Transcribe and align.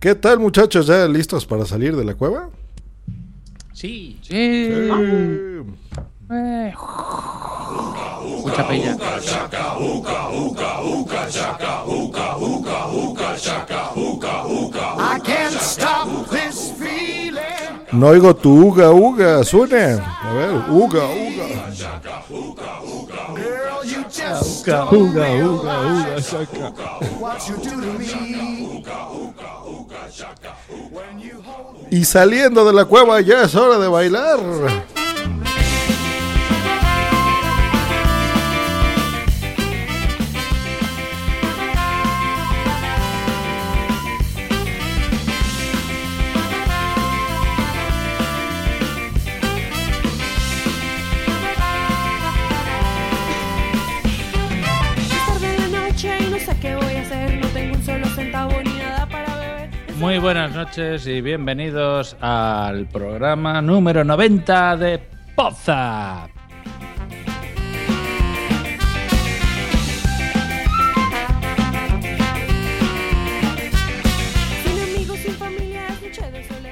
¿Qué 0.00 0.14
tal, 0.14 0.40
muchachos? 0.40 0.86
¿Ya 0.86 1.06
listos 1.06 1.46
para 1.46 1.64
salir 1.64 1.94
de 1.96 2.04
la 2.04 2.14
cueva? 2.14 2.50
Sí. 3.72 4.18
Eh, 4.30 5.62
Eh. 6.30 6.72
Mucha 8.42 8.66
peña. 8.68 8.96
no 17.92 18.08
oigo 18.08 18.34
tu 18.34 18.50
uga 18.68 18.90
uga, 18.90 19.44
suene. 19.44 20.00
A 20.00 20.32
ver, 20.32 20.50
uga 20.70 21.04
uga. 21.04 21.46
Y 31.90 32.04
saliendo 32.04 32.64
de 32.64 32.72
la 32.72 32.84
cueva 32.84 33.20
ya 33.20 33.42
es 33.42 33.54
hora 33.54 33.78
de 33.78 33.88
bailar. 33.88 34.38
Muy 60.12 60.20
buenas 60.20 60.54
noches 60.54 61.06
y 61.06 61.22
bienvenidos 61.22 62.18
al 62.20 62.86
programa 62.86 63.62
número 63.62 64.04
90 64.04 64.76
de 64.76 65.00
Poza. 65.34 66.28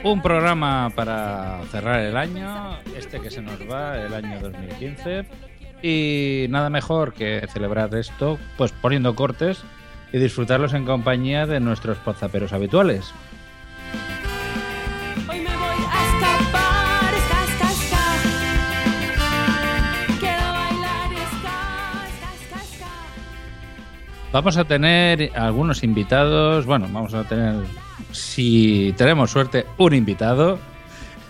Un 0.05 0.21
programa 0.21 0.93
para 0.95 1.63
cerrar 1.71 2.01
el 2.01 2.19
año, 2.19 2.77
este 2.95 3.23
que 3.23 3.31
se 3.31 3.41
nos 3.41 3.59
va, 3.63 3.97
el 4.03 4.13
año 4.13 4.39
2015. 4.39 5.25
Y 5.83 6.45
nada 6.51 6.69
mejor 6.69 7.15
que 7.15 7.49
celebrar 7.51 7.95
esto, 7.95 8.39
pues 8.59 8.73
poniendo 8.73 9.15
cortes 9.15 9.65
y 10.13 10.19
disfrutarlos 10.19 10.75
en 10.75 10.85
compañía 10.85 11.47
de 11.47 11.59
nuestros 11.59 11.97
pozaperos 11.97 12.53
habituales. 12.53 13.15
Vamos 24.33 24.57
a 24.57 24.65
tener 24.65 25.33
algunos 25.37 25.83
invitados. 25.83 26.65
Bueno, 26.65 26.89
vamos 26.93 27.15
a 27.15 27.25
tener, 27.25 27.65
si 28.13 28.95
tenemos 28.97 29.33
suerte, 29.33 29.67
un 29.77 29.93
invitado. 29.93 30.59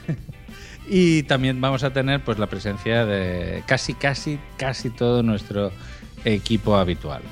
y 0.88 1.22
también 1.22 1.61
vamos 1.62 1.83
a 1.83 1.94
tener 1.94 2.22
pues 2.22 2.38
la 2.38 2.47
presencia 2.47 3.06
de 3.06 3.62
casi, 3.66 3.94
casi, 3.94 4.38
casi 4.59 4.91
todo 4.91 5.22
nuestro 5.22 5.72
equipo 6.27 6.77
habitual. 6.77 7.22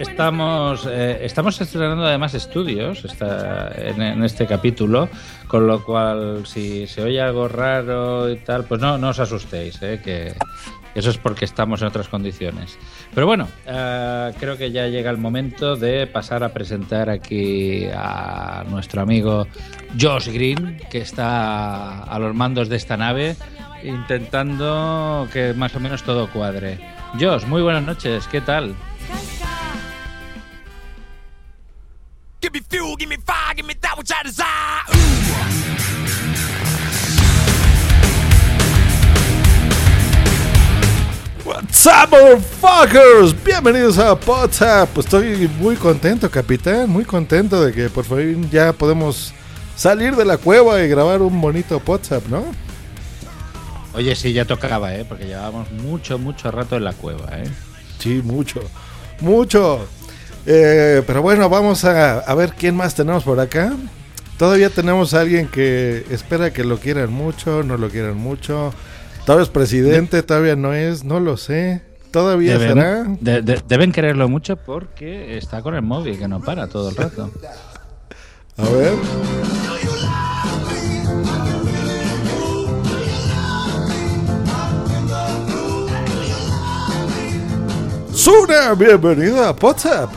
Estamos, 0.00 0.88
eh, 0.90 1.18
estamos 1.24 1.60
estrenando 1.60 2.06
además 2.06 2.32
estudios 2.32 3.04
esta- 3.04 3.70
en, 3.76 4.00
en 4.00 4.24
este 4.24 4.46
capítulo, 4.46 5.10
con 5.46 5.66
lo 5.66 5.84
cual 5.84 6.46
si 6.46 6.86
se 6.86 7.02
oye 7.02 7.20
algo 7.20 7.48
raro 7.48 8.30
y 8.30 8.36
tal, 8.36 8.64
pues 8.64 8.80
no, 8.80 8.96
no 8.96 9.10
os 9.10 9.18
asustéis, 9.18 9.78
eh, 9.82 10.00
que 10.02 10.32
eso 10.94 11.10
es 11.10 11.18
porque 11.18 11.44
estamos 11.44 11.82
en 11.82 11.88
otras 11.88 12.08
condiciones. 12.08 12.78
Pero 13.14 13.26
bueno, 13.26 13.46
eh, 13.66 14.32
creo 14.40 14.56
que 14.56 14.70
ya 14.70 14.86
llega 14.86 15.10
el 15.10 15.18
momento 15.18 15.76
de 15.76 16.06
pasar 16.06 16.44
a 16.44 16.48
presentar 16.48 17.10
aquí 17.10 17.84
a 17.94 18.64
nuestro 18.70 19.02
amigo 19.02 19.46
Josh 20.00 20.28
Green, 20.32 20.78
que 20.90 20.98
está 21.02 22.04
a 22.04 22.18
los 22.18 22.34
mandos 22.34 22.70
de 22.70 22.76
esta 22.76 22.96
nave, 22.96 23.36
intentando 23.84 25.28
que 25.30 25.52
más 25.52 25.74
o 25.76 25.80
menos 25.80 26.02
todo 26.04 26.26
cuadre. 26.30 26.78
Josh, 27.20 27.44
muy 27.44 27.60
buenas 27.60 27.82
noches, 27.84 28.26
¿qué 28.28 28.40
tal? 28.40 28.74
Give 32.40 32.54
me 32.54 32.60
fuel, 32.60 32.96
give 32.96 33.10
me 33.10 33.16
fire, 33.16 33.54
give 33.54 33.66
me 33.66 33.74
that 33.82 33.98
which 33.98 34.10
I 34.10 34.22
desire. 34.22 34.80
Ooh. 34.88 35.10
What's 41.44 41.86
up, 41.86 42.08
motherfuckers? 42.08 43.34
Bienvenidos 43.44 43.98
a 43.98 44.14
WhatsApp. 44.14 44.96
Estoy 44.96 45.48
muy 45.58 45.76
contento, 45.76 46.30
capitán. 46.30 46.88
Muy 46.88 47.04
contento 47.04 47.62
de 47.62 47.74
que 47.74 47.90
por 47.90 48.06
fin 48.06 48.48
ya 48.50 48.72
podemos 48.72 49.34
salir 49.76 50.16
de 50.16 50.24
la 50.24 50.38
cueva 50.38 50.82
y 50.82 50.88
grabar 50.88 51.20
un 51.20 51.38
bonito 51.42 51.82
WhatsApp, 51.84 52.26
¿no? 52.28 52.44
Oye, 53.92 54.16
sí, 54.16 54.32
ya 54.32 54.46
tocaba, 54.46 54.94
¿eh? 54.94 55.04
Porque 55.06 55.26
llevábamos 55.26 55.70
mucho, 55.72 56.18
mucho 56.18 56.50
rato 56.50 56.76
en 56.76 56.84
la 56.84 56.94
cueva, 56.94 57.36
¿eh? 57.36 57.50
Sí, 57.98 58.22
mucho. 58.24 58.62
Mucho. 59.20 59.86
Eh, 60.52 61.02
pero 61.06 61.22
bueno, 61.22 61.48
vamos 61.48 61.84
a, 61.84 62.18
a 62.18 62.34
ver 62.34 62.54
quién 62.58 62.74
más 62.74 62.96
tenemos 62.96 63.22
por 63.22 63.38
acá. 63.38 63.72
Todavía 64.36 64.68
tenemos 64.68 65.14
a 65.14 65.20
alguien 65.20 65.46
que 65.46 66.04
espera 66.10 66.52
que 66.52 66.64
lo 66.64 66.78
quieran 66.78 67.12
mucho, 67.12 67.62
no 67.62 67.76
lo 67.76 67.88
quieran 67.88 68.16
mucho. 68.16 68.74
Todavía 69.24 69.44
es 69.44 69.48
presidente, 69.50 70.24
todavía 70.24 70.56
no 70.56 70.74
es, 70.74 71.04
no 71.04 71.20
lo 71.20 71.36
sé. 71.36 71.82
Todavía 72.10 72.58
será. 72.58 73.04
Deben, 73.04 73.18
de- 73.20 73.42
de- 73.42 73.62
deben 73.68 73.92
quererlo 73.92 74.28
mucho 74.28 74.56
porque 74.56 75.38
está 75.38 75.62
con 75.62 75.76
el 75.76 75.82
móvil, 75.82 76.18
que 76.18 76.26
no 76.26 76.40
para 76.40 76.66
todo 76.66 76.88
el 76.88 76.96
rato. 76.96 77.30
A 78.56 78.68
ver. 78.70 78.94
Suna, 88.12 88.74
bienvenida 88.74 89.48
a 89.48 89.52
WhatsApp. 89.52 90.10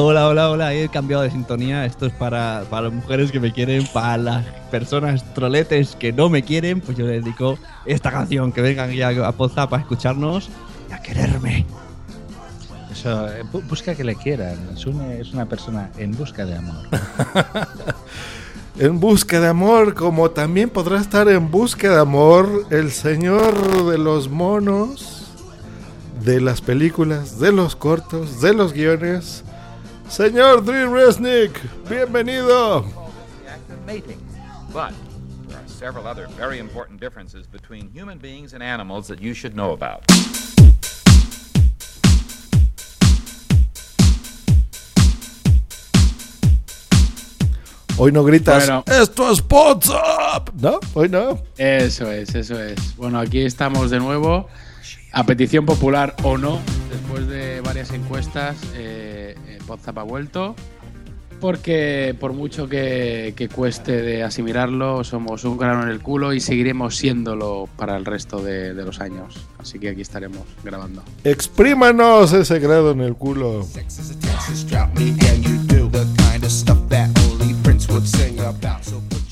Hola, 0.00 0.28
hola, 0.28 0.48
hola, 0.50 0.74
he 0.74 0.88
cambiado 0.88 1.24
de 1.24 1.30
sintonía. 1.32 1.84
Esto 1.84 2.06
es 2.06 2.12
para, 2.12 2.62
para 2.70 2.82
las 2.82 2.92
mujeres 2.92 3.32
que 3.32 3.40
me 3.40 3.52
quieren, 3.52 3.84
para 3.92 4.16
las 4.16 4.44
personas 4.70 5.24
troletes 5.34 5.96
que 5.96 6.12
no 6.12 6.28
me 6.28 6.42
quieren, 6.44 6.80
pues 6.80 6.96
yo 6.96 7.04
les 7.04 7.24
dedico 7.24 7.58
esta 7.84 8.12
canción, 8.12 8.52
que 8.52 8.60
vengan 8.60 8.92
ya 8.92 9.08
a 9.26 9.32
Poza 9.32 9.68
para 9.68 9.82
escucharnos 9.82 10.50
y 10.88 10.92
a 10.92 11.02
quererme. 11.02 11.66
Eso, 12.92 13.28
eh, 13.28 13.42
bu- 13.52 13.66
busca 13.68 13.96
que 13.96 14.04
le 14.04 14.14
quieran. 14.14 14.56
Sune 14.76 15.20
es 15.20 15.32
una 15.32 15.46
persona 15.46 15.90
en 15.98 16.12
busca 16.16 16.44
de 16.44 16.56
amor. 16.56 16.76
En 18.80 19.00
busca 19.00 19.40
de 19.40 19.48
amor, 19.48 19.94
como 19.94 20.30
también 20.30 20.70
podrá 20.70 21.00
estar 21.00 21.26
en 21.28 21.50
busca 21.50 21.90
de 21.94 22.00
amor 22.00 22.64
el 22.70 22.92
señor 22.92 23.90
de 23.90 23.98
los 23.98 24.28
monos, 24.30 25.32
de 26.24 26.40
las 26.40 26.60
películas, 26.60 27.40
de 27.40 27.50
los 27.50 27.74
cortos, 27.74 28.40
de 28.40 28.54
los 28.54 28.72
guiones. 28.72 29.42
Señor 30.08 30.64
Drew 30.64 30.90
Resnick, 30.90 31.60
bienvenido. 31.88 32.82
the 33.44 33.50
act 33.50 33.70
of 33.70 33.86
mating. 33.86 34.20
But 34.72 34.92
there 35.48 35.58
are 35.58 35.68
several 35.68 36.06
other 36.06 36.26
very 36.28 36.58
important 36.58 36.98
differences 37.00 37.46
between 37.46 37.90
human 37.90 38.18
beings 38.18 38.52
and 38.54 38.62
animals 38.62 39.08
that 39.08 39.20
you 39.20 39.34
should 39.34 39.54
know 39.54 39.72
about. 39.72 40.04
Hoy 47.96 48.12
no 48.12 48.22
gritas, 48.22 48.66
Bueno. 48.66 48.84
esto 48.86 49.30
es 49.32 49.42
WhatsApp. 49.50 50.50
No, 50.60 50.78
hoy 50.94 51.08
no. 51.08 51.40
Eso 51.56 52.10
es, 52.12 52.32
eso 52.34 52.60
es. 52.62 52.96
Bueno, 52.96 53.18
aquí 53.18 53.40
estamos 53.40 53.90
de 53.90 53.98
nuevo. 53.98 54.48
A 55.10 55.24
petición 55.24 55.66
popular 55.66 56.14
o 56.22 56.36
no, 56.38 56.60
después 56.90 57.26
de 57.26 57.60
varias 57.62 57.90
encuestas, 57.92 58.56
eh, 58.74 59.34
Podzap 59.68 59.98
ha 59.98 60.02
vuelto. 60.02 60.56
Porque 61.40 62.16
por 62.18 62.32
mucho 62.32 62.68
que, 62.68 63.32
que 63.36 63.48
cueste 63.48 64.02
de 64.02 64.24
asimilarlo, 64.24 65.04
somos 65.04 65.44
un 65.44 65.56
grano 65.56 65.84
en 65.84 65.88
el 65.90 66.00
culo 66.00 66.32
y 66.32 66.40
seguiremos 66.40 66.96
siéndolo 66.96 67.68
para 67.76 67.96
el 67.96 68.04
resto 68.04 68.42
de, 68.42 68.74
de 68.74 68.84
los 68.84 69.00
años. 69.00 69.36
Así 69.56 69.78
que 69.78 69.90
aquí 69.90 70.00
estaremos 70.00 70.42
grabando. 70.64 71.04
Exprímanos 71.22 72.32
ese 72.32 72.58
grado 72.58 72.90
en 72.90 73.02
el 73.02 73.14
culo. 73.14 73.64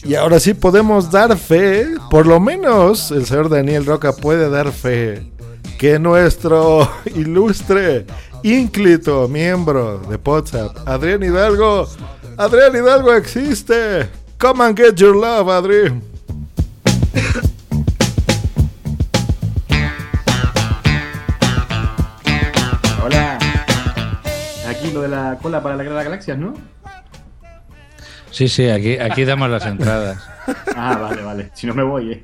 Y 0.04 0.14
ahora 0.14 0.38
sí 0.38 0.54
podemos 0.54 1.10
dar 1.10 1.36
fe, 1.36 1.88
por 2.10 2.26
lo 2.26 2.38
menos 2.38 3.10
el 3.10 3.26
señor 3.26 3.48
Daniel 3.48 3.84
Roca 3.84 4.12
puede 4.12 4.48
dar 4.48 4.70
fe, 4.70 5.32
que 5.78 5.98
nuestro 5.98 6.88
ilustre, 7.16 8.06
ínclito 8.46 9.26
miembro 9.26 9.98
de 9.98 10.16
WhatsApp, 10.24 10.76
Adrián 10.86 11.20
Hidalgo, 11.20 11.88
Adrián 12.36 12.76
Hidalgo 12.76 13.12
existe. 13.14 14.08
Come 14.38 14.64
and 14.64 14.78
get 14.78 14.94
your 14.94 15.16
love, 15.16 15.48
Adri. 15.48 16.00
Hola. 23.02 23.38
Aquí 24.68 24.92
lo 24.92 25.02
de 25.02 25.08
la 25.08 25.38
cola 25.42 25.60
para 25.60 25.74
la 25.74 25.82
guerra 25.82 25.96
de 25.96 26.04
las 26.04 26.04
galaxias, 26.04 26.38
¿no? 26.38 26.54
Sí, 28.30 28.46
sí, 28.48 28.68
aquí, 28.68 28.96
aquí 28.98 29.24
damos 29.24 29.50
las 29.50 29.66
entradas. 29.66 30.22
Ah, 30.76 30.96
vale, 31.00 31.22
vale. 31.22 31.50
Si 31.54 31.66
no 31.66 31.74
me 31.74 31.82
voy, 31.82 32.12
¿eh? 32.12 32.20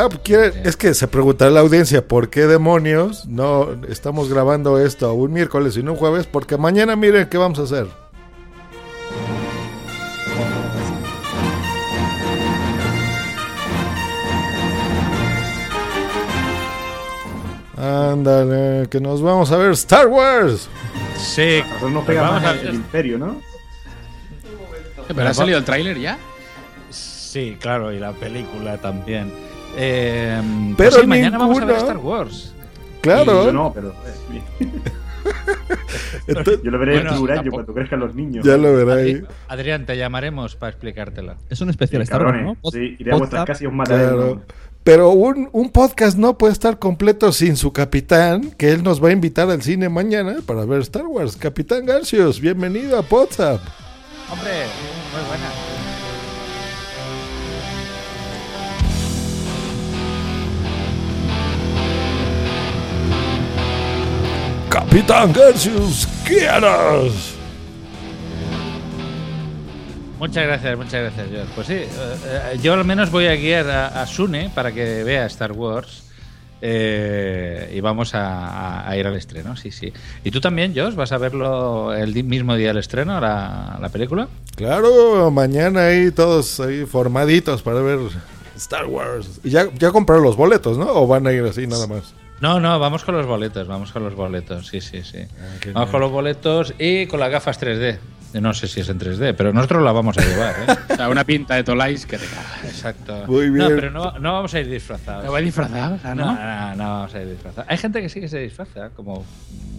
Ah, 0.00 0.08
quiere- 0.22 0.52
es 0.64 0.76
que 0.76 0.94
se 0.94 1.08
preguntará 1.08 1.50
la 1.50 1.60
audiencia 1.60 2.06
por 2.06 2.30
qué 2.30 2.46
demonios 2.46 3.26
no 3.26 3.68
estamos 3.88 4.28
grabando 4.28 4.78
esto 4.78 5.12
un 5.14 5.32
miércoles 5.32 5.76
y 5.76 5.82
no 5.82 5.92
un 5.92 5.98
jueves, 5.98 6.26
porque 6.26 6.56
mañana 6.56 6.94
miren 6.94 7.28
qué 7.28 7.36
vamos 7.36 7.58
a 7.58 7.62
hacer. 7.62 7.86
Ándale, 17.76 18.88
que 18.88 19.00
nos 19.00 19.22
vamos 19.22 19.52
a 19.52 19.56
ver 19.56 19.70
Star 19.72 20.08
Wars. 20.08 20.68
Sí, 21.16 21.62
nos 21.92 22.04
pega 22.04 22.22
vamos 22.22 22.42
más 22.42 22.52
a- 22.52 22.60
el, 22.60 22.68
el 22.68 22.74
imperio, 22.74 23.18
¿no? 23.18 23.40
¿Pero 25.06 25.28
ha 25.28 25.34
salido 25.34 25.58
el 25.58 25.64
tráiler 25.64 25.98
ya? 25.98 26.18
Sí, 26.90 27.56
claro, 27.60 27.92
y 27.92 27.98
la 27.98 28.12
película 28.12 28.78
también. 28.78 29.32
Eh, 29.76 30.40
Pero 30.76 30.90
pues 30.90 31.00
sí, 31.02 31.06
mañana 31.06 31.38
vamos 31.38 31.60
a 31.60 31.64
ver. 31.64 31.76
Star 31.76 31.98
Wars. 31.98 32.54
Claro. 33.00 33.42
Y 33.42 33.46
yo 33.46 33.52
no, 33.52 33.72
pero. 33.72 33.88
eh, 33.90 34.68
Entonces- 36.26 36.60
yo 36.64 36.70
lo 36.70 36.78
veré 36.78 36.94
Bueno, 36.94 37.10
en 37.16 37.26
tampoco. 37.26 37.50
cuando 37.54 37.74
crezcan 37.74 38.00
los 38.00 38.14
niños. 38.14 38.44
ya 38.44 38.56
lo 38.56 38.74
verá 38.74 38.94
ahí. 39.00 39.14
Adri- 39.14 39.26
Adrián, 39.48 39.86
te 39.86 39.96
llamaremos 39.96 40.56
para 40.56 40.70
explicártela. 40.70 41.36
Es 41.50 41.60
un 41.60 41.70
especial 41.70 42.02
Star 42.02 42.22
Wars, 42.22 42.32
Cabrones, 42.32 42.58
¿no? 42.62 42.70
Sí, 42.70 42.96
iré 42.98 43.12
a 43.12 43.16
vuestras 43.16 43.44
casas 43.44 43.62
y 43.62 43.66
os 43.66 43.72
mataré. 43.72 44.02
Claro. 44.04 44.42
Pero 44.84 45.10
un, 45.10 45.50
un 45.52 45.70
podcast 45.70 46.16
no 46.16 46.38
puede 46.38 46.52
estar 46.54 46.78
completo 46.78 47.30
sin 47.32 47.56
su 47.56 47.72
capitán, 47.72 48.52
que 48.52 48.70
él 48.70 48.82
nos 48.82 49.02
va 49.04 49.08
a 49.08 49.12
invitar 49.12 49.50
al 49.50 49.60
cine 49.62 49.88
mañana 49.90 50.36
para 50.46 50.64
ver 50.64 50.80
Star 50.80 51.04
Wars. 51.06 51.36
Capitán 51.36 51.84
Garcius, 51.84 52.40
bienvenido 52.40 52.96
a 52.98 53.04
WhatsApp. 53.08 53.60
Hombre, 54.30 54.52
muy 55.12 55.28
buena. 55.28 55.77
Capitán 64.90 65.32
Garcius, 65.32 66.08
quieras. 66.26 67.34
Muchas 70.18 70.46
gracias, 70.46 70.76
muchas 70.76 70.92
gracias, 71.02 71.28
George. 71.30 71.52
Pues 71.54 71.66
sí, 71.66 71.74
eh, 71.74 71.88
eh, 72.54 72.58
yo 72.62 72.72
al 72.74 72.84
menos 72.84 73.10
voy 73.10 73.26
a 73.26 73.34
guiar 73.36 73.68
a, 73.70 74.02
a 74.02 74.06
Sune 74.06 74.50
para 74.54 74.72
que 74.72 75.04
vea 75.04 75.26
Star 75.26 75.52
Wars. 75.52 76.04
eh, 76.60 77.72
y 77.76 77.80
vamos 77.80 78.14
a, 78.14 78.46
a- 78.48 78.88
a 78.90 78.96
ir 78.96 79.06
al 79.06 79.14
estreno, 79.14 79.56
sí, 79.56 79.70
sí. 79.70 79.92
¿Y 80.24 80.30
tú 80.32 80.40
también, 80.40 80.72
Josh? 80.74 80.94
¿Vas 80.94 81.12
a 81.12 81.18
verlo 81.18 81.94
el 81.94 82.24
mismo 82.24 82.56
día 82.56 82.68
del 82.68 82.78
estreno, 82.78 83.20
la, 83.20 83.78
la 83.80 83.88
película? 83.90 84.26
Claro, 84.56 85.30
mañana 85.30 85.86
ahí 85.86 86.10
todos 86.10 86.58
ahí 86.58 86.84
formaditos 86.84 87.62
para 87.62 87.80
ver 87.80 88.00
Star 88.56 88.86
Wars. 88.86 89.38
¿Y 89.44 89.50
ya, 89.50 89.68
ya 89.78 89.92
compraron 89.92 90.24
los 90.24 90.34
boletos, 90.36 90.76
no? 90.78 90.86
¿O 90.90 91.06
van 91.06 91.26
a 91.28 91.32
ir 91.32 91.44
así 91.44 91.66
nada 91.68 91.86
más? 91.86 92.14
No, 92.40 92.60
no, 92.60 92.78
vamos 92.78 93.04
con 93.04 93.16
los 93.16 93.26
boletos, 93.26 93.66
vamos 93.66 93.90
con 93.92 94.04
los 94.04 94.14
boletos, 94.14 94.66
sí, 94.68 94.80
sí, 94.80 95.02
sí. 95.02 95.18
qué 95.60 95.72
vamos 95.72 95.88
bien. 95.88 95.92
con 95.92 96.00
los 96.00 96.10
boletos 96.12 96.74
y 96.78 97.06
con 97.06 97.18
las 97.20 97.30
gafas 97.30 97.60
3D. 97.60 97.98
No 98.34 98.52
sé 98.52 98.68
si 98.68 98.80
es 98.80 98.88
en 98.90 98.98
3D, 99.00 99.34
pero 99.36 99.52
nosotros 99.54 99.82
la 99.82 99.90
vamos 99.90 100.18
a 100.18 100.20
llevar, 100.22 100.54
¿eh? 100.68 100.76
O 100.92 100.96
sea, 100.96 101.08
una 101.08 101.24
pinta 101.24 101.54
de 101.54 101.64
Tolais 101.64 102.04
que 102.04 102.18
te 102.18 102.26
cagas. 102.26 102.64
Exacto. 102.64 103.24
Muy 103.26 103.46
No, 103.50 103.66
bien. 103.68 103.74
pero 103.74 103.90
no, 103.90 104.18
no 104.18 104.32
vamos 104.34 104.52
a 104.54 104.60
ir 104.60 104.68
disfrazados. 104.68 105.24
¿Te 105.24 105.30
vais 105.30 105.44
disfrazados? 105.46 106.00
Ah, 106.04 106.14
No, 106.14 106.26
¿no? 106.26 106.32
no, 106.34 106.76
no 106.76 106.84
vamos 106.98 107.14
a 107.14 107.22
ir 107.22 107.30
disfrazados. 107.30 107.70
Hay 107.70 107.78
gente 107.78 108.02
que 108.02 108.08
sí 108.10 108.20
que 108.20 108.28
se 108.28 108.38
disfraza, 108.38 108.90
como 108.90 109.24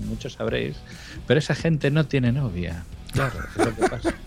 muchos 0.08 0.34
sabréis, 0.34 0.78
pero 1.28 1.38
esa 1.38 1.54
gente 1.54 1.92
no 1.92 2.06
tiene 2.08 2.32
novia. 2.32 2.84
Claro, 3.12 3.40
es 3.58 3.66
lo 3.66 3.76
que 3.76 3.90
pasa. 3.90 4.14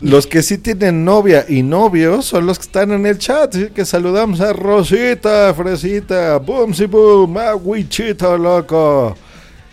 Los 0.00 0.28
que 0.28 0.44
sí 0.44 0.58
tienen 0.58 1.04
novia 1.04 1.44
y 1.48 1.64
novios 1.64 2.24
son 2.26 2.46
los 2.46 2.58
que 2.58 2.66
están 2.66 2.92
en 2.92 3.04
el 3.04 3.18
chat. 3.18 3.52
Así 3.52 3.70
que 3.70 3.84
saludamos 3.84 4.40
a 4.40 4.52
Rosita, 4.52 5.52
Fresita, 5.54 6.38
Boom, 6.38 6.72
si 6.72 6.86
boom, 6.86 7.36
a 7.36 7.56
Wichito, 7.56 8.38
loco. 8.38 9.16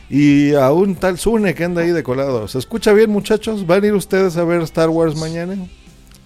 Y 0.10 0.56
a 0.56 0.72
un 0.72 0.96
tal 0.96 1.19
Sune 1.19 1.54
que 1.54 1.63
anda 1.63 1.84
ahí 1.84 1.92
de 1.92 2.02
colado. 2.02 2.48
¿Se 2.48 2.57
escucha 2.57 2.92
bien, 2.92 3.12
muchachos? 3.12 3.68
¿Van 3.68 3.84
a 3.84 3.88
ir 3.88 3.94
ustedes 3.94 4.36
a 4.38 4.44
ver 4.44 4.62
Star 4.62 4.90
Wars 4.90 5.16
mañana? 5.16 5.57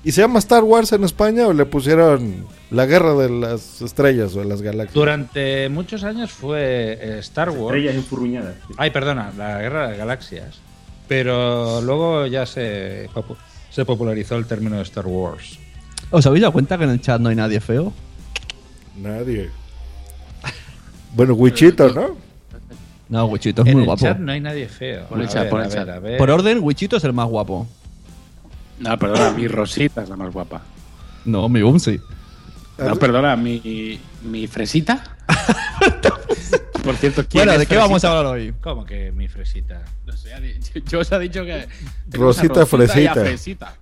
¿Y 0.01 0.13
se 0.13 0.21
llama 0.21 0.39
Star 0.39 0.63
Wars 0.63 0.93
en 0.93 1.03
España 1.03 1.45
o 1.47 1.51
le 1.51 1.65
pusieron 1.65 2.45
la 2.71 2.85
guerra 2.85 3.15
de 3.15 3.29
las 3.29 3.81
estrellas 3.81 4.33
o 4.33 4.39
de 4.39 4.45
las 4.45 4.61
galaxias? 4.61 4.93
Durante 4.93 5.67
muchos 5.67 6.05
años 6.05 6.31
fue 6.31 6.97
eh, 7.01 7.19
Star 7.19 7.49
Wars. 7.49 7.75
Estrellas 7.75 7.95
enfurruñadas. 7.95 8.55
sí. 8.65 8.73
Ay, 8.77 8.91
perdona, 8.91 9.33
la 9.37 9.59
guerra 9.59 9.83
de 9.83 9.89
las 9.89 9.97
galaxias. 9.97 10.61
Pero 11.09 11.81
luego 11.81 12.27
ya 12.27 12.45
se, 12.45 13.09
se 13.71 13.83
popularizó 13.83 14.35
el 14.37 14.45
término 14.45 14.77
de 14.77 14.83
Star 14.83 15.07
Wars. 15.07 15.57
¿Os 16.11 16.25
habéis 16.27 16.43
dado 16.43 16.53
cuenta 16.53 16.77
que 16.77 16.83
en 16.83 16.91
el 16.91 17.01
chat 17.01 17.19
no 17.19 17.29
hay 17.29 17.35
nadie 17.35 17.59
feo? 17.59 17.91
Nadie. 18.95 19.49
Bueno, 21.15 21.33
Wichito, 21.33 21.89
¿no? 21.89 22.15
No, 23.09 23.25
Wichito 23.25 23.63
es 23.63 23.67
en 23.69 23.73
muy 23.73 23.81
el 23.81 23.85
guapo. 23.87 24.01
chat 24.05 24.19
no 24.19 24.31
hay 24.31 24.39
nadie 24.39 24.67
feo. 24.69 25.07
El 25.15 25.27
chat, 25.27 25.51
ver, 25.51 25.65
el 25.65 25.71
chat. 25.71 26.01
ver. 26.01 26.17
Por 26.19 26.29
orden, 26.29 26.59
Wichito 26.61 26.97
es 26.97 27.03
el 27.03 27.13
más 27.13 27.27
guapo. 27.27 27.67
No, 28.77 28.97
perdona, 28.99 29.31
mi 29.31 29.47
Rosita 29.47 30.03
es 30.03 30.09
la 30.09 30.15
más 30.15 30.31
guapa. 30.31 30.61
No, 31.25 31.49
mi 31.49 31.63
Bumsy. 31.63 31.99
No, 32.77 32.95
perdona, 32.97 33.35
mi, 33.35 33.99
mi 34.23 34.45
Fresita. 34.45 35.17
Por 36.83 36.95
cierto, 36.95 37.23
¿quién 37.27 37.41
Bueno, 37.41 37.51
es 37.53 37.59
¿de 37.59 37.65
qué 37.65 37.77
vamos 37.77 38.03
a 38.05 38.09
hablar 38.09 38.33
hoy? 38.33 38.53
¿Cómo 38.61 38.85
que 38.85 39.11
mi 39.11 39.27
fresita? 39.27 39.81
No 40.09 40.17
sé, 40.17 40.31
yo 40.89 40.99
os 40.99 41.11
ha 41.11 41.19
dicho 41.19 41.43
que. 41.45 41.67
Rosita, 42.11 42.65
Fresita. 42.65 43.13
Fresita. 43.13 43.73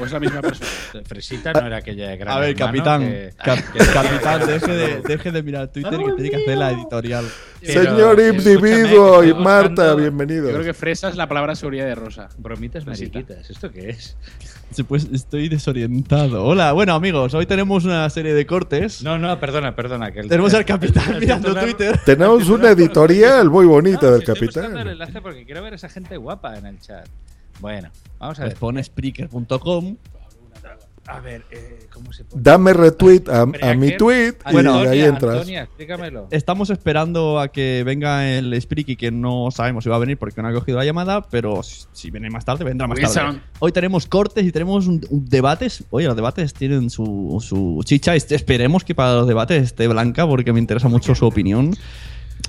O 0.00 0.06
es 0.06 0.12
la 0.12 0.18
misma 0.18 0.40
persona. 0.40 0.68
Fresita 1.04 1.52
no 1.52 1.66
era 1.66 1.76
aquella 1.76 2.16
gran 2.16 2.36
A 2.36 2.40
ver, 2.40 2.50
hermano 2.50 2.66
capitán. 2.72 3.00
que- 3.02 3.32
cap- 3.36 3.72
que- 3.72 3.78
capitán, 3.92 4.46
deje 4.46 4.72
de, 4.72 5.02
deje 5.06 5.30
de 5.30 5.42
mirar 5.42 5.68
Twitter 5.68 5.98
que 5.98 6.12
tiene 6.14 6.30
que 6.30 6.36
hacer 6.36 6.58
la 6.58 6.70
editorial. 6.72 7.24
Pero, 7.60 7.82
Señor 7.84 8.20
individuo 8.20 9.22
y 9.24 9.28
estoy 9.28 9.44
Marta, 9.44 9.94
buscando. 9.94 10.34
Yo 10.34 10.42
creo 10.52 10.62
que 10.64 10.74
fresa 10.74 11.08
es 11.08 11.16
la 11.16 11.28
palabra 11.28 11.54
seguridad 11.54 11.86
de 11.86 11.94
Rosa. 11.94 12.28
Bromitas 12.38 12.86
mariquitas. 12.86 13.50
¿Esto 13.50 13.70
qué 13.70 13.90
es? 13.90 14.16
Pues 14.86 15.08
estoy 15.12 15.48
desorientado. 15.48 16.44
Hola, 16.44 16.72
bueno 16.72 16.94
amigos, 16.94 17.32
hoy 17.34 17.46
tenemos 17.46 17.84
una 17.84 18.08
serie 18.10 18.34
de 18.34 18.46
cortes. 18.46 19.02
No, 19.02 19.18
no, 19.18 19.38
perdona, 19.40 19.74
perdona. 19.74 20.12
Que 20.12 20.20
el- 20.20 20.28
Tenemos 20.28 20.52
al 20.54 20.64
capitán 20.64 21.14
el 21.14 21.20
mirando 21.20 21.54
Twitter. 21.54 21.98
Tenemos 22.04 22.48
una 22.48 22.70
editorial 22.70 23.48
muy 23.50 23.66
bonita 23.66 24.06
No, 24.06 24.12
del 24.12 24.24
si 24.24 24.32
estoy 24.32 24.46
buscando 24.46 24.68
el 24.68 24.74
capitán. 24.74 24.92
enlace 24.92 25.20
porque 25.22 25.44
quiero 25.44 25.62
ver 25.62 25.67
esa 25.74 25.88
gente 25.88 26.16
guapa 26.16 26.56
en 26.58 26.66
el 26.66 26.80
chat. 26.80 27.06
Bueno, 27.60 27.90
vamos 28.18 28.38
a 28.38 28.42
Pues 28.42 28.54
ver. 28.54 28.58
pone 28.60 28.84
Spreaker.com. 28.84 29.96
A 31.10 31.20
ver, 31.20 31.42
eh, 31.50 31.86
¿cómo 31.90 32.12
se 32.12 32.22
pone? 32.22 32.42
Dame 32.42 32.74
retweet 32.74 33.30
a, 33.30 33.40
a 33.40 33.74
mi 33.74 33.96
tweet 33.96 34.34
y 34.46 34.52
Bueno, 34.52 34.74
ahí 34.80 35.00
entras. 35.00 35.36
Antonia, 35.36 35.62
explícamelo. 35.62 36.28
Estamos 36.30 36.68
esperando 36.68 37.40
a 37.40 37.48
que 37.48 37.82
venga 37.86 38.28
el 38.28 38.60
Spreaky, 38.60 38.94
que 38.96 39.10
no 39.10 39.48
sabemos 39.50 39.84
si 39.84 39.90
va 39.90 39.96
a 39.96 40.00
venir 40.00 40.18
porque 40.18 40.42
no 40.42 40.48
ha 40.48 40.52
cogido 40.52 40.76
la 40.76 40.84
llamada, 40.84 41.22
pero 41.30 41.62
si 41.62 42.10
viene 42.10 42.28
más 42.28 42.44
tarde, 42.44 42.62
vendrá 42.64 42.86
más 42.86 43.00
tarde. 43.00 43.40
Hoy 43.58 43.72
tenemos 43.72 44.06
cortes 44.06 44.44
y 44.44 44.52
tenemos 44.52 44.86
un, 44.86 45.00
un 45.08 45.24
debates. 45.24 45.82
Oye, 45.88 46.06
los 46.06 46.14
debates 46.14 46.52
tienen 46.52 46.90
su, 46.90 47.38
su 47.40 47.80
chicha. 47.86 48.14
Este- 48.14 48.34
Esperemos 48.34 48.84
que 48.84 48.94
para 48.94 49.14
los 49.14 49.26
debates 49.26 49.62
esté 49.62 49.88
Blanca, 49.88 50.26
porque 50.26 50.52
me 50.52 50.58
interesa 50.60 50.88
mucho 50.88 51.14
su 51.14 51.24
opinión. 51.26 51.74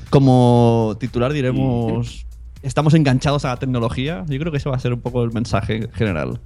Como 0.10 0.98
titular 1.00 1.32
diremos, 1.32 2.26
estamos 2.64 2.94
enganchados 2.94 3.46
a 3.46 3.50
la 3.50 3.58
tecnología. 3.58 4.26
Yo 4.28 4.40
creo 4.40 4.52
que 4.52 4.58
ese 4.58 4.70
va 4.70 4.76
a 4.76 4.80
ser 4.80 4.94
un 4.94 5.02
poco 5.02 5.24
el 5.24 5.32
mensaje 5.32 5.90
general. 5.94 6.40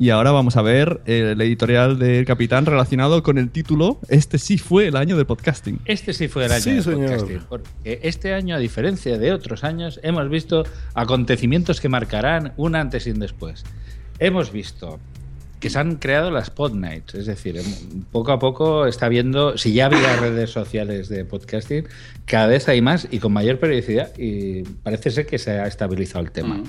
Y 0.00 0.10
ahora 0.10 0.30
vamos 0.30 0.56
a 0.56 0.62
ver 0.62 1.00
eh, 1.06 1.32
el 1.32 1.40
editorial 1.40 1.98
del 1.98 2.24
capitán 2.24 2.66
relacionado 2.66 3.24
con 3.24 3.36
el 3.36 3.50
título 3.50 3.98
Este 4.08 4.38
sí 4.38 4.56
fue 4.56 4.86
el 4.86 4.96
año 4.96 5.16
del 5.16 5.26
podcasting. 5.26 5.80
Este 5.86 6.12
sí 6.12 6.28
fue 6.28 6.44
el 6.44 6.52
año 6.52 6.62
Sí, 6.62 6.70
del 6.74 6.82
señor. 6.84 7.00
podcasting. 7.10 7.40
Porque 7.48 8.00
este 8.04 8.32
año, 8.32 8.54
a 8.54 8.58
diferencia 8.58 9.18
de 9.18 9.32
otros 9.32 9.64
años, 9.64 9.98
hemos 10.04 10.28
visto 10.30 10.62
acontecimientos 10.94 11.80
que 11.80 11.88
marcarán 11.88 12.52
un 12.56 12.76
antes 12.76 13.08
y 13.08 13.10
un 13.10 13.18
después. 13.18 13.64
Hemos 14.20 14.52
visto 14.52 15.00
que 15.60 15.70
se 15.70 15.78
han 15.78 15.96
creado 15.96 16.30
las 16.30 16.50
pod 16.50 16.72
nights, 16.74 17.14
es 17.14 17.26
decir, 17.26 17.56
em- 17.56 18.02
poco 18.12 18.32
a 18.32 18.38
poco 18.38 18.86
está 18.86 19.08
viendo, 19.08 19.58
si 19.58 19.72
ya 19.72 19.86
había 19.86 20.16
redes 20.16 20.50
sociales 20.50 21.08
de 21.08 21.24
podcasting, 21.24 21.86
cada 22.26 22.46
vez 22.46 22.68
hay 22.68 22.80
más 22.80 23.08
y 23.10 23.18
con 23.18 23.32
mayor 23.32 23.58
periodicidad 23.58 24.12
y 24.16 24.62
parece 24.62 25.10
ser 25.10 25.26
que 25.26 25.38
se 25.38 25.52
ha 25.52 25.66
estabilizado 25.66 26.24
el 26.24 26.30
tema. 26.30 26.62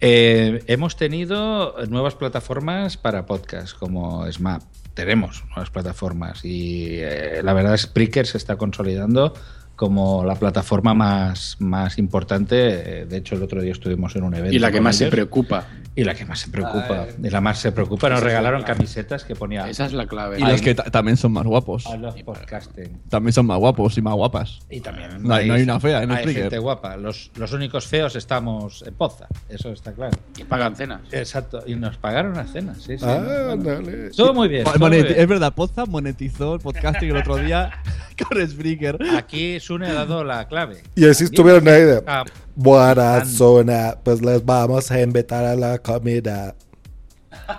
Eh, 0.00 0.62
hemos 0.66 0.96
tenido 0.96 1.74
nuevas 1.88 2.14
plataformas 2.14 2.96
para 2.96 3.26
podcast 3.26 3.76
como 3.76 4.30
SMAP. 4.30 4.62
Tenemos 4.94 5.44
nuevas 5.48 5.70
plataformas 5.70 6.44
y 6.44 6.98
eh, 6.98 7.40
la 7.42 7.52
verdad 7.52 7.76
Spreaker 7.76 8.26
se 8.26 8.38
está 8.38 8.56
consolidando 8.56 9.34
como 9.78 10.24
la 10.24 10.34
plataforma 10.34 10.92
más, 10.92 11.54
más 11.60 11.98
importante. 11.98 12.56
Eh, 13.02 13.06
De 13.06 13.18
hecho, 13.18 13.36
el 13.36 13.44
otro 13.44 13.62
día 13.62 13.70
estuvimos 13.70 14.16
en 14.16 14.24
un 14.24 14.34
evento. 14.34 14.52
Y 14.56 14.58
la 14.58 14.72
que 14.72 14.80
más 14.80 14.96
se 14.96 15.06
preocupa. 15.06 15.68
Y 15.94 16.02
la 16.02 16.14
que 16.14 16.24
más 16.24 16.40
se 16.40 16.50
preocupa. 16.50 17.06
Ah, 17.08 17.14
Y 17.22 17.30
la 17.30 17.40
más 17.40 17.60
se 17.60 17.70
preocupa. 17.70 18.08
Nos 18.08 18.20
regalaron 18.22 18.62
camisetas 18.64 19.22
que 19.24 19.36
ponía. 19.36 19.68
Esa 19.70 19.86
es 19.86 19.92
la 19.92 20.06
clave. 20.08 20.40
Y 20.40 20.42
los 20.42 20.60
que 20.62 20.74
ta- 20.74 20.84
también 20.90 21.16
son 21.16 21.30
más 21.32 21.44
guapos. 21.44 21.86
A 21.86 21.96
los 21.96 22.14
podcasting. 22.22 23.02
También 23.08 23.32
son 23.32 23.46
más 23.46 23.58
guapos 23.58 23.96
y 23.98 24.02
más 24.02 24.14
guapas. 24.14 24.58
Y 24.68 24.80
también 24.80 25.22
No 25.22 25.32
hay, 25.34 25.46
no 25.46 25.54
hay 25.54 25.62
una 25.62 25.78
fea 25.78 26.02
en 26.02 26.10
hay 26.10 26.34
gente 26.34 26.58
guapa. 26.58 26.96
Los, 26.96 27.30
los 27.36 27.52
únicos 27.52 27.86
feos 27.86 28.16
estamos 28.16 28.82
en 28.84 28.94
Poza, 28.94 29.28
eso 29.48 29.70
está 29.70 29.92
claro. 29.92 30.18
Y 30.36 30.42
pagan 30.42 30.74
cenas. 30.74 31.02
Exacto, 31.12 31.62
y 31.66 31.76
nos 31.76 31.96
pagaron 31.98 32.32
una 32.32 32.46
cena, 32.46 32.74
sí, 32.74 32.98
sí. 32.98 33.04
Ah, 33.06 33.54
Bueno, 33.54 33.62
dale. 33.62 34.10
Todo 34.10 34.34
muy 34.34 34.48
bien. 34.48 34.64
Mo- 34.64 34.72
todo 34.72 34.88
muy 34.88 34.98
moneti- 34.98 35.08
bien. 35.08 35.20
Es 35.20 35.28
verdad, 35.28 35.52
Poza 35.54 35.86
monetizó 35.86 36.54
el 36.56 36.60
podcasting 36.60 37.10
el 37.10 37.16
otro 37.18 37.36
día 37.36 37.70
con 38.28 38.48
Spreaker. 38.48 38.98
Aquí 39.16 39.60
Sune 39.68 39.86
ha 39.86 39.92
dado 39.92 40.24
la 40.24 40.48
clave. 40.48 40.82
Y 40.94 41.06
así 41.06 41.24
estuvieron 41.24 41.68
ahí 41.68 41.82
de. 41.82 42.02
Ah, 42.06 42.24
Buena 42.56 43.22
zona, 43.26 43.98
pues 44.02 44.22
les 44.22 44.42
vamos 44.42 44.90
a 44.90 45.00
invitar 45.02 45.44
a 45.44 45.54
la 45.54 45.78
comida. 45.78 46.54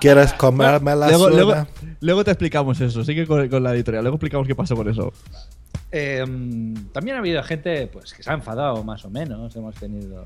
¿Quieres 0.02 0.34
comerme 0.34 0.96
la 0.96 1.08
luego, 1.10 1.26
zona? 1.30 1.36
luego, 1.36 1.68
luego 2.02 2.24
te 2.24 2.32
explicamos 2.32 2.82
eso. 2.82 3.04
Sigue 3.04 3.28
con, 3.28 3.48
con 3.48 3.62
la 3.64 3.74
editorial. 3.76 4.04
Luego 4.04 4.16
explicamos 4.16 4.48
qué 4.48 4.56
pasó 4.56 4.76
con 4.76 4.90
eso. 4.90 5.14
eh, 5.92 6.26
también 6.92 7.16
ha 7.16 7.20
habido 7.20 7.44
gente 7.44 7.86
pues, 7.88 8.14
que 8.14 8.24
se 8.24 8.30
ha 8.32 8.34
enfadado 8.34 8.84
más 8.84 9.06
o 9.06 9.10
menos. 9.12 9.56
Hemos 9.56 9.76
tenido 9.76 10.24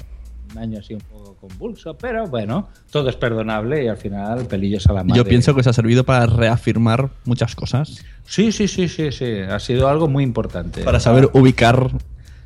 un 0.53 0.59
año 0.59 0.79
así 0.79 0.93
un 0.93 1.01
poco 1.01 1.35
convulso, 1.35 1.97
pero 1.97 2.27
bueno, 2.27 2.69
todo 2.91 3.09
es 3.09 3.15
perdonable 3.15 3.83
y 3.83 3.87
al 3.87 3.97
final 3.97 4.45
pelillos 4.45 4.87
a 4.87 4.93
la 4.93 5.03
madre. 5.03 5.17
Yo 5.17 5.25
pienso 5.25 5.53
que 5.53 5.61
os 5.61 5.67
ha 5.67 5.73
servido 5.73 6.03
para 6.03 6.25
reafirmar 6.25 7.09
muchas 7.25 7.55
cosas. 7.55 8.03
Sí, 8.25 8.51
sí, 8.51 8.67
sí, 8.67 8.87
sí, 8.87 9.11
sí. 9.11 9.39
Ha 9.39 9.59
sido 9.59 9.87
algo 9.87 10.07
muy 10.07 10.23
importante. 10.23 10.83
Para 10.83 10.99
saber 10.99 11.29
ubicar. 11.33 11.91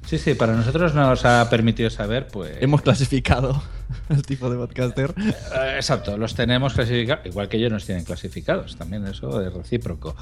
Sí, 0.05 0.17
sí, 0.17 0.35
para 0.35 0.53
nosotros 0.53 0.95
nos 0.95 1.25
ha 1.25 1.49
permitido 1.49 1.89
saber, 1.89 2.27
pues. 2.27 2.57
Hemos 2.61 2.81
clasificado 2.81 3.61
el 4.09 4.21
tipo 4.23 4.49
de 4.49 4.55
podcaster. 4.55 5.13
Eh, 5.17 5.73
Exacto, 5.75 6.17
los 6.17 6.33
tenemos 6.33 6.73
clasificados, 6.73 7.25
igual 7.25 7.49
que 7.49 7.57
ellos 7.57 7.71
nos 7.71 7.85
tienen 7.85 8.05
clasificados, 8.05 8.77
también 8.77 9.05
eso 9.05 9.41
es 9.41 9.53
recíproco. 9.53 10.15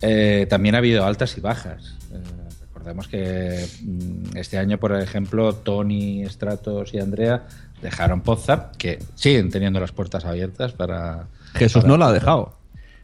Eh, 0.00 0.46
también 0.48 0.74
ha 0.74 0.78
habido 0.78 1.04
altas 1.04 1.36
y 1.36 1.40
bajas. 1.40 1.96
Eh, 2.12 2.45
recordemos 2.86 3.08
que 3.08 3.66
mm, 3.82 4.36
este 4.36 4.58
año, 4.58 4.78
por 4.78 4.94
ejemplo, 4.94 5.52
Tony, 5.54 6.24
Stratos 6.28 6.94
y 6.94 7.00
Andrea 7.00 7.46
dejaron 7.82 8.20
Poza, 8.20 8.70
que 8.78 9.00
siguen 9.16 9.50
teniendo 9.50 9.80
las 9.80 9.90
puertas 9.92 10.24
abiertas 10.24 10.72
para. 10.72 11.26
Jesús 11.54 11.82
para- 11.82 11.88
no 11.88 11.96
la 11.96 12.08
ha 12.08 12.12
dejado. 12.12 12.56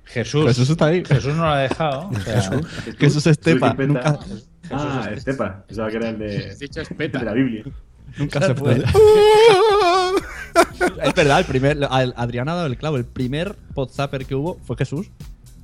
Jesús, 0.04 0.46
Jesús 0.46 0.70
está 0.70 0.86
ahí. 0.86 1.04
Jesús 1.04 1.34
no 1.34 1.42
lo 1.42 1.48
ha 1.50 1.58
dejado. 1.58 2.10
o 2.10 2.20
sea, 2.20 2.40
Jesús. 2.42 2.66
Jesús 2.98 3.26
Estepa. 3.26 3.74
Nunca. 3.74 4.18
Ah, 4.70 5.10
Estepa. 5.14 5.64
Pensaba 5.66 5.90
que 5.90 5.96
era 5.96 6.10
el 6.10 6.18
de, 6.18 6.50
Has 6.50 6.58
dicho 6.58 6.80
Espeta. 6.80 7.18
de 7.18 7.24
la 7.24 7.32
Biblia. 7.32 7.64
nunca 8.18 8.40
se 8.40 8.54
puede. 8.54 8.84
es 11.02 11.14
verdad, 11.14 11.40
el 11.40 11.44
primer. 11.46 11.78
Adrián 11.90 12.48
ha 12.48 12.54
dado 12.54 12.66
el 12.66 12.76
clavo. 12.76 12.96
El 12.96 13.04
primer 13.04 13.56
podzapper 13.74 14.26
que 14.26 14.34
hubo 14.36 14.58
fue 14.64 14.76
Jesús. 14.76 15.10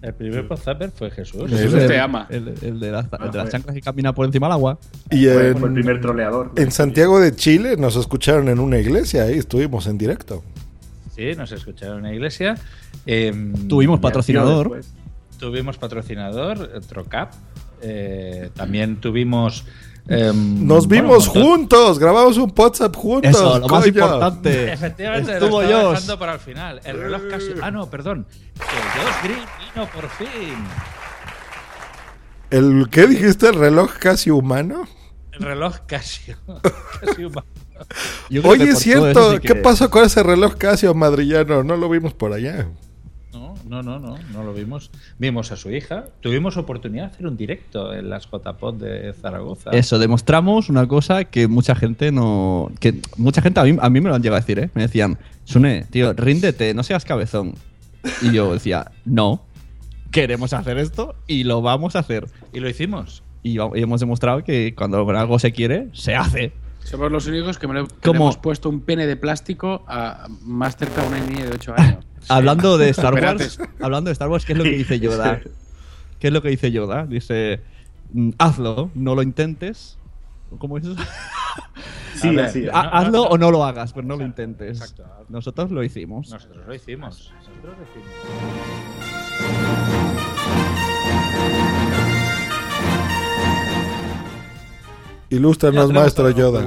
El 0.02 0.14
primer 0.14 0.46
Podzapper 0.46 0.90
fue 0.90 1.10
Jesús. 1.10 1.50
Jesús 1.50 1.74
el, 1.74 1.88
te 1.88 1.98
ama. 1.98 2.26
El, 2.30 2.48
el 2.62 2.78
de 2.80 2.90
las, 2.92 3.06
el 3.06 3.30
de 3.30 3.38
las 3.38 3.44
fue- 3.44 3.50
chanclas 3.50 3.74
que 3.74 3.82
camina 3.82 4.14
por 4.14 4.26
encima 4.26 4.46
del 4.46 4.52
agua. 4.52 4.78
Y 5.10 5.24
Fue, 5.26 5.48
en, 5.48 5.58
fue 5.58 5.68
el 5.68 5.74
primer 5.74 6.00
troleador. 6.00 6.52
en 6.56 6.70
Santiago 6.70 7.20
de 7.20 7.34
Chile 7.34 7.76
nos 7.76 7.96
escucharon 7.96 8.48
en 8.48 8.58
una 8.60 8.78
iglesia, 8.78 9.24
ahí 9.24 9.34
estuvimos 9.38 9.86
en 9.86 9.98
directo. 9.98 10.42
Sí, 11.16 11.34
nos 11.36 11.50
escucharon 11.52 11.98
en 11.98 12.02
la 12.04 12.14
iglesia. 12.14 12.54
Em, 13.06 13.52
Tuvimos 13.68 13.98
patrocinador. 14.00 14.80
Tuvimos 15.38 15.78
patrocinador, 15.78 16.80
Trocap. 16.88 17.32
Eh, 17.82 18.50
también 18.54 18.96
tuvimos. 18.96 19.64
Em, 20.08 20.66
Nos 20.66 20.88
vimos 20.88 21.28
juntos, 21.28 21.98
grabamos 21.98 22.36
un 22.38 22.52
WhatsApp 22.56 22.94
juntos. 22.96 23.30
Eso, 23.30 23.58
lo 23.58 23.68
más 23.68 23.86
importante. 23.86 24.72
Efectivamente, 24.72 25.32
Estuvo 25.34 25.62
lo 25.62 25.68
yo. 25.70 25.90
dejando 25.90 26.18
para 26.18 26.32
el 26.34 26.40
final. 26.40 26.80
El 26.84 26.98
reloj 26.98 27.22
casi. 27.30 27.46
Ah, 27.62 27.70
no, 27.70 27.88
perdón. 27.88 28.26
El 28.56 29.00
Josh 29.02 29.22
Green 29.24 29.46
vino 29.74 29.86
por 29.94 30.08
fin. 30.10 30.54
¿El 32.50 32.88
qué 32.90 33.06
dijiste? 33.06 33.48
¿El 33.48 33.54
reloj 33.56 33.92
casi 33.98 34.30
humano? 34.30 34.88
El 35.32 35.40
reloj 35.40 35.76
Casio. 35.86 36.36
Casi 37.00 37.24
humano. 37.24 37.46
Yo 38.28 38.42
creo 38.42 38.54
que 38.54 38.62
Oye, 38.62 38.70
es 38.72 38.78
cierto, 38.80 39.32
sí 39.34 39.38
¿qué 39.40 39.48
que- 39.48 39.54
pasó 39.56 39.88
con 39.88 40.04
ese 40.04 40.22
reloj 40.24 40.54
Casio 40.56 40.94
madrillano? 40.94 41.62
No 41.62 41.76
lo 41.76 41.88
vimos 41.88 42.12
por 42.14 42.32
allá. 42.32 42.66
No, 43.68 43.82
no, 43.82 43.98
no, 43.98 44.16
no, 44.32 44.42
lo 44.44 44.54
vimos. 44.54 44.90
Vimos 45.18 45.52
a 45.52 45.56
su 45.56 45.70
hija. 45.70 46.06
Tuvimos 46.20 46.56
oportunidad 46.56 47.08
de 47.08 47.14
hacer 47.14 47.26
un 47.26 47.36
directo 47.36 47.92
en 47.92 48.08
las 48.08 48.26
JPod 48.26 48.74
de 48.74 49.12
Zaragoza. 49.12 49.70
Eso, 49.70 49.98
demostramos 49.98 50.68
una 50.68 50.86
cosa 50.88 51.24
que 51.24 51.48
mucha 51.48 51.74
gente 51.74 52.10
no. 52.12 52.70
que 52.80 53.00
mucha 53.16 53.42
gente 53.42 53.60
a 53.60 53.64
mí, 53.64 53.76
a 53.80 53.90
mí 53.90 54.00
me 54.00 54.08
lo 54.08 54.14
han 54.14 54.22
llegado 54.22 54.38
a 54.38 54.40
decir, 54.40 54.58
¿eh? 54.58 54.70
Me 54.74 54.82
decían, 54.82 55.18
Sune, 55.44 55.86
tío, 55.90 56.12
ríndete, 56.12 56.74
no 56.74 56.82
seas 56.82 57.04
cabezón. 57.04 57.54
Y 58.22 58.32
yo 58.32 58.52
decía, 58.52 58.92
no, 59.04 59.42
queremos 60.10 60.52
hacer 60.52 60.78
esto 60.78 61.14
y 61.26 61.44
lo 61.44 61.62
vamos 61.62 61.96
a 61.96 62.00
hacer. 62.00 62.26
Y 62.52 62.60
lo 62.60 62.68
hicimos. 62.68 63.22
Y, 63.42 63.58
y 63.58 63.82
hemos 63.82 64.00
demostrado 64.00 64.44
que 64.44 64.74
cuando 64.74 65.08
algo 65.10 65.38
se 65.38 65.52
quiere, 65.52 65.88
se 65.92 66.14
hace. 66.14 66.52
Somos 66.90 67.12
los 67.12 67.26
únicos 67.26 67.58
que, 67.58 67.66
me 67.68 67.74
lo- 67.74 67.86
que 67.86 67.94
le 67.94 68.00
¿Cómo? 68.02 68.24
hemos 68.24 68.36
puesto 68.38 68.68
un 68.68 68.80
pene 68.80 69.06
de 69.06 69.16
plástico 69.16 69.84
a 69.88 70.26
más 70.42 70.76
cerca 70.76 71.02
de 71.02 71.08
una 71.08 71.20
niña 71.20 71.44
de 71.46 71.52
8 71.54 71.74
años. 71.76 72.06
Hablando 72.28 72.78
de 72.78 72.88
Star 72.90 73.14
Wars, 73.14 73.58
hablando 73.80 74.08
de 74.08 74.12
Star 74.12 74.28
Wars, 74.28 74.44
¿qué 74.44 74.52
es 74.52 74.58
lo 74.58 74.64
que 74.64 74.70
dice 74.76 74.98
Yoda? 74.98 75.40
¿Qué 76.18 76.26
es 76.28 76.32
lo 76.32 76.42
que 76.42 76.48
dice 76.48 76.72
Yoda? 76.72 77.06
Dice, 77.06 77.60
mm, 78.12 78.30
hazlo, 78.38 78.90
no 78.94 79.14
lo 79.14 79.22
intentes. 79.22 79.98
¿Cómo 80.58 80.78
es 80.78 80.84
eso? 80.86 80.96
Sí, 82.16 82.28
A 82.28 82.32
ver, 82.32 82.44
así. 82.46 82.60
no, 82.62 82.72
Ha- 82.76 82.82
no, 82.82 82.90
hazlo 82.94 83.12
no. 83.18 83.22
o 83.28 83.38
no 83.38 83.50
lo 83.52 83.64
hagas, 83.64 83.92
pero 83.92 84.04
no 84.04 84.16
lo 84.16 84.24
intentes. 84.24 84.80
exacto. 84.80 85.04
Nosotros 85.28 85.70
lo 85.70 85.84
hicimos. 85.84 86.28
Nosotros 86.30 86.66
lo 86.66 86.74
hicimos. 86.74 87.32
Nosotros 87.38 87.76
lo 87.78 87.84
hicimos. 87.84 89.77
Ilústranos, 95.30 95.92
maestro 95.92 96.30
Yoda. 96.30 96.66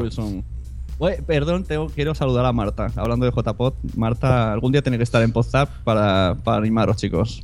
Oye, 0.99 1.23
perdón, 1.25 1.63
tengo, 1.63 1.87
quiero 1.87 2.13
saludar 2.13 2.45
a 2.45 2.53
Marta. 2.53 2.91
Hablando 2.95 3.25
de 3.25 3.31
JPod, 3.31 3.73
Marta 3.95 4.53
algún 4.53 4.71
día 4.71 4.83
tiene 4.83 4.97
que 4.97 5.03
estar 5.03 5.21
en 5.23 5.31
Podzap 5.31 5.69
para, 5.83 6.37
para 6.43 6.57
animaros, 6.57 6.97
chicos. 6.97 7.43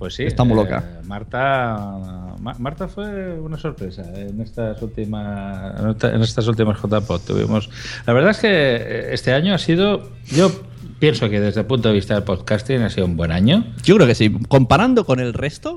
Pues 0.00 0.14
sí. 0.14 0.24
Está 0.24 0.42
muy 0.44 0.58
eh, 0.58 0.62
loca. 0.64 1.00
Marta, 1.04 2.34
Ma- 2.40 2.56
Marta 2.58 2.88
fue 2.88 3.38
una 3.38 3.58
sorpresa 3.58 4.02
en 4.16 4.40
estas 4.40 4.80
últimas 4.82 5.74
en 6.02 6.22
estas 6.22 6.48
últimas 6.48 6.78
JPod. 6.82 7.20
Tuvimos. 7.20 7.68
La 8.06 8.12
verdad 8.14 8.30
es 8.30 8.38
que 8.38 8.48
eh, 8.50 9.14
este 9.14 9.32
año 9.34 9.54
ha 9.54 9.58
sido. 9.58 10.08
Yo 10.26 10.50
pienso 10.98 11.28
que 11.28 11.38
desde 11.38 11.60
el 11.60 11.66
punto 11.66 11.88
de 11.88 11.94
vista 11.94 12.14
del 12.14 12.24
podcasting 12.24 12.80
ha 12.82 12.90
sido 12.90 13.06
un 13.06 13.16
buen 13.16 13.30
año. 13.30 13.66
Yo 13.84 13.94
creo 13.96 14.06
que 14.06 14.14
sí. 14.14 14.30
Comparando 14.48 15.04
con 15.04 15.20
el 15.20 15.32
resto, 15.34 15.76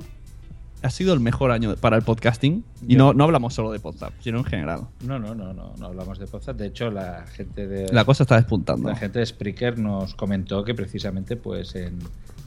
ha 0.84 0.90
sido 0.90 1.14
el 1.14 1.20
mejor 1.20 1.52
año 1.52 1.76
para 1.78 1.96
el 1.98 2.04
podcasting. 2.04 2.64
Y 2.88 2.96
no, 2.96 3.14
no 3.14 3.24
hablamos 3.24 3.54
solo 3.54 3.72
de 3.72 3.80
Podzap, 3.80 4.14
sino 4.20 4.38
en 4.40 4.44
general. 4.44 4.82
No, 5.06 5.18
no, 5.18 5.34
no, 5.34 5.54
no, 5.54 5.74
no 5.78 5.86
hablamos 5.86 6.20
de 6.20 6.28
podcast. 6.28 6.60
De 6.60 6.68
hecho, 6.68 6.92
la 6.92 7.26
gente 7.28 7.68
de 7.68 7.92
La 7.94 8.04
cosa 8.06 8.24
está 8.24 8.36
despuntando. 8.36 8.90
La 8.90 8.96
gente 8.96 9.20
de 9.20 9.26
Spreaker 9.26 9.80
nos 9.80 10.14
comentó 10.16 10.64
que 10.64 10.74
precisamente 10.76 11.36
pues 11.38 11.74
en 11.76 12.00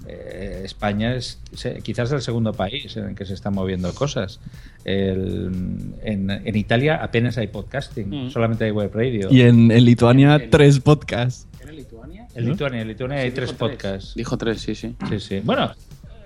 eh, 0.07 0.62
España 0.64 1.14
es 1.16 1.40
se- 1.52 1.81
quizás 1.81 2.12
el 2.12 2.21
segundo 2.23 2.52
país 2.52 2.97
en 2.97 3.07
el 3.07 3.14
que 3.14 3.25
se 3.26 3.35
están 3.35 3.55
moviendo 3.55 3.93
cosas. 3.95 4.38
El- 4.85 5.95
en, 6.05 6.31
en 6.31 6.57
Italia 6.57 6.97
apenas 7.02 7.38
hay 7.38 7.49
podcasting, 7.49 8.26
Mm. 8.26 8.31
solamente 8.31 8.64
hay 8.64 8.71
web 8.71 8.90
radio. 8.95 9.28
Y 9.31 9.40
en, 9.43 9.71
en 9.71 9.85
Lituania, 9.85 10.37
En- 10.37 10.50
tres 10.50 10.78
podcasts. 10.81 11.47
¿Era 11.61 11.73
Lituania? 11.73 12.26
en 12.35 12.45
Lituania, 12.50 12.83
en 12.83 12.88
Lituania 12.88 13.19
hay 13.19 13.31
Sí, 13.31 13.35
tres 13.35 13.49
dijo 13.50 13.59
podcasts. 13.59 14.14
Dijo 14.14 14.37
tres, 14.38 14.61
sí, 14.61 14.75
sí. 14.75 14.95
Sí, 15.09 15.19
sí. 15.21 15.40
Bueno, 15.43 15.73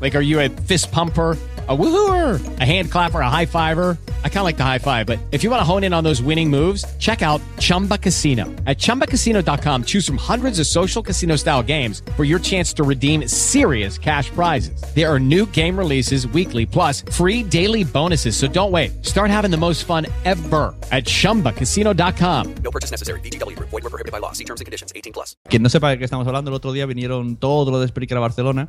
Like, 0.00 0.14
are 0.14 0.20
you 0.20 0.38
a 0.38 0.48
fist 0.48 0.92
pumper, 0.92 1.36
a 1.68 1.76
woohooer, 1.76 2.60
a 2.60 2.64
hand 2.64 2.90
clapper, 2.90 3.20
a 3.20 3.28
high 3.28 3.46
fiver? 3.46 3.98
I 4.24 4.28
kind 4.28 4.38
of 4.38 4.44
like 4.44 4.56
the 4.56 4.64
high 4.64 4.78
five, 4.78 5.06
but 5.06 5.18
if 5.32 5.42
you 5.42 5.50
want 5.50 5.60
to 5.60 5.64
hone 5.64 5.82
in 5.82 5.92
on 5.92 6.04
those 6.04 6.22
winning 6.22 6.48
moves, 6.48 6.84
check 6.98 7.20
out 7.20 7.40
Chumba 7.58 7.98
Casino. 7.98 8.44
At 8.66 8.78
chumbacasino.com, 8.78 9.84
choose 9.84 10.06
from 10.06 10.18
hundreds 10.18 10.60
of 10.60 10.66
social 10.66 11.02
casino 11.02 11.34
style 11.34 11.64
games 11.64 12.02
for 12.16 12.24
your 12.24 12.38
chance 12.38 12.72
to 12.74 12.84
redeem 12.84 13.26
serious 13.26 13.98
cash 13.98 14.30
prizes. 14.30 14.80
There 14.94 15.12
are 15.12 15.18
new 15.18 15.46
game 15.46 15.76
releases 15.76 16.28
weekly, 16.28 16.64
plus 16.64 17.02
free 17.12 17.42
daily 17.42 17.82
bonuses. 17.82 18.36
So 18.36 18.46
don't 18.46 18.70
wait. 18.70 19.04
Start 19.04 19.30
having 19.30 19.50
the 19.50 19.56
most 19.56 19.84
fun 19.84 20.06
ever 20.24 20.74
at 20.92 21.04
chumbacasino.com. 21.04 22.54
No 22.62 22.70
purchase 22.70 22.92
necessary. 22.92 23.18
VGW 23.20 23.56
Group. 23.56 23.70
Void 23.70 23.82
were 23.82 23.90
prohibited 23.90 24.12
by 24.12 24.18
law. 24.18 24.30
See 24.32 24.44
terms 24.44 24.60
and 24.60 24.66
conditions. 24.66 24.92
18 24.94 25.12
plus. 25.12 25.36
Quien 25.48 25.62
no 25.62 25.68
sepa 25.68 25.90
de 25.90 25.98
qué 25.98 26.04
estamos 26.04 26.26
hablando, 26.26 26.50
el 26.50 26.54
otro 26.54 26.72
día 26.72 26.86
vinieron 26.86 27.36
todo 27.36 27.70
lo 27.70 27.80
de 27.80 27.88
Spreaker 27.88 28.16
a 28.16 28.20
Barcelona. 28.20 28.68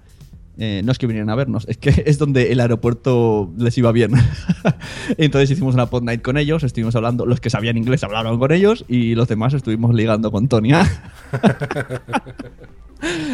Eh, 0.61 0.81
no 0.83 0.91
es 0.91 0.97
que 0.97 1.07
vinieran 1.07 1.29
a 1.29 1.35
vernos, 1.35 1.65
es 1.69 1.77
que 1.77 1.89
es 2.05 2.17
donde 2.17 2.51
el 2.51 2.59
aeropuerto 2.59 3.51
les 3.57 3.77
iba 3.77 3.91
bien. 3.93 4.11
Entonces 5.17 5.49
hicimos 5.51 5.73
una 5.73 5.85
pod 5.89 6.03
night 6.03 6.21
con 6.21 6.37
ellos, 6.37 6.63
estuvimos 6.63 6.95
hablando, 6.95 7.25
los 7.25 7.39
que 7.39 7.49
sabían 7.49 7.77
inglés 7.77 8.03
hablaron 8.03 8.37
con 8.39 8.51
ellos 8.51 8.83
y 8.89 9.15
los 9.15 9.27
demás 9.29 9.53
estuvimos 9.53 9.95
ligando 9.95 10.31
con 10.31 10.47
Tonia. 10.47 10.85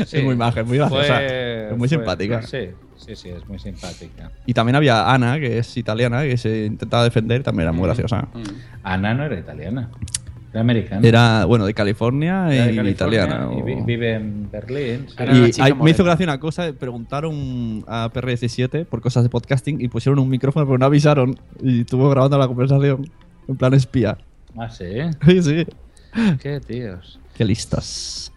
Sí. 0.05 0.17
Es 0.17 0.23
muy 0.23 0.35
maja, 0.35 0.61
es 0.61 0.67
muy 0.67 0.77
graciosa, 0.77 1.15
Fue- 1.15 1.65
es 1.71 1.77
muy 1.77 1.87
fue- 1.87 1.97
simpática. 1.97 2.41
Sí, 2.43 2.69
sí, 2.97 3.15
sí, 3.15 3.29
es 3.29 3.47
muy 3.47 3.57
simpática. 3.57 4.29
Y 4.45 4.53
también 4.53 4.75
había 4.75 5.11
Ana, 5.11 5.39
que 5.39 5.57
es 5.57 5.75
italiana, 5.75 6.21
que 6.21 6.37
se 6.37 6.65
intentaba 6.67 7.03
defender, 7.03 7.41
también 7.41 7.63
era 7.63 7.71
Mm. 7.71 7.75
muy 7.77 7.85
graciosa. 7.87 8.27
Ana 8.83 9.15
no 9.15 9.23
era 9.23 9.39
italiana, 9.39 9.89
era 10.55 10.61
americana. 10.61 11.07
Era, 11.07 11.45
bueno, 11.45 11.65
de 11.65 11.73
California 11.73 12.47
Era 12.51 12.65
de 12.67 12.73
y 12.73 12.75
California 12.77 12.91
italiana. 12.91 13.49
y 13.57 13.61
vi- 13.61 13.81
vive 13.85 14.13
en 14.15 14.49
Berlín. 14.51 15.05
sí. 15.51 15.59
Y 15.59 15.61
hay- 15.61 15.73
me 15.73 15.91
hizo 15.91 16.03
gracia 16.03 16.23
una 16.23 16.39
cosa, 16.39 16.71
preguntaron 16.73 17.83
a 17.87 18.09
PR17 18.13 18.85
por 18.85 19.01
cosas 19.01 19.23
de 19.23 19.29
podcasting 19.29 19.81
y 19.81 19.87
pusieron 19.87 20.19
un 20.19 20.29
micrófono 20.29 20.65
pero 20.65 20.77
no 20.77 20.85
avisaron 20.85 21.35
y 21.61 21.81
estuvo 21.81 22.09
grabando 22.09 22.37
la 22.37 22.47
conversación 22.47 23.09
en 23.47 23.55
plan 23.57 23.73
espía. 23.73 24.17
Ah, 24.57 24.69
sí. 24.69 24.85
Sí, 25.27 25.41
sí. 25.43 25.65
Qué 26.41 26.59
tíos. 26.61 27.19
Qué 27.35 27.43
listas. 27.43 28.31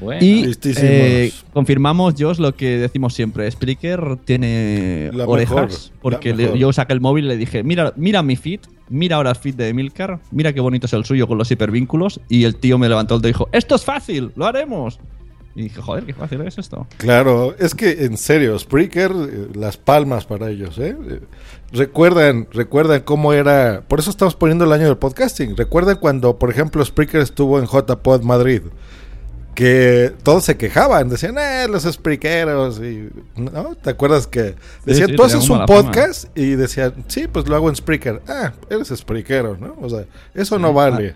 Bueno. 0.00 0.20
Y 0.20 0.52
eh, 0.78 1.32
confirmamos, 1.52 2.14
Josh, 2.18 2.38
lo 2.40 2.56
que 2.56 2.76
decimos 2.78 3.14
siempre. 3.14 3.48
Spreaker 3.48 4.16
tiene 4.24 5.10
La 5.12 5.26
orejas. 5.26 5.54
mejor, 5.54 5.70
porque 6.02 6.34
le- 6.34 6.58
yo 6.58 6.72
saqué 6.72 6.92
el 6.92 7.00
móvil 7.00 7.26
y 7.26 7.28
le 7.28 7.36
dije, 7.36 7.62
mira, 7.62 7.92
mira 7.94 8.24
mi 8.24 8.34
feed, 8.34 8.58
mira 8.88 9.16
ahora 9.16 9.30
el 9.30 9.36
feed 9.36 9.54
de 9.54 9.68
Emilcar, 9.68 10.20
mira 10.30 10.52
qué 10.52 10.60
bonito 10.60 10.86
es 10.86 10.92
el 10.92 11.04
suyo 11.04 11.26
con 11.26 11.38
los 11.38 11.50
hipervínculos. 11.50 12.20
Y 12.28 12.44
el 12.44 12.56
tío 12.56 12.78
me 12.78 12.88
levantó 12.88 13.16
el 13.16 13.20
dedo 13.22 13.30
y 13.30 13.32
dijo, 13.32 13.48
esto 13.52 13.74
es 13.74 13.84
fácil, 13.84 14.32
lo 14.36 14.46
haremos. 14.46 14.98
Y 15.54 15.62
dije, 15.62 15.80
joder, 15.80 16.04
qué 16.04 16.12
fácil 16.12 16.42
es 16.42 16.58
esto. 16.58 16.86
Claro, 16.98 17.56
es 17.58 17.74
que 17.74 18.04
en 18.04 18.18
serio, 18.18 18.58
Spreaker, 18.58 19.10
eh, 19.10 19.48
las 19.54 19.78
palmas 19.78 20.26
para 20.26 20.50
ellos, 20.50 20.76
¿eh? 20.78 20.94
Eh, 21.08 21.20
Recuerdan, 21.72 22.46
recuerdan 22.52 23.00
cómo 23.00 23.32
era, 23.32 23.82
por 23.88 23.98
eso 23.98 24.10
estamos 24.10 24.36
poniendo 24.36 24.64
el 24.64 24.72
año 24.72 24.84
del 24.84 24.98
podcasting. 24.98 25.56
Recuerdan 25.56 25.96
cuando, 25.96 26.38
por 26.38 26.48
ejemplo, 26.48 26.84
Spreaker 26.84 27.20
estuvo 27.20 27.58
en 27.58 27.66
JPod 27.66 28.22
Madrid, 28.22 28.62
que 29.56 30.12
todos 30.22 30.44
se 30.44 30.56
quejaban, 30.58 31.08
decían, 31.08 31.36
eh, 31.38 31.66
los 31.68 31.82
Spreakeros, 31.84 32.78
y, 32.78 33.08
¿no? 33.36 33.74
¿Te 33.74 33.90
acuerdas 33.90 34.26
que 34.26 34.54
decían, 34.84 35.08
sí, 35.08 35.16
tú 35.16 35.22
tenía 35.22 35.36
haces 35.38 35.48
un 35.50 35.58
la 35.58 35.66
fama. 35.66 35.82
podcast? 35.82 36.38
Y 36.38 36.50
decían, 36.50 36.92
sí, 37.08 37.26
pues 37.26 37.48
lo 37.48 37.56
hago 37.56 37.68
en 37.70 37.74
Spreaker. 37.76 38.20
Ah, 38.28 38.52
eres 38.70 38.88
Spreakero, 38.94 39.56
¿no? 39.56 39.74
O 39.80 39.88
sea, 39.88 40.04
eso 40.34 40.58
no 40.58 40.72
vale. 40.74 41.14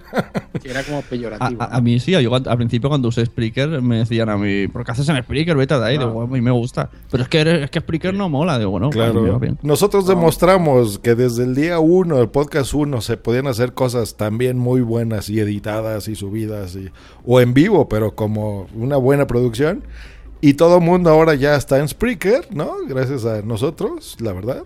Sí, 0.63 0.69
era 0.71 0.83
como 0.83 0.99
A, 0.99 1.03
peyorativo. 1.03 1.63
a- 1.63 1.67
a 1.77 1.81
mí 1.83 2.01
sí, 2.01 2.13
yo 2.13 2.35
al 2.35 2.57
principio 2.57 2.89
cuando 2.89 3.09
usé 3.09 3.25
Spreaker 3.27 3.83
me 3.83 3.99
decían 3.99 4.29
a 4.31 4.37
mí, 4.39 4.67
¿por 4.69 4.85
qué 4.85 4.93
haces 4.93 5.09
en 5.11 5.23
Spreaker? 5.23 5.57
Vete 5.57 5.79
de 5.79 5.85
ahí, 5.87 5.99
digo, 5.99 6.11
"Bueno, 6.11 6.31
a 6.33 6.35
mí 6.35 6.41
me 6.41 6.51
gusta. 6.51 6.89
Pero 7.11 7.23
es 7.23 7.29
que, 7.29 7.41
eres- 7.41 7.65
es 7.65 7.71
que 7.71 7.81
Spreaker 7.81 8.15
no 8.15 8.29
mola, 8.31 8.59
digo, 8.59 8.71
bueno, 8.71 8.87
a 8.87 8.91
Claro. 8.91 9.39
bien. 9.39 9.59
Nosotros 9.63 10.07
demostramos 10.07 10.99
que 10.99 11.15
desde 11.15 11.45
el 11.45 11.55
día 11.55 11.79
uno 11.79 12.17
del 12.17 12.31
podcast 12.31 12.73
uno 12.73 13.03
se 13.03 13.19
podían 13.19 13.47
hacer 13.47 13.75
cosas 13.75 14.17
también 14.17 14.59
muy 14.59 14.81
buenas 14.81 15.29
y 15.29 15.41
editadas 15.41 16.09
y 16.09 16.15
subidas 16.17 16.75
y, 16.75 16.89
o 17.27 17.41
en 17.43 17.53
vivo, 17.53 17.89
pero 17.89 18.15
como 18.31 18.69
una 18.75 18.97
buena 18.97 19.27
producción. 19.27 19.83
Y 20.41 20.55
todo 20.55 20.79
el 20.79 20.85
mundo 20.85 21.11
ahora 21.11 21.35
ya 21.35 21.57
está 21.57 21.81
en 21.81 21.89
Spreaker, 21.89 22.47
¿no? 22.55 22.77
Gracias 22.87 23.25
a 23.25 23.43
nosotros, 23.43 24.17
la 24.21 24.33
verdad. 24.33 24.63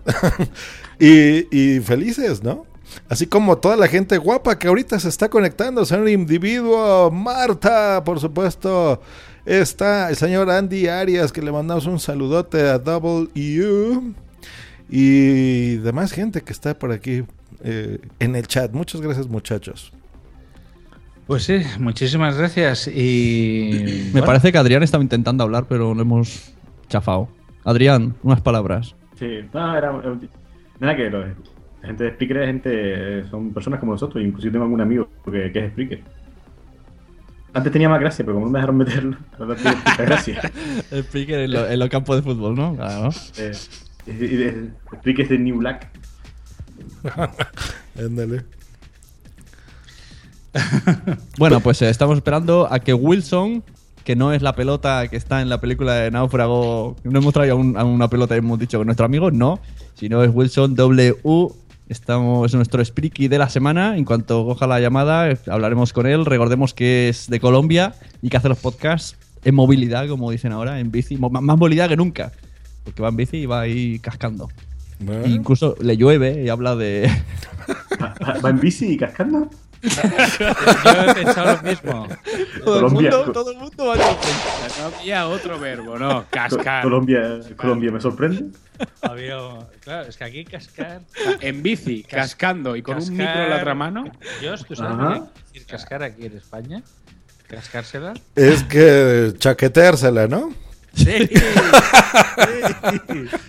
y, 0.99 1.79
felices, 1.81 2.43
¿no? 2.43 2.65
Así 3.09 3.25
como 3.25 3.57
toda 3.57 3.75
la 3.75 3.87
gente 3.87 4.17
guapa 4.17 4.57
que 4.57 4.67
ahorita 4.67 4.99
se 4.99 5.09
está 5.09 5.29
conectando, 5.29 5.83
señor 5.83 6.07
individuo, 6.07 7.11
Marta, 7.11 8.03
por 8.05 8.19
supuesto. 8.19 9.01
Está 9.45 10.09
el 10.09 10.15
señor 10.15 10.49
Andy 10.49 10.87
Arias, 10.87 11.33
que 11.33 11.41
le 11.41 11.51
mandamos 11.51 11.87
un 11.87 11.99
saludote 11.99 12.61
a 12.61 12.77
Double 12.77 13.29
U. 13.35 14.13
Y 14.89 15.77
demás 15.77 16.11
gente 16.11 16.41
que 16.41 16.53
está 16.53 16.77
por 16.77 16.91
aquí 16.91 17.23
eh, 17.63 17.99
en 18.19 18.35
el 18.35 18.47
chat. 18.47 18.71
Muchas 18.71 19.01
gracias, 19.01 19.27
muchachos. 19.27 19.91
Pues 21.27 21.43
sí, 21.43 21.59
muchísimas 21.79 22.37
gracias. 22.37 22.87
Y. 22.87 23.71
Me 24.07 24.11
bueno, 24.11 24.25
parece 24.27 24.51
que 24.51 24.57
Adrián 24.57 24.83
estaba 24.83 25.03
intentando 25.03 25.43
hablar, 25.43 25.65
pero 25.67 25.93
lo 25.93 26.01
hemos 26.01 26.53
chafado. 26.87 27.27
Adrián, 27.63 28.15
unas 28.23 28.41
palabras. 28.41 28.95
Sí, 29.17 29.39
no, 29.53 29.77
era. 29.77 29.91
Nada 30.79 30.95
que 30.95 31.09
lo- 31.09 31.25
la 31.25 31.87
gente 31.87 32.03
de 32.03 32.11
Spreaker 32.11 32.37
es 32.37 32.47
gente. 32.47 32.69
eh, 32.73 33.23
Son 33.29 33.53
personas 33.53 33.79
como 33.79 33.93
nosotros. 33.93 34.23
Inclusive 34.23 34.51
tengo 34.51 34.65
algún 34.65 34.81
amigo 34.81 35.09
que, 35.31 35.51
que 35.51 35.65
es 35.65 35.71
Spreaker. 35.71 36.03
Antes 37.53 37.71
tenía 37.71 37.87
más 37.87 38.01
gracia, 38.01 38.25
pero 38.25 38.35
como 38.35 38.47
no 38.47 38.51
me 38.51 38.59
dejaron 38.59 38.75
meterlo, 38.77 39.17
ahora 39.39 39.55
tiene 39.55 39.77
mucha 39.77 40.03
gracia. 40.03 40.51
Spreaker 40.93 41.39
en, 41.39 41.51
lo- 41.53 41.67
en 41.69 41.79
los 41.79 41.89
campos 41.89 42.17
de 42.17 42.21
fútbol, 42.21 42.53
¿no? 42.55 42.75
Claro. 42.75 43.09
Eh, 43.37 43.51
y- 44.07 44.11
y- 44.11 44.69
Spreaker 44.97 45.23
es 45.23 45.29
de 45.29 45.39
New 45.39 45.57
Black. 45.57 45.87
Ándale. 47.97 48.43
Bueno, 51.37 51.59
pues 51.59 51.81
eh, 51.81 51.89
estamos 51.89 52.17
esperando 52.17 52.67
a 52.71 52.79
que 52.79 52.93
Wilson, 52.93 53.63
que 54.03 54.15
no 54.15 54.33
es 54.33 54.41
la 54.41 54.55
pelota 54.55 55.07
que 55.07 55.17
está 55.17 55.41
en 55.41 55.49
la 55.49 55.59
película 55.59 55.93
de 55.95 56.11
Náufrago, 56.11 56.95
no 57.03 57.19
hemos 57.19 57.33
traído 57.33 57.55
a, 57.55 57.59
un- 57.59 57.77
a 57.77 57.83
una 57.83 58.07
pelota 58.09 58.35
y 58.35 58.39
hemos 58.39 58.59
dicho 58.59 58.79
que 58.79 58.85
nuestro 58.85 59.05
amigo, 59.05 59.31
no, 59.31 59.59
sino 59.95 60.23
es 60.23 60.31
Wilson 60.33 60.75
W. 60.75 61.15
Estamos 61.87 62.47
es 62.49 62.55
nuestro 62.55 62.83
Spreaky 62.83 63.27
de 63.27 63.37
la 63.37 63.47
semana. 63.49 63.95
En 63.95 64.05
cuanto 64.05 64.43
coja 64.45 64.65
la 64.65 64.79
llamada, 64.79 65.29
eh, 65.29 65.37
hablaremos 65.47 65.93
con 65.93 66.07
él. 66.07 66.25
Recordemos 66.25 66.73
que 66.73 67.09
es 67.09 67.29
de 67.29 67.39
Colombia 67.39 67.93
y 68.23 68.29
que 68.29 68.37
hace 68.37 68.49
los 68.49 68.57
podcasts 68.57 69.15
en 69.43 69.53
movilidad, 69.53 70.07
como 70.07 70.31
dicen 70.31 70.51
ahora, 70.51 70.79
en 70.79 70.89
bici. 70.91 71.15
Más 71.17 71.31
movilidad 71.57 71.87
que 71.87 71.95
nunca. 71.95 72.31
Porque 72.83 73.03
va 73.03 73.09
en 73.09 73.17
bici 73.17 73.37
y 73.37 73.45
va 73.45 73.61
ahí 73.61 73.99
cascando. 73.99 74.49
Incluso 75.27 75.75
le 75.79 75.95
llueve 75.97 76.43
y 76.43 76.49
habla 76.49 76.75
de. 76.75 77.07
¿Va 78.01 78.15
va 78.43 78.49
en 78.49 78.59
bici 78.59 78.93
y 78.93 78.97
cascando? 78.97 79.47
Yo 79.81 81.01
he 81.11 81.13
pensado 81.13 81.55
lo 81.57 81.61
mismo. 81.69 82.07
todo, 82.63 82.87
el 82.87 82.93
mundo, 82.93 83.31
todo 83.31 83.51
el 83.51 83.57
mundo 83.57 83.85
va 83.85 83.93
a 83.93 83.97
No 83.97 84.97
había 84.99 85.27
otro 85.27 85.59
verbo, 85.59 85.97
no. 85.97 86.25
Cascar. 86.29 86.83
Colombia, 86.83 87.39
Colombia 87.55 87.91
me 87.91 87.99
sorprende. 88.01 88.45
Había- 89.01 89.37
Claro, 89.81 90.09
es 90.09 90.17
que 90.17 90.23
aquí 90.23 90.45
cascar. 90.45 91.01
En 91.41 91.61
bici, 91.61 92.03
cascando 92.03 92.75
y 92.75 92.81
con 92.81 92.97
un 92.97 93.09
micro 93.11 93.43
en 93.43 93.49
la 93.51 93.57
otra 93.57 93.75
mano. 93.75 94.05
Yo, 94.41 94.55
¿tú 94.57 94.75
sabes 94.75 94.93
Ajá. 94.97 95.03
lo 95.03 95.13
que 95.13 95.19
quiere 95.19 95.43
decir 95.53 95.65
cascar 95.67 96.03
aquí 96.03 96.25
en 96.25 96.37
España? 96.37 96.83
¿Cascársela? 97.47 98.13
Es 98.35 98.63
que 98.63 99.33
chaqueteársela, 99.37 100.27
¿no? 100.27 100.51
Sí. 100.95 101.11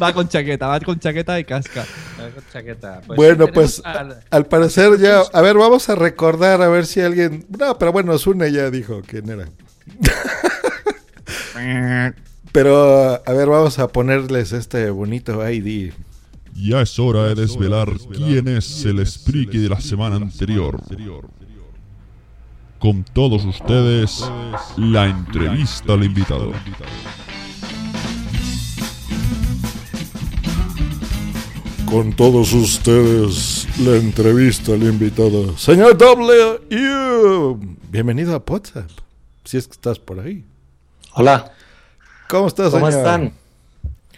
Va 0.02 0.12
con 0.12 0.28
chaqueta, 0.28 0.66
va 0.66 0.80
con 0.80 0.98
chaqueta 0.98 1.38
y 1.38 1.44
casca. 1.44 1.86
Con 2.34 2.44
chaqueta. 2.52 3.00
Pues 3.06 3.16
bueno, 3.16 3.46
sí, 3.46 3.52
pues 3.54 3.80
al 3.84 4.46
parecer 4.46 4.98
ya... 4.98 5.20
A 5.32 5.40
ver, 5.42 5.56
vamos 5.56 5.88
a 5.88 5.94
recordar 5.94 6.60
a 6.60 6.68
ver 6.68 6.86
si 6.86 7.00
alguien... 7.00 7.46
No, 7.58 7.78
pero 7.78 7.92
bueno, 7.92 8.18
Sune 8.18 8.50
ya 8.52 8.70
dijo 8.70 9.02
quién 9.06 9.30
era. 9.30 9.46
Pero, 12.52 13.22
a 13.26 13.32
ver, 13.32 13.48
vamos 13.48 13.78
a 13.78 13.88
ponerles 13.88 14.52
este 14.52 14.90
bonito 14.90 15.46
ID 15.46 15.92
Ya 16.54 16.80
es 16.80 16.98
hora 16.98 17.24
de 17.24 17.34
desvelar 17.34 17.90
quién 18.14 18.48
es 18.48 18.84
el 18.84 19.06
Spriki 19.06 19.58
de 19.58 19.68
la 19.68 19.80
semana 19.80 20.16
anterior. 20.16 20.80
Con 22.78 23.04
todos 23.04 23.44
ustedes, 23.44 24.24
la 24.76 25.06
entrevista 25.06 25.94
al 25.94 26.04
invitado. 26.04 26.52
Con 31.86 32.12
todos 32.14 32.52
ustedes, 32.52 33.66
la 33.80 33.96
entrevista 33.96 34.72
al 34.72 34.82
invitado. 34.82 35.56
Señor 35.56 35.96
W, 35.96 37.56
bienvenido 37.90 38.34
a 38.34 38.42
WhatsApp. 38.44 38.90
Si 39.44 39.56
es 39.56 39.66
que 39.66 39.72
estás 39.72 39.98
por 39.98 40.18
ahí. 40.18 40.44
Hola. 41.14 41.52
¿Cómo 42.28 42.48
estás, 42.48 42.70
¿Cómo 42.72 42.86
señor? 42.86 43.06
están? 43.06 43.32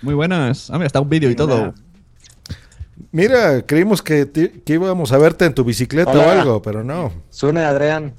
Muy 0.00 0.14
buenas. 0.14 0.70
Ah, 0.70 0.74
mira, 0.74 0.86
está 0.86 1.00
un 1.00 1.08
vídeo 1.10 1.30
y 1.30 1.36
todo. 1.36 1.74
Mira, 3.12 3.62
creímos 3.62 4.02
que, 4.02 4.30
que 4.64 4.72
íbamos 4.72 5.12
a 5.12 5.18
verte 5.18 5.44
en 5.44 5.54
tu 5.54 5.62
bicicleta 5.62 6.12
o 6.12 6.30
algo, 6.30 6.62
pero 6.62 6.82
no. 6.82 7.12
Sune, 7.30 7.60
Adrián. 7.64 8.14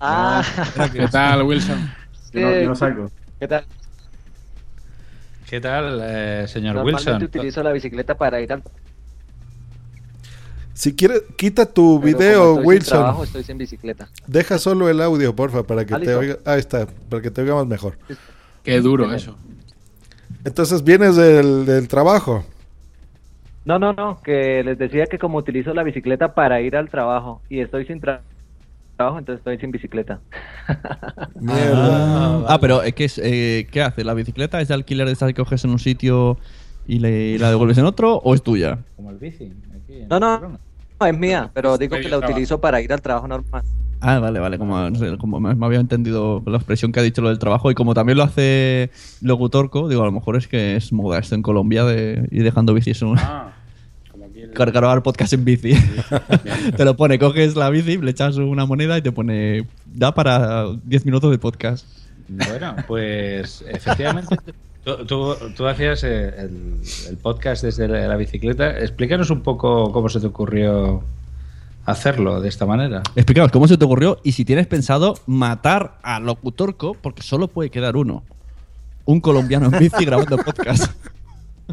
Ah, 0.00 0.44
¿Qué 0.92 1.08
tal, 1.08 1.42
Wilson? 1.42 1.90
Yo 2.32 2.40
no, 2.40 2.60
yo 2.60 2.68
no 2.68 2.76
salgo. 2.76 3.10
¿Qué 3.40 3.48
tal? 3.48 3.64
¿Qué 5.48 5.60
tal, 5.60 6.00
eh, 6.02 6.44
señor 6.46 6.74
Normalmente 6.74 7.10
Wilson? 7.10 7.22
utilizo 7.24 7.62
la 7.62 7.72
bicicleta 7.72 8.16
para 8.16 8.40
ir 8.40 8.52
al 8.52 8.62
Si 10.74 10.94
quieres, 10.94 11.22
quita 11.36 11.66
tu 11.66 12.00
pero 12.02 12.18
video, 12.18 12.42
estoy 12.50 12.56
sin 12.62 12.66
Wilson. 12.68 12.98
trabajo, 12.98 13.24
estoy 13.24 13.42
sin 13.44 13.58
bicicleta. 13.58 14.08
Deja 14.26 14.58
solo 14.58 14.88
el 14.88 15.00
audio, 15.00 15.34
porfa, 15.34 15.62
para 15.62 15.84
que 15.86 15.94
Ah, 15.94 16.00
te 16.00 16.14
oiga. 16.14 16.36
Ahí 16.44 16.58
está, 16.60 16.86
para 17.08 17.22
que 17.22 17.30
te 17.30 17.40
oigamos 17.40 17.66
mejor. 17.66 17.96
Qué 18.62 18.80
duro 18.80 19.12
eso. 19.12 19.36
Entonces, 20.44 20.84
vienes 20.84 21.16
del, 21.16 21.64
del 21.66 21.88
trabajo. 21.88 22.44
No, 23.64 23.78
no, 23.78 23.92
no, 23.92 24.20
que 24.22 24.62
les 24.64 24.78
decía 24.78 25.06
que 25.06 25.18
como 25.18 25.38
utilizo 25.38 25.74
la 25.74 25.82
bicicleta 25.82 26.34
para 26.34 26.60
ir 26.60 26.76
al 26.76 26.88
trabajo 26.90 27.42
y 27.48 27.60
estoy 27.60 27.86
sin 27.86 28.00
tra- 28.00 28.20
trabajo, 28.98 29.18
entonces 29.18 29.38
estoy 29.40 29.58
sin 29.58 29.70
bicicleta. 29.70 30.20
Ah, 31.48 32.44
ah, 32.48 32.58
pero 32.60 32.80
¿qué, 32.94 33.04
es, 33.04 33.18
eh, 33.22 33.66
¿qué 33.70 33.82
hace? 33.82 34.04
¿La 34.04 34.12
bicicleta 34.14 34.60
es 34.60 34.68
de 34.68 34.74
alquiler 34.74 35.06
de 35.06 35.12
estas 35.12 35.28
que 35.28 35.34
coges 35.34 35.64
en 35.64 35.70
un 35.70 35.78
sitio 35.78 36.36
y 36.86 36.98
le- 36.98 37.38
la 37.38 37.50
devuelves 37.50 37.78
en 37.78 37.84
otro 37.86 38.16
o 38.16 38.34
es 38.34 38.42
tuya? 38.42 38.78
Como 38.96 39.10
el 39.10 39.18
bici. 39.18 39.44
aquí 39.74 40.00
en 40.00 40.08
No, 40.08 40.18
no, 40.20 40.40
no, 41.00 41.06
es 41.06 41.16
mía, 41.18 41.50
pero 41.54 41.78
digo 41.78 41.96
que 41.96 42.02
la 42.02 42.08
trabajo. 42.18 42.32
utilizo 42.32 42.60
para 42.60 42.80
ir 42.80 42.92
al 42.92 43.00
trabajo 43.00 43.28
normal. 43.28 43.62
Ah, 44.00 44.18
vale, 44.20 44.38
vale, 44.40 44.58
como, 44.58 44.78
no 44.90 44.96
sé, 44.98 45.16
como 45.18 45.40
me, 45.40 45.54
me 45.54 45.66
había 45.66 45.80
entendido 45.80 46.42
la 46.46 46.56
expresión 46.58 46.92
que 46.92 47.00
ha 47.00 47.02
dicho 47.02 47.20
lo 47.22 47.28
del 47.30 47.38
trabajo 47.38 47.70
y 47.70 47.74
como 47.74 47.94
también 47.94 48.18
lo 48.18 48.24
hace 48.24 48.90
Locutorco, 49.22 49.88
digo, 49.88 50.02
a 50.02 50.06
lo 50.06 50.12
mejor 50.12 50.36
es 50.36 50.46
que 50.48 50.76
es 50.76 50.92
moda 50.92 51.18
esto 51.18 51.34
en 51.34 51.42
Colombia 51.42 51.84
de 51.84 52.26
ir 52.30 52.44
dejando 52.44 52.74
bicis 52.74 53.00
en 53.02 53.08
un... 53.08 53.18
Ah, 53.18 53.52
grabar 54.66 55.02
podcast 55.02 55.32
en 55.32 55.44
bici. 55.44 55.72
te 56.76 56.84
lo 56.84 56.96
pone, 56.96 57.18
coges 57.18 57.56
la 57.56 57.70
bici, 57.70 57.96
le 57.98 58.10
echas 58.10 58.36
una 58.36 58.66
moneda 58.66 58.98
y 58.98 59.02
te 59.02 59.12
pone, 59.12 59.66
da 59.86 60.12
para 60.14 60.66
10 60.84 61.04
minutos 61.06 61.30
de 61.30 61.38
podcast. 61.38 61.86
Bueno, 62.28 62.76
pues 62.86 63.64
efectivamente, 63.68 64.36
tú, 64.84 65.06
tú- 65.06 65.34
tú 65.56 65.66
hacías 65.66 66.04
eh, 66.04 66.28
el, 66.38 66.80
el 67.08 67.16
podcast 67.16 67.62
desde 67.64 67.88
la, 67.88 68.06
la 68.06 68.16
bicicleta. 68.16 68.78
Explícanos 68.78 69.30
un 69.30 69.40
poco 69.42 69.90
cómo 69.92 70.08
se 70.08 70.20
te 70.20 70.26
ocurrió 70.26 71.02
hacerlo 71.86 72.40
de 72.42 72.48
esta 72.50 72.66
manera. 72.66 73.02
Explícanos 73.16 73.50
cómo 73.50 73.66
se 73.66 73.78
te 73.78 73.84
ocurrió 73.86 74.18
y 74.22 74.32
si 74.32 74.44
tienes 74.44 74.66
pensado 74.66 75.14
matar 75.26 75.98
a 76.02 76.20
Locutorco, 76.20 76.94
porque 77.00 77.22
solo 77.22 77.48
puede 77.48 77.70
quedar 77.70 77.96
uno. 77.96 78.22
Un 79.06 79.22
colombiano 79.22 79.70
en 79.72 79.78
bici 79.78 80.04
grabando 80.04 80.36
podcast. 80.36 80.92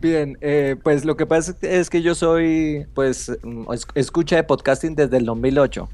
Bien, 0.00 0.38
eh, 0.40 0.76
pues 0.82 1.04
lo 1.04 1.16
que 1.16 1.26
pasa 1.26 1.54
es 1.62 1.90
que 1.90 2.02
yo 2.02 2.14
soy, 2.14 2.86
pues, 2.94 3.30
mm, 3.42 3.72
es- 3.72 3.86
escucha 3.94 4.36
de 4.36 4.44
podcasting 4.44 4.94
desde 4.94 5.16
el 5.18 5.24
2008. 5.24 5.88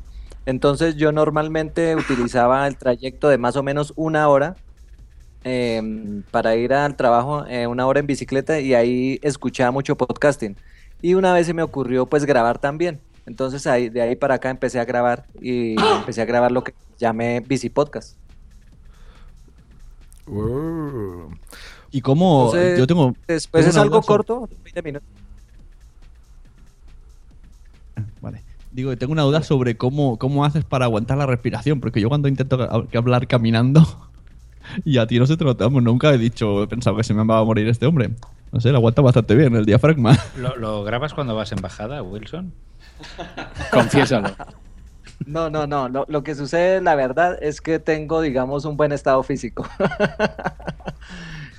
Entonces 0.47 0.97
yo 0.97 1.11
normalmente 1.13 1.97
utilizaba 1.97 2.67
el 2.67 2.77
trayecto 2.77 3.29
de 3.29 3.39
más 3.39 3.57
o 3.57 3.63
menos 3.63 3.93
una 3.97 4.29
hora 4.29 4.57
em, 5.47 6.23
para 6.31 6.57
ir 6.57 6.73
al 6.73 6.97
trabajo, 6.97 7.45
eh, 7.47 7.67
una 7.67 7.87
hora 7.87 8.01
en 8.01 8.07
bicicleta 8.07 8.61
y 8.61 8.73
ahí 8.75 9.19
escuchaba 9.23 9.71
mucho 9.71 9.95
podcasting. 9.97 10.57
Y 11.03 11.15
una 11.15 11.35
vez 11.35 11.47
se 11.47 11.53
me 11.55 11.63
ocurrió 11.63 12.07
pues 12.07 12.25
grabar 12.25 12.59
también. 12.59 12.99
Entonces 13.27 13.67
ahí, 13.67 13.91
de 13.91 14.01
ahí 14.03 14.17
para 14.17 14.35
acá 14.37 14.49
empecé 14.51 14.81
a 14.81 14.85
grabar 14.87 15.27
y 15.41 15.77
empecé 15.99 16.23
a 16.23 16.25
grabar 16.25 16.51
lo 16.53 16.65
que 16.65 16.73
llamé 16.99 17.41
Bici 17.41 17.69
Podcast. 17.69 18.17
Uh. 20.27 21.29
Y 21.95 22.01
cómo... 22.01 22.47
Entonces, 22.47 22.77
yo 22.77 22.89
tengo... 22.89 23.15
Pues 23.25 23.49
tengo 23.49 23.69
es 23.69 23.77
algo 23.77 24.03
corto, 24.03 24.49
20 24.65 24.83
minutos. 24.83 25.09
Vale. 28.21 28.43
Digo, 28.73 28.91
que 28.91 28.97
tengo 28.97 29.13
una 29.13 29.23
duda 29.23 29.45
sobre 29.45 29.77
cómo, 29.77 30.19
cómo 30.19 30.45
haces 30.45 30.65
para 30.65 30.87
aguantar 30.87 31.19
la 31.19 31.27
respiración, 31.27 31.79
porque 31.79 32.01
yo 32.01 32.09
cuando 32.09 32.27
intento 32.27 32.69
hablar 32.93 33.29
caminando 33.29 33.87
y 34.85 34.99
a 34.99 35.07
ti 35.07 35.21
no 35.21 35.27
se 35.29 35.37
te 35.37 35.45
nota, 35.45 35.67
vamos, 35.67 35.85
nunca 35.85 36.13
he 36.13 36.19
dicho, 36.19 36.65
he 36.65 36.67
pensado 36.67 36.97
que 36.97 37.05
se 37.05 37.15
me 37.15 37.25
va 37.25 37.39
a 37.39 37.45
morir 37.45 37.69
este 37.69 37.87
hombre. 37.87 38.11
No 38.51 38.61
sé, 38.61 38.71
lo 38.71 38.79
aguanta 38.79 39.01
bastante 39.01 39.37
bien 39.37 39.55
el 39.55 39.65
diafragma. 39.65 40.19
¿Lo, 40.37 40.57
lo 40.57 40.83
grabas 40.83 41.15
cuando 41.15 41.37
vas 41.37 41.53
en 41.53 41.63
bajada, 41.63 42.03
Wilson? 42.03 42.53
Confiésalo. 43.71 44.35
No, 45.27 45.49
no, 45.49 45.69
no. 45.69 45.89
Lo, 45.89 46.07
lo 46.09 46.25
que 46.25 46.35
sucede, 46.35 46.81
la 46.81 46.97
verdad, 46.97 47.39
es 47.41 47.61
que 47.61 47.79
tengo, 47.79 48.21
digamos, 48.21 48.65
un 48.65 48.77
buen 48.77 48.91
estado 48.91 49.23
físico. 49.23 49.65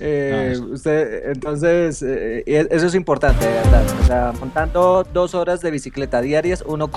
Eh, 0.00 0.58
usted, 0.72 1.30
entonces, 1.32 2.02
eh, 2.02 2.42
y 2.46 2.54
e- 2.54 2.68
eso 2.70 2.86
es 2.86 2.94
importante, 2.94 3.46
de 3.46 3.52
verdad. 3.54 3.82
O 4.02 4.06
sea, 4.06 4.32
montando 4.38 5.06
dos 5.12 5.34
horas 5.34 5.60
de 5.60 5.70
bicicleta 5.70 6.20
diarias, 6.20 6.62
uno 6.66 6.90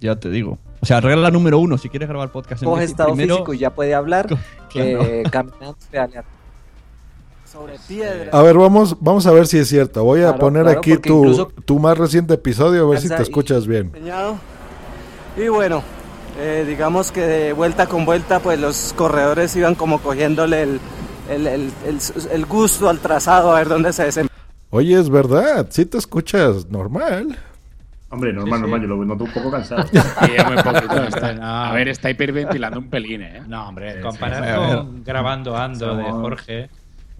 Ya 0.00 0.16
te 0.16 0.28
digo. 0.30 0.58
O 0.80 0.86
sea, 0.86 1.00
regla 1.00 1.30
número 1.30 1.58
uno, 1.58 1.78
si 1.78 1.88
quieres 1.88 2.08
grabar 2.08 2.30
podcast 2.30 2.62
en 2.62 2.68
coge 2.68 2.82
bici, 2.82 2.92
estado 2.92 3.10
primero- 3.14 3.34
físico 3.36 3.54
y 3.54 3.58
ya 3.58 3.70
puede 3.70 3.94
hablar, 3.94 4.26
Claro. 4.70 5.02
eh, 5.04 5.22
caminando, 5.30 5.76
pedaleando. 5.90 6.30
Sobre 7.50 7.74
piedra. 7.88 8.30
A 8.32 8.42
ver, 8.42 8.56
vamos, 8.58 8.96
vamos 9.00 9.26
a 9.26 9.32
ver 9.32 9.46
si 9.46 9.58
es 9.58 9.68
cierto. 9.68 10.04
Voy 10.04 10.20
a 10.20 10.24
Claro, 10.24 10.38
poner 10.38 10.62
claro, 10.64 10.78
aquí 10.78 10.96
tu, 10.98 11.46
tu 11.64 11.78
más 11.78 11.96
reciente 11.96 12.34
episodio, 12.34 12.86
a 12.86 12.90
ver 12.90 13.00
si 13.00 13.08
te 13.08 13.16
y- 13.18 13.22
escuchas 13.22 13.66
bien. 13.66 13.82
Empeñado. 13.86 14.36
Y 15.36 15.48
bueno, 15.48 15.82
eh, 16.38 16.64
digamos 16.66 17.12
que 17.12 17.20
de 17.22 17.52
vuelta 17.52 17.86
con 17.86 18.04
vuelta, 18.04 18.40
pues 18.40 18.60
los 18.60 18.92
corredores 18.94 19.54
iban 19.56 19.74
como 19.74 20.00
cogiéndole 20.00 20.62
el, 20.62 20.80
el, 21.30 21.46
el- 21.46 21.72
el- 21.86 22.00
el 22.32 22.46
gusto 22.46 22.88
al 22.88 22.98
trazado, 23.00 23.52
a 23.54 23.58
ver 23.58 23.68
dónde 23.68 23.92
se 23.92 24.04
desenvuelve. 24.04 24.34
Oye, 24.70 24.98
es 24.98 25.08
verdad, 25.08 25.66
si 25.70 25.86
te 25.86 25.98
escuchas 25.98 26.66
normal. 26.70 27.38
Hombre, 28.08 28.32
normal, 28.32 28.58
Sí, 28.60 28.64
sí. 28.64 28.70
normal, 28.70 28.80
yo 28.82 28.86
lo 28.96 29.04
noto 29.04 29.24
un 29.24 29.32
poco 29.32 29.50
cansado. 29.50 29.84
No. 31.36 31.44
a 31.44 31.72
ver, 31.72 31.88
está 31.88 32.10
hiperventilando 32.10 32.78
un 32.78 32.88
pelín, 32.88 33.22
¿eh? 33.22 33.42
No, 33.46 33.68
hombre, 33.68 34.00
comparar 34.00 34.76
con 34.76 35.02
grabando 35.04 35.56
Ando 35.56 35.96
de 35.96 36.04
Jorge, 36.04 36.70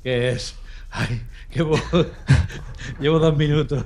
que 0.03 0.31
es. 0.31 0.55
Ay, 0.91 1.23
que 1.51 1.59
llevo, 1.59 1.77
llevo 3.01 3.19
dos 3.19 3.37
minutos. 3.37 3.85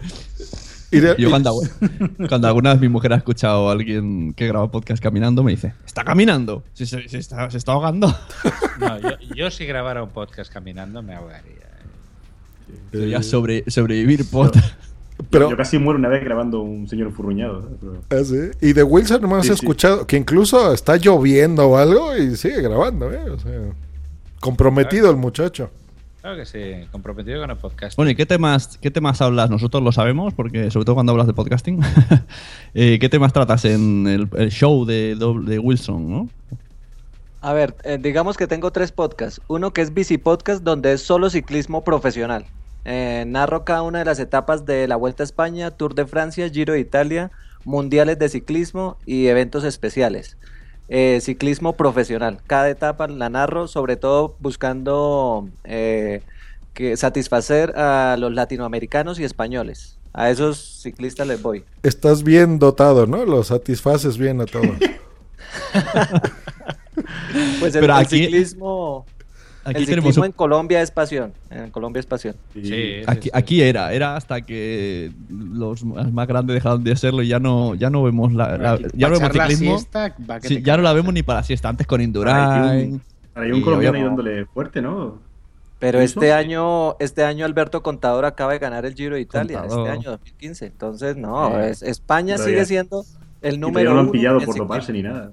Y 0.93 0.99
de- 1.01 1.15
Yo 1.19 1.31
cuando, 1.31 1.55
cuando 2.29 2.49
alguna 2.49 2.73
vez 2.73 2.81
mi 2.81 2.89
mujer 2.89 3.13
ha 3.13 3.17
escuchado 3.17 3.69
a 3.69 3.73
alguien 3.73 4.33
que 4.35 4.47
graba 4.49 4.71
podcast 4.71 5.03
caminando, 5.03 5.43
me 5.45 5.53
dice, 5.53 5.73
¿está 5.87 6.03
caminando? 6.05 6.65
¿Se, 6.73 6.85
se- 6.87 7.09
se 7.09 7.19
está, 7.19 7.51
se 7.51 7.59
está 7.59 7.73
ahogando? 7.73 8.15
No, 8.81 8.99
yo, 8.99 9.11
yo 9.37 9.51
si 9.51 9.67
grabara 9.67 10.03
un 10.03 10.09
podcast 10.09 10.51
caminando 10.53 11.03
me 11.03 11.15
ahogaría. 11.15 11.69
Sería 12.91 13.23
sobre, 13.23 13.65
sobrevivir 13.71 14.25
pod. 14.31 14.53
pero, 15.31 15.51
Yo 15.51 15.57
casi 15.57 15.79
muero 15.79 15.99
una 15.99 16.09
vez 16.09 16.25
grabando 16.25 16.61
un 16.63 16.89
señor 16.89 17.13
furruñado. 17.13 17.61
¿eh? 17.61 17.77
Pero- 18.09 18.23
ah, 18.23 18.25
sí. 18.25 18.51
Y 18.67 18.73
de 18.73 18.83
Wilson 18.83 19.21
no 19.23 19.29
me 19.29 19.35
has 19.37 19.43
Sí, 19.43 19.49
sí. 19.49 19.55
escuchado 19.55 20.07
que 20.07 20.17
incluso 20.17 20.73
está 20.73 20.97
lloviendo 20.97 21.69
o 21.69 21.77
algo 21.77 22.17
y 22.17 22.37
sigue 22.37 22.63
grabando, 22.63 23.13
¿eh? 23.13 23.29
O 23.31 23.39
sea, 23.39 23.53
comprometido 24.41 25.11
el 25.11 25.17
muchacho. 25.17 25.71
Claro 26.21 26.37
que 26.37 26.45
sí, 26.45 26.87
comprometido 26.93 27.41
con 27.41 27.51
el 27.51 27.57
podcast. 27.57 27.97
Bueno, 27.97 28.11
¿y 28.11 28.15
qué 28.15 28.27
temas, 28.27 28.77
qué 28.79 28.91
temas 28.91 29.23
hablas? 29.23 29.49
Nosotros 29.49 29.83
lo 29.83 29.91
sabemos, 29.91 30.35
porque 30.35 30.71
sobre 30.71 30.85
todo 30.85 30.95
cuando 30.95 31.13
hablas 31.13 31.27
de 31.27 31.35
podcasting. 31.35 31.81
Eh, 32.73 33.01
¿Qué 33.01 33.09
temas 33.09 33.33
tratas 33.33 33.65
en 33.65 34.07
el, 34.07 34.29
el 34.37 34.51
show 34.53 34.85
de, 34.85 35.59
Wilson, 35.61 36.09
no? 36.09 36.29
A 37.41 37.53
ver, 37.53 37.75
eh, 37.83 37.99
digamos 38.01 38.37
que 38.37 38.47
tengo 38.47 38.71
tres 38.71 38.93
podcasts. 38.93 39.41
Uno 39.49 39.73
que 39.73 39.81
es 39.81 39.93
Bici 39.93 40.19
Podcast, 40.19 40.63
donde 40.63 40.93
es 40.93 41.03
solo 41.03 41.31
ciclismo 41.31 41.83
profesional. 41.83 42.45
Eh, 42.85 43.25
narro 43.27 43.65
cada 43.65 43.83
una 43.83 43.99
de 43.99 44.05
las 44.05 44.21
etapas 44.21 44.67
de 44.67 44.87
la 44.87 44.95
Vuelta 44.95 45.23
a 45.23 45.25
España, 45.25 45.73
Tour 45.73 45.97
de 45.97 46.07
Francia, 46.07 46.49
Giro 46.49 46.75
de 46.75 46.81
Italia, 46.81 47.33
Mundiales 47.65 48.21
de 48.21 48.29
Ciclismo 48.29 48.97
y 49.05 49.27
eventos 49.27 49.65
especiales. 49.65 50.37
Eh, 50.93 51.21
ciclismo 51.21 51.77
profesional. 51.77 52.41
Cada 52.49 52.69
etapa 52.69 53.07
la 53.07 53.31
narro, 53.31 53.69
sobre 53.69 53.97
todo 53.97 54.35
buscando 54.41 55.49
eh, 55.63 56.21
que 56.75 56.97
satisfacer 56.97 57.79
a 57.79 58.17
los 58.19 58.33
latinoamericanos 58.33 59.21
y 59.21 59.25
españoles. 59.25 59.97
A 60.13 60.31
esos 60.31 60.59
ciclistas 60.83 61.29
les 61.29 61.41
voy. 61.41 61.63
Estás 61.85 62.25
bien 62.25 62.59
dotado, 62.59 63.07
¿no? 63.07 63.25
Lo 63.25 63.45
satisfaces 63.45 64.19
bien 64.19 64.41
a 64.41 64.47
todo. 64.47 64.63
Pues 67.61 67.75
el, 67.75 67.81
Pero 67.81 67.99
el 67.99 68.07
ciclismo... 68.07 69.07
Aquí 69.71 69.81
el 69.83 69.87
tenemos 69.89 70.17
un- 70.17 70.25
en 70.27 70.33
Colombia 70.33 70.83
es 70.83 70.91
pasión. 70.91 71.33
En 71.51 71.71
Colombia 71.71 72.01
es 72.01 72.07
pasión. 72.07 72.35
Aquí, 73.07 73.31
aquí 73.33 73.63
era, 73.63 73.93
era 73.93 74.17
hasta 74.17 74.41
que 74.43 75.13
los 75.29 75.85
más 75.85 76.27
grandes 76.29 76.55
dejaron 76.55 76.85
de 76.85 76.97
serlo 76.97 77.23
y 77.23 77.29
ya 77.29 77.39
no, 77.39 77.75
ya 77.75 77.91
no 77.91 78.03
vemos 78.03 78.33
la, 78.33 78.57
la- 78.59 78.79
ya 78.95 79.09
no 79.09 79.15
vemos 79.19 79.33
ciclismo. 79.33 79.79
siesta, 79.79 80.15
Sí, 80.43 80.63
ya 80.63 80.77
no 80.77 80.83
la 80.83 80.93
vemos 80.93 81.13
ni 81.15 81.23
para 81.23 81.41
la 81.41 81.45
siesta, 81.45 81.69
antes 81.69 81.87
con 81.87 82.01
Indurain. 82.01 83.01
hay 83.35 83.53
un 83.53 83.59
y 83.59 83.63
colombiano 83.63 83.97
ahí 83.99 84.05
dándole 84.05 84.45
fuerte, 84.47 84.83
¿no? 84.83 85.19
Pero 85.79 85.99
este 86.01 86.33
año, 86.35 86.97
este 86.99 87.25
año 87.25 87.47
Alberto 87.47 87.83
Contador 87.83 88.27
acaba 88.27 88.53
de 88.53 88.59
ganar 88.59 88.85
el 88.85 88.95
Giro 88.95 89.15
de 89.15 89.23
Italia, 89.23 89.61
Contador. 89.61 89.87
este 89.87 89.99
año 89.99 90.11
2015. 90.11 90.67
Entonces, 90.67 91.17
no, 91.17 91.59
Eh, 91.59 91.71
es- 91.71 91.83
España 91.83 92.37
sigue 92.37 92.57
ya- 92.59 92.65
siendo 92.67 93.03
el 93.41 93.59
número 93.59 93.89
no 93.91 93.95
lo 93.95 94.01
han 94.01 94.05
uno 94.07 94.13
pillado 94.13 94.41
por 94.41 94.57
doparse 94.59 94.93
ni 94.93 95.03
nada. 95.03 95.31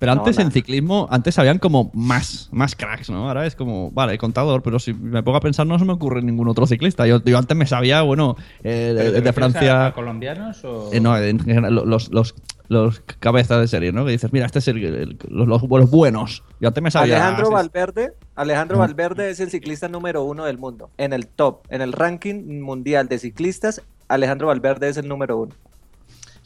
Pero 0.00 0.14
No, 0.14 0.20
antes 0.22 0.38
en 0.38 0.44
nada. 0.44 0.50
ciclismo, 0.54 1.06
antes 1.10 1.38
habían 1.38 1.58
como 1.58 1.90
más, 1.94 2.48
más 2.52 2.74
cracks, 2.74 3.10
¿no? 3.10 3.28
Ahora 3.28 3.46
es 3.46 3.54
como, 3.54 3.90
vale, 3.92 4.16
contador, 4.18 4.62
pero 4.62 4.78
si 4.78 4.92
me 4.94 5.22
pongo 5.22 5.36
a 5.36 5.40
pensar 5.40 5.66
no 5.66 5.78
se 5.78 5.84
me 5.84 5.92
ocurre 5.92 6.22
ningún 6.22 6.48
otro 6.48 6.66
ciclista. 6.66 7.06
Yo, 7.06 7.22
yo 7.22 7.36
antes 7.38 7.54
me 7.56 7.66
sabía, 7.66 8.00
bueno, 8.02 8.34
eh, 8.64 8.94
¿Pero 8.96 9.10
te 9.10 9.14
de, 9.16 9.20
de 9.20 9.32
Francia... 9.34 9.84
a- 9.84 9.86
a 9.88 9.92
colombianos 9.92 10.64
o...? 10.64 10.88
Eh, 10.92 11.00
no, 11.00 11.16
en 11.18 11.38
general, 11.38 11.74
los, 11.74 12.10
los, 12.10 12.34
los 12.68 13.00
cabezas 13.20 13.60
de 13.60 13.68
serie, 13.68 13.92
¿no? 13.92 14.06
Que 14.06 14.12
dices, 14.12 14.32
mira, 14.32 14.46
este 14.46 14.60
es 14.60 14.68
el, 14.68 14.82
el- 14.82 15.18
los, 15.28 15.46
los- 15.46 15.62
los 15.68 15.90
buenos. 15.90 16.44
Yo 16.60 16.68
antes 16.68 16.82
me 16.82 16.90
sabía... 16.90 17.16
Alejandro 17.16 17.50
Valverde, 17.50 18.14
Alejandro. 18.36 18.78
Valverde 18.78 19.28
es 19.28 19.38
el 19.40 19.50
ciclista 19.50 19.88
número 19.88 20.22
uno 20.24 20.46
del 20.46 20.56
mundo. 20.56 20.88
En 20.96 21.12
el 21.12 21.26
top, 21.26 21.66
en 21.68 21.82
el 21.82 21.92
ranking 21.92 22.60
mundial 22.62 23.06
de 23.06 23.18
ciclistas, 23.18 23.82
Alejandro 24.08 24.46
Valverde 24.46 24.88
es 24.88 24.96
el 24.96 25.06
número 25.08 25.36
uno. 25.36 25.54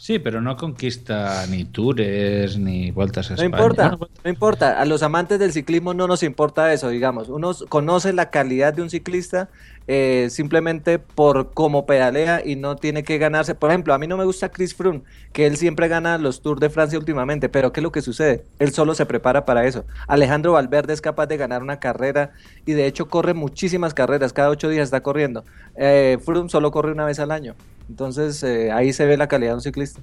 Sí, 0.05 0.19
pero 0.19 0.43
no 0.43 0.59
conquista 0.59 1.47
ni 1.47 1.65
tours 1.65 2.59
ni 2.59 2.91
vueltas 2.91 3.31
a 3.31 3.37
No 3.37 3.43
España. 3.43 3.57
importa, 3.57 3.97
Bueno, 3.97 4.15
no 4.23 4.29
importa. 4.29 4.79
A 4.79 4.85
los 4.85 5.03
amantes 5.03 5.39
del 5.39 5.51
ciclismo 5.51 5.95
no 5.95 6.07
nos 6.07 6.23
importa 6.23 6.71
eso, 6.75 6.91
digamos. 6.91 7.31
Uno 7.31 7.53
conoce 7.71 8.13
la 8.13 8.29
calidad 8.29 8.75
de 8.75 8.83
un 8.83 8.91
ciclista 8.91 9.49
eh, 9.87 10.29
simplemente 10.29 10.99
por 10.99 11.55
cómo 11.55 11.87
pedalea 11.87 12.43
y 12.45 12.57
no 12.57 12.77
tiene 12.77 13.03
que 13.03 13.17
ganarse. 13.17 13.55
Por 13.55 13.71
ejemplo, 13.71 13.95
a 13.95 13.99
mí 13.99 14.07
no 14.07 14.19
me 14.19 14.27
gusta 14.27 14.51
Chris 14.51 14.75
Froome, 14.75 15.05
que 15.33 15.47
él 15.47 15.57
siempre 15.57 15.89
gana 15.89 16.19
los 16.19 16.43
Tours 16.43 16.61
de 16.61 16.69
Francia 16.69 16.99
últimamente, 16.99 17.49
pero 17.49 17.73
¿qué 17.73 17.81
es 17.81 17.85
lo 17.85 17.91
que 17.91 18.03
sucede? 18.03 18.45
Él 18.59 18.75
solo 18.75 18.95
se 18.95 19.07
prepara 19.07 19.47
para 19.47 19.65
eso. 19.65 19.87
Alejandro 20.07 20.53
Valverde 20.53 20.93
es 20.93 21.01
capaz 21.01 21.29
de 21.29 21.39
ganar 21.39 21.63
una 21.63 21.81
carrera 21.81 22.33
y 22.67 22.73
de 22.73 22.87
hecho 22.87 23.09
corre 23.09 23.33
muchísimas 23.33 23.95
carreras, 23.95 24.35
cada 24.35 24.51
ocho 24.51 24.69
días 24.69 24.85
está 24.85 25.03
corriendo. 25.03 25.47
Eh, 25.77 26.19
Froome 26.23 26.51
solo 26.51 26.71
corre 26.73 26.93
una 26.93 27.07
vez 27.07 27.19
al 27.21 27.31
año. 27.31 27.55
Entonces 27.89 28.43
eh, 28.43 28.71
ahí 28.73 28.93
se 28.93 29.05
ve 29.07 29.17
la 29.17 29.27
calidad 29.29 29.51
de 29.53 29.55
un 29.57 29.61
ciclista. 29.63 30.01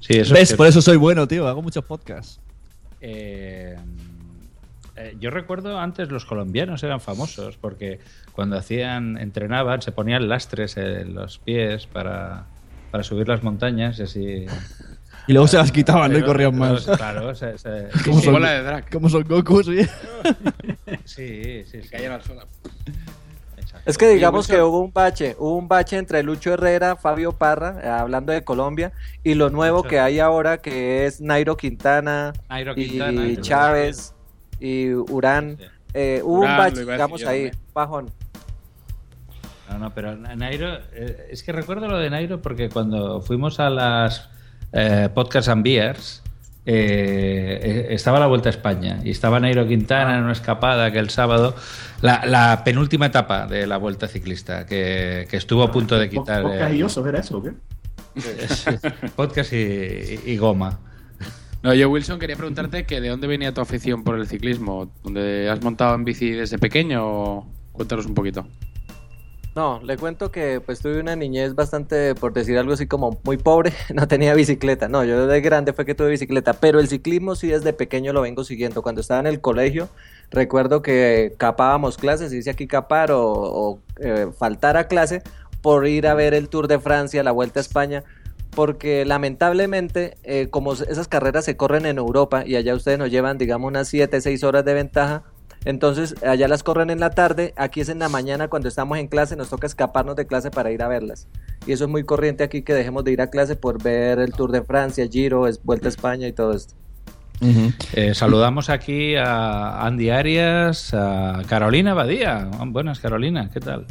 Sí, 0.00 0.14
eso 0.18 0.34
es. 0.34 0.54
Por 0.54 0.66
eso 0.66 0.82
soy 0.82 0.96
bueno, 0.96 1.26
tío. 1.28 1.46
Hago 1.48 1.62
muchos 1.62 1.84
podcasts. 1.84 2.40
Eh, 3.00 3.76
eh, 4.96 5.16
yo 5.20 5.30
recuerdo 5.30 5.78
antes 5.78 6.10
los 6.10 6.24
colombianos 6.24 6.82
eran 6.82 7.00
famosos 7.00 7.56
porque 7.56 7.98
cuando 8.32 8.56
hacían, 8.56 9.16
entrenaban, 9.18 9.80
se 9.82 9.92
ponían 9.92 10.28
lastres 10.28 10.76
en 10.76 11.14
los 11.14 11.38
pies 11.38 11.86
para, 11.86 12.46
para 12.90 13.02
subir 13.02 13.28
las 13.28 13.42
montañas 13.42 13.98
y 13.98 14.02
así. 14.02 14.46
Y 15.28 15.34
luego 15.34 15.46
se 15.46 15.56
las 15.56 15.70
quitaban, 15.70 16.10
¿no? 16.12 16.18
Y 16.18 16.22
corrían 16.24 16.58
más. 16.58 16.84
Claro, 16.84 17.32
se- 17.36 17.56
se- 17.56 17.88
Como 18.04 18.18
sí, 18.18 18.24
son, 18.24 18.32
bola 18.34 18.50
de 18.54 18.62
drag. 18.64 18.90
como 18.90 19.08
son 19.08 19.22
Goku, 19.22 19.62
sí. 19.62 19.78
sí, 21.04 21.64
sí, 21.64 21.80
sí. 21.82 21.88
Cayeron 21.88 22.16
al 22.16 22.22
suelo. 22.24 22.42
Es 23.84 23.98
que 23.98 24.08
digamos 24.08 24.46
que 24.46 24.62
hubo 24.62 24.80
un 24.80 24.92
bache, 24.92 25.34
hubo 25.38 25.56
un 25.56 25.66
bache 25.66 25.98
entre 25.98 26.22
Lucho 26.22 26.54
Herrera, 26.54 26.96
Fabio 26.96 27.32
Parra, 27.32 27.80
eh, 27.82 27.88
hablando 27.88 28.32
de 28.32 28.44
Colombia, 28.44 28.92
y 29.24 29.34
lo 29.34 29.50
nuevo 29.50 29.78
Mucho. 29.78 29.88
que 29.88 29.98
hay 30.00 30.20
ahora 30.20 30.58
que 30.58 31.06
es 31.06 31.20
Nairo 31.20 31.56
Quintana, 31.56 32.32
Nairo 32.48 32.72
y 32.76 32.88
Quintana, 32.88 33.26
y 33.26 33.36
Chávez 33.38 34.14
y 34.60 34.92
Urán. 34.92 35.58
Eh, 35.94 36.20
hubo 36.22 36.40
Urán, 36.40 36.52
un 36.52 36.58
bache, 36.58 36.80
digamos 36.80 37.24
ahí, 37.24 37.50
también. 37.50 37.64
bajón. 37.74 38.10
No, 39.68 39.78
no, 39.78 39.94
pero 39.94 40.16
Nairo, 40.16 40.76
eh, 40.92 41.28
es 41.30 41.42
que 41.42 41.50
recuerdo 41.50 41.88
lo 41.88 41.98
de 41.98 42.10
Nairo 42.10 42.40
porque 42.40 42.68
cuando 42.68 43.20
fuimos 43.20 43.58
a 43.58 43.70
las 43.70 44.28
eh, 44.72 45.08
Podcast 45.12 45.48
and 45.48 45.64
Beers, 45.64 46.22
eh, 46.64 47.60
eh, 47.62 47.86
estaba 47.90 48.20
la 48.20 48.26
Vuelta 48.26 48.48
a 48.48 48.50
España 48.50 49.00
y 49.04 49.10
estaba 49.10 49.40
Nairo 49.40 49.66
Quintana 49.66 50.16
en 50.16 50.24
una 50.24 50.32
escapada 50.32 50.92
que 50.92 50.98
el 50.98 51.10
sábado, 51.10 51.56
la, 52.00 52.24
la 52.24 52.62
penúltima 52.64 53.06
etapa 53.06 53.46
de 53.46 53.66
la 53.66 53.78
Vuelta 53.78 54.06
Ciclista, 54.06 54.64
que, 54.66 55.26
que 55.28 55.36
estuvo 55.36 55.62
a 55.62 55.72
punto 55.72 55.98
de 55.98 56.08
quitar. 56.08 56.42
¿Podcast 56.42 56.72
eh, 56.72 56.76
y 56.76 56.82
osos 56.82 57.06
era 57.06 57.18
eso 57.20 57.38
o 57.38 57.42
qué? 57.42 57.52
podcast 59.16 59.52
y, 59.52 60.20
y 60.26 60.36
goma. 60.36 60.78
No, 61.62 61.72
yo, 61.74 61.88
Wilson, 61.90 62.18
quería 62.18 62.36
preguntarte 62.36 62.84
que 62.86 63.00
de 63.00 63.08
dónde 63.08 63.26
venía 63.26 63.54
tu 63.54 63.60
afición 63.60 64.02
por 64.02 64.18
el 64.18 64.26
ciclismo. 64.26 64.92
¿Dónde 65.04 65.48
has 65.48 65.62
montado 65.62 65.94
en 65.94 66.04
bici 66.04 66.30
desde 66.30 66.58
pequeño? 66.58 67.02
o 67.04 67.46
Cuéntanos 67.72 68.06
un 68.06 68.14
poquito. 68.14 68.46
No, 69.54 69.80
le 69.82 69.98
cuento 69.98 70.30
que 70.30 70.62
pues 70.64 70.80
tuve 70.80 70.98
una 70.98 71.14
niñez 71.14 71.54
bastante, 71.54 72.14
por 72.14 72.32
decir 72.32 72.56
algo 72.56 72.72
así 72.72 72.86
como 72.86 73.20
muy 73.22 73.36
pobre, 73.36 73.72
no 73.94 74.08
tenía 74.08 74.32
bicicleta. 74.34 74.88
No, 74.88 75.04
yo 75.04 75.26
de 75.26 75.40
grande 75.42 75.74
fue 75.74 75.84
que 75.84 75.94
tuve 75.94 76.08
bicicleta, 76.08 76.54
pero 76.54 76.80
el 76.80 76.88
ciclismo 76.88 77.34
sí 77.34 77.48
desde 77.48 77.74
pequeño 77.74 78.14
lo 78.14 78.22
vengo 78.22 78.44
siguiendo. 78.44 78.80
Cuando 78.82 79.02
estaba 79.02 79.20
en 79.20 79.26
el 79.26 79.42
colegio, 79.42 79.90
recuerdo 80.30 80.80
que 80.80 81.34
capábamos 81.36 81.98
clases, 81.98 82.30
se 82.30 82.36
dice 82.36 82.50
aquí 82.50 82.66
capar 82.66 83.12
o, 83.12 83.22
o, 83.22 83.78
eh, 84.00 84.28
faltar 84.38 84.78
a 84.78 84.88
clase 84.88 85.22
por 85.60 85.86
ir 85.86 86.06
a 86.06 86.14
ver 86.14 86.32
el 86.32 86.48
Tour 86.48 86.66
de 86.66 86.80
Francia, 86.80 87.22
la 87.22 87.30
Vuelta 87.30 87.60
a 87.60 87.62
España, 87.62 88.04
porque 88.54 89.04
lamentablemente, 89.04 90.16
eh, 90.22 90.48
como 90.48 90.72
esas 90.72 91.08
carreras 91.08 91.44
se 91.44 91.58
corren 91.58 91.84
en 91.84 91.98
Europa 91.98 92.44
y 92.46 92.56
allá 92.56 92.74
ustedes 92.74 92.98
nos 92.98 93.10
llevan, 93.10 93.36
digamos, 93.36 93.68
unas 93.68 93.88
7, 93.88 94.18
6 94.18 94.44
horas 94.44 94.64
de 94.64 94.72
ventaja, 94.74 95.24
entonces 95.64 96.14
allá 96.24 96.48
las 96.48 96.62
corren 96.62 96.90
en 96.90 97.00
la 97.00 97.10
tarde, 97.10 97.54
aquí 97.56 97.80
es 97.80 97.88
en 97.88 97.98
la 97.98 98.08
mañana 98.08 98.48
cuando 98.48 98.68
estamos 98.68 98.98
en 98.98 99.06
clase, 99.08 99.36
nos 99.36 99.48
toca 99.50 99.66
escaparnos 99.66 100.16
de 100.16 100.26
clase 100.26 100.50
para 100.50 100.70
ir 100.70 100.82
a 100.82 100.88
verlas. 100.88 101.28
Y 101.66 101.72
eso 101.72 101.84
es 101.84 101.90
muy 101.90 102.04
corriente 102.04 102.42
aquí 102.44 102.62
que 102.62 102.74
dejemos 102.74 103.04
de 103.04 103.12
ir 103.12 103.20
a 103.22 103.28
clase 103.28 103.54
por 103.56 103.82
ver 103.82 104.18
el 104.18 104.32
Tour 104.32 104.50
de 104.52 104.62
Francia, 104.62 105.06
Giro, 105.10 105.46
es- 105.46 105.62
Vuelta 105.62 105.86
a 105.86 105.90
España 105.90 106.26
y 106.28 106.32
todo 106.32 106.52
esto. 106.54 106.74
Eh, 107.94 108.14
saludamos 108.14 108.70
aquí 108.70 109.16
a 109.16 109.84
Andy 109.84 110.10
Arias, 110.10 110.94
a 110.94 111.42
Carolina 111.48 111.92
Badía. 111.92 112.48
Buenas, 112.66 113.00
Carolina, 113.00 113.50
¿qué 113.52 113.58
tal? 113.58 113.86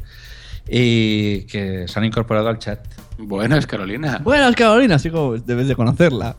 Y 0.69 1.41
que 1.47 1.85
se 1.87 1.99
han 1.99 2.05
incorporado 2.05 2.47
al 2.47 2.59
chat. 2.59 2.79
Buenas, 3.17 3.67
Carolina. 3.67 4.21
Buenas, 4.23 4.55
Carolina, 4.55 4.95
así 4.95 5.09
como 5.09 5.37
debes 5.37 5.67
de 5.67 5.75
conocerla. 5.75 6.37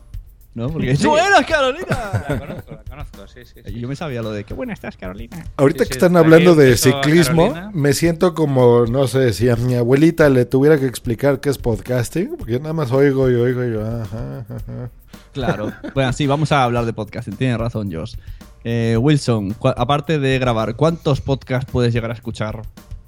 ¿No? 0.54 0.68
Porque 0.68 0.94
Sí. 0.96 1.06
¡Buenas, 1.06 1.46
Carolina! 1.46 1.86
La 2.28 2.38
conozco, 2.38 2.72
la 2.72 2.82
conozco, 2.84 3.26
sí, 3.26 3.40
sí. 3.44 3.60
sí. 3.64 3.80
Yo 3.80 3.88
me 3.88 3.96
sabía 3.96 4.20
lo 4.20 4.32
de 4.32 4.44
qué 4.44 4.52
buena 4.52 4.74
estás, 4.74 4.98
Carolina. 4.98 5.46
Ahorita 5.56 5.84
Sí, 5.84 5.88
que 5.88 5.94
están 5.94 6.14
hablando 6.16 6.54
de 6.54 6.76
ciclismo, 6.76 7.48
Carolina. 7.54 7.70
me 7.72 7.94
siento 7.94 8.34
como, 8.34 8.84
no 8.84 9.06
sé, 9.06 9.32
si 9.32 9.48
a 9.48 9.56
mi 9.56 9.74
abuelita 9.76 10.28
le 10.28 10.44
tuviera 10.44 10.78
que 10.78 10.84
explicar 10.86 11.40
qué 11.40 11.48
es 11.48 11.56
podcasting, 11.56 12.36
porque 12.36 12.52
yo 12.52 12.58
nada 12.58 12.74
más 12.74 12.92
oigo 12.92 13.30
y 13.30 13.34
oigo 13.34 13.64
y 13.64 13.72
yo, 13.72 13.80
ajá, 13.86 14.40
ajá. 14.40 14.90
Claro. 15.32 15.72
Bueno, 15.94 16.12
sí, 16.12 16.26
vamos 16.26 16.52
a 16.52 16.64
hablar 16.64 16.84
de 16.84 16.92
podcasting. 16.92 17.36
Tienes 17.36 17.56
razón, 17.56 17.90
Josh. 17.90 18.16
Eh, 18.64 18.98
Wilson, 19.00 19.56
aparte 19.76 20.18
de 20.18 20.38
grabar, 20.38 20.76
¿cuántos 20.76 21.22
podcasts 21.22 21.70
puedes 21.72 21.94
llegar 21.94 22.10
a 22.10 22.14
escuchar 22.14 22.60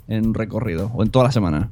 en 0.08 0.28
un 0.28 0.34
recorrido 0.34 0.90
o 0.94 1.02
en 1.02 1.10
toda 1.10 1.26
la 1.26 1.32
semana? 1.32 1.70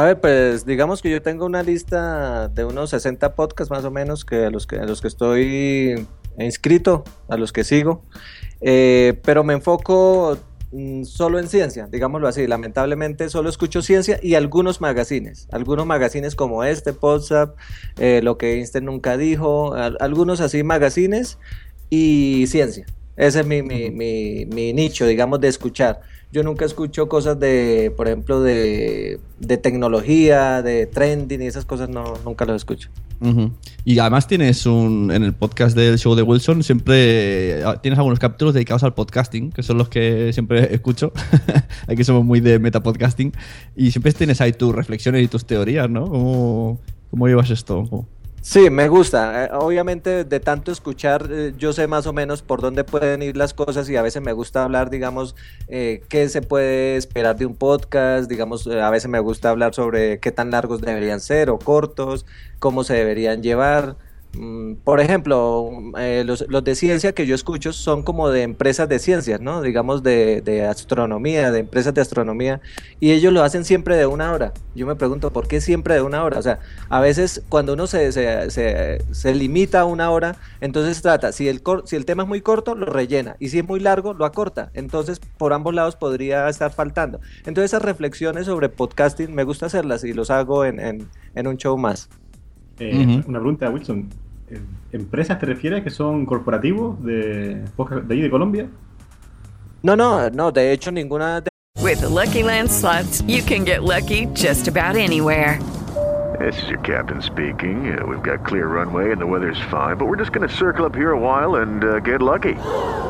A 0.00 0.04
ver, 0.04 0.18
pues 0.18 0.64
digamos 0.64 1.02
que 1.02 1.10
yo 1.10 1.20
tengo 1.20 1.44
una 1.44 1.62
lista 1.62 2.48
de 2.48 2.64
unos 2.64 2.88
60 2.88 3.34
podcasts 3.34 3.70
más 3.70 3.84
o 3.84 3.90
menos 3.90 4.24
que 4.24 4.46
a 4.46 4.50
los 4.50 4.66
que, 4.66 4.76
a 4.76 4.86
los 4.86 5.02
que 5.02 5.08
estoy 5.08 6.06
inscrito, 6.38 7.04
a 7.28 7.36
los 7.36 7.52
que 7.52 7.64
sigo, 7.64 8.02
Eh, 8.62 9.20
pero 9.24 9.44
me 9.44 9.52
enfoco 9.54 10.38
mm, 10.72 11.04
solo 11.04 11.38
en 11.38 11.48
ciencia, 11.48 11.86
digámoslo 11.90 12.28
así. 12.28 12.46
Lamentablemente 12.46 13.28
solo 13.28 13.50
escucho 13.50 13.82
ciencia 13.82 14.18
y 14.22 14.36
algunos 14.36 14.80
magazines, 14.80 15.48
algunos 15.52 15.84
magazines 15.86 16.34
como 16.34 16.64
este, 16.64 16.92
WhatsApp, 16.92 17.58
lo 18.22 18.38
que 18.38 18.54
Einstein 18.54 18.86
nunca 18.86 19.18
dijo, 19.18 19.74
al- 19.74 19.98
algunos 20.00 20.40
así 20.40 20.62
magazines 20.62 21.38
y 21.90 22.46
ciencia. 22.48 22.86
Ese 23.16 23.40
es 23.40 23.46
mi, 23.46 23.62
mi, 23.62 23.90
mi, 23.90 24.46
mi 24.46 24.72
nicho, 24.72 25.06
digamos, 25.06 25.40
de 25.40 25.48
escuchar. 25.48 26.00
Yo 26.32 26.42
nunca 26.42 26.64
escucho 26.64 27.08
cosas 27.08 27.40
de, 27.40 27.92
por 27.96 28.06
ejemplo, 28.06 28.40
de, 28.40 29.18
de 29.40 29.56
tecnología, 29.56 30.62
de 30.62 30.86
trending 30.86 31.42
y 31.42 31.46
esas 31.46 31.64
cosas, 31.64 31.88
no, 31.88 32.14
nunca 32.24 32.44
los 32.44 32.56
escucho. 32.56 32.90
Y 33.84 33.98
además 33.98 34.26
tienes 34.26 34.64
un. 34.64 35.10
En 35.12 35.22
el 35.24 35.34
podcast 35.34 35.76
del 35.76 35.98
show 35.98 36.14
de 36.14 36.22
Wilson, 36.22 36.62
siempre 36.62 37.60
eh, 37.60 37.64
tienes 37.82 37.98
algunos 37.98 38.18
capítulos 38.18 38.54
dedicados 38.54 38.82
al 38.82 38.94
podcasting, 38.94 39.52
que 39.52 39.62
son 39.62 39.76
los 39.76 39.90
que 39.90 40.32
siempre 40.32 40.74
escucho. 40.74 41.12
Aquí 41.86 42.02
somos 42.02 42.24
muy 42.24 42.40
de 42.40 42.58
metapodcasting. 42.58 43.32
Y 43.76 43.90
siempre 43.90 44.12
tienes 44.12 44.40
ahí 44.40 44.52
tus 44.52 44.74
reflexiones 44.74 45.22
y 45.22 45.28
tus 45.28 45.44
teorías, 45.44 45.90
¿no? 45.90 46.06
¿Cómo, 46.06 46.80
cómo 47.10 47.28
llevas 47.28 47.50
esto? 47.50 48.06
Sí, 48.42 48.70
me 48.70 48.88
gusta. 48.88 49.44
Eh, 49.44 49.48
Obviamente, 49.52 50.24
de 50.24 50.40
tanto 50.40 50.72
escuchar, 50.72 51.28
eh, 51.30 51.52
yo 51.58 51.72
sé 51.74 51.86
más 51.86 52.06
o 52.06 52.12
menos 52.14 52.42
por 52.42 52.62
dónde 52.62 52.84
pueden 52.84 53.22
ir 53.22 53.36
las 53.36 53.52
cosas 53.52 53.88
y 53.90 53.96
a 53.96 54.02
veces 54.02 54.22
me 54.22 54.32
gusta 54.32 54.64
hablar, 54.64 54.88
digamos, 54.88 55.36
eh, 55.68 56.06
qué 56.08 56.26
se 56.30 56.40
puede 56.40 56.96
esperar 56.96 57.36
de 57.36 57.44
un 57.44 57.54
podcast, 57.56 58.30
digamos, 58.30 58.66
eh, 58.66 58.80
a 58.80 58.88
veces 58.90 59.10
me 59.10 59.20
gusta 59.20 59.50
hablar 59.50 59.74
sobre 59.74 60.20
qué 60.20 60.32
tan 60.32 60.50
largos 60.50 60.80
deberían 60.80 61.20
ser 61.20 61.50
o 61.50 61.58
cortos, 61.58 62.24
cómo 62.58 62.82
se 62.82 62.94
deberían 62.94 63.42
llevar. 63.42 63.96
Mm, 64.32 64.76
Por 64.84 65.00
ejemplo, 65.00 65.70
eh, 65.98 66.22
los, 66.24 66.44
los 66.48 66.62
de 66.62 66.76
ciencia 66.76 67.12
que 67.14 67.26
yo 67.26 67.34
escucho 67.34 67.72
son 67.72 68.04
como 68.04 68.30
de 68.30 68.42
empresas 68.44 68.88
de 68.88 69.00
ciencias, 69.00 69.40
¿no? 69.40 69.60
Digamos 69.60 70.04
de, 70.04 70.40
de 70.40 70.64
astronomía, 70.66 71.50
de 71.50 71.58
empresas 71.58 71.92
de 71.94 72.00
astronomía, 72.00 72.60
y 73.00 73.10
ellos 73.10 73.32
lo 73.32 73.42
hacen 73.42 73.64
siempre 73.64 73.96
de 73.96 74.06
una 74.06 74.32
hora. 74.32 74.52
Yo 74.72 74.86
me 74.86 74.94
pregunto, 74.94 75.32
¿por 75.32 75.48
qué 75.48 75.60
siempre 75.60 75.94
de 75.94 76.02
una 76.02 76.22
hora? 76.22 76.38
O 76.38 76.42
sea, 76.42 76.60
a 76.88 77.00
veces 77.00 77.44
cuando 77.48 77.72
uno 77.72 77.88
se, 77.88 78.12
se, 78.12 78.50
se- 78.52 79.04
se 79.10 79.34
limita 79.34 79.80
a 79.80 79.84
una 79.84 80.10
hora, 80.12 80.38
entonces 80.60 81.02
trata, 81.02 81.32
si 81.32 81.48
el, 81.48 81.60
cor- 81.64 81.82
si 81.88 81.96
el 81.96 82.04
tema 82.04 82.22
es 82.22 82.28
muy 82.28 82.40
corto, 82.40 82.76
lo 82.76 82.86
rellena, 82.86 83.34
y 83.40 83.48
si 83.48 83.58
es 83.58 83.66
muy 83.66 83.80
largo, 83.80 84.14
lo 84.14 84.24
acorta. 84.24 84.70
Entonces, 84.74 85.18
por 85.38 85.52
ambos 85.52 85.74
lados 85.74 85.96
podría 85.96 86.48
estar 86.48 86.72
faltando. 86.72 87.20
Entonces, 87.44 87.70
esas 87.72 87.82
reflexiones 87.82 88.46
sobre 88.46 88.68
podcasting 88.68 89.34
me 89.34 89.42
gusta 89.42 89.66
hacerlas 89.66 90.04
y 90.04 90.12
los 90.12 90.30
hago 90.30 90.64
en, 90.64 90.78
en- 90.78 91.10
en 91.34 91.46
un 91.48 91.56
show 91.56 91.76
más. 91.76 92.08
Eh. 92.80 93.22
Una 93.26 93.38
pregunta, 93.38 93.70
Wilson. 93.70 94.08
Eh, 94.50 94.60
¿Empresas 94.92 95.38
te 95.38 95.46
refieres 95.46 95.84
que 95.84 95.90
son 95.90 96.26
corporativos 96.26 97.02
de, 97.04 97.54
de 97.54 98.14
ahí 98.14 98.20
de 98.20 98.30
Colombia? 98.30 98.66
No, 99.82 99.94
no, 99.94 100.28
no, 100.30 100.50
de 100.50 100.72
hecho 100.72 100.90
ninguna 100.90 101.40
de 101.40 101.50
With 101.82 102.00
the 102.00 102.08
Lucky 102.08 102.42
Land 102.42 102.70
slots, 102.70 103.22
you 103.22 103.42
can 103.42 103.64
get 103.64 103.82
lucky 103.82 104.26
just 104.34 104.68
about 104.68 104.96
anywhere. 104.96 105.58
This 106.38 106.62
is 106.62 106.68
your 106.68 106.78
captain 106.80 107.20
speaking. 107.22 107.98
Uh, 107.98 108.06
we've 108.06 108.22
got 108.22 108.46
clear 108.46 108.66
runway 108.66 109.12
and 109.12 109.20
the 109.20 109.26
weather's 109.26 109.60
fine, 109.70 109.96
but 109.96 110.06
we're 110.06 110.16
just 110.16 110.32
going 110.32 110.48
to 110.48 110.54
circle 110.54 110.84
up 110.84 110.94
here 110.94 111.12
a 111.12 111.18
while 111.18 111.56
and 111.56 111.84
uh, 111.84 112.00
get 112.00 112.20
lucky. 112.22 112.54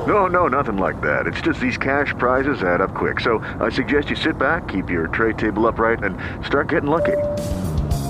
No, 0.07 0.27
no, 0.27 0.47
nothing 0.49 0.79
like 0.79 1.01
that. 1.03 1.27
It's 1.27 1.41
just 1.41 1.61
these 1.61 1.77
cash 1.77 2.15
prizes 2.19 2.63
add 2.63 2.81
up 2.81 2.95
quick. 2.95 3.21
So 3.21 3.45
I 3.61 3.71
suggest 3.71 4.09
you 4.11 4.17
sit 4.17 4.39
back, 4.39 4.69
keep 4.69 4.89
your 4.89 5.09
tray 5.09 5.33
table 5.33 5.67
upright, 5.67 6.03
and 6.03 6.17
start 6.45 6.69
getting 6.69 6.91
lucky. 6.91 7.17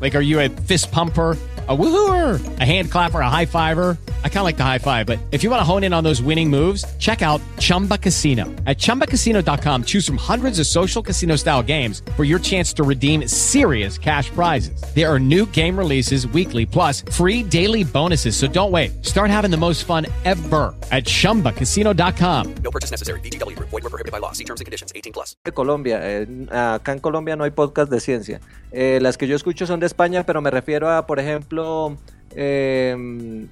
Like, 0.00 0.14
are 0.14 0.20
you 0.22 0.40
a 0.40 0.48
fist 0.48 0.90
pumper? 0.90 1.36
A 1.68 1.76
woohooer, 1.76 2.40
a 2.58 2.64
hand 2.64 2.90
clapper, 2.90 3.20
a 3.20 3.30
high 3.30 3.46
fiver. 3.46 3.96
I 4.24 4.28
kind 4.28 4.38
of 4.38 4.44
like 4.44 4.56
the 4.56 4.64
high 4.64 4.78
five, 4.78 5.06
but 5.06 5.20
if 5.30 5.44
you 5.44 5.50
want 5.50 5.60
to 5.60 5.64
hone 5.64 5.84
in 5.84 5.92
on 5.94 6.02
those 6.02 6.20
winning 6.20 6.50
moves, 6.50 6.84
check 6.98 7.22
out 7.22 7.40
Chumba 7.60 7.96
Casino. 7.96 8.46
At 8.66 8.76
chumbacasino.com, 8.78 9.84
choose 9.84 10.04
from 10.04 10.16
hundreds 10.16 10.58
of 10.58 10.66
social 10.66 11.00
casino 11.00 11.36
style 11.36 11.62
games 11.62 12.02
for 12.16 12.24
your 12.24 12.40
chance 12.40 12.72
to 12.72 12.82
redeem 12.82 13.28
serious 13.28 13.98
cash 13.98 14.30
prizes. 14.30 14.82
There 14.96 15.06
are 15.08 15.20
new 15.20 15.46
game 15.46 15.78
releases 15.78 16.26
weekly, 16.26 16.66
plus 16.66 17.02
free 17.12 17.44
daily 17.44 17.84
bonuses. 17.84 18.34
So 18.36 18.48
don't 18.48 18.72
wait. 18.72 19.06
Start 19.06 19.30
having 19.30 19.52
the 19.52 19.56
most 19.56 19.84
fun 19.84 20.06
ever 20.24 20.74
at 20.90 21.04
chumbacasino.com. 21.04 22.54
No 22.64 22.70
purchase 22.72 22.90
necessary. 22.90 23.20
VGW 23.20 23.54
Group. 23.56 23.68
Void 23.68 23.84
were 23.84 23.90
prohibited 23.90 24.10
by 24.12 24.18
law. 24.18 24.32
See 24.32 24.44
terms 24.44 24.60
and 24.60 24.66
conditions. 24.66 24.92
18 24.96 25.12
plus. 25.12 25.36
de 25.44 25.52
Colombia. 25.52 26.00
eh, 26.02 26.26
acá 26.50 26.92
en 26.92 26.98
Colombia 26.98 27.36
no 27.36 27.44
hay 27.44 27.50
podcast 27.52 27.92
de 27.92 28.00
ciencia. 28.00 28.40
Eh, 28.72 28.98
las 29.02 29.16
que 29.16 29.28
yo 29.28 29.36
escucho 29.36 29.66
son 29.66 29.78
de 29.78 29.86
España, 29.90 30.24
pero 30.24 30.40
me 30.40 30.50
refiero 30.50 30.88
a, 30.90 31.06
por 31.06 31.18
ejemplo, 31.18 31.96
em, 32.34 33.48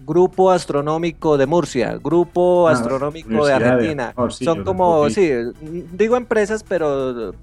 Grupo 0.00 0.50
Astronómico 0.50 1.36
de 1.38 1.46
Murcia, 1.46 1.98
Grupo 2.02 2.68
Ah, 2.68 2.72
Astronómico 2.72 3.46
de 3.46 3.52
Argentina. 3.52 4.12
oh, 4.16 4.30
sí, 4.30 4.44
son 4.44 4.64
como, 4.64 5.08
sí, 5.10 5.30
digo 5.92 6.16
empresas, 6.16 6.62
pero 6.62 7.34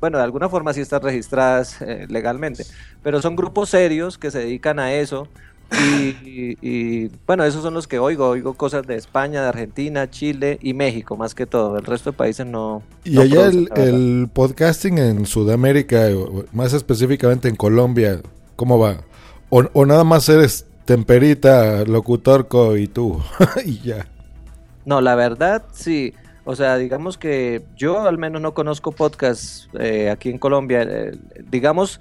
bueno, 0.00 0.18
de 0.18 0.24
alguna 0.24 0.48
forma 0.48 0.72
sí 0.72 0.80
están 0.80 1.02
registradas 1.02 1.80
eh, 1.82 2.06
legalmente. 2.08 2.64
Pero 3.02 3.20
son 3.20 3.36
grupos 3.36 3.70
serios 3.70 4.16
que 4.18 4.30
se 4.30 4.38
dedican 4.40 4.78
a 4.78 4.92
eso. 4.92 5.28
Y, 5.76 6.16
y- 6.22 6.58
y, 6.60 7.10
bueno, 7.26 7.44
esos 7.44 7.62
son 7.62 7.74
los 7.74 7.88
que 7.88 7.98
oigo. 7.98 8.28
Oigo 8.28 8.54
cosas 8.54 8.86
de 8.86 8.94
España, 8.96 9.42
de 9.42 9.48
Argentina, 9.48 10.08
Chile 10.08 10.58
y 10.62 10.72
México, 10.74 11.16
más 11.16 11.34
que 11.34 11.46
todo. 11.46 11.76
El 11.78 11.84
resto 11.84 12.12
de 12.12 12.16
países 12.16 12.46
no. 12.46 12.82
Y 13.04 13.14
no 13.14 13.22
allá 13.22 13.50
producen, 13.50 13.68
el, 13.76 14.28
podcasting 14.32 14.98
en 14.98 15.26
Sudamérica, 15.26 16.08
más 16.52 16.72
específicamente 16.72 17.48
en 17.48 17.56
Colombia, 17.56 18.20
¿cómo 18.56 18.78
va? 18.78 18.98
O, 19.50 19.64
o 19.72 19.86
nada 19.86 20.04
más 20.04 20.28
eres 20.28 20.66
temperita, 20.84 21.84
locutorco 21.84 22.76
y 22.76 22.86
tú, 22.86 23.20
y 23.64 23.80
ya. 23.80 24.06
No, 24.84 25.00
la 25.00 25.14
verdad, 25.14 25.64
sí. 25.72 26.14
O 26.44 26.54
sea, 26.56 26.76
digamos 26.76 27.16
que 27.16 27.64
yo 27.74 28.02
al 28.06 28.18
menos 28.18 28.42
no 28.42 28.52
conozco 28.52 28.92
podcasts 28.92 29.68
eh, 29.78 30.10
aquí 30.10 30.28
en 30.28 30.38
Colombia. 30.38 30.82
Eh, 30.82 31.18
digamos, 31.50 32.00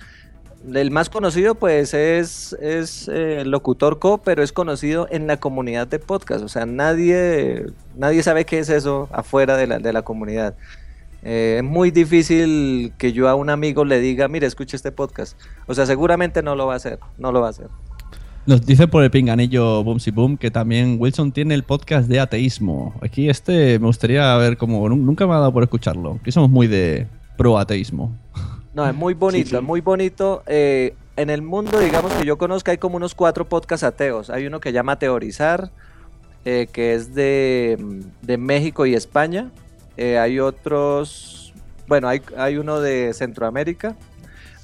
el 0.73 0.91
más 0.91 1.09
conocido 1.09 1.55
pues 1.55 1.93
es, 1.93 2.53
es 2.61 3.09
eh, 3.11 3.43
Locutor 3.45 3.99
Co, 3.99 4.19
pero 4.19 4.43
es 4.43 4.51
conocido 4.53 5.07
en 5.11 5.27
la 5.27 5.37
comunidad 5.37 5.87
de 5.87 5.99
podcast. 5.99 6.43
O 6.43 6.47
sea, 6.47 6.65
nadie, 6.65 7.65
nadie 7.95 8.23
sabe 8.23 8.45
qué 8.45 8.59
es 8.59 8.69
eso 8.69 9.09
afuera 9.11 9.57
de 9.57 9.67
la, 9.67 9.79
de 9.79 9.91
la 9.93 10.01
comunidad. 10.03 10.55
Eh, 11.23 11.55
es 11.59 11.63
muy 11.63 11.91
difícil 11.91 12.93
que 12.97 13.13
yo 13.13 13.29
a 13.29 13.35
un 13.35 13.49
amigo 13.49 13.85
le 13.85 13.99
diga, 13.99 14.27
mire, 14.27 14.45
escuche 14.47 14.75
este 14.75 14.91
podcast. 14.91 15.37
O 15.67 15.73
sea, 15.73 15.85
seguramente 15.85 16.41
no 16.43 16.55
lo 16.55 16.67
va 16.67 16.73
a 16.73 16.77
hacer, 16.77 16.99
no 17.17 17.31
lo 17.31 17.41
va 17.41 17.47
a 17.47 17.49
hacer. 17.51 17.67
Nos 18.45 18.65
dice 18.65 18.89
por 18.89 19.03
el 19.05 19.09
pinganillo 19.09 19.85
Boomsy 19.85 20.11
Boom 20.11 20.35
que 20.35 20.51
también 20.51 20.97
Wilson 20.99 21.31
tiene 21.31 21.53
el 21.53 21.63
podcast 21.63 22.09
de 22.09 22.19
ateísmo. 22.19 22.93
Aquí 23.01 23.29
este 23.29 23.79
me 23.79 23.85
gustaría 23.87 24.35
ver 24.35 24.57
cómo. 24.57 24.85
nun- 24.89 25.05
Nunca 25.05 25.25
me 25.25 25.31
ha 25.33 25.37
dado 25.37 25.53
por 25.53 25.63
escucharlo. 25.63 26.17
Aquí 26.19 26.31
somos 26.33 26.49
muy 26.49 26.67
de 26.67 27.07
pro 27.37 27.57
ateísmo. 27.57 28.13
No, 28.73 28.87
es 28.87 28.95
muy 28.95 29.13
bonito, 29.13 29.57
es 29.57 29.63
muy 29.63 29.81
bonito. 29.81 30.43
Eh, 30.47 30.95
en 31.15 31.29
el 31.29 31.41
mundo, 31.43 31.79
digamos 31.79 32.11
que 32.13 32.25
yo 32.25 32.37
conozco, 32.37 32.71
hay 32.71 32.77
como 32.77 32.97
unos 32.97 33.13
cuatro 33.13 33.47
podcasts 33.47 33.83
ateos. 33.83 34.29
Hay 34.29 34.47
uno 34.47 34.59
que 34.59 34.71
llama 34.71 34.97
Teorizar, 34.97 35.69
eh, 36.43 36.67
que 36.71 36.95
es 36.95 37.13
de, 37.13 37.77
mm, 37.79 38.25
de 38.25 38.37
México 38.37 38.85
y 38.85 38.95
España. 38.95 39.51
Eh, 39.95 40.17
hay 40.17 40.39
otros, 40.39 41.53
bueno, 41.87 42.07
hay, 42.07 42.21
hay 42.35 42.57
uno 42.57 42.79
de 42.79 43.13
Centroamérica. 43.13 43.95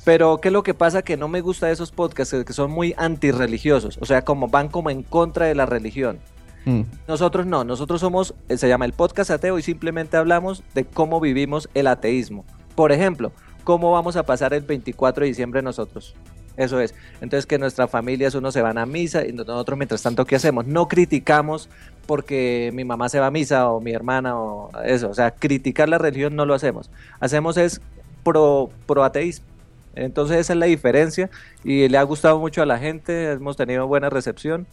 Pero, 0.06 0.40
¿qué 0.42 0.48
es 0.48 0.54
lo 0.54 0.64
que 0.64 0.74
pasa? 0.74 1.04
Que 1.04 1.18
no 1.18 1.28
me 1.28 1.42
gusta 1.42 1.68
de 1.68 1.74
esos 1.74 1.92
podcasts, 1.92 2.44
que 2.44 2.54
son 2.54 2.72
muy 2.72 2.96
antirreligiosos. 2.98 4.00
O 4.02 4.06
sea, 4.06 4.24
como 4.24 4.48
van 4.48 4.70
como 4.70 4.90
en 4.90 5.04
contra 5.04 5.46
de 5.46 5.54
la 5.54 5.68
religión. 5.68 6.18
Mm. 6.66 6.82
Nosotros 7.08 7.46
no, 7.46 7.64
nosotros 7.64 8.02
somos, 8.02 8.34
se 8.50 8.68
llama 8.68 8.86
el 8.86 8.94
podcast 8.94 9.30
ateo 9.30 9.60
y 9.60 9.62
simplemente 9.62 10.18
hablamos 10.18 10.64
de 10.74 10.86
cómo 10.86 11.20
vivimos 11.20 11.70
el 11.76 11.86
ateísmo. 11.86 12.44
Por 12.76 12.92
ejemplo, 12.92 13.32
cómo 13.70 13.92
vamos 13.92 14.16
a 14.16 14.24
pasar 14.24 14.56
el 14.56 14.64
24 14.64 15.22
de 15.22 15.28
diciembre 15.28 15.62
nosotros. 15.62 16.16
Eso 16.58 16.80
es. 16.80 16.96
Entonces 17.22 17.46
que 17.46 17.60
nuestras 17.60 17.88
familias 17.88 18.34
uno 18.34 18.52
se 18.52 18.64
van 18.64 18.80
a 18.80 18.88
misa 18.88 19.28
y 19.28 19.32
nosotros 19.32 19.78
mientras 19.78 20.02
tanto 20.02 20.26
¿qué 20.26 20.38
hacemos? 20.38 20.66
No 20.66 20.88
criticamos 20.88 21.70
porque 22.08 22.72
mi 22.74 22.84
mamá 22.84 23.10
se 23.10 23.20
va 23.20 23.28
a 23.28 23.32
misa 23.32 23.70
o 23.70 23.80
mi 23.80 23.92
hermana 23.92 24.40
o 24.40 24.72
eso. 24.84 25.12
O 25.12 25.14
sea, 25.14 25.30
criticar 25.30 25.88
la 25.88 26.00
religión 26.00 26.36
no 26.36 26.48
lo 26.48 26.56
hacemos. 26.56 26.90
Hacemos 27.20 27.58
es 27.58 27.80
pro, 28.24 28.72
pro 28.88 29.04
ateísmo. 29.04 29.46
Entonces 29.94 30.40
esa 30.40 30.54
es 30.54 30.60
la 30.60 30.66
diferencia 30.66 31.30
y 31.64 31.88
le 31.90 32.00
ha 32.00 32.04
gustado 32.04 32.40
mucho 32.40 32.64
a 32.64 32.66
la 32.66 32.80
gente, 32.80 33.34
hemos 33.34 33.56
tenido 33.56 33.86
buena 33.86 34.10
recepción 34.10 34.66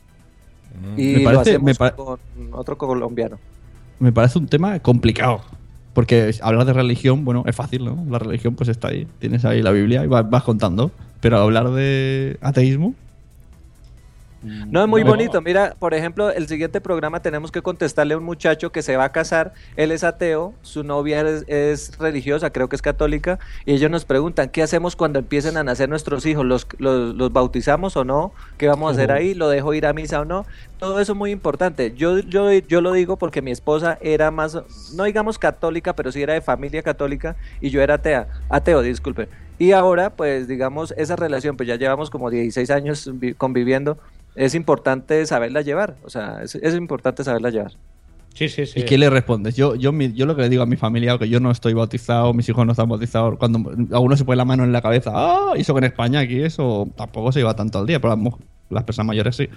y 0.97 1.17
Me 1.17 1.33
lo 1.33 1.41
hacemos 1.41 1.79
me 1.79 1.91
con 1.91 2.19
otro 2.53 2.79
colombiano. 2.79 3.39
Me 3.99 4.11
parece 4.11 4.39
un 4.39 4.47
tema 4.47 4.79
complicado. 4.79 5.43
Porque 5.97 6.31
hablar 6.43 6.67
de 6.67 6.75
religión, 6.75 7.25
bueno, 7.25 7.43
es 7.47 7.57
fácil, 7.57 7.87
¿no? 7.87 8.05
La 8.11 8.19
religión 8.19 8.55
pues 8.55 8.69
está 8.69 8.89
ahí. 8.89 9.07
Tienes 9.19 9.47
ahí 9.47 9.63
la 9.63 9.71
Biblia 9.71 10.05
y 10.05 10.07
vas, 10.07 10.29
vas 10.29 10.43
contando. 10.43 10.91
Pero 11.23 11.39
hablar 11.39 11.71
de 11.71 12.37
ateísmo. 12.43 12.95
No, 14.71 14.83
es 14.83 14.89
muy 14.89 15.03
No. 15.05 15.11
bonito. 15.11 15.41
Mira, 15.43 15.75
por 15.79 15.95
ejemplo, 15.95 16.31
el 16.31 16.47
siguiente 16.49 16.81
programa 16.81 17.21
tenemos 17.21 17.51
que 17.53 17.63
contestarle 17.63 18.15
a 18.15 18.19
un 18.19 18.25
muchacho 18.25 18.71
que 18.73 18.83
se 18.83 18.97
va 18.97 19.05
a 19.05 19.13
casar. 19.13 19.53
Él 19.77 19.93
es 19.93 20.05
ateo, 20.05 20.55
su 20.63 20.85
novia 20.85 21.21
es, 21.23 21.45
es 21.49 21.99
religiosa, 21.99 22.51
creo 22.51 22.69
que 22.69 22.77
es 22.77 22.83
católica, 22.83 23.39
y 23.65 23.75
ellos 23.75 23.91
nos 23.91 24.05
preguntan, 24.05 24.49
¿qué 24.49 24.63
hacemos 24.63 24.97
cuando 24.97 25.19
empiecen 25.19 25.57
a 25.57 25.63
nacer 25.65 25.89
nuestros 25.89 26.25
hijos? 26.27 26.45
¿Los, 26.45 26.67
los, 26.79 27.15
los 27.15 27.33
bautizamos 27.33 27.97
o 27.97 28.05
no? 28.05 28.33
¿Qué 28.59 28.69
vamos 28.69 28.91
a 28.91 28.93
hacer 28.93 29.13
ahí? 29.13 29.35
¿Lo 29.35 29.49
dejo 29.49 29.75
ir 29.75 29.87
a 29.87 29.93
misa 29.93 30.21
o 30.21 30.25
no? 30.25 30.47
Todo 30.79 31.01
eso 31.01 31.13
es 31.13 31.19
muy 31.19 31.31
importante. 31.31 31.93
Yo, 31.97 32.19
yo, 32.19 32.53
yo 32.53 32.81
lo 32.81 32.93
digo 32.93 33.17
porque 33.17 33.43
mi 33.43 33.51
esposa 33.51 33.99
era 34.01 34.31
más, 34.31 34.59
no 34.95 35.05
digamos 35.05 35.39
católica, 35.39 35.95
pero 35.95 36.13
sí 36.13 36.23
era 36.23 36.35
de 36.35 36.41
familia 36.41 36.83
católica, 36.83 37.37
y 37.61 37.71
yo 37.71 37.81
era 37.83 37.95
atea, 37.95 38.29
ateo, 38.51 38.83
disculpe. 38.83 39.29
Y 39.59 39.73
ahora, 39.73 40.11
pues 40.11 40.49
digamos, 40.49 40.93
esa 40.99 41.17
relación, 41.17 41.57
pues 41.57 41.67
ya 41.67 41.77
llevamos 41.77 42.11
como 42.11 42.29
16 42.29 42.71
años 42.71 43.11
vi- 43.15 43.33
conviviendo, 43.33 43.97
es 44.37 44.55
importante 44.55 45.25
saberla 45.27 45.63
llevar, 45.63 45.97
o 46.05 46.11
sea, 46.11 46.43
es, 46.43 46.55
es 46.55 46.75
importante 46.75 47.25
saberla 47.25 47.51
llevar. 47.51 47.73
Sí, 48.35 48.51
sí, 48.51 48.67
sí. 48.67 48.81
¿Y 48.81 48.83
qué 48.85 48.99
le 48.99 49.09
respondes? 49.09 49.57
Yo, 49.57 49.77
yo, 49.77 49.93
yo 49.93 50.27
lo 50.27 50.37
que 50.37 50.43
le 50.43 50.51
digo 50.51 50.63
a 50.63 50.67
mi 50.67 50.77
familia, 50.77 51.17
que 51.17 51.27
yo 51.27 51.41
no 51.41 51.51
estoy 51.51 51.73
bautizado, 51.73 52.35
mis 52.35 52.47
hijos 52.47 52.67
no 52.67 52.73
están 52.73 52.87
bautizados, 52.87 53.39
cuando 53.39 53.73
a 53.93 53.99
uno 53.99 54.15
se 54.15 54.27
pone 54.27 54.37
la 54.37 54.45
mano 54.45 54.63
en 54.63 54.73
la 54.73 54.83
cabeza, 54.83 55.11
¡ah! 55.15 55.53
Y 55.57 55.63
eso 55.63 55.73
que 55.73 55.79
en 55.79 55.85
España 55.85 56.21
aquí 56.21 56.43
eso 56.43 56.87
tampoco 56.97 57.33
se 57.33 57.39
lleva 57.39 57.57
tanto 57.57 57.79
al 57.79 57.87
día, 57.87 57.99
pero 57.99 58.15
mejor 58.15 58.41
las 58.69 58.85
personas 58.85 59.07
mayores 59.07 59.37
sí. 59.37 59.49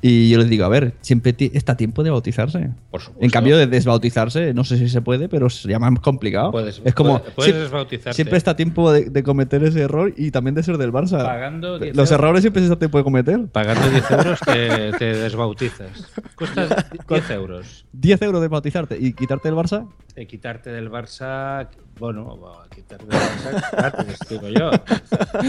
Y 0.00 0.30
yo 0.30 0.38
les 0.38 0.48
digo, 0.48 0.64
a 0.64 0.68
ver, 0.68 0.94
siempre 1.00 1.34
está 1.54 1.76
tiempo 1.76 2.04
de 2.04 2.10
bautizarse. 2.10 2.70
Por 2.90 3.00
supuesto. 3.00 3.24
En 3.24 3.30
cambio 3.30 3.58
de 3.58 3.66
desbautizarse, 3.66 4.54
no 4.54 4.62
sé 4.62 4.78
si 4.78 4.88
se 4.88 5.00
puede, 5.02 5.28
pero 5.28 5.50
sería 5.50 5.80
más 5.80 5.98
complicado. 6.00 6.52
Puedes- 6.52 6.80
es 6.84 6.94
como 6.94 7.20
puedes-. 7.34 8.14
Siempre 8.14 8.36
está 8.38 8.54
tiempo 8.54 8.92
de, 8.92 9.10
de 9.10 9.22
cometer 9.24 9.62
ese 9.64 9.80
error 9.80 10.14
y 10.16 10.30
también 10.30 10.54
de 10.54 10.62
ser 10.62 10.78
del 10.78 10.92
Barça. 10.92 11.24
Pagando 11.24 11.80
10 11.80 11.96
Los 11.96 12.10
euros. 12.10 12.20
errores 12.24 12.40
siempre 12.42 12.60
se 12.62 12.66
está 12.66 12.78
tiempo 12.78 12.98
de 12.98 13.04
cometer. 13.04 13.46
Pagando 13.48 13.90
10 13.90 14.10
euros 14.12 14.38
te, 14.40 14.92
te 14.98 15.04
desbautizas. 15.16 15.90
Cuesta 16.36 16.86
10 17.08 17.30
euros. 17.30 17.84
10 17.92 18.22
euros 18.22 18.40
de 18.40 18.48
bautizarte 18.48 18.96
y 19.00 19.12
quitarte 19.14 19.48
el 19.48 19.54
Barça. 19.56 19.88
Eh, 20.14 20.26
quitarte 20.26 20.70
del 20.70 20.90
Barça, 20.90 21.68
bueno, 21.98 22.38
quitarte 22.74 23.04
del 23.06 23.18
Barça, 23.18 23.70
gratis, 23.72 24.18
digo 24.28 24.48
yo. 24.48 24.70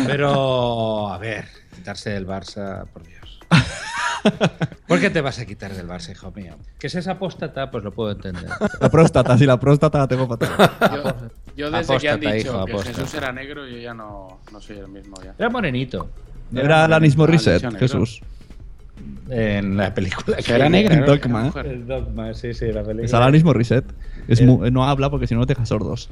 Pero, 0.07 1.09
a 1.11 1.17
ver, 1.19 1.45
quitarse 1.75 2.09
del 2.11 2.25
Barça, 2.27 2.85
por 2.87 3.03
Dios. 3.05 3.39
¿Por 4.87 4.99
qué 4.99 5.09
te 5.09 5.21
vas 5.21 5.39
a 5.39 5.45
quitar 5.45 5.73
del 5.73 5.87
Barça, 5.87 6.11
hijo 6.11 6.31
mío? 6.31 6.55
Que 6.79 6.89
seas 6.89 7.07
apóstata, 7.07 7.69
pues 7.71 7.83
lo 7.83 7.91
puedo 7.91 8.11
entender. 8.11 8.49
La 8.79 8.89
próstata, 8.89 9.37
sí, 9.37 9.45
la 9.45 9.59
próstata 9.59 9.99
la 9.99 10.07
tengo 10.07 10.27
fatal. 10.27 10.49
Yo, 10.93 11.15
yo 11.55 11.71
desde 11.71 11.97
que 11.97 12.09
han 12.09 12.19
dicho 12.19 12.35
hijo, 12.37 12.65
que 12.65 12.71
apóstata. 12.71 12.97
Jesús 12.99 13.13
era 13.13 13.31
negro, 13.31 13.67
yo 13.67 13.77
ya 13.77 13.93
no, 13.93 14.39
no 14.51 14.61
soy 14.61 14.77
el 14.77 14.87
mismo 14.87 15.15
ya. 15.23 15.33
Era 15.37 15.49
morenito. 15.49 16.09
Era 16.53 16.85
Alanis 16.85 17.15
Morissette, 17.15 17.63
Ah, 17.65 17.69
negro. 17.71 17.79
Jesús. 17.79 18.21
En 19.29 19.77
la 19.77 19.93
película. 19.93 20.37
Que 20.37 20.53
era 20.53 20.67
negra, 20.69 20.95
En. 20.95 21.05
Dogma. 21.05 21.51
Era. 21.55 21.61
El 21.69 21.85
Dogma, 21.87 22.33
sí, 22.33 22.53
sí, 22.53 22.65
la 22.71 22.81
película. 22.83 23.05
Es 23.05 23.13
Alanis 23.13 23.43
Morissette. 23.43 23.85
Es 24.27 24.41
El- 24.41 24.47
mu- 24.47 24.69
no 24.71 24.83
habla 24.89 25.09
porque 25.09 25.27
si 25.27 25.35
no 25.35 25.45
te 25.45 25.53
deja 25.53 25.65
sordos. 25.65 26.09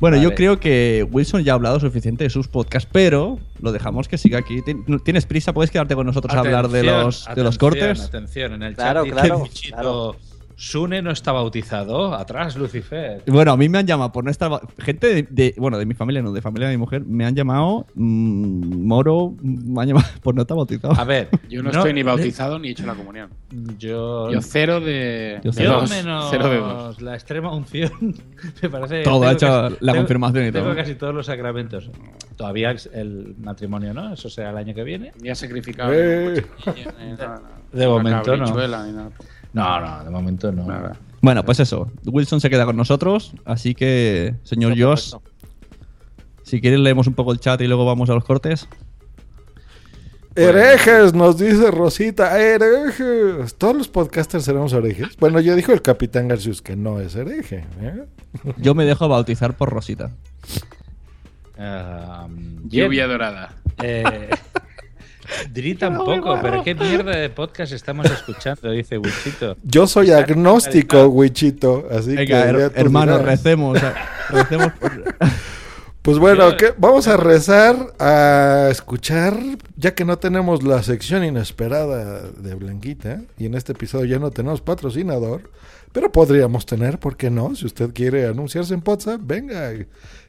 Bueno, 0.00 0.16
yo 0.20 0.34
creo 0.34 0.60
que 0.60 1.06
Wilson 1.10 1.44
ya 1.44 1.52
ha 1.52 1.54
hablado 1.54 1.80
suficiente 1.80 2.24
de 2.24 2.30
sus 2.30 2.48
podcasts, 2.48 2.88
pero 2.92 3.38
lo 3.60 3.72
dejamos 3.72 4.08
que 4.08 4.18
siga 4.18 4.38
aquí. 4.38 4.60
Tien- 4.60 5.02
¿Tienes 5.02 5.24
prisa? 5.24 5.52
¿Puedes 5.54 5.70
quedarte 5.70 5.94
con 5.94 6.06
nosotros 6.06 6.34
a 6.34 6.40
hablar 6.40 6.68
de 6.68 6.80
Atención, 6.80 7.04
los, 7.04 7.28
de 7.34 7.42
los 7.44 7.58
cortes? 7.58 8.00
Atención, 8.02 8.52
en 8.54 8.62
el 8.64 8.74
Claro, 8.74 9.04
chat 9.06 9.12
claro, 9.70 10.16
Sune 10.56 11.02
no 11.02 11.10
está 11.10 11.32
bautizado. 11.32 12.14
Atrás, 12.14 12.56
Lucifer. 12.56 13.22
Bueno, 13.26 13.52
a 13.52 13.56
mí 13.56 13.68
me 13.68 13.78
han 13.78 13.86
llamado 13.86 14.12
por 14.12 14.24
no 14.24 14.30
estar. 14.30 14.50
Gente 14.78 15.08
de, 15.08 15.22
de- 15.28 15.54
Bueno, 15.58 15.78
de 15.78 15.86
mi 15.86 15.94
familia, 15.94 16.22
no, 16.22 16.32
de 16.32 16.40
familia 16.42 16.68
de 16.68 16.74
mi 16.74 16.78
mujer, 16.78 17.04
me 17.04 17.24
han 17.26 17.34
llamado. 17.34 17.86
mm, 17.94 18.86
Moro, 18.86 19.34
me 19.42 19.82
han 19.82 19.88
llamado 19.88 20.06
por 20.22 20.34
no 20.34 20.42
estar 20.42 20.56
bautizado. 20.56 20.94
A 20.98 21.04
ver, 21.04 21.28
Yo 21.48 21.62
no, 21.62 21.70
estoy 21.70 21.92
ni 21.92 22.02
bautizado 22.04 22.58
ni 22.58 22.68
he 22.68 22.70
hecho 22.70 22.86
la 22.86 22.94
comunión. 22.94 23.30
Yo, 23.78 24.30
Yo 24.30 24.40
cero 24.42 24.80
de, 24.80 25.40
Yo 25.42 25.52
cero. 25.52 25.78
dos. 25.80 25.90
menos 25.90 26.28
Cero 26.30 26.48
de 26.48 26.58
dos. 26.58 27.02
la 27.02 27.14
extrema 27.14 27.52
unción. 27.54 27.90
me 28.62 28.68
parece. 28.70 29.02
Todo, 29.02 29.24
ha 29.26 29.32
hecho 29.32 29.46
casi- 29.46 29.76
la 29.80 29.92
tengo- 29.92 30.02
confirmación 30.04 30.46
y 30.46 30.52
tengo 30.52 30.66
todo. 30.66 30.76
casi 30.76 30.94
todos 30.94 31.14
los 31.14 31.26
sacramentos. 31.26 31.90
Todavía 32.36 32.74
el 32.92 33.34
matrimonio, 33.38 33.92
¿no? 33.94 34.12
Eso 34.14 34.28
será 34.30 34.50
el 34.50 34.56
año 34.56 34.74
que 34.74 34.84
viene. 34.84 35.12
Ni 35.20 35.30
ha 35.30 35.34
sacrificado. 35.34 35.92
Eh. 35.94 36.44
De 37.72 37.86
momento 37.88 38.36
no. 38.36 38.44
cabrichuela, 38.44 38.86
ni 38.86 38.92
nada. 38.92 39.10
No, 39.54 39.80
no, 39.80 40.04
de 40.04 40.10
momento 40.10 40.52
no. 40.52 40.66
Nada. 40.66 40.96
Bueno, 41.22 41.42
pues 41.44 41.60
eso. 41.60 41.90
Wilson 42.04 42.40
se 42.40 42.50
queda 42.50 42.66
con 42.66 42.76
nosotros. 42.76 43.32
Así 43.46 43.74
que, 43.74 44.34
señor 44.42 44.78
Josh, 44.78 45.14
si 46.42 46.60
quieres, 46.60 46.80
leemos 46.80 47.06
un 47.06 47.14
poco 47.14 47.32
el 47.32 47.40
chat 47.40 47.60
y 47.62 47.66
luego 47.66 47.86
vamos 47.86 48.10
a 48.10 48.14
los 48.14 48.24
cortes. 48.24 48.68
Herejes, 50.36 51.14
nos 51.14 51.38
dice 51.38 51.70
Rosita, 51.70 52.38
herejes. 52.40 53.54
Todos 53.54 53.76
los 53.76 53.88
podcasters 53.88 54.44
seremos 54.44 54.72
herejes. 54.72 55.16
Bueno, 55.18 55.38
yo 55.38 55.54
dijo 55.54 55.72
el 55.72 55.80
capitán 55.80 56.26
Garcius 56.26 56.60
que 56.60 56.74
no 56.74 57.00
es 57.00 57.14
hereje. 57.14 57.64
¿eh? 57.80 58.04
Yo 58.56 58.74
me 58.74 58.84
dejo 58.84 59.08
bautizar 59.08 59.56
por 59.56 59.70
Rosita. 59.70 60.10
Bien. 61.56 62.68
Lluvia 62.68 63.06
dorada. 63.06 63.54
Eh, 63.80 64.28
Dri 65.52 65.74
tampoco, 65.74 66.38
pero 66.42 66.62
qué 66.62 66.74
mierda 66.74 67.16
de 67.16 67.30
podcast 67.30 67.72
estamos 67.72 68.06
escuchando, 68.10 68.70
dice 68.70 68.98
Wichito. 68.98 69.56
Yo 69.62 69.86
soy 69.86 70.10
agnóstico, 70.10 71.06
Wichito. 71.06 71.86
Así 71.90 72.10
que 72.10 72.16
Venga, 72.16 72.46
her- 72.50 72.70
tú 72.70 72.80
hermanos, 72.80 73.18
dirás. 73.20 73.30
recemos. 73.38 73.82
eh, 73.82 73.92
recemos 74.30 74.72
por- 74.80 74.92
Pues 76.02 76.18
bueno, 76.18 76.54
¿qué? 76.58 76.74
vamos 76.76 77.08
a 77.08 77.16
rezar, 77.16 77.94
a 77.98 78.68
escuchar, 78.70 79.38
ya 79.78 79.94
que 79.94 80.04
no 80.04 80.18
tenemos 80.18 80.62
la 80.62 80.82
sección 80.82 81.24
inesperada 81.24 82.20
de 82.36 82.54
Blanquita, 82.54 83.22
y 83.38 83.46
en 83.46 83.54
este 83.54 83.72
episodio 83.72 84.04
ya 84.04 84.18
no 84.18 84.30
tenemos 84.30 84.60
patrocinador, 84.60 85.50
pero 85.92 86.12
podríamos 86.12 86.66
tener, 86.66 86.98
¿por 86.98 87.16
qué 87.16 87.30
no? 87.30 87.54
Si 87.56 87.64
usted 87.64 87.94
quiere 87.94 88.26
anunciarse 88.26 88.74
en 88.74 88.82
WhatsApp, 88.84 89.18
venga, 89.24 89.70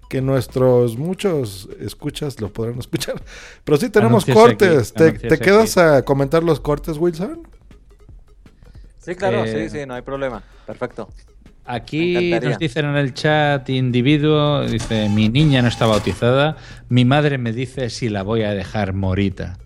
que 0.10 0.22
nuestros 0.22 0.98
muchos 0.98 1.68
escuchas 1.80 2.40
lo 2.40 2.52
podrán 2.52 2.80
escuchar. 2.80 3.22
Pero 3.64 3.78
sí 3.78 3.90
tenemos 3.90 4.26
cortes. 4.26 4.94
aquí, 4.96 5.18
¿Te, 5.28 5.38
quedas 5.40 5.78
a 5.78 6.04
comentar 6.04 6.44
los 6.44 6.60
cortes, 6.60 6.98
Wilson? 6.98 7.48
Sí, 9.00 9.16
claro, 9.16 9.44
Eh, 9.46 9.70
sí, 9.70 9.80
sí, 9.80 9.86
no 9.86 9.94
hay 9.94 10.02
problema. 10.02 10.42
Perfecto. 10.66 11.10
Aquí 11.68 12.32
nos 12.44 12.60
dicen 12.60 12.86
en 12.86 12.96
el 12.96 13.14
chat 13.16 13.68
individuo, 13.70 14.66
dice, 14.68 15.10
mi 15.10 15.30
niña 15.30 15.64
no 15.64 15.68
está 15.68 15.88
bautizada, 15.88 16.58
mi 16.90 17.06
madre 17.06 17.40
me 17.40 17.54
dice 17.54 17.90
si 17.90 18.08
la 18.10 18.22
voy 18.22 18.44
a 18.44 18.52
dejar 18.52 18.94
morita. 18.94 19.58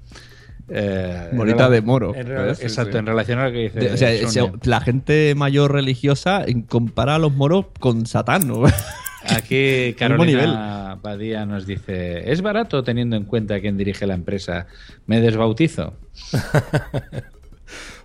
Eh, 0.72 1.30
Morita 1.34 1.68
de 1.70 1.82
moro. 1.82 2.14
Sí, 2.14 2.20
exacto, 2.64 2.92
sí. 2.94 2.98
en 3.00 3.06
relación 3.08 3.40
a 3.40 3.48
lo 3.48 3.52
que 3.52 3.58
dice. 3.58 3.80
de- 3.80 4.24
o 4.26 4.30
sea, 4.30 4.52
la 4.64 4.82
gente 4.82 5.34
mayor 5.36 5.74
religiosa 5.74 6.46
compara 6.68 7.16
a 7.16 7.20
los 7.20 7.34
moros 7.34 7.66
con 7.80 8.06
Satán, 8.06 8.48
¿no? 8.48 8.64
Aquí. 9.28 9.94
Carolina 9.98 10.98
Badía 11.02 11.46
nos 11.46 11.66
dice, 11.66 12.32
¿es 12.32 12.42
barato 12.42 12.84
teniendo 12.84 13.16
en 13.16 13.26
cuenta 13.26 13.60
quién 13.60 13.78
dirige 13.78 14.06
la 14.08 14.14
empresa? 14.16 14.68
¿Me 15.06 15.20
desbautizo? 15.22 15.94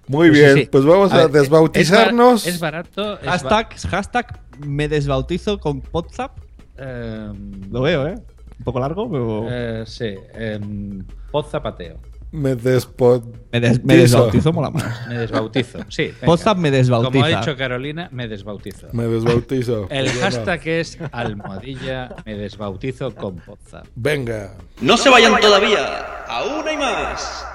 Muy 0.07 0.29
Pues 0.29 0.39
bien, 0.39 0.55
sí. 0.55 0.69
pues 0.71 0.85
vamos 0.85 1.13
a, 1.13 1.17
ver, 1.17 1.31
desbautizarnos. 1.31 2.47
Es, 2.47 2.61
bar- 2.61 2.75
es 2.87 2.95
barato. 2.95 3.19
es 3.21 3.25
ba- 3.25 3.31
hashtag, 3.33 3.75
hashtag 3.91 4.41
me 4.67 4.87
desbautizo 4.89 5.59
con 5.59 5.83
WhatsApp. 5.93 6.37
Em, 6.77 7.71
Lo 7.73 7.81
veo, 7.83 8.07
¿eh? 8.09 8.15
Un 8.59 8.65
poco 8.65 8.81
largo, 8.81 9.11
pero. 9.11 9.47
eh, 9.51 9.85
sí, 9.87 10.15
en 10.35 11.07
pod 11.31 11.47
zapateo. 11.47 11.99
Me 12.35 12.57
despo... 12.57 13.23
me, 13.53 13.61
des- 13.61 13.85
me 13.85 13.97
desbautizo 13.97 14.53
mola 14.53 14.69
más. 14.77 15.07
Me 15.07 15.19
desbautizo. 15.19 15.79
Sí. 15.89 16.13
me 16.57 16.71
desbautiza. 16.73 17.13
Como 17.13 17.25
ha 17.25 17.29
dicho 17.29 17.57
Carolina, 17.57 18.09
me 18.11 18.27
desbautizo. 18.27 18.89
Me 18.93 19.05
desbautizo. 19.05 19.87
El 19.91 20.11
hashtag 20.11 20.67
es 20.67 20.99
almohadilla 21.13 22.13
me 22.27 22.35
desbautizo 22.35 23.15
con 23.15 23.41
WhatsApp. 23.47 23.87
Venga. 23.95 24.55
No 24.81 24.97
se 24.97 25.11
vayan 25.11 25.39
todavía. 25.41 26.25
Aún 26.27 26.67
hay 26.67 26.77
más. 26.77 27.47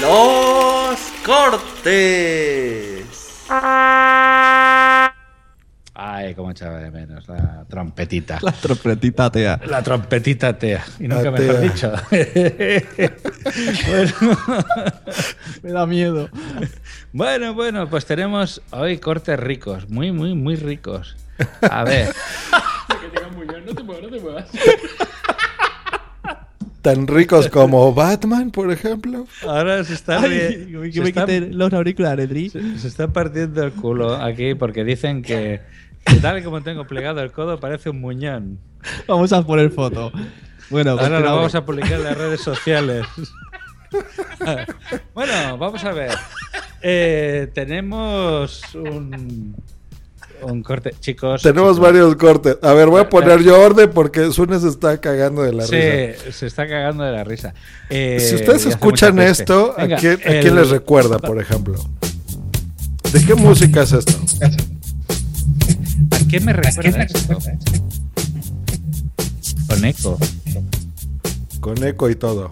Los 0.00 0.98
cortes. 1.24 3.04
Ay, 5.94 6.34
cómo 6.34 6.50
echaba 6.50 6.78
de 6.78 6.90
menos 6.90 7.28
la 7.28 7.64
trompetita. 7.68 8.38
La 8.40 8.52
trompetita 8.52 9.30
tea. 9.30 9.60
La 9.66 9.82
trompetita 9.82 10.58
tea. 10.58 10.82
Y 10.98 11.06
nunca 11.06 11.30
mejor 11.30 11.56
tea. 11.56 11.60
dicho. 11.60 11.92
bueno. 13.90 14.12
Me 15.62 15.72
da 15.72 15.86
miedo. 15.86 16.30
bueno, 17.12 17.52
bueno, 17.52 17.90
pues 17.90 18.06
tenemos 18.06 18.62
hoy 18.70 18.98
cortes 18.98 19.38
ricos. 19.38 19.90
Muy, 19.90 20.12
muy, 20.12 20.34
muy 20.34 20.56
ricos. 20.56 21.16
A 21.70 21.84
ver. 21.84 22.14
No 23.64 23.74
te 23.76 23.84
muevas, 23.84 24.02
no 24.02 24.10
te 24.10 24.20
muevas. 24.20 24.48
Tan 26.82 27.06
ricos 27.06 27.48
como 27.48 27.94
Batman, 27.94 28.50
por 28.50 28.70
ejemplo. 28.72 29.26
Ahora 29.46 29.82
se 29.84 29.94
está 29.94 30.20
Ay, 30.20 30.30
rie- 30.68 30.82
que 30.90 30.92
se 30.92 31.00
me 31.00 31.08
está- 31.10 31.26
los 31.56 31.72
auriculares. 31.72 32.28
Se, 32.52 32.78
se 32.78 32.88
está 32.88 33.08
partiendo 33.08 33.62
el 33.62 33.72
culo 33.72 34.14
aquí 34.16 34.54
porque 34.54 34.84
dicen 34.84 35.22
que, 35.22 35.60
que 36.04 36.16
tal 36.16 36.38
y 36.38 36.42
como 36.42 36.60
tengo 36.62 36.86
plegado 36.86 37.20
el 37.22 37.30
codo 37.32 37.58
parece 37.60 37.88
un 37.90 38.00
muñón. 38.00 38.58
Vamos 39.06 39.32
a 39.32 39.42
poner 39.46 39.70
foto. 39.70 40.10
Bueno, 40.70 40.92
Ahora 40.92 41.20
lo 41.20 41.36
vamos 41.36 41.54
a 41.54 41.64
publicar 41.64 41.92
en 41.92 42.04
las 42.04 42.18
redes 42.18 42.40
sociales. 42.40 43.06
bueno, 45.14 45.58
vamos 45.58 45.84
a 45.84 45.92
ver. 45.92 46.10
Eh, 46.82 47.48
tenemos 47.54 48.62
un, 48.74 49.54
un 50.42 50.62
corte, 50.62 50.94
chicos. 51.00 51.42
Tenemos 51.42 51.72
chicos. 51.76 51.80
varios 51.80 52.16
cortes. 52.16 52.58
A 52.62 52.72
ver, 52.72 52.88
voy 52.88 53.00
a 53.00 53.08
poner 53.08 53.42
yo 53.42 53.60
orden 53.60 53.90
porque 53.90 54.30
Sune 54.32 54.58
se 54.60 54.68
está 54.68 54.98
cagando 55.00 55.42
de 55.42 55.52
la 55.52 55.66
Sí, 55.66 55.76
risa. 55.76 56.32
se 56.32 56.46
está 56.46 56.66
cagando 56.68 57.04
de 57.04 57.12
la 57.12 57.24
risa. 57.24 57.54
Eh, 57.90 58.18
Si 58.20 58.34
ustedes 58.36 58.66
escuchan 58.66 59.18
esto, 59.18 59.74
¿a, 59.76 59.86
quién 59.96 60.54
les 60.54 60.70
recuerda, 60.70 61.18
por 61.18 61.40
ejemplo? 61.40 61.74
¿De 63.12 63.24
qué 63.24 63.34
música 63.34 63.82
es 63.82 63.92
esto? 63.92 64.12
¿A 66.10 66.28
qué 66.28 66.40
me 66.40 66.52
recuerda 66.52 67.02
esto? 67.02 67.38
Con 69.68 69.84
eco. 69.84 70.18
Con 71.60 71.84
eco 71.84 72.10
y 72.10 72.14
todo. 72.14 72.50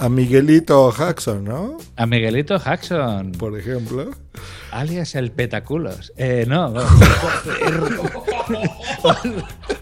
A 0.00 0.08
Miguelito 0.08 0.90
Jackson, 0.96 1.44
¿no? 1.44 1.76
A 1.96 2.06
Miguelito 2.06 2.56
Jackson. 2.58 3.32
Por 3.32 3.58
ejemplo. 3.58 4.10
Alias 4.70 5.14
el 5.14 5.30
petaculos. 5.30 6.12
Eh, 6.16 6.46
no. 6.48 6.72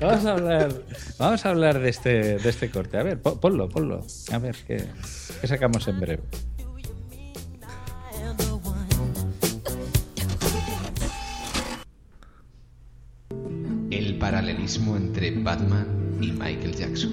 vamos 0.00 0.24
a 0.26 0.32
hablar, 0.32 0.72
vamos 1.18 1.46
a 1.46 1.50
hablar 1.50 1.78
de 1.78 1.88
este, 1.90 2.38
de 2.38 2.48
este 2.48 2.68
corte. 2.68 2.98
A 2.98 3.04
ver, 3.04 3.22
po- 3.22 3.38
ponlo, 3.40 3.68
ponlo. 3.68 4.04
A 4.32 4.38
ver 4.38 4.56
qué, 4.66 4.84
qué 5.40 5.46
sacamos 5.46 5.86
en 5.86 6.00
breve. 6.00 6.22
El 13.90 14.18
paralelismo 14.18 14.96
entre 14.96 15.30
Batman 15.42 15.86
y 16.20 16.32
Michael 16.32 16.74
Jackson. 16.74 17.12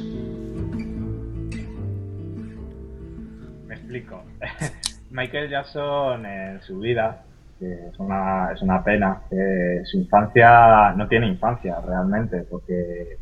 Explico. 3.97 4.23
Michael 5.11 5.49
Jackson 5.49 6.25
en 6.25 6.61
su 6.61 6.79
vida, 6.79 7.23
que 7.59 7.71
es 7.71 7.99
una, 7.99 8.51
es 8.51 8.61
una 8.61 8.83
pena, 8.83 9.21
que 9.29 9.81
su 9.85 9.97
infancia 9.97 10.93
no 10.93 11.07
tiene 11.07 11.27
infancia 11.27 11.79
realmente, 11.85 12.45
porque 12.49 13.17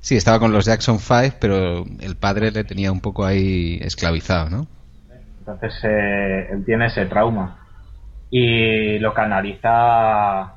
Sí, 0.00 0.16
estaba 0.16 0.38
con 0.38 0.52
los 0.52 0.64
Jackson 0.64 0.98
5, 0.98 1.36
pero 1.40 1.84
el 2.00 2.16
padre 2.16 2.52
le 2.52 2.64
tenía 2.64 2.92
un 2.92 3.00
poco 3.00 3.24
ahí 3.24 3.78
esclavizado, 3.82 4.48
¿no? 4.48 4.66
entonces 5.40 5.80
eh, 5.82 6.48
él 6.50 6.64
tiene 6.64 6.86
ese 6.86 7.06
trauma 7.06 7.66
y 8.30 8.98
lo 8.98 9.14
canaliza 9.14 10.52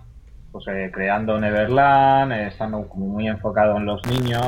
pues 0.51 0.67
eh, 0.67 0.91
creando 0.93 1.39
Neverland, 1.39 2.33
eh, 2.33 2.47
estando 2.47 2.89
como 2.89 3.05
muy 3.07 3.27
enfocado 3.27 3.77
en 3.77 3.85
los 3.85 4.05
niños, 4.05 4.45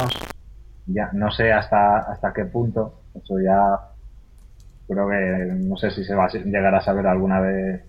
ya 0.85 1.09
no 1.13 1.31
sé 1.31 1.53
hasta 1.53 1.99
hasta 1.99 2.33
qué 2.33 2.43
punto, 2.43 3.03
eso 3.15 3.39
ya 3.39 3.92
creo 4.87 5.07
que 5.07 5.53
no 5.65 5.77
sé 5.77 5.91
si 5.91 6.03
se 6.03 6.15
va 6.15 6.25
a 6.25 6.29
llegar 6.29 6.75
a 6.75 6.81
saber 6.81 7.07
alguna 7.07 7.39
vez 7.39 7.83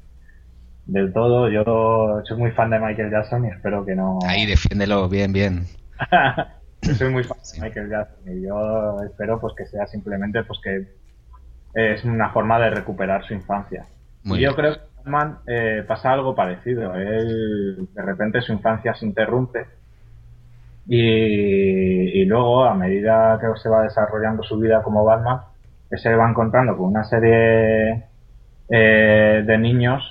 del 0.86 1.12
todo. 1.12 1.48
Yo 1.48 2.22
soy 2.24 2.38
muy 2.38 2.50
fan 2.52 2.70
de 2.70 2.78
Michael 2.78 3.10
Jackson 3.10 3.44
y 3.44 3.48
espero 3.48 3.84
que 3.84 3.94
no. 3.94 4.18
Ahí, 4.26 4.46
defiéndelo 4.46 5.08
bien, 5.08 5.32
bien. 5.32 5.66
Yo 6.82 6.94
soy 6.94 7.10
muy 7.10 7.24
fan 7.24 7.38
de 7.54 7.60
Michael 7.62 7.88
Jackson 7.88 8.36
y 8.36 8.42
yo 8.42 9.02
espero 9.04 9.40
pues 9.40 9.54
que 9.56 9.64
sea 9.64 9.86
simplemente 9.86 10.44
pues 10.44 10.60
que 10.62 10.86
es 11.72 12.04
una 12.04 12.30
forma 12.30 12.58
de 12.58 12.68
recuperar 12.70 13.24
su 13.24 13.32
infancia. 13.32 13.86
Muy 14.22 14.38
y 14.38 14.42
yo 14.42 14.50
bien. 14.50 14.56
creo 14.56 14.74
que 14.74 14.80
Batman 14.98 15.38
eh, 15.46 15.82
pasa 15.88 16.12
algo 16.12 16.34
parecido. 16.34 16.94
Él 16.94 17.88
de 17.90 18.02
repente 18.02 18.42
su 18.42 18.52
infancia 18.52 18.94
se 18.94 19.06
interrumpe 19.06 19.64
y, 20.86 22.20
y 22.20 22.24
luego 22.26 22.64
a 22.64 22.74
medida 22.74 23.38
que 23.40 23.46
se 23.60 23.70
va 23.70 23.82
desarrollando 23.82 24.42
su 24.42 24.58
vida 24.58 24.82
como 24.82 25.04
Batman, 25.04 25.40
que 25.90 25.98
se 25.98 26.14
va 26.14 26.28
encontrando 26.28 26.76
con 26.76 26.86
una 26.88 27.04
serie 27.04 28.04
eh, 28.68 29.44
de 29.46 29.58
niños 29.58 30.02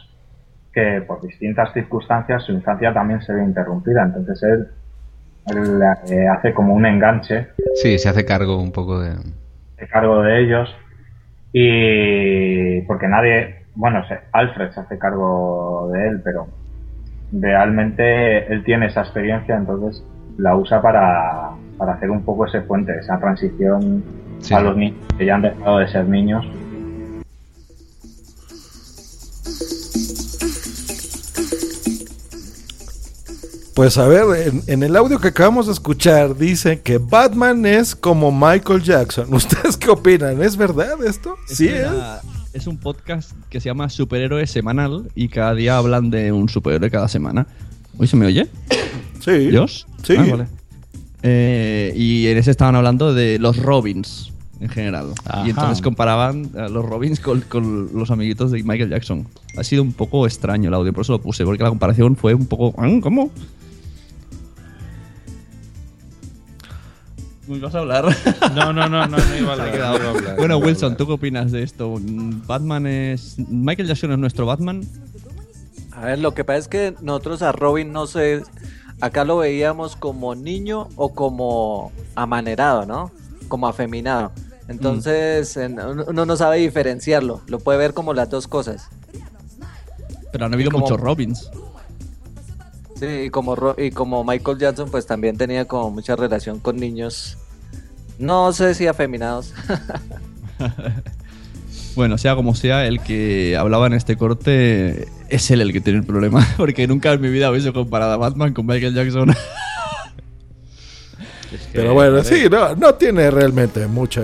que 0.72 1.02
por 1.08 1.22
distintas 1.22 1.74
circunstancias 1.74 2.44
su 2.44 2.52
infancia 2.52 2.94
también 2.94 3.22
se 3.22 3.34
ve 3.34 3.44
interrumpida. 3.44 4.04
Entonces 4.04 4.42
él, 4.44 4.68
él, 5.48 5.82
eh, 6.10 6.28
hace 6.28 6.54
como 6.54 6.74
un 6.74 6.86
enganche 6.86 7.50
Sí, 7.76 7.98
se 8.00 8.10
hace 8.10 8.26
cargo 8.26 8.58
un 8.62 8.72
poco 8.72 9.00
de... 9.00 9.16
de 9.78 9.88
cargo 9.88 10.22
de 10.22 10.42
ellos 10.42 10.76
y 11.52 12.82
porque 12.84 13.08
nadie, 13.08 13.68
bueno, 13.76 14.06
se- 14.08 14.20
Alfred 14.32 14.72
se 14.72 14.80
hace 14.82 14.98
cargo 14.98 15.90
de 15.94 16.08
él, 16.08 16.22
pero 16.24 16.48
realmente 17.32 18.52
él 18.52 18.64
tiene 18.64 18.88
esa 18.88 19.02
experiencia, 19.02 19.56
entonces 19.56 20.04
la 20.38 20.56
usa 20.56 20.82
para, 20.82 21.52
para 21.78 21.94
hacer 21.94 22.10
un 22.12 22.24
poco 22.24 22.46
ese 22.46 22.62
puente, 22.62 22.98
esa 22.98 23.20
transición 23.20 24.06
Sí. 24.44 24.54
a 24.54 24.60
los 24.62 24.78
niños 24.78 24.98
que 25.18 25.26
ya 25.26 25.36
han 25.36 25.42
dejado 25.42 25.80
de 25.80 25.88
ser 25.88 26.08
niños. 26.08 26.46
Pues 33.76 33.98
a 33.98 34.08
ver, 34.08 34.24
en, 34.48 34.62
en 34.68 34.84
el 34.84 34.96
audio 34.96 35.20
que 35.20 35.30
acabamos 35.30 35.66
de 35.66 35.74
escuchar 35.74 36.38
dice 36.38 36.82
que 36.82 37.00
Batman 37.00 37.66
es 37.66 37.96
como 37.96 38.32
Michael 38.32 38.84
Jackson. 38.84 39.26
¿Ustedes 39.34 39.78
qué 39.78 39.90
opinan? 39.90 40.42
¿Es 40.44 40.56
verdad 40.58 41.04
esto? 41.06 41.36
Sí, 41.48 41.70
la- 41.70 42.22
es 42.54 42.68
un 42.68 42.78
podcast 42.78 43.32
que 43.50 43.60
se 43.60 43.70
llama 43.70 43.90
Superhéroe 43.90 44.46
Semanal 44.46 45.10
y 45.16 45.28
cada 45.30 45.56
día 45.56 45.76
hablan 45.78 46.12
de 46.12 46.32
un 46.32 46.50
superhéroe 46.50 46.92
cada 46.92 47.08
semana. 47.08 47.48
¿Hoy 47.98 48.06
se 48.06 48.16
me 48.16 48.28
oye? 48.28 48.48
Sí. 49.22 49.32
¿Dios? 49.50 49.88
Sí. 50.04 50.14
Ah, 50.20 50.26
vale. 50.30 50.46
Eh, 51.24 51.94
y 51.96 52.28
en 52.28 52.38
ese 52.38 52.52
estaban 52.52 52.76
hablando 52.76 53.12
de 53.16 53.40
los 53.40 53.58
Robins 53.58 54.32
en 54.64 54.70
general. 54.70 55.14
Ajá. 55.26 55.46
Y 55.46 55.50
entonces 55.50 55.82
comparaban 55.82 56.50
a 56.58 56.70
los 56.70 56.86
Robins 56.86 57.20
con, 57.20 57.42
con 57.42 57.90
los 57.94 58.10
amiguitos 58.12 58.50
de 58.52 58.64
Michael 58.64 58.90
Jackson. 58.90 59.28
Ha 59.58 59.64
sido 59.64 59.84
un 59.84 59.92
poco 59.94 60.26
extraño 60.26 60.70
el 60.70 60.74
audio, 60.74 60.94
por 60.94 61.02
eso 61.02 61.14
lo 61.14 61.22
puse, 61.22 61.44
porque 61.46 61.62
la 61.64 61.70
comparación 61.70 62.16
fue 62.16 62.34
un 62.34 62.46
poco. 62.46 62.74
"¿Ah, 62.82 62.88
¿Cómo? 63.02 63.30
¿Me 67.48 67.60
vas 67.60 67.76
a 67.76 67.80
hablar? 67.80 68.06
No, 68.56 68.72
no, 68.72 68.88
no, 68.88 69.06
no, 69.08 69.18
no 69.18 69.36
iba 69.38 69.50
a 69.50 69.54
hablar, 69.54 69.72
quedado. 69.72 69.98
no 69.98 70.04
iba 70.04 70.12
a 70.12 70.18
hablar, 70.18 70.36
Bueno, 70.38 70.60
no 70.60 70.66
Wilson, 70.66 70.86
hablar. 70.86 70.98
¿tú 70.98 71.08
qué 71.08 71.12
opinas 71.14 71.52
de 71.52 71.64
esto? 71.64 71.96
¿Batman 72.48 72.88
es. 72.88 73.36
¿Michael 73.50 73.88
Jackson 73.88 74.12
es 74.14 74.18
nuestro 74.18 74.46
Batman? 74.46 74.84
A 75.92 76.06
ver, 76.06 76.20
lo 76.20 76.34
que 76.34 76.44
pasa 76.46 76.60
es 76.60 76.68
que 76.70 76.96
nosotros 77.02 77.42
a 77.42 77.52
Robin 77.52 77.92
no 77.92 78.08
sé, 78.08 78.44
acá 79.02 79.26
lo 79.26 79.38
veíamos 79.38 79.96
como 79.98 80.36
niño 80.36 80.88
o 80.96 81.14
como 81.14 81.92
amanerado, 82.16 82.86
¿no? 82.86 83.12
Como 83.50 83.68
afeminado. 83.68 84.32
Entonces 84.68 85.58
en- 85.58 85.80
uno 85.80 86.26
no 86.26 86.36
sabe 86.38 86.58
diferenciarlo, 86.58 87.42
lo 87.48 87.60
puede 87.60 87.78
ver 87.78 87.94
como 87.94 88.14
las 88.14 88.30
dos 88.30 88.48
cosas. 88.48 88.88
Pero 90.32 90.46
han 90.46 90.54
habido 90.54 90.72
Como- 90.72 90.86
muchos 90.86 91.00
Robins. 91.00 91.50
Sí, 93.00 93.06
y 93.26 93.30
como, 93.30 93.56
y 93.78 93.92
como 93.92 94.24
Michael 94.24 94.58
Jackson 94.58 94.90
pues 94.90 95.06
también 95.06 95.38
tenía 95.38 95.66
como 95.66 95.92
mucha 95.92 96.16
relación 96.16 96.60
con 96.60 96.78
niños, 96.78 97.38
no 98.20 98.54
sé 98.54 98.74
si 98.76 98.88
afeminados. 98.88 99.54
Bueno, 101.96 102.18
sea 102.18 102.36
como 102.36 102.56
sea, 102.56 102.88
el 102.88 103.02
que 103.02 103.56
hablaba 103.56 103.86
en 103.86 103.94
este 103.94 104.18
corte 104.18 105.08
es 105.30 105.52
él 105.52 105.62
el 105.62 105.72
que 105.72 105.80
tiene 105.80 106.00
el 106.00 106.06
problema. 106.06 106.44
Porque 106.58 106.88
nunca 106.88 107.14
en 107.14 107.22
mi 107.22 107.30
vida 107.30 107.52
hubiese 107.52 107.72
comparado 107.72 108.14
a 108.14 108.18
Batman 108.18 108.52
con 108.54 108.66
Michael 108.66 108.96
Jackson. 108.96 109.32
Pero 111.72 111.94
bueno, 111.94 112.24
sí, 112.24 112.46
no, 112.50 112.76
no 112.76 112.96
tiene 112.96 113.30
realmente 113.32 113.88
mucha. 113.88 114.22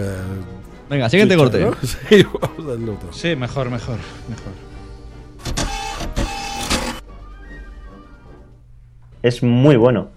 Venga, 0.90 1.10
siguiente 1.10 1.36
chicha, 1.36 1.44
corte. 1.44 1.60
¿no? 1.60 1.76
Sí, 2.10 2.26
vamos 2.42 2.72
al 2.72 2.90
otro. 2.90 3.14
Sí, 3.14 3.36
mejor, 3.36 3.70
mejor, 3.70 3.98
mejor. 4.28 4.54
Es 9.22 9.44
muy 9.44 9.76
bueno. 9.76 10.10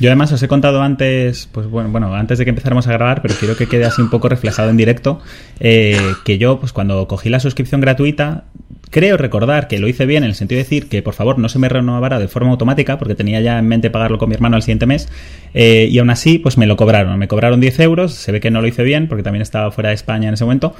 Yo 0.00 0.10
además 0.10 0.30
os 0.30 0.40
he 0.42 0.48
contado 0.48 0.80
antes, 0.80 1.48
pues 1.50 1.66
bueno, 1.66 1.90
bueno, 1.90 2.14
antes 2.14 2.38
de 2.38 2.44
que 2.44 2.50
empezáramos 2.50 2.86
a 2.86 2.92
grabar, 2.92 3.20
pero 3.20 3.34
quiero 3.34 3.56
que 3.56 3.66
quede 3.66 3.84
así 3.84 4.00
un 4.00 4.10
poco 4.10 4.28
reflejado 4.28 4.70
en 4.70 4.76
directo, 4.76 5.20
eh, 5.58 5.98
que 6.24 6.38
yo, 6.38 6.60
pues 6.60 6.72
cuando 6.72 7.08
cogí 7.08 7.28
la 7.30 7.40
suscripción 7.40 7.80
gratuita, 7.80 8.44
creo 8.90 9.16
recordar 9.16 9.68
que 9.68 9.78
lo 9.78 9.88
hice 9.88 10.06
bien 10.06 10.24
en 10.24 10.30
el 10.30 10.34
sentido 10.34 10.58
de 10.58 10.64
decir 10.64 10.88
que 10.88 11.02
por 11.02 11.14
favor 11.14 11.38
no 11.38 11.48
se 11.48 11.58
me 11.58 11.68
renovara 11.68 12.18
de 12.18 12.28
forma 12.28 12.50
automática, 12.50 12.98
porque 12.98 13.14
tenía 13.14 13.40
ya 13.40 13.58
en 13.58 13.66
mente 13.66 13.90
pagarlo 13.90 14.18
con 14.18 14.28
mi 14.28 14.34
hermano 14.34 14.56
al 14.56 14.62
siguiente 14.62 14.86
mes, 14.86 15.08
eh, 15.54 15.88
y 15.90 15.98
aún 15.98 16.10
así, 16.10 16.38
pues 16.38 16.58
me 16.58 16.66
lo 16.66 16.76
cobraron. 16.76 17.18
Me 17.18 17.28
cobraron 17.28 17.60
10 17.60 17.80
euros, 17.80 18.14
se 18.14 18.32
ve 18.32 18.40
que 18.40 18.50
no 18.50 18.60
lo 18.60 18.66
hice 18.68 18.82
bien, 18.82 19.08
porque 19.08 19.22
también 19.22 19.42
estaba 19.42 19.70
fuera 19.70 19.90
de 19.90 19.94
España 19.94 20.28
en 20.28 20.34
ese 20.34 20.44
momento, 20.44 20.74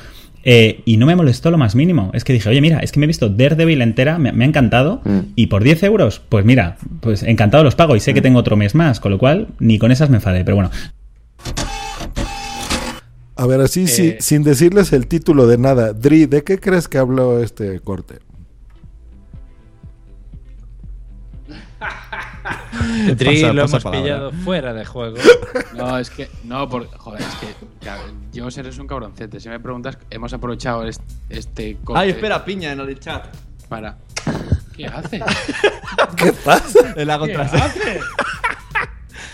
eh, 0.44 0.80
y 0.84 0.96
no 0.96 1.06
me 1.06 1.16
molestó 1.16 1.50
lo 1.50 1.58
más 1.58 1.74
mínimo. 1.74 2.10
Es 2.14 2.24
que 2.24 2.32
dije, 2.32 2.48
oye, 2.48 2.60
mira, 2.60 2.78
es 2.80 2.92
que 2.92 3.00
me 3.00 3.04
he 3.04 3.08
visto 3.08 3.28
Daredevil 3.28 3.82
entera, 3.82 4.18
me, 4.18 4.32
me 4.32 4.44
ha 4.44 4.48
encantado, 4.48 5.02
y 5.36 5.46
por 5.46 5.62
10 5.62 5.82
euros, 5.84 6.20
pues 6.28 6.44
mira, 6.44 6.76
pues 7.00 7.22
encantado 7.22 7.64
los 7.64 7.74
pago 7.74 7.96
y 7.96 8.00
sé 8.00 8.14
que 8.14 8.22
tengo 8.22 8.38
otro 8.38 8.56
mes 8.56 8.74
más, 8.74 9.00
con 9.00 9.12
lo 9.12 9.18
cual 9.18 9.48
ni 9.58 9.78
con 9.78 9.92
esas 9.92 10.10
me 10.10 10.16
enfadé, 10.16 10.44
pero 10.44 10.56
bueno. 10.56 10.70
A 13.38 13.46
ver, 13.46 13.60
así 13.60 13.86
sí, 13.86 14.08
Eh. 14.08 14.16
sin 14.20 14.42
decirles 14.42 14.92
el 14.92 15.06
título 15.06 15.46
de 15.46 15.56
nada. 15.58 15.92
Dri, 15.92 16.26
¿de 16.26 16.42
qué 16.44 16.58
crees 16.58 16.88
que 16.88 16.98
habló 16.98 17.40
este 17.40 17.78
corte? 17.80 18.18
Dri 23.16 23.40
Pasa- 23.42 23.52
lo 23.52 23.62
pasa 23.62 23.76
hemos 23.76 23.82
palabra. 23.84 24.00
pillado 24.02 24.32
fuera 24.44 24.72
de 24.74 24.84
juego. 24.84 25.16
No, 25.76 25.98
es 25.98 26.10
que. 26.10 26.28
No, 26.44 26.68
por, 26.68 26.88
joder, 26.98 27.22
es 27.22 27.34
que. 27.36 27.46
Yo 28.32 28.48
eres 28.48 28.78
un 28.78 28.86
cabroncete. 28.86 29.40
Si 29.40 29.48
me 29.48 29.60
preguntas, 29.60 29.98
hemos 30.10 30.32
aprovechado 30.32 30.84
est- 30.86 31.00
este. 31.28 31.76
corte 31.84 32.00
Ay, 32.02 32.10
espera, 32.10 32.44
piña 32.44 32.72
en 32.72 32.80
el 32.80 32.98
chat. 32.98 33.26
Para. 33.68 33.98
¿Qué 34.76 34.86
hace? 34.86 35.20
¿Qué 36.16 36.32
pasa? 36.32 36.94
Es 36.96 37.06
la 37.06 37.14
¿Qué 37.14 37.20
contraseña. 37.20 37.64
hace? 37.64 38.00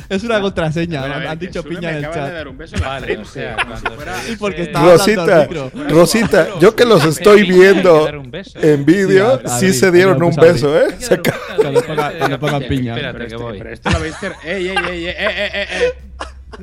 Es 0.09 0.23
una 0.23 0.41
contraseña. 0.41 1.03
Ver, 1.03 1.29
han 1.29 1.39
dicho 1.39 1.63
piña 1.63 1.91
en 1.91 1.97
el 1.97 2.05
acaba 2.05 2.25
de 2.25 2.29
chat. 2.31 2.35
dar 2.39 2.49
un 2.49 2.59
beso 2.59 2.77
en 2.77 2.83
la 2.83 2.89
Vale, 2.89 3.07
frente, 3.07 3.23
o 3.23 3.25
sea, 3.25 3.57
si 3.81 3.87
fuera- 3.95 4.15
Y 4.31 4.37
porque 4.37 4.71
Rosita, 4.75 5.47
micro. 5.49 5.71
Rosita, 5.89 6.49
yo 6.61 6.77
que 6.77 6.85
los 6.85 7.05
estoy 7.05 7.43
viendo 7.45 8.09
en 8.57 8.85
vídeo, 8.85 9.41
Sí, 9.59 9.73
sí 9.73 9.79
se 9.79 9.91
dieron 9.91 10.15
Adri, 10.17 10.27
un 10.27 10.37
beso. 10.37 10.79
¿eh? 10.79 10.87
Cuando 11.57 11.81
ponga- 11.83 12.19
cuando 12.19 12.39
pongan 12.41 12.63
piña. 12.65 12.93
Espérate, 12.95 13.19
que 13.19 13.25
este- 13.25 13.37
voy. 13.37 13.59
pero 13.59 13.71
esto 13.71 13.91
lo 13.91 13.97
habéis 13.97 14.17
cerrado. 14.17 14.41
¡Ey, 14.45 14.69
ey, 14.69 14.77
ey, 14.77 14.91
ey, 14.91 15.07
eh, 15.07 15.15
eh, 15.19 15.51
eh, 15.55 15.67
eh! 15.71 15.93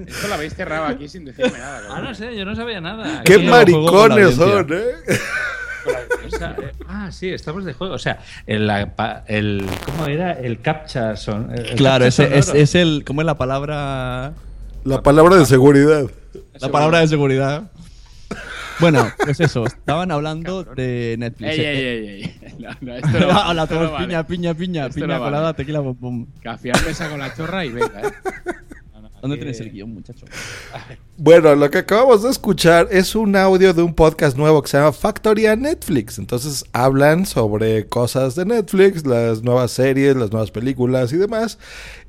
Esto 0.08 0.28
lo 0.30 0.34
habéis 0.36 0.54
cerrado 0.56 0.86
aquí 0.86 1.10
sin 1.10 1.26
decirme 1.26 1.58
nada. 1.58 1.82
Ah, 1.90 2.02
no 2.02 2.14
sé, 2.16 2.36
yo 2.36 2.46
no 2.46 2.56
sabía 2.56 2.80
nada. 2.80 3.24
¡Qué 3.24 3.40
maricones 3.40 4.36
son, 4.36 4.68
eh! 4.72 5.18
O 6.28 6.30
sea, 6.38 6.56
eh, 6.62 6.72
ah, 6.88 7.12
sí, 7.12 7.30
estamos 7.30 7.66
de 7.66 7.74
juego. 7.74 7.94
O 7.96 8.00
sea, 8.00 8.20
el, 8.46 8.68
la 8.68 8.96
pa- 8.96 9.24
el- 9.28 9.66
¿cómo 9.86 10.06
era? 10.08 10.34
El 10.34 10.60
captcha 10.62 11.16
son. 11.16 11.52
el 11.52 11.76
Claro, 11.76 12.06
captcha 12.06 12.24
ese, 12.26 12.38
es, 12.38 12.50
es 12.54 12.76
el. 12.76 13.04
¿Cómo 13.06 13.22
es 13.22 13.26
la 13.26 13.36
palabra? 13.38 14.34
La 14.84 15.02
palabra 15.04 15.36
de 15.38 15.46
seguridad. 15.46 16.04
La 16.60 16.70
palabra 16.70 17.00
de 17.00 17.08
seguridad. 17.08 17.64
Bueno, 18.80 19.12
pues 19.24 19.40
eso, 19.40 19.66
estaban 19.68 20.10
hablando 20.12 20.64
de 20.64 21.16
Netflix. 21.20 21.52
Ey, 21.52 21.60
ey, 21.60 21.78
ey, 21.78 22.24
ey. 22.24 22.56
No, 22.58 22.70
no, 22.82 22.96
esto 22.96 23.20
no 23.20 23.28
Hola 23.50 23.68
todos, 23.68 23.84
no 23.84 23.92
vale. 23.92 24.08
piña, 24.08 24.26
piña, 24.26 24.54
piña, 24.56 24.86
Esto 24.88 24.96
piña 25.02 25.18
no 25.18 25.20
colada, 25.24 25.44
vale. 25.44 25.56
tequila. 25.56 25.84
Café 26.42 26.72
al 26.72 26.84
mesa 26.86 27.08
con 27.10 27.20
la 27.20 27.32
chorra 27.36 27.64
y 27.64 27.70
venga, 27.70 28.02
¿eh? 28.02 28.12
¿Dónde 29.22 29.38
tienes 29.38 29.60
el 29.60 29.72
guion, 29.72 29.94
muchacho? 29.94 30.26
Bueno, 31.24 31.54
lo 31.54 31.70
que 31.70 31.78
acabamos 31.78 32.24
de 32.24 32.32
escuchar 32.32 32.88
es 32.90 33.14
un 33.14 33.36
audio 33.36 33.76
de 33.76 33.84
un 33.84 33.94
podcast 33.94 34.36
nuevo 34.36 34.60
que 34.64 34.70
se 34.70 34.78
llama 34.78 34.92
Factoría 34.92 35.56
Netflix. 35.56 36.18
Entonces 36.18 36.66
hablan 36.74 37.28
sobre 37.28 37.86
cosas 37.86 38.34
de 38.34 38.44
Netflix, 38.44 39.06
las 39.06 39.44
nuevas 39.44 39.70
series, 39.70 40.16
las 40.16 40.32
nuevas 40.32 40.50
películas 40.50 41.14
y 41.14 41.18
demás. 41.18 41.60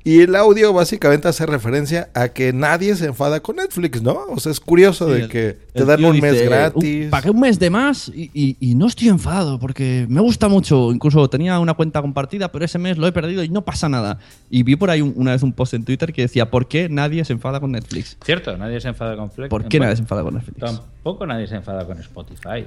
Y 0.05 0.19
el 0.19 0.35
audio 0.35 0.73
básicamente 0.73 1.29
hace 1.29 1.45
referencia 1.45 2.09
a 2.13 2.27
que 2.29 2.51
nadie 2.51 2.93
se 2.97 3.05
enfada 3.05 3.39
con 3.39 3.55
Netflix, 3.55 4.01
¿no? 4.01 4.17
O 4.29 4.37
sea, 4.39 4.51
es 4.51 4.59
curioso 4.59 5.05
de 5.07 5.21
el- 5.21 5.29
que 5.29 5.57
te 5.73 5.85
dan 5.85 6.03
un 6.03 6.19
mes 6.19 6.33
dice, 6.33 6.45
gratis. 6.45 7.07
"Uh, 7.07 7.09
pagué 7.09 7.29
un 7.29 7.39
mes 7.39 7.57
de 7.57 7.69
más 7.69 8.09
y, 8.13 8.29
y- 8.33 8.57
y 8.59 8.75
no 8.75 8.87
estoy 8.87 9.07
enfadado 9.07 9.59
porque 9.59 10.05
me 10.09 10.19
gusta 10.19 10.49
mucho. 10.49 10.91
Incluso 10.91 11.29
tenía 11.29 11.57
una 11.59 11.73
cuenta 11.73 12.01
compartida, 12.01 12.51
pero 12.51 12.65
ese 12.65 12.79
mes 12.79 12.97
lo 12.97 13.07
he 13.07 13.13
perdido 13.13 13.43
y 13.45 13.49
no 13.49 13.63
pasa 13.63 13.87
nada. 13.87 14.19
Y 14.49 14.63
vi 14.63 14.75
por 14.75 14.89
ahí 14.89 15.01
un- 15.01 15.13
una 15.15 15.31
vez 15.31 15.41
un 15.41 15.53
post 15.53 15.73
en 15.73 15.85
Twitter 15.85 16.11
que 16.11 16.23
decía, 16.23 16.51
¿por 16.51 16.67
qué 16.67 16.89
nadie 16.89 17.23
se 17.23 17.31
enfada 17.31 17.61
con 17.61 17.71
Netflix? 17.71 18.17
Cierto, 18.25 18.57
nadie 18.57 18.81
se 18.81 18.89
enfada 18.89 19.15
con 19.15 19.31
Flex. 19.31 19.49
¿Por 19.49 19.69
qué 19.69 19.79
nadie 19.79 19.95
se 19.95 20.01
enfada 20.01 20.21
con 20.23 20.33
Netflix? 20.33 20.59
Tampoco 20.59 21.25
nadie 21.25 21.47
se 21.47 21.55
enfada 21.55 21.85
con 21.85 21.97
Spotify. 21.99 22.65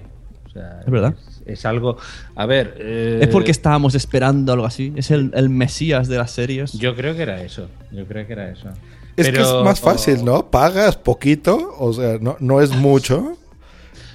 Sea, 0.56 0.80
Es 0.84 0.90
verdad. 0.90 1.14
Es, 1.28 1.42
es 1.58 1.66
algo. 1.66 1.96
A 2.34 2.46
ver. 2.46 2.74
eh, 2.78 3.18
¿Es 3.22 3.28
porque 3.28 3.50
estábamos 3.50 3.94
esperando 3.94 4.52
algo 4.52 4.66
así? 4.66 4.92
¿Es 4.96 5.10
el, 5.10 5.30
el 5.34 5.48
mesías 5.48 6.08
de 6.08 6.16
las 6.18 6.30
series? 6.30 6.72
Yo 6.72 6.94
creo 6.96 7.14
que 7.14 7.22
era 7.22 7.42
eso. 7.42 7.68
Yo 7.92 8.06
creo 8.06 8.26
que 8.26 8.32
era 8.32 8.50
eso. 8.50 8.68
Es 9.16 9.30
que 9.30 9.40
es 9.40 9.52
más 9.64 9.80
fácil, 9.80 10.24
¿no? 10.24 10.50
Pagas 10.50 10.96
poquito, 10.96 11.74
o 11.78 11.92
sea, 11.92 12.18
no, 12.20 12.36
no 12.40 12.60
es 12.60 12.70
mucho. 12.70 13.36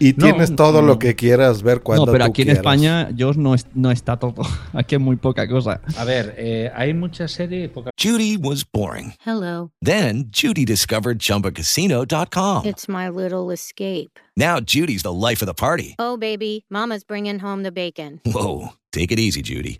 Y 0.03 0.13
No, 0.17 0.25
tienes 0.25 0.55
todo 0.55 0.81
no. 0.81 0.87
lo 0.87 0.97
que 0.99 1.15
quieras 1.15 1.61
ver 1.61 1.81
cuando 1.81 2.07
no, 2.07 2.11
pero 2.11 2.25
tú 2.25 2.31
aquí 2.31 2.41
en 2.41 2.45
quieras. 2.47 2.57
España, 2.59 3.09
Dios, 3.13 3.37
no, 3.37 3.53
es- 3.53 3.67
no 3.75 3.91
está 3.91 4.17
todo. 4.17 4.41
Aquí 4.73 4.95
es 4.95 5.01
muy 5.01 5.15
poca 5.15 5.47
cosa. 5.47 5.79
A 5.95 6.03
ver, 6.03 6.33
eh, 6.37 6.71
hay 6.75 6.93
muchas 6.95 7.31
series 7.31 7.65
y 7.65 7.67
poca. 7.67 7.91
Judy 8.01 8.35
was 8.37 8.65
boring. 8.73 9.13
Hello. 9.23 9.71
Then 9.85 10.31
Judy 10.31 10.65
discovered 10.65 11.19
ChumbaCasino.com. 11.19 12.65
It's 12.65 12.87
my 12.89 13.09
little 13.09 13.51
escape. 13.53 14.19
Now 14.35 14.59
Judy's 14.59 15.03
the 15.03 15.13
life 15.13 15.43
of 15.43 15.47
the 15.47 15.53
party. 15.53 15.95
Oh, 15.99 16.17
baby, 16.17 16.65
Mama's 16.69 17.03
bringing 17.03 17.39
home 17.39 17.61
the 17.63 17.71
bacon. 17.71 18.21
Whoa, 18.25 18.69
take 18.91 19.11
it 19.11 19.19
easy, 19.19 19.41
Judy. 19.43 19.79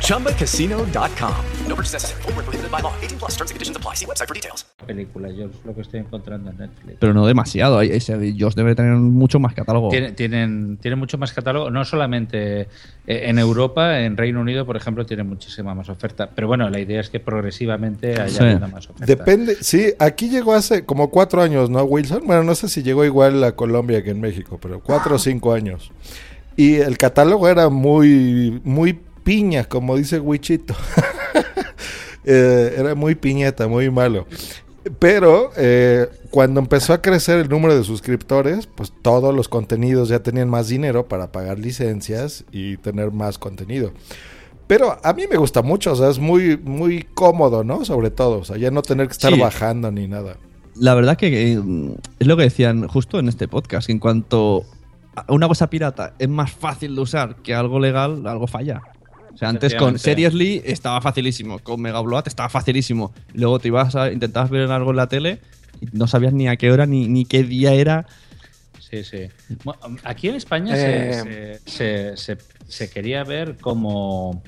ChumbaCasino.com. 0.00 1.34
No 1.68 1.74
purchase 1.76 1.92
necessary. 1.94 2.22
Where 2.32 2.42
prohibited 2.44 2.70
by 2.70 2.80
law. 2.80 2.92
18 3.02 3.18
plus 3.18 3.36
terms 3.36 3.50
and 3.50 3.56
conditions 3.56 3.76
apply. 3.76 3.94
See 3.94 4.06
website 4.06 4.26
for 4.26 4.34
details. 4.34 4.64
películas. 4.86 5.32
Yo 5.36 5.44
es 5.46 5.50
lo 5.66 5.74
que 5.74 5.82
estoy 5.82 6.00
encontrando 6.00 6.50
en 6.50 6.56
Netflix. 6.58 6.96
Pero 6.98 7.12
no 7.12 7.26
demasiado. 7.26 7.80
Dios 7.80 8.54
debe 8.54 8.74
tener 8.74 8.94
mucho 8.94 9.38
más 9.38 9.52
catálogo. 9.54 9.90
Tienen, 9.90 10.14
tienen, 10.14 10.78
tienen 10.80 10.98
mucho 10.98 11.18
más 11.18 11.32
catálogo, 11.32 11.70
no 11.70 11.84
solamente 11.84 12.62
eh, 12.62 12.68
en 13.06 13.38
Europa, 13.38 14.00
en 14.00 14.16
Reino 14.16 14.40
Unido, 14.40 14.64
por 14.64 14.76
ejemplo, 14.76 15.04
tienen 15.04 15.28
muchísima 15.28 15.74
más 15.74 15.90
oferta. 15.90 16.30
Pero 16.34 16.46
bueno, 16.48 16.70
la 16.70 16.80
idea 16.80 17.00
es 17.02 17.10
que 17.10 17.20
progresivamente 17.20 18.18
haya 18.18 18.28
Sí. 18.56 18.60
más 18.72 18.88
oferta. 18.88 19.04
Depende, 19.04 19.56
sí, 19.60 19.92
aquí 19.98 20.30
llegó 20.30 20.54
hace 20.54 20.86
como 20.86 21.10
cuatro 21.10 21.42
años, 21.42 21.68
¿no, 21.68 21.82
Wilson? 21.84 22.22
Bueno, 22.24 22.44
no 22.44 22.54
sé 22.54 22.68
si 22.68 22.82
llegó 22.82 23.04
igual 23.04 23.44
a 23.44 23.52
Colombia 23.52 24.02
que 24.02 24.10
en 24.10 24.20
México, 24.22 24.58
pero 24.60 24.80
cuatro 24.80 25.16
o 25.16 25.18
cinco 25.18 25.52
años. 25.52 25.90
Y 26.56 26.76
el 26.76 26.96
catálogo 26.98 27.46
era 27.48 27.68
muy, 27.68 28.60
muy 28.64 28.98
piña, 29.28 29.64
como 29.64 29.96
dice 29.96 30.18
Wichito. 30.20 30.74
Eh, 32.30 32.74
era 32.76 32.94
muy 32.94 33.14
piñeta, 33.14 33.68
muy 33.68 33.90
malo. 33.90 34.26
Pero 34.98 35.50
eh, 35.56 36.08
cuando 36.30 36.60
empezó 36.60 36.92
a 36.92 37.00
crecer 37.00 37.38
el 37.38 37.48
número 37.48 37.74
de 37.74 37.82
suscriptores, 37.84 38.66
pues 38.66 38.92
todos 39.00 39.34
los 39.34 39.48
contenidos 39.48 40.10
ya 40.10 40.18
tenían 40.22 40.50
más 40.50 40.68
dinero 40.68 41.08
para 41.08 41.32
pagar 41.32 41.58
licencias 41.58 42.44
y 42.52 42.76
tener 42.78 43.12
más 43.12 43.38
contenido. 43.38 43.92
Pero 44.66 44.98
a 45.02 45.14
mí 45.14 45.24
me 45.30 45.38
gusta 45.38 45.62
mucho, 45.62 45.92
o 45.92 45.96
sea, 45.96 46.10
es 46.10 46.18
muy, 46.18 46.58
muy 46.58 47.04
cómodo, 47.14 47.64
¿no? 47.64 47.86
Sobre 47.86 48.10
todo, 48.10 48.40
o 48.40 48.44
sea, 48.44 48.58
ya 48.58 48.70
no 48.70 48.82
tener 48.82 49.06
que 49.06 49.12
estar 49.12 49.32
Sí. 49.32 49.40
bajando 49.40 49.90
ni 49.90 50.06
nada. 50.06 50.36
La 50.74 50.92
verdad 50.94 51.16
que 51.16 51.52
eh, 51.54 51.62
es 52.18 52.26
lo 52.26 52.36
que 52.36 52.42
decían 52.42 52.88
justo 52.88 53.18
en 53.18 53.28
este 53.28 53.48
podcast, 53.48 53.86
que 53.86 53.92
en 53.92 54.00
cuanto 54.00 54.66
a 55.16 55.32
una 55.32 55.48
cosa 55.48 55.70
pirata 55.70 56.12
es 56.18 56.28
más 56.28 56.52
fácil 56.52 56.94
de 56.94 57.00
usar 57.00 57.36
que 57.36 57.54
algo 57.54 57.80
legal, 57.80 58.26
algo 58.26 58.46
falla. 58.46 58.82
O 59.38 59.40
sea, 59.40 59.50
antes 59.50 59.76
con. 59.76 60.00
Seriously 60.00 60.60
estaba 60.64 61.00
facilísimo, 61.00 61.60
con 61.60 61.80
Mega 61.80 62.00
Upload 62.00 62.26
estaba 62.26 62.48
facilísimo. 62.48 63.12
Luego 63.34 63.60
te 63.60 63.68
ibas 63.68 63.94
a 63.94 64.10
intentabas 64.10 64.50
ver 64.50 64.68
algo 64.68 64.90
en 64.90 64.96
la 64.96 65.06
tele 65.08 65.38
y 65.80 65.86
no 65.96 66.08
sabías 66.08 66.32
ni 66.32 66.48
a 66.48 66.56
qué 66.56 66.72
hora 66.72 66.86
ni, 66.86 67.06
ni 67.06 67.24
qué 67.24 67.44
día 67.44 67.72
era. 67.72 68.04
Sí, 68.80 69.04
sí. 69.04 69.28
Bueno, 69.62 69.80
aquí 70.02 70.28
en 70.28 70.34
España 70.34 70.74
Eh. 70.76 71.60
se, 71.64 71.70
se- 71.70 72.16
se- 72.16 72.38
se 72.66 72.90
quería 72.90 73.22
ver 73.22 73.56
como 73.58 74.42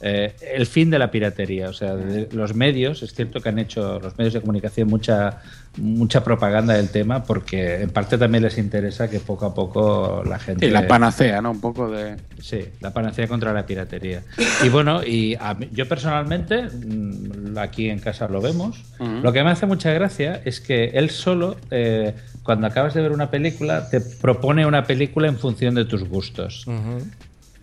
eh, 0.00 0.34
el 0.54 0.66
fin 0.66 0.90
de 0.90 0.98
la 0.98 1.10
piratería. 1.10 1.68
O 1.68 1.72
sea, 1.72 1.94
de- 1.96 2.28
los 2.32 2.54
medios, 2.54 3.02
es 3.02 3.14
cierto 3.14 3.40
que 3.40 3.48
han 3.48 3.58
hecho 3.58 3.98
los 4.00 4.16
medios 4.18 4.34
de 4.34 4.40
comunicación 4.40 4.88
mucha, 4.88 5.40
mucha 5.78 6.22
propaganda 6.24 6.74
del 6.74 6.88
tema 6.90 7.24
porque 7.24 7.82
en 7.82 7.90
parte 7.90 8.16
también 8.18 8.42
les 8.44 8.58
interesa 8.58 9.08
que 9.10 9.20
poco 9.20 9.46
a 9.46 9.54
poco 9.54 10.22
la 10.26 10.38
gente... 10.38 10.66
Y 10.66 10.70
la 10.70 10.86
panacea, 10.86 11.40
¿no? 11.42 11.50
Un 11.50 11.60
poco 11.60 11.90
de. 11.90 12.16
Sí, 12.40 12.60
la 12.80 12.92
panacea 12.92 13.26
contra 13.28 13.52
la 13.52 13.64
piratería. 13.66 14.22
Y 14.64 14.68
bueno, 14.68 15.02
y 15.04 15.34
a 15.40 15.54
mí- 15.54 15.68
yo 15.72 15.86
personalmente, 15.88 16.62
mm, 16.62 17.58
aquí 17.58 17.88
en 17.90 17.98
casa 17.98 18.28
lo 18.28 18.40
vemos, 18.40 18.82
Ujú. 18.98 19.20
lo 19.22 19.32
que 19.32 19.42
me 19.42 19.50
hace 19.50 19.66
mucha 19.66 19.92
gracia 19.92 20.40
es 20.44 20.60
que 20.60 20.84
él 20.94 21.10
solo, 21.10 21.56
eh, 21.70 22.14
cuando 22.42 22.66
acabas 22.66 22.94
de 22.94 23.02
ver 23.02 23.12
una 23.12 23.30
película, 23.30 23.88
te 23.90 24.00
propone 24.00 24.66
una 24.66 24.84
película 24.84 25.26
en 25.28 25.36
función 25.38 25.74
de 25.74 25.84
tus 25.84 26.04
gustos. 26.04 26.64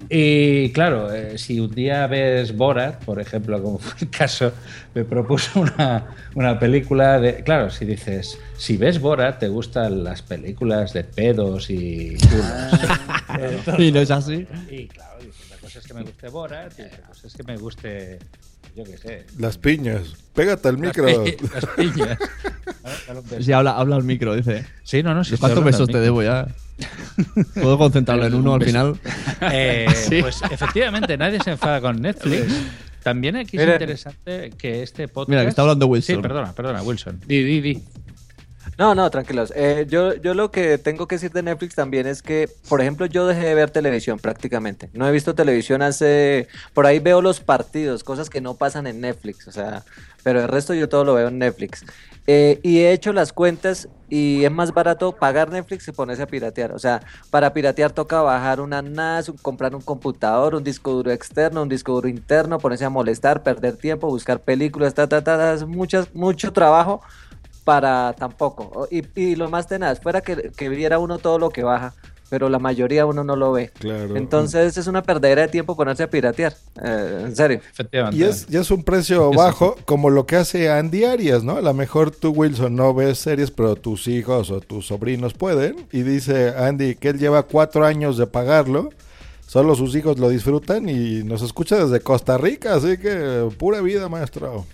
Y 0.10 0.72
claro, 0.72 1.14
eh, 1.14 1.38
si 1.38 1.60
un 1.60 1.74
día 1.74 2.08
ves 2.08 2.56
Borat, 2.56 3.04
por 3.04 3.20
ejemplo, 3.20 3.62
como 3.62 3.80
fue 3.80 3.94
el 4.02 4.10
caso, 4.10 4.52
me 4.94 5.04
propuso 5.04 5.62
una, 5.62 6.06
una 6.36 6.60
película 6.60 7.20
de... 7.20 7.44
Claro, 7.44 7.70
si 7.70 7.86
dices, 7.86 8.40
si 8.58 8.78
ves 8.78 9.00
Borat, 9.00 9.40
te 9.40 9.48
gustan 9.48 10.04
las 10.04 10.22
películas 10.22 10.94
de 10.94 11.04
pedos 11.04 11.70
y 11.70 12.16
culos. 12.18 13.80
Y 13.80 13.92
no 13.92 14.00
es 14.00 14.12
así. 14.12 14.46
Y 14.70 14.88
claro, 14.88 15.13
cosa 15.74 15.80
es 15.80 15.86
que 15.88 15.94
me 15.94 16.02
guste 16.04 16.30
Borat, 16.30 16.74
y 16.80 16.82
otra 16.84 17.02
cosa 17.08 17.28
es 17.28 17.34
que 17.34 17.44
me 17.44 17.58
guste, 17.58 18.20
yo 18.76 18.84
qué 18.84 18.98
sé. 18.98 19.26
Las 19.40 19.58
piñas. 19.58 20.16
Pégate 20.34 20.68
al 20.70 20.76
Las 20.76 20.82
micro. 20.82 21.24
pi- 21.24 21.36
Las 21.54 21.66
piñas. 21.76 22.18
Si 23.40 23.52
habla, 23.52 23.72
habla 23.78 23.96
al 23.96 24.04
micro, 24.04 24.36
dice. 24.36 24.66
Sí, 24.84 25.04
no, 25.04 25.14
no, 25.14 25.24
sí, 25.24 25.38
¿Cuántos 25.38 25.64
besos 25.64 25.88
te 25.90 26.00
debo 26.00 26.22
ya? 26.24 26.48
¿Puedo 27.54 27.78
concentrarlo 27.78 28.26
en 28.26 28.34
uno 28.34 28.54
al 28.56 28.64
final? 28.64 29.00
Eh, 29.52 29.88
Sí. 29.96 30.22
Pues 30.22 30.42
efectivamente, 30.52 31.18
nadie 31.18 31.40
se 31.44 31.52
enfada 31.52 31.80
con 31.82 32.02
Netflix. 32.02 32.46
También 33.04 33.36
aquí 33.36 33.58
es 33.58 33.64
Mira. 33.64 33.74
interesante 33.74 34.52
que 34.58 34.82
este 34.82 35.08
podcast. 35.08 35.30
Mira, 35.30 35.42
que 35.44 35.50
está 35.50 35.62
hablando 35.62 35.88
Wilson. 35.88 36.16
Sí, 36.16 36.22
perdona, 36.22 36.54
perdona, 36.54 36.82
Wilson. 36.84 37.20
Di, 37.28 37.44
di, 37.44 37.62
di. 37.62 37.84
No, 38.78 38.96
no, 38.96 39.10
tranquilos. 39.12 39.54
Eh, 39.56 39.86
yo, 39.90 40.16
yo 40.16 40.34
lo 40.34 40.52
que 40.52 40.78
tengo 40.78 41.08
que 41.08 41.16
decir 41.16 41.32
de 41.32 41.44
Netflix 41.44 41.76
también 41.76 42.08
es 42.08 42.22
que, 42.22 42.50
por 42.68 42.82
ejemplo, 42.82 43.06
yo 43.06 43.28
dejé 43.28 43.46
de 43.46 43.56
ver 43.56 43.70
televisión 43.70 44.20
prácticamente. 44.20 44.90
No 44.94 45.08
he 45.08 45.12
visto 45.12 45.36
televisión 45.36 45.82
hace... 45.82 46.48
Por 46.74 46.86
ahí 46.86 47.00
veo 47.00 47.22
los 47.22 47.40
partidos, 47.40 48.04
cosas 48.04 48.30
que 48.30 48.42
no 48.42 48.56
pasan 48.56 48.88
en 48.88 49.02
Netflix. 49.02 49.48
O 49.48 49.52
sea, 49.52 49.84
pero 50.24 50.42
el 50.42 50.48
resto 50.48 50.74
yo 50.74 50.90
todo 50.90 51.04
lo 51.04 51.14
veo 51.14 51.28
en 51.28 51.38
Netflix. 51.40 51.86
Eh, 52.26 52.60
y 52.64 52.80
he 52.80 52.94
hecho 52.94 53.12
las 53.12 53.34
cuentas 53.34 53.90
y 54.10 54.46
es 54.46 54.52
más 54.52 54.74
barato 54.74 55.12
pagar 55.12 55.50
Netflix 55.50 55.86
que 55.86 55.92
ponerse 55.92 56.24
a 56.24 56.28
piratear. 56.28 56.72
O 56.72 56.80
sea, 56.80 57.02
para 57.30 57.54
piratear 57.54 57.92
toca 57.92 58.22
bajar 58.22 58.62
una 58.62 58.82
NAS, 58.82 59.32
comprar 59.42 59.76
un 59.76 59.82
computador, 59.82 60.56
un 60.56 60.64
disco 60.64 60.94
duro 60.94 61.12
externo, 61.12 61.64
un 61.64 61.70
disco 61.70 61.94
duro 61.94 62.08
interno, 62.08 62.60
ponerse 62.60 62.86
a 62.86 62.90
molestar, 62.90 63.44
perder 63.44 63.76
tiempo, 63.76 64.08
buscar 64.08 64.40
películas, 64.40 64.94
ta, 64.94 65.08
ta, 65.08 65.24
ta, 65.24 65.58
ta, 65.58 65.66
muchas, 65.66 66.14
mucho 66.14 66.54
trabajo 66.54 67.02
para 67.64 68.14
tampoco. 68.14 68.88
Y, 68.92 69.04
y 69.20 69.36
lo 69.36 69.50
más 69.50 69.68
tenaz, 69.68 70.00
fuera 70.00 70.22
que, 70.22 70.52
que 70.56 70.70
viera 70.70 71.00
uno 71.00 71.18
todo 71.18 71.40
lo 71.40 71.50
que 71.50 71.64
baja, 71.64 71.94
pero 72.30 72.50
la 72.50 72.58
mayoría 72.58 73.06
uno 73.06 73.24
no 73.24 73.36
lo 73.36 73.52
ve. 73.52 73.72
Claro. 73.78 74.16
Entonces 74.16 74.76
es 74.76 74.88
una 74.88 75.04
perdedera 75.04 75.44
de 75.44 75.48
tiempo 75.50 75.76
ponerse 75.76 76.04
a 76.04 76.10
piratear. 76.10 76.56
Eh, 76.84 77.22
en 77.26 77.36
serio. 77.36 77.62
Efectivamente. 77.72 78.18
Y 78.18 78.24
es, 78.24 78.48
y 78.50 78.58
es 78.58 78.72
un 78.72 78.84
precio 78.84 79.32
bajo, 79.32 79.76
como 79.86 80.10
lo 80.10 80.26
que 80.26 80.38
hace 80.38 80.72
Andy 80.72 81.04
Arias, 81.04 81.44
¿no? 81.44 81.58
A 81.58 81.62
lo 81.62 81.74
mejor 81.76 82.10
tú, 82.10 82.32
Wilson, 82.32 82.76
no 82.76 82.94
ves 82.94 83.20
series, 83.20 83.52
pero 83.52 83.76
tus 83.76 84.08
hijos 84.08 84.50
o 84.50 84.62
tus 84.62 84.88
sobrinos 84.88 85.36
pueden. 85.36 85.86
Y 85.92 86.02
dice 86.02 86.56
Andy 86.58 86.96
que 86.96 87.10
él 87.10 87.20
lleva 87.20 87.44
cuatro 87.44 87.86
años 87.86 88.18
de 88.18 88.26
pagarlo. 88.26 88.90
Solo 89.46 89.76
sus 89.76 89.96
hijos 89.96 90.18
lo 90.18 90.30
disfrutan 90.30 90.90
y 90.90 91.24
nos 91.24 91.44
escucha 91.44 91.76
desde 91.76 92.00
Costa 92.00 92.40
Rica, 92.40 92.74
así 92.74 92.98
que 92.98 93.48
pura 93.60 93.82
vida, 93.82 94.10
maestro. 94.10 94.66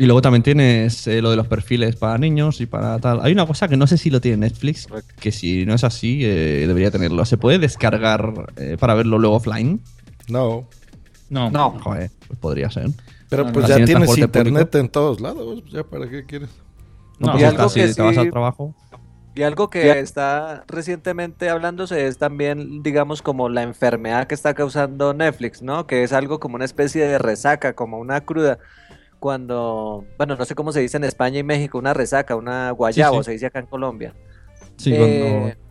Y 0.00 0.06
luego 0.06 0.22
también 0.22 0.44
tienes 0.44 1.06
eh, 1.08 1.20
lo 1.20 1.30
de 1.30 1.36
los 1.36 1.48
perfiles 1.48 1.96
para 1.96 2.16
niños 2.18 2.60
y 2.60 2.66
para 2.66 2.98
tal. 3.00 3.18
Hay 3.22 3.32
una 3.32 3.46
cosa 3.46 3.66
que 3.66 3.76
no 3.76 3.86
sé 3.88 3.98
si 3.98 4.10
lo 4.10 4.20
tiene 4.20 4.36
Netflix, 4.36 4.86
que 5.18 5.32
si 5.32 5.66
no 5.66 5.74
es 5.74 5.82
así, 5.82 6.24
eh, 6.24 6.64
debería 6.68 6.92
tenerlo. 6.92 7.24
¿Se 7.24 7.36
puede 7.36 7.58
descargar 7.58 8.46
eh, 8.56 8.76
para 8.78 8.94
verlo 8.94 9.18
luego 9.18 9.36
offline? 9.36 9.80
No. 10.28 10.68
No. 11.30 11.50
No. 11.50 11.70
Joder, 11.80 12.10
pues 12.28 12.38
podría 12.38 12.70
ser. 12.70 12.90
Pero 13.28 13.44
No, 13.44 13.52
pues 13.52 13.68
no. 13.68 13.76
ya 13.76 13.84
tienes 13.84 14.16
internet 14.16 14.68
público. 14.70 14.78
en 14.78 14.88
todos 14.88 15.20
lados, 15.20 15.62
ya 15.72 15.82
para 15.82 16.08
qué 16.08 16.24
quieres. 16.24 16.48
No, 17.18 17.30
Y 17.30 17.32
pues 17.32 17.44
algo 17.44 17.56
está, 17.66 17.68
si 17.68 17.80
que 17.80 17.94
te 17.94 18.02
vas 18.02 18.14
sí- 18.14 18.20
al 18.20 18.30
trabajo. 18.30 18.74
Y 19.34 19.42
algo 19.42 19.68
que 19.70 19.98
está 20.00 20.64
recientemente 20.66 21.48
hablándose 21.48 22.06
es 22.08 22.18
también, 22.18 22.82
digamos, 22.82 23.22
como 23.22 23.48
la 23.48 23.62
enfermedad 23.62 24.26
que 24.26 24.34
está 24.34 24.54
causando 24.54 25.14
Netflix, 25.14 25.62
¿no? 25.62 25.86
Que 25.86 26.02
es 26.02 26.12
algo 26.12 26.40
como 26.40 26.56
una 26.56 26.64
especie 26.64 27.04
de 27.06 27.18
resaca, 27.18 27.74
como 27.74 27.98
una 27.98 28.20
cruda. 28.22 28.58
Cuando, 29.18 30.04
bueno, 30.16 30.36
no 30.36 30.44
sé 30.44 30.54
cómo 30.54 30.72
se 30.72 30.80
dice 30.80 30.96
en 30.96 31.04
España 31.04 31.38
y 31.40 31.42
México, 31.42 31.78
una 31.78 31.92
resaca, 31.94 32.36
una 32.36 32.70
guayabo, 32.70 33.18
sí. 33.22 33.26
se 33.26 33.32
dice 33.32 33.46
acá 33.46 33.58
en 33.58 33.66
Colombia. 33.66 34.14
Sí, 34.76 34.92
Eh, 34.94 34.98
cuando 34.98 35.67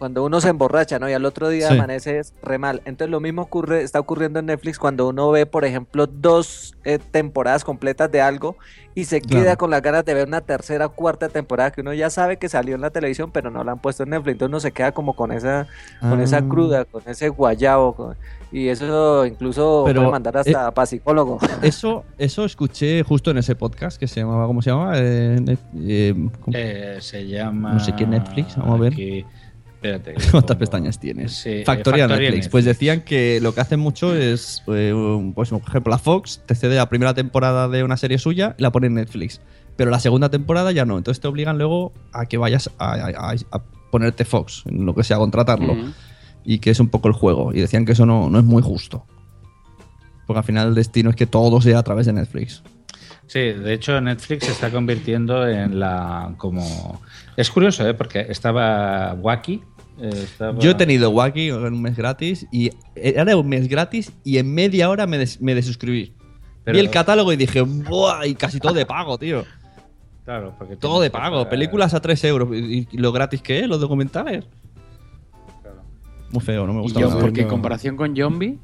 uno 0.00 0.40
se 0.40 0.48
emborracha, 0.48 0.98
¿no? 0.98 1.08
Y 1.08 1.12
al 1.12 1.24
otro 1.24 1.48
día 1.48 1.68
Sí. 1.68 1.74
amaneces 1.74 2.34
re 2.42 2.58
mal. 2.58 2.82
Entonces 2.84 3.10
lo 3.10 3.20
mismo 3.20 3.42
ocurre, 3.42 3.82
está 3.82 4.00
ocurriendo 4.00 4.38
en 4.38 4.46
Netflix 4.46 4.78
cuando 4.78 5.08
uno 5.08 5.30
ve, 5.30 5.46
por 5.46 5.64
ejemplo, 5.64 6.06
dos 6.06 6.74
eh, 6.84 6.98
temporadas 7.10 7.62
completas 7.64 8.10
de 8.10 8.22
algo 8.22 8.56
y 8.94 9.04
se 9.04 9.20
Claro. 9.20 9.42
queda 9.44 9.56
con 9.56 9.68
las 9.70 9.82
ganas 9.82 10.02
de 10.06 10.14
ver 10.14 10.26
una 10.26 10.40
tercera 10.40 10.86
o 10.86 10.92
cuarta 10.92 11.28
temporada 11.28 11.70
que 11.70 11.82
uno 11.82 11.92
ya 11.92 12.08
sabe 12.08 12.38
que 12.38 12.48
salió 12.48 12.74
en 12.74 12.80
la 12.80 12.88
televisión, 12.90 13.30
pero 13.30 13.50
no 13.50 13.62
la 13.62 13.72
han 13.72 13.78
puesto 13.80 14.02
en 14.04 14.10
Netflix. 14.10 14.32
Entonces 14.32 14.48
uno 14.50 14.60
se 14.60 14.72
queda 14.72 14.92
como 14.92 15.14
con 15.14 15.30
esa, 15.30 15.66
con 16.00 16.20
esa 16.22 16.38
Ah. 16.38 16.48
cruda, 16.48 16.84
con 16.86 17.02
ese 17.06 17.28
guayabo. 17.28 17.94
con- 17.94 18.16
y 18.52 18.66
eso 18.68 19.24
incluso 19.26 19.84
Pero, 19.86 20.00
puede 20.00 20.10
mandar 20.10 20.36
hasta 20.38 20.68
eh, 20.68 20.72
para 20.72 20.86
psicólogo. 20.86 21.38
Eso, 21.62 22.04
eso 22.18 22.44
escuché 22.44 23.02
justo 23.04 23.30
en 23.30 23.38
ese 23.38 23.54
podcast 23.54 23.96
que 23.96 24.08
se 24.08 24.20
llamaba, 24.20 24.46
¿cómo 24.48 24.60
se 24.60 24.70
llama? 24.70 24.92
Eh, 24.96 25.56
eh, 25.86 26.14
¿cómo? 26.40 26.56
Eh, 26.56 26.96
se 27.00 27.26
llama. 27.28 27.74
No 27.74 27.78
sé 27.80 27.94
qué 27.94 28.06
Netflix, 28.06 28.56
vamos 28.56 28.74
a 28.78 28.82
ver. 28.82 28.92
aquí- 28.94 29.24
Espérate. 29.82 30.14
¿Cuántas 30.30 30.56
pestañas 30.58 31.00
tienes? 31.00 31.32
Sí, 31.32 31.48
eh, 31.50 31.62
Factoría, 31.64 32.06
Netflix. 32.06 32.26
Netflix. 32.28 32.48
Pues 32.50 32.64
decían 32.66 33.00
que 33.00 33.38
lo 33.40 33.54
que 33.54 33.60
hacen 33.62 33.80
mucho 33.80 34.14
es, 34.14 34.62
eh, 34.68 34.92
un- 34.92 35.32
pues 35.32 35.48
por 35.50 35.62
ejemplo, 35.66 35.90
la 35.90 35.98
Fox 35.98 36.42
te 36.46 36.54
cede 36.54 36.76
la 36.76 36.88
primera 36.90 37.14
temporada 37.14 37.66
de 37.68 37.82
una 37.82 37.96
serie 37.96 38.18
suya 38.18 38.54
y 38.58 38.62
la 38.62 38.70
pone 38.72 38.88
en 38.88 38.94
Netflix. 38.94 39.40
Pero 39.76 39.90
la 39.90 39.98
segunda 40.00 40.28
temporada 40.28 40.70
ya 40.72 40.84
no. 40.84 40.98
Entonces 40.98 41.20
te 41.22 41.28
obligan 41.28 41.56
luego 41.56 41.92
a 42.12 42.26
que 42.26 42.36
vayas 42.36 42.70
a, 42.78 42.92
a- 42.92 43.30
a- 43.30 43.34
a 43.52 43.62
ponerte 43.90 44.24
Fox, 44.26 44.64
en 44.66 44.84
lo 44.84 44.94
que 44.94 45.02
sea, 45.02 45.16
contratarlo. 45.16 45.74
Y 46.44 46.58
que 46.58 46.70
es 46.70 46.80
un 46.80 46.88
poco 46.88 47.08
el 47.08 47.14
juego. 47.14 47.52
Y 47.54 47.60
decían 47.60 47.84
que 47.86 47.92
eso 47.92 48.04
no, 48.06 48.28
no 48.28 48.38
es 48.38 48.44
muy 48.44 48.62
justo. 48.62 49.06
Porque 50.26 50.38
al 50.38 50.44
final 50.44 50.68
el 50.68 50.74
destino 50.74 51.10
es 51.10 51.16
que 51.16 51.26
todo 51.26 51.60
sea 51.60 51.78
a 51.78 51.82
través 51.82 52.06
de 52.06 52.12
Netflix. 52.12 52.62
Sí, 53.30 53.38
de 53.38 53.74
hecho 53.74 54.00
Netflix 54.00 54.46
se 54.46 54.50
está 54.50 54.72
convirtiendo 54.72 55.46
en 55.46 55.78
la 55.78 56.34
como 56.36 57.00
es 57.36 57.48
curioso, 57.48 57.88
¿eh? 57.88 57.94
porque 57.94 58.26
estaba 58.28 59.14
Wacky, 59.14 59.62
eh, 60.00 60.10
estaba- 60.12 60.58
Yo 60.58 60.72
he 60.72 60.74
tenido 60.74 61.10
Wacky 61.10 61.50
en 61.50 61.62
un 61.74 61.80
mes 61.80 61.96
gratis 61.96 62.48
y 62.50 62.70
era 62.96 63.36
un 63.36 63.48
mes 63.48 63.68
gratis 63.68 64.12
y 64.24 64.38
en 64.38 64.52
media 64.52 64.90
hora 64.90 65.06
me, 65.06 65.16
des- 65.16 65.40
me 65.40 65.54
desuscribí. 65.54 66.12
Pero- 66.64 66.74
Vi 66.74 66.80
el 66.80 66.90
catálogo 66.90 67.32
y 67.32 67.36
dije, 67.36 67.60
¡buah! 67.60 68.26
Y 68.26 68.34
casi 68.34 68.58
todo 68.58 68.72
de 68.72 68.84
pago, 68.84 69.16
tío. 69.16 69.44
claro, 70.24 70.52
porque 70.58 70.74
Todo 70.76 71.00
de 71.00 71.10
pago. 71.10 71.36
pagar- 71.44 71.50
Películas 71.50 71.94
a 71.94 72.00
3 72.00 72.24
euros. 72.24 72.48
¿Y 72.52 72.88
y 72.90 72.96
lo 72.98 73.12
gratis 73.12 73.42
que 73.42 73.60
es? 73.60 73.68
¿Los 73.68 73.80
documentales? 73.80 74.44
Muy 76.32 76.42
feo, 76.42 76.66
no 76.66 76.72
me 76.72 76.80
Y 76.80 76.82
gusta 76.82 77.00
yo, 77.00 77.08
nada. 77.10 77.20
porque 77.20 77.42
en 77.42 77.48
comparación 77.48 77.96
con 77.96 78.16
Zombie, 78.16 78.58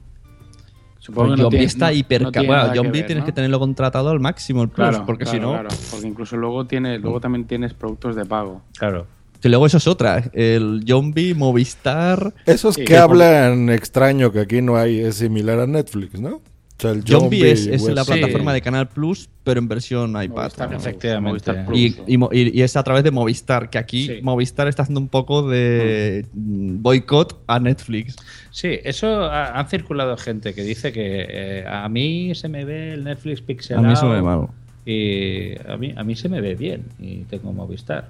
supongo 1.07 1.29
Pues 1.29 1.37
que 1.37 1.43
no 1.43 1.45
Zombie 1.45 1.59
tiene- 1.59 1.65
está 1.67 1.87
no- 1.87 1.93
hiper 1.93 2.23
no 2.23 2.33
tiene 2.33 2.47
bueno, 2.49 2.73
que 2.73 2.81
ver, 2.81 3.07
tienes 3.07 3.23
¿no? 3.23 3.25
que 3.27 3.33
tenerlo 3.33 3.59
contratado 3.59 4.11
al 4.11 4.21
máximo 4.21 4.63
el 4.63 4.69
plus, 4.69 4.89
Claro, 4.89 5.07
porque 5.07 5.25
claro, 5.25 5.39
si 5.39 5.43
no. 5.43 5.53
claro, 5.53 5.69
porque 5.91 6.07
incluso 6.09 6.37
luego 6.37 6.67
tiene, 6.67 6.99
luego 6.99 7.21
también 7.21 7.47
tienes 7.47 7.75
productos 7.75 8.17
de 8.17 8.25
pago. 8.25 8.63
Claro. 8.79 9.07
Que 9.41 9.49
luego 9.51 9.67
eso 9.67 9.77
es 9.77 9.87
otra. 9.87 10.25
El 10.33 10.83
Zombie, 10.89 11.35
Movistar. 11.35 12.33
Esos 12.47 12.75
Sí, 12.77 12.85
que 12.85 12.97
hablan 12.97 13.69
extraño 13.69 14.33
que 14.33 14.41
aquí 14.41 14.63
no 14.63 14.77
hay 14.77 14.99
es 15.01 15.17
similar 15.17 15.61
a 15.61 15.67
Netflix, 15.67 16.19
¿no? 16.21 16.41
O 16.79 16.83
sea, 16.83 16.91
el 16.91 17.03
Zombie 17.05 17.21
Zombie 17.41 17.51
es, 17.51 17.67
es 17.67 17.83
la 17.89 18.05
plataforma 18.05 18.53
de 18.53 18.61
Canal 18.61 18.87
Plus, 18.89 19.31
pero 19.45 19.61
en 19.61 19.67
versión 19.69 20.11
iPad. 20.11 20.29
Movistar 20.29 20.69
Plus, 20.69 20.81
Efectivamente. 20.83 21.29
Movistar 21.31 21.67
Plus. 21.67 21.79
Y, 21.79 21.97
y 22.07 22.17
mo- 22.19 22.29
y- 22.31 22.59
y 22.59 22.63
es 22.63 22.77
a 22.77 22.83
través 22.83 23.03
de 23.03 23.11
Movistar, 23.11 23.71
que 23.71 23.79
aquí 23.79 24.07
Sí. 24.07 24.19
Movistar 24.23 24.69
está 24.69 24.83
haciendo 24.83 25.01
un 25.01 25.09
poco 25.09 25.49
de 25.49 26.27
mm, 26.35 26.83
boicot 26.83 27.43
a 27.47 27.59
Netflix. 27.61 28.17
Sí, 28.51 28.79
eso 28.85 29.23
ha, 29.25 29.59
han 29.59 29.69
circulado 29.69 30.17
gente 30.19 30.53
que 30.53 30.63
dice 30.65 30.93
que 30.93 31.27
eh, 31.29 31.65
a 31.67 31.89
mí 31.89 32.35
se 32.35 32.49
me 32.51 32.67
ve 32.67 32.93
el 32.93 33.05
Netflix 33.05 33.41
pixelado. 33.41 33.87
A 33.87 33.91
mí 33.91 33.97
se 33.97 34.05
me 34.05 34.15
ve 34.17 34.23
mal. 34.23 34.49
Y 34.89 35.55
a 35.69 35.77
mí, 35.77 35.95
a 35.97 36.05
mí 36.05 36.15
se 36.15 36.29
me 36.29 36.41
ve 36.41 36.55
bien 36.55 36.85
y 37.01 37.23
tengo 37.25 37.53
Movistar. 37.53 38.09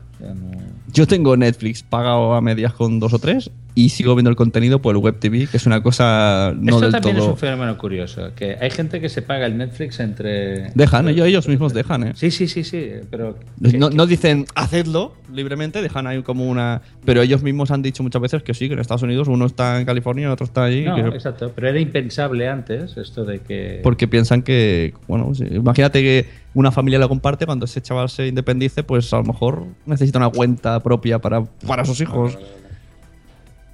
Yo 0.92 1.06
tengo 1.06 1.36
Netflix 1.36 1.82
pagado 1.82 2.34
a 2.34 2.40
medias 2.40 2.72
con 2.72 2.98
dos 3.00 3.12
o 3.12 3.18
tres 3.18 3.50
y 3.74 3.90
sigo 3.90 4.14
viendo 4.14 4.30
el 4.30 4.36
contenido 4.36 4.80
por 4.80 4.96
el 4.96 5.02
Web 5.02 5.18
TV, 5.18 5.46
que 5.46 5.58
es 5.58 5.66
una 5.66 5.82
cosa 5.82 6.54
no 6.58 6.76
Esto 6.76 6.80
del 6.80 6.92
también 6.92 7.16
es 7.16 7.22
todo. 7.22 7.32
un 7.32 7.36
fenómeno 7.38 7.76
curioso, 7.76 8.30
que 8.34 8.56
hay 8.58 8.70
gente 8.70 9.02
que 9.02 9.10
se 9.10 9.20
paga 9.20 9.44
el 9.44 9.58
Netflix 9.58 10.00
entre... 10.00 10.70
Dejan, 10.74 11.08
ellos, 11.08 11.26
ellos 11.26 11.46
mismos 11.46 11.74
dejan, 11.74 12.04
¿eh? 12.04 12.12
Sí, 12.14 12.30
sí, 12.30 12.48
sí, 12.48 12.64
sí, 12.64 12.88
pero... 13.10 13.38
No, 13.60 13.90
no 13.90 14.06
dicen 14.06 14.46
hacedlo 14.54 15.14
libremente, 15.30 15.82
dejan 15.82 16.06
ahí 16.06 16.22
como 16.22 16.48
una. 16.48 16.80
Pero 17.04 17.20
ellos 17.20 17.42
mismos 17.42 17.70
han 17.70 17.82
dicho 17.82 18.02
muchas 18.02 18.22
veces 18.22 18.42
que 18.42 18.54
sí, 18.54 18.68
que 18.68 18.74
en 18.74 18.80
Estados 18.80 19.02
Unidos 19.02 19.28
uno 19.28 19.44
está 19.44 19.78
en 19.78 19.84
California, 19.84 20.32
otro 20.32 20.46
está 20.46 20.64
allí. 20.64 20.84
No, 20.84 20.94
que- 20.94 21.08
exacto, 21.16 21.52
pero 21.54 21.68
era 21.68 21.78
impensable 21.78 22.48
antes 22.48 22.96
esto 22.96 23.26
de 23.26 23.40
que... 23.40 23.80
Porque 23.82 24.08
piensan 24.08 24.40
que, 24.40 24.94
bueno, 25.06 25.30
imagínate 25.50 26.00
que 26.00 26.46
una 26.54 26.72
familia 26.72 26.98
lo 26.98 27.10
comparte, 27.10 27.44
cuando 27.44 27.66
ese 27.66 27.82
chaval 27.82 28.08
se 28.08 28.26
independice, 28.28 28.82
pues 28.82 29.12
a 29.12 29.18
lo 29.18 29.24
mejor 29.24 29.66
necesita 29.84 30.05
una 30.14 30.30
cuenta 30.30 30.80
propia 30.80 31.18
para, 31.18 31.44
para 31.44 31.84
sus 31.84 32.00
hijos. 32.00 32.38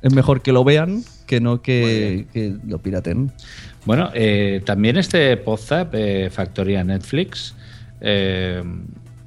Es 0.02 0.12
mejor 0.12 0.42
que 0.42 0.52
lo 0.52 0.64
vean 0.64 1.02
que 1.26 1.40
no 1.40 1.62
que, 1.62 2.26
que 2.32 2.56
lo 2.66 2.78
piraten. 2.78 3.32
Bueno, 3.84 4.10
eh, 4.14 4.60
también 4.64 4.96
este 4.96 5.36
Podzap, 5.36 5.94
eh, 5.94 6.28
Factoría 6.30 6.84
Netflix, 6.84 7.54
eh, 8.00 8.62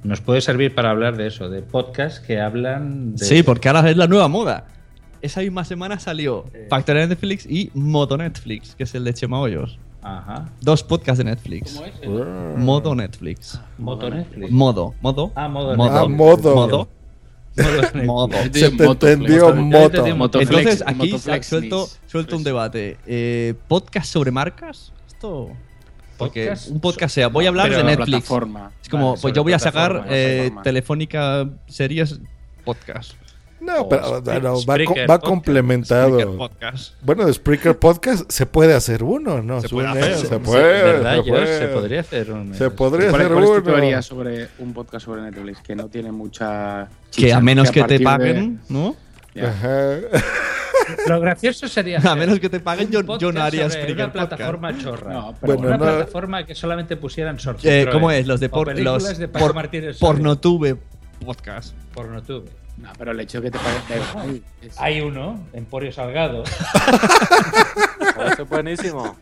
nos 0.04 0.20
puede 0.20 0.40
servir 0.40 0.74
para 0.74 0.90
hablar 0.90 1.16
de 1.16 1.26
eso, 1.26 1.48
de 1.48 1.62
podcasts 1.62 2.20
que 2.20 2.40
hablan 2.40 3.16
de... 3.16 3.24
Sí, 3.24 3.42
porque 3.42 3.68
ahora 3.68 3.90
es 3.90 3.96
la 3.96 4.06
nueva 4.06 4.28
moda. 4.28 4.66
Esa 5.20 5.40
misma 5.40 5.64
semana 5.64 5.98
salió 5.98 6.44
Factoría 6.68 7.06
Netflix 7.06 7.46
y 7.46 7.70
Modo 7.74 8.16
Netflix, 8.16 8.76
que 8.76 8.84
es 8.84 8.94
el 8.94 9.04
de 9.04 9.14
Chema 9.14 9.40
Hoyos. 9.40 9.78
Ajá. 10.06 10.48
Dos 10.60 10.84
podcasts 10.84 11.18
de 11.18 11.24
Netflix. 11.24 11.74
¿Cómo 11.74 11.86
es? 11.86 12.58
Modo 12.58 12.94
Netflix. 12.94 13.60
Moto 13.76 14.08
Netflix. 14.08 14.52
Modo, 14.52 14.94
modo. 15.00 15.32
Ah, 15.34 15.48
modo 15.48 15.76
modo. 15.76 15.98
Ah, 15.98 16.08
modo. 16.08 16.54
Modo. 16.54 16.88
Modo. 18.04 18.36
Se 18.52 18.70
te 18.70 18.84
entendió 18.84 19.52
moto. 19.54 20.40
Entonces 20.40 20.84
aquí 20.86 21.10
Motoflex 21.10 21.46
suelto, 21.46 21.88
suelto 22.06 22.36
un 22.36 22.44
debate. 22.44 22.98
Eh, 23.04 23.54
¿Podcast 23.66 24.12
sobre 24.12 24.30
marcas? 24.30 24.92
Esto. 25.08 25.50
Porque 26.18 26.46
Podcast 26.46 26.70
un 26.70 26.80
podcast 26.80 27.14
sea, 27.14 27.28
voy 27.28 27.46
a 27.46 27.48
hablar 27.48 27.70
de 27.70 27.82
Netflix. 27.82 28.08
plataforma. 28.08 28.70
Es 28.80 28.88
como, 28.88 29.10
Vale, 29.10 29.22
pues 29.22 29.34
yo 29.34 29.42
voy 29.42 29.54
a 29.54 29.58
sacar 29.58 30.06
eh. 30.08 30.52
Telefónica 30.62 31.50
Series 31.66 32.20
Podcast. 32.64 33.14
No, 33.60 33.80
O 33.82 33.88
pero 33.88 34.40
no, 34.42 34.54
va, 34.54 34.60
Spreaker 34.60 35.02
va 35.10 35.14
Podcast. 35.18 35.24
complementado. 35.24 36.36
Podcast. 36.36 36.94
Bueno, 37.02 37.24
de 37.26 37.32
Spreaker 37.32 37.78
Podcast 37.78 38.30
se 38.30 38.46
puede 38.46 38.74
hacer 38.74 39.02
uno, 39.02 39.42
¿no? 39.42 39.60
Se 39.60 39.68
puede 39.68 39.88
hacer. 39.88 40.16
se 40.26 40.38
puede, 40.38 40.82
¿verdad, 40.82 41.16
se 41.16 41.22
George? 41.24 41.30
puede. 41.30 41.58
Se 41.58 41.66
podría 41.68 42.00
hacer 42.00 42.32
un- 42.32 42.54
Se 42.54 42.70
podría 42.70 43.10
¿Cuál, 43.10 43.20
hacer 43.22 43.32
cuál 43.32 43.44
es 43.44 43.50
tu 43.50 43.56
uno. 43.56 43.62
teoría 43.64 44.02
sobre 44.02 44.48
un 44.58 44.72
podcast 44.74 45.06
sobre 45.06 45.22
Netflix? 45.22 45.60
Que 45.62 45.74
no 45.74 45.86
tiene 45.88 46.12
mucha. 46.12 46.88
Que 47.10 47.32
a 47.32 47.40
menos 47.40 47.70
que 47.70 47.82
te 47.84 47.98
de- 47.98 48.04
paguen, 48.04 48.60
¿no? 48.68 48.94
Ajá. 49.42 49.96
Lo 51.08 51.20
gracioso 51.20 51.66
sería. 51.66 51.98
A 52.04 52.14
menos 52.14 52.38
que 52.38 52.48
te 52.48 52.60
paguen, 52.60 52.90
yo, 52.90 53.00
yo 53.18 53.32
no 53.32 53.42
haría 53.42 53.68
Spreaker 53.68 53.94
Una 53.96 54.12
plataforma 54.12 54.78
chorra. 54.78 55.12
No, 55.12 55.34
pero 55.40 55.54
Bueno, 55.54 55.68
una 55.68 55.76
no- 55.78 55.84
plataforma 55.84 56.46
que 56.46 56.54
solamente 56.54 56.96
pusieran 56.96 57.36
short. 57.36 57.58
Eh, 57.64 57.88
¿Cómo 57.90 58.10
es? 58.10 58.26
Los 58.26 58.38
de 58.40 58.48
por, 58.48 58.78
los 58.78 59.18
de 59.18 59.28
por. 59.28 59.40
Pornotube 59.40 60.76
podcast. 61.24 61.74
Pornotube. 61.94 62.44
No, 62.78 62.92
pero 62.98 63.12
el 63.12 63.20
hecho 63.20 63.40
de 63.40 63.50
que 63.50 63.58
te. 63.58 64.66
Es- 64.66 64.78
Hay 64.78 65.00
uno, 65.00 65.40
Emporio 65.52 65.90
Salgado. 65.92 66.44
Eso 66.44 68.42
es 68.42 68.48
buenísimo. 68.48 69.16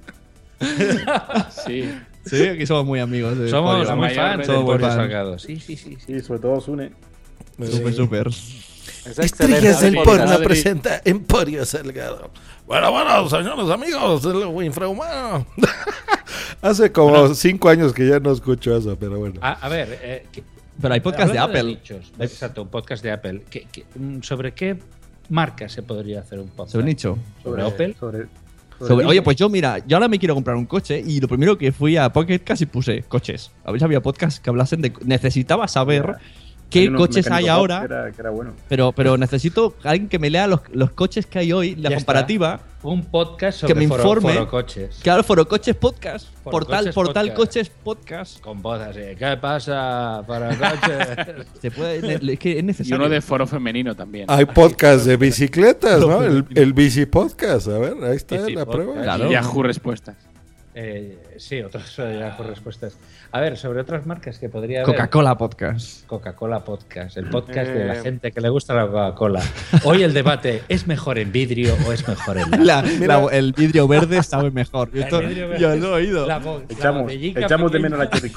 Sí. 1.64 1.90
Sí, 2.24 2.46
aquí 2.48 2.66
somos 2.66 2.86
muy 2.86 3.00
amigos. 3.00 3.38
de 3.38 3.48
Somos 3.50 3.80
Emporio. 3.88 3.96
muy 3.96 4.14
fans 4.14 4.46
de 4.46 4.54
Emporio. 4.54 4.90
Salgado. 4.90 5.38
Sí, 5.38 5.60
sí, 5.60 5.76
sí. 5.76 5.96
sí. 6.00 6.04
Sí, 6.06 6.20
sobre 6.20 6.40
todo 6.40 6.60
Sune. 6.60 6.92
Súper, 7.58 7.94
súper. 7.94 8.26
Es 8.28 9.18
Estrellas 9.18 9.80
del 9.82 9.96
porno 9.96 10.38
presenta 10.38 11.00
Emporio 11.04 11.64
Salgado. 11.64 12.30
Bueno, 12.66 12.90
bueno, 12.90 13.28
señores 13.28 13.68
amigos 13.70 14.22
del 14.22 14.64
infrahumano. 14.64 15.46
Hace 16.62 16.90
como 16.90 17.34
cinco 17.34 17.68
años 17.68 17.92
que 17.92 18.08
ya 18.08 18.18
no 18.20 18.32
escucho 18.32 18.74
eso, 18.76 18.96
pero 18.98 19.18
bueno. 19.18 19.38
A, 19.42 19.52
a 19.52 19.68
ver. 19.68 19.98
eh, 20.02 20.26
Pero 20.80 20.94
hay 20.94 21.00
podcast 21.00 21.32
de 21.32 21.38
Apple. 21.38 21.62
nichos, 21.64 22.12
exacto, 22.18 22.62
un 22.62 22.68
podcast 22.68 23.02
de 23.02 23.10
Apple. 23.12 23.42
¿Qué- 23.48 23.66
qué- 23.70 23.84
mm, 23.94 24.20
¿Sobre 24.22 24.52
qué 24.52 24.78
marca 25.28 25.68
se 25.68 25.82
podría 25.82 26.20
hacer 26.20 26.38
un 26.40 26.48
podcast? 26.48 26.72
Sobre 26.72 26.86
nicho. 26.86 27.16
¿Sobre 27.42 27.62
Opel? 27.62 27.94
Sobre, 27.94 28.26
Sobre- 28.80 29.06
oye, 29.06 29.22
pues 29.22 29.36
yo, 29.36 29.48
mira, 29.48 29.78
yo 29.86 29.96
ahora 29.96 30.08
me 30.08 30.18
quiero 30.18 30.34
comprar 30.34 30.56
un 30.56 30.66
coche 30.66 31.00
y 31.04 31.20
lo 31.20 31.28
primero 31.28 31.56
que 31.56 31.70
fui 31.70 31.96
a 31.96 32.12
Pocket 32.12 32.40
casi 32.40 32.66
puse 32.66 33.02
coches. 33.04 33.52
A 33.64 33.70
ver 33.70 33.80
si 33.80 33.84
había 33.84 34.02
podcast 34.02 34.42
que 34.42 34.50
hablasen 34.50 34.80
de. 34.82 34.92
Necesitaba 35.04 35.68
saber 35.68 36.16
qué 36.74 36.80
Hay 36.88 36.92
coches 36.94 37.30
hay 37.30 37.48
ahora. 37.48 37.78
Que 37.80 37.84
era, 37.86 38.12
que 38.12 38.20
era 38.20 38.30
bueno. 38.30 38.52
Pero, 38.68 38.92
pero 38.92 39.16
necesito 39.16 39.74
alguien 39.84 40.08
que 40.08 40.18
me 40.18 40.28
lea 40.30 40.46
los, 40.46 40.60
los 40.72 40.90
coches 40.90 41.24
que 41.26 41.38
hay 41.38 41.52
hoy, 41.52 41.74
la 41.76 41.90
Ya 41.90 41.96
comparativa. 41.96 42.54
está. 42.56 42.74
Un 42.84 43.02
podcast 43.06 43.62
Que 43.62 43.68
sobre 43.68 43.74
me 43.76 43.88
foro- 43.88 44.02
informe. 44.02 44.34
forocoches. 44.34 44.98
Claro, 45.02 45.22
Forocoches 45.24 45.74
Podcast. 45.74 46.26
Forocoches 46.42 46.42
portal 46.44 46.92
portal 46.92 47.26
Podcast. 47.28 47.36
Coches 47.38 47.70
Podcast. 47.70 48.40
Con 48.40 48.60
voz 48.60 48.78
así. 48.78 49.00
¿Qué 49.18 49.38
pasa, 49.40 50.22
forocoches? 50.26 51.46
Se 51.62 51.70
puede, 51.70 52.32
es 52.34 52.38
que 52.38 52.52
es 52.52 52.58
Y 52.58 52.62
necesario. 52.62 52.96
uno 52.96 53.08
de 53.08 53.22
foro 53.22 53.46
femenino 53.46 53.94
también. 53.94 54.26
Hay 54.28 54.44
podcast 54.44 55.06
de 55.06 55.16
bicicletas, 55.16 56.00
¿no? 56.00 56.22
El, 56.24 56.44
el 56.54 56.72
bici 56.74 57.06
podcast. 57.06 57.68
A 57.68 57.78
ver, 57.78 57.94
ahí 58.04 58.16
está 58.16 58.36
Bici 58.36 58.52
la 58.54 58.66
podcast. 58.66 58.84
prueba. 58.84 59.02
Claro. 59.02 59.30
Yahoo 59.30 59.62
Respuestas. 59.62 60.16
Eh, 60.76 61.16
sí, 61.36 61.62
otras 61.62 61.96
ya 61.96 62.36
por 62.36 62.46
respuestas. 62.48 62.96
A 63.30 63.40
ver, 63.40 63.56
sobre 63.56 63.80
otras 63.80 64.06
marcas 64.06 64.38
que 64.38 64.48
podría 64.48 64.82
haber. 64.82 64.94
Coca-Cola 64.94 65.36
Podcast. 65.38 66.04
Coca-Cola 66.06 66.64
Podcast, 66.64 67.16
el 67.16 67.26
podcast 67.30 67.70
de 67.70 67.84
la 67.84 67.94
Eh. 67.96 68.02
gente 68.02 68.32
que 68.32 68.40
le 68.40 68.48
gusta 68.48 68.74
la 68.74 68.86
Coca-Cola. 68.86 69.40
Hoy 69.84 70.02
el 70.02 70.12
debate, 70.12 70.62
¿es 70.68 70.86
mejor 70.86 71.18
en 71.18 71.30
vidrio 71.32 71.76
o 71.86 71.92
es 71.92 72.06
mejor 72.08 72.38
en 72.38 72.66
La- 72.66 72.82
la- 72.82 73.26
el 73.32 73.52
vidrio 73.52 73.86
verde 73.86 74.22
sabe 74.22 74.50
mejor. 74.50 74.90
Esto- 74.94 75.18
verde. 75.20 75.58
yo 75.60 75.76
lo 75.76 75.88
he 75.98 76.02
oído. 76.02 76.26
La 76.26 76.38
bo- 76.38 76.58
la 76.68 76.74
Echamos, 77.40 77.72
de 77.72 77.78
menos 77.78 77.98
la 77.98 78.10
Cherry. 78.10 78.32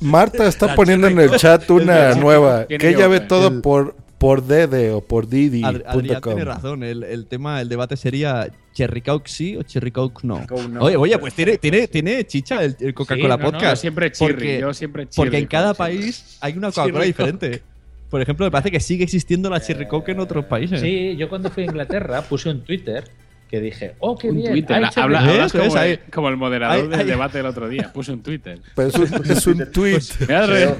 Marta 0.00 0.46
está 0.46 0.66
La 0.66 0.74
poniendo 0.74 1.06
en 1.06 1.18
el 1.18 1.30
chat 1.36 1.68
una 1.70 2.14
nueva, 2.14 2.66
que 2.66 2.88
ella 2.90 3.08
ve 3.08 3.20
todo 3.20 3.48
El- 3.48 3.60
por, 3.62 3.94
por 4.20 4.42
Dede 4.44 4.90
o 4.90 5.00
por 5.00 5.26
Adri- 5.26 5.64
Adrián 5.64 6.02
Didi.com. 6.02 6.34
tiene 6.34 6.44
razón. 6.44 6.84
El, 6.84 7.02
el 7.04 7.26
tema, 7.26 7.60
el 7.62 7.70
debate 7.70 7.96
sería 7.96 8.48
Cherry 8.74 9.00
Coke 9.00 9.28
sí 9.30 9.56
o 9.56 9.62
Cherry 9.62 9.90
Coke 9.90 10.20
no. 10.24 10.44
Oye, 10.78 10.96
oye, 10.96 11.18
pues 11.18 11.32
tiene, 11.32 11.56
tiene, 11.56 11.88
tiene 11.88 12.26
chicha 12.26 12.62
el, 12.62 12.76
el 12.80 12.92
Coca-Cola 12.92 13.36
Sí, 13.36 13.40
no, 13.40 13.46
no, 13.46 13.52
Podcast. 13.52 13.76
Yo 13.76 13.80
siempre 13.80 14.12
chirri. 14.12 14.32
porque, 14.34 14.60
yo 14.60 14.74
siempre 14.74 15.02
chirri. 15.08 15.16
porque 15.16 15.38
en 15.38 15.46
cada 15.46 15.72
país 15.72 16.36
hay 16.42 16.52
una 16.58 16.70
Coca-Cola 16.72 17.04
diferente. 17.04 17.62
Por 18.10 18.20
ejemplo, 18.20 18.44
me 18.44 18.50
parece 18.50 18.70
que 18.70 18.78
sigue 18.80 19.04
existiendo 19.04 19.48
la 19.48 19.58
Cherry 19.60 19.88
Coke 19.88 20.10
en 20.12 20.20
otros 20.20 20.44
países. 20.44 20.80
Sí, 20.82 21.16
yo 21.16 21.30
cuando 21.30 21.48
fui 21.50 21.62
a 21.62 21.66
Inglaterra 21.66 22.20
puse 22.20 22.50
un 22.50 22.60
Twitter 22.62 23.04
que 23.48 23.58
dije, 23.60 23.94
oh, 24.00 24.18
qué 24.18 24.28
Un 24.28 24.36
bien. 24.36 24.52
Twitter. 24.52 24.76
hay 24.76 24.84
Habla- 24.96 25.20
hablas 25.20 25.50
Coke". 25.52 25.64
Eso 25.66 25.74
como, 25.74 25.82
el, 25.82 25.98
como 26.12 26.28
el 26.28 26.36
moderador 26.36 26.88
del 26.90 27.06
debate 27.06 27.38
del 27.38 27.46
otro 27.46 27.68
día. 27.70 27.90
Puse 27.92 28.12
un 28.12 28.22
Twitter. 28.22 28.60
Pero 28.76 28.88
es 28.88 28.94
un, 28.96 29.30
es 29.30 29.46
un 29.46 29.70
tweet. 29.72 30.00
Re- 30.28 30.74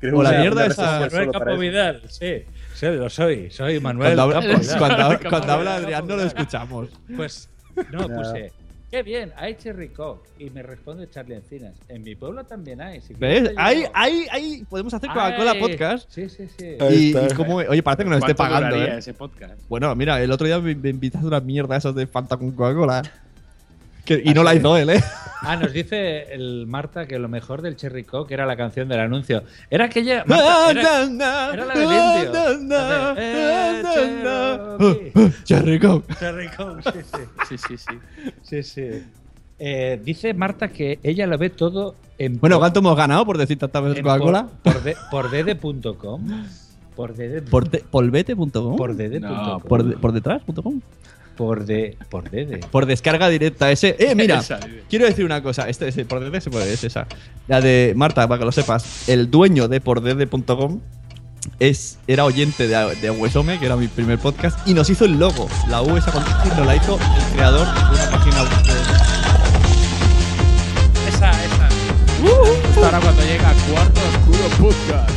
Creo 0.00 0.18
O 0.18 0.22
la 0.24 0.32
mierda 0.32 0.66
esa- 0.66 0.98
Manuel 1.08 1.30
eso. 1.30 1.56
Vidal, 1.58 2.02
sí. 2.08 2.42
Lo 2.90 3.08
soy. 3.08 3.50
Soy 3.50 3.78
Manuel 3.80 4.16
Cuando 4.16 4.36
habla, 4.36 4.58
cuando, 4.78 4.96
Campo 4.96 5.28
cuando 5.28 5.52
habla. 5.52 5.76
Adrián 5.76 6.06
no 6.06 6.16
lo 6.16 6.22
escuchamos. 6.24 6.88
Pues 7.16 7.48
no, 7.92 8.08
puse. 8.08 8.52
Qué 8.90 9.02
bien, 9.02 9.32
hay 9.36 9.54
Cherry 9.54 9.88
Coke. 9.88 10.28
Y 10.38 10.50
me 10.50 10.62
responde 10.62 11.08
Charlie 11.08 11.36
Encinas. 11.36 11.72
En 11.88 12.02
mi 12.02 12.14
pueblo 12.14 12.44
también 12.44 12.80
hay. 12.82 13.00
Si 13.00 13.14
¿Ves? 13.14 13.50
Ahí, 13.56 13.84
ahí, 13.94 14.26
ahí 14.30 14.64
podemos 14.68 14.92
hacer 14.92 15.08
Coca-Cola. 15.08 15.54
Podcast. 15.58 16.10
Sí, 16.10 16.28
sí, 16.28 16.46
sí. 16.58 16.76
Y, 16.90 17.16
y 17.16 17.28
cómo- 17.34 17.56
oye, 17.56 17.82
parece 17.82 18.04
que 18.04 18.10
nos 18.10 18.18
esté 18.18 18.34
¿Cuánto 18.34 18.54
pagando. 18.54 18.76
¿eh? 18.76 18.98
ese 18.98 19.14
podcast? 19.14 19.62
Bueno, 19.70 19.94
mira, 19.94 20.20
el 20.22 20.30
otro 20.30 20.46
día 20.46 20.58
me, 20.58 20.74
me 20.74 20.90
invitaste 20.90 21.26
una 21.26 21.40
mierda 21.40 21.74
esas 21.76 21.94
de 21.94 22.06
Fanta 22.06 22.36
con 22.36 22.52
Coca-Cola. 22.52 23.02
Que- 24.04 24.22
y 24.24 24.34
no 24.34 24.42
la 24.42 24.54
hizo 24.54 24.76
él, 24.76 24.90
¿eh? 24.90 25.02
Ah, 25.44 25.56
nos 25.56 25.72
dice 25.72 26.32
el 26.32 26.68
Marta 26.68 27.06
que 27.06 27.18
lo 27.18 27.28
mejor 27.28 27.62
del 27.62 27.74
Cherry 27.74 28.04
Coke 28.04 28.32
era 28.32 28.46
la 28.46 28.56
canción 28.56 28.88
del 28.88 29.00
anuncio. 29.00 29.42
Era 29.70 29.86
aquella. 29.86 30.22
Marta, 30.24 30.70
era, 30.70 31.52
era 31.52 31.64
la 31.66 31.74
del 31.74 31.82
indio. 31.82 33.14
Eh. 33.18 33.82
Cherry 35.44 35.80
Coke. 35.80 36.14
Cherry 36.14 36.48
Coke, 36.56 36.82
sí, 36.92 36.98
sí. 37.02 37.18
Sí, 37.48 37.58
sí, 37.58 37.76
sí. 37.76 37.98
Sí, 38.42 38.62
sí. 38.62 39.02
Eh, 39.58 40.00
dice 40.04 40.32
Marta 40.32 40.68
que 40.68 41.00
ella 41.02 41.26
lo 41.26 41.36
ve 41.38 41.50
todo 41.50 41.96
en. 42.18 42.38
Bueno, 42.38 42.58
¿cuánto 42.60 42.78
hemos 42.78 42.96
ganado 42.96 43.24
por 43.26 43.36
decir 43.36 43.58
tantas 43.58 43.82
veces 43.82 44.02
Coca-Cola? 44.02 44.46
Por, 44.62 44.72
por, 44.74 44.82
de- 44.84 44.96
por 45.10 45.30
dede.com. 45.30 46.46
Por 46.94 47.14
dede. 47.14 47.42
Por 47.42 47.68
polvete.com. 47.68 48.76
por 48.76 48.94
dede.com. 48.94 49.28
No, 49.30 49.58
Por, 49.60 49.82
de- 49.84 49.96
por 49.96 50.12
detrás.com. 50.12 50.80
por 51.36 51.64
de. 51.64 51.96
Por 52.10 52.30
dede. 52.30 52.58
Por 52.58 52.86
descarga 52.86 53.28
directa. 53.28 53.70
Ese. 53.70 53.96
Eh, 53.98 54.14
mira. 54.16 54.38
Esa, 54.40 54.60
quiero 54.88 55.06
decir 55.06 55.24
una 55.24 55.42
cosa. 55.42 55.68
Este, 55.68 55.88
este, 55.88 56.04
por 56.04 56.20
DD 56.20 56.40
se 56.40 56.50
puede, 56.50 56.72
es 56.72 56.84
esa. 56.84 57.06
La 57.48 57.60
de 57.60 57.92
Marta, 57.96 58.26
para 58.28 58.38
que 58.38 58.44
lo 58.44 58.52
sepas. 58.52 59.08
El 59.08 59.30
dueño 59.30 59.68
de 59.68 59.80
pordede.com 59.80 60.80
es, 61.58 61.98
era 62.06 62.24
oyente 62.24 62.68
de, 62.68 62.94
de 62.96 63.08
Aguesome, 63.08 63.58
que 63.58 63.66
era 63.66 63.76
mi 63.76 63.88
primer 63.88 64.18
podcast, 64.18 64.58
y 64.66 64.74
nos 64.74 64.88
hizo 64.90 65.04
el 65.04 65.18
logo. 65.18 65.48
La 65.68 65.82
U 65.82 65.96
esa 65.96 66.12
nos 66.56 66.66
la 66.66 66.76
hizo 66.76 66.94
el 66.98 67.34
creador 67.34 67.66
de 67.66 67.94
una 67.94 68.10
página 68.10 68.42
web. 68.42 68.62
de- 68.62 68.72
Esa, 71.08 71.30
esa. 71.30 71.68
Justo 72.22 72.84
ahora 72.84 73.00
cuando 73.00 73.22
llega 73.22 73.50
a 73.50 73.54
Cuarto 73.54 74.00
Oscuro 74.00 74.48
Podcast. 74.58 75.10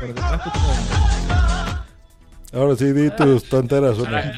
por 0.00 0.08
detrás.com. 0.08 1.01
Ahora 2.52 2.76
sí, 2.76 2.92
di 2.92 3.08
tus 3.10 3.44
tonteras. 3.48 3.98
una. 3.98 4.32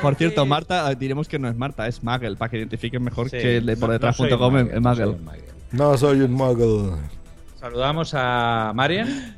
Por 0.00 0.14
cierto, 0.14 0.44
Marta, 0.46 0.90
eh, 0.90 0.96
diremos 0.96 1.28
que 1.28 1.38
no 1.38 1.48
es 1.48 1.56
Marta, 1.56 1.86
es 1.86 2.02
Magel, 2.02 2.36
para 2.36 2.50
que 2.50 2.58
identifiquen 2.58 3.02
mejor 3.02 3.28
Sí, 3.30 3.36
que 3.38 3.58
el 3.58 3.66
de 3.66 3.76
por 3.76 3.88
no- 3.90 3.92
no 3.92 3.92
detrás.com 3.94 4.54
un 4.54 4.70
es 4.70 4.80
Magel, 4.80 5.16
no 5.72 5.96
soy 5.98 6.20
un 6.22 6.34
Magel. 6.34 6.90
No. 6.90 6.98
Saludamos 7.60 8.12
a 8.14 8.72
Marian. 8.74 9.36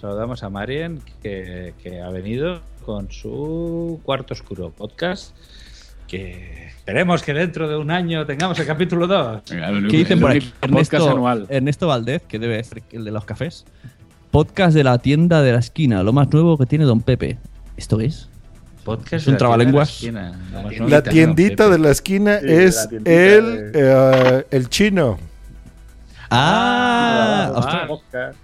Saludamos 0.00 0.42
a 0.42 0.50
Marian 0.50 1.00
que, 1.22 1.72
que 1.82 2.02
ha 2.02 2.10
venido 2.10 2.60
con 2.84 3.10
su 3.10 4.00
Cuarto 4.04 4.34
Oscuro 4.34 4.70
podcast. 4.70 5.34
Que 6.06 6.66
esperemos 6.66 7.22
que 7.22 7.32
dentro 7.32 7.66
de 7.66 7.76
un 7.78 7.90
año 7.90 8.26
tengamos 8.26 8.58
el 8.58 8.66
capítulo 8.66 9.06
2. 9.06 9.42
¿Qué 9.90 9.96
dicen 9.96 10.20
por 10.20 10.32
aquí? 10.32 10.40
Podcast 10.60 10.92
Ernesto, 10.92 11.10
anual. 11.10 11.46
Ernesto 11.48 11.86
Valdez, 11.86 12.22
que 12.28 12.38
debe 12.38 12.62
ser 12.62 12.82
el 12.92 13.04
de 13.04 13.10
los 13.10 13.24
cafés. 13.24 13.64
Podcast 14.30 14.74
de 14.74 14.84
la 14.84 14.98
tienda 14.98 15.40
de 15.42 15.52
la 15.52 15.60
esquina, 15.60 16.02
lo 16.02 16.12
más 16.12 16.30
nuevo 16.30 16.58
que 16.58 16.66
tiene 16.66 16.84
Don 16.84 17.00
Pepe. 17.00 17.38
¿Esto 17.76 18.00
es? 18.00 18.28
Podcast 18.84 19.14
Es 19.22 19.26
un 19.28 19.36
trabalenguas. 19.38 20.02
la 20.02 20.12
más 20.52 20.78
La 20.90 21.02
tiendita 21.02 21.64
¿no? 21.64 21.70
de 21.70 21.78
la 21.78 21.90
esquina 21.90 22.38
Sí, 22.40 22.46
es 22.48 22.76
la 22.76 22.88
tiendita 22.88 23.10
el, 23.12 23.72
de- 23.72 23.80
eh, 24.38 24.46
el 24.50 24.68
chino. 24.68 25.18
Ah, 26.30 27.46
Ah, 27.48 27.52
ostras. 27.56 27.74
vale. 27.74 27.86
Podcast. 27.88 28.38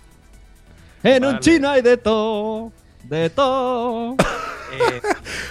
En 1.02 1.24
un 1.24 1.38
chino 1.40 1.68
hay 1.68 1.82
de 1.82 1.96
todo. 1.96 2.72
De 3.04 3.30
todo. 3.30 4.16
Eh, 4.72 5.00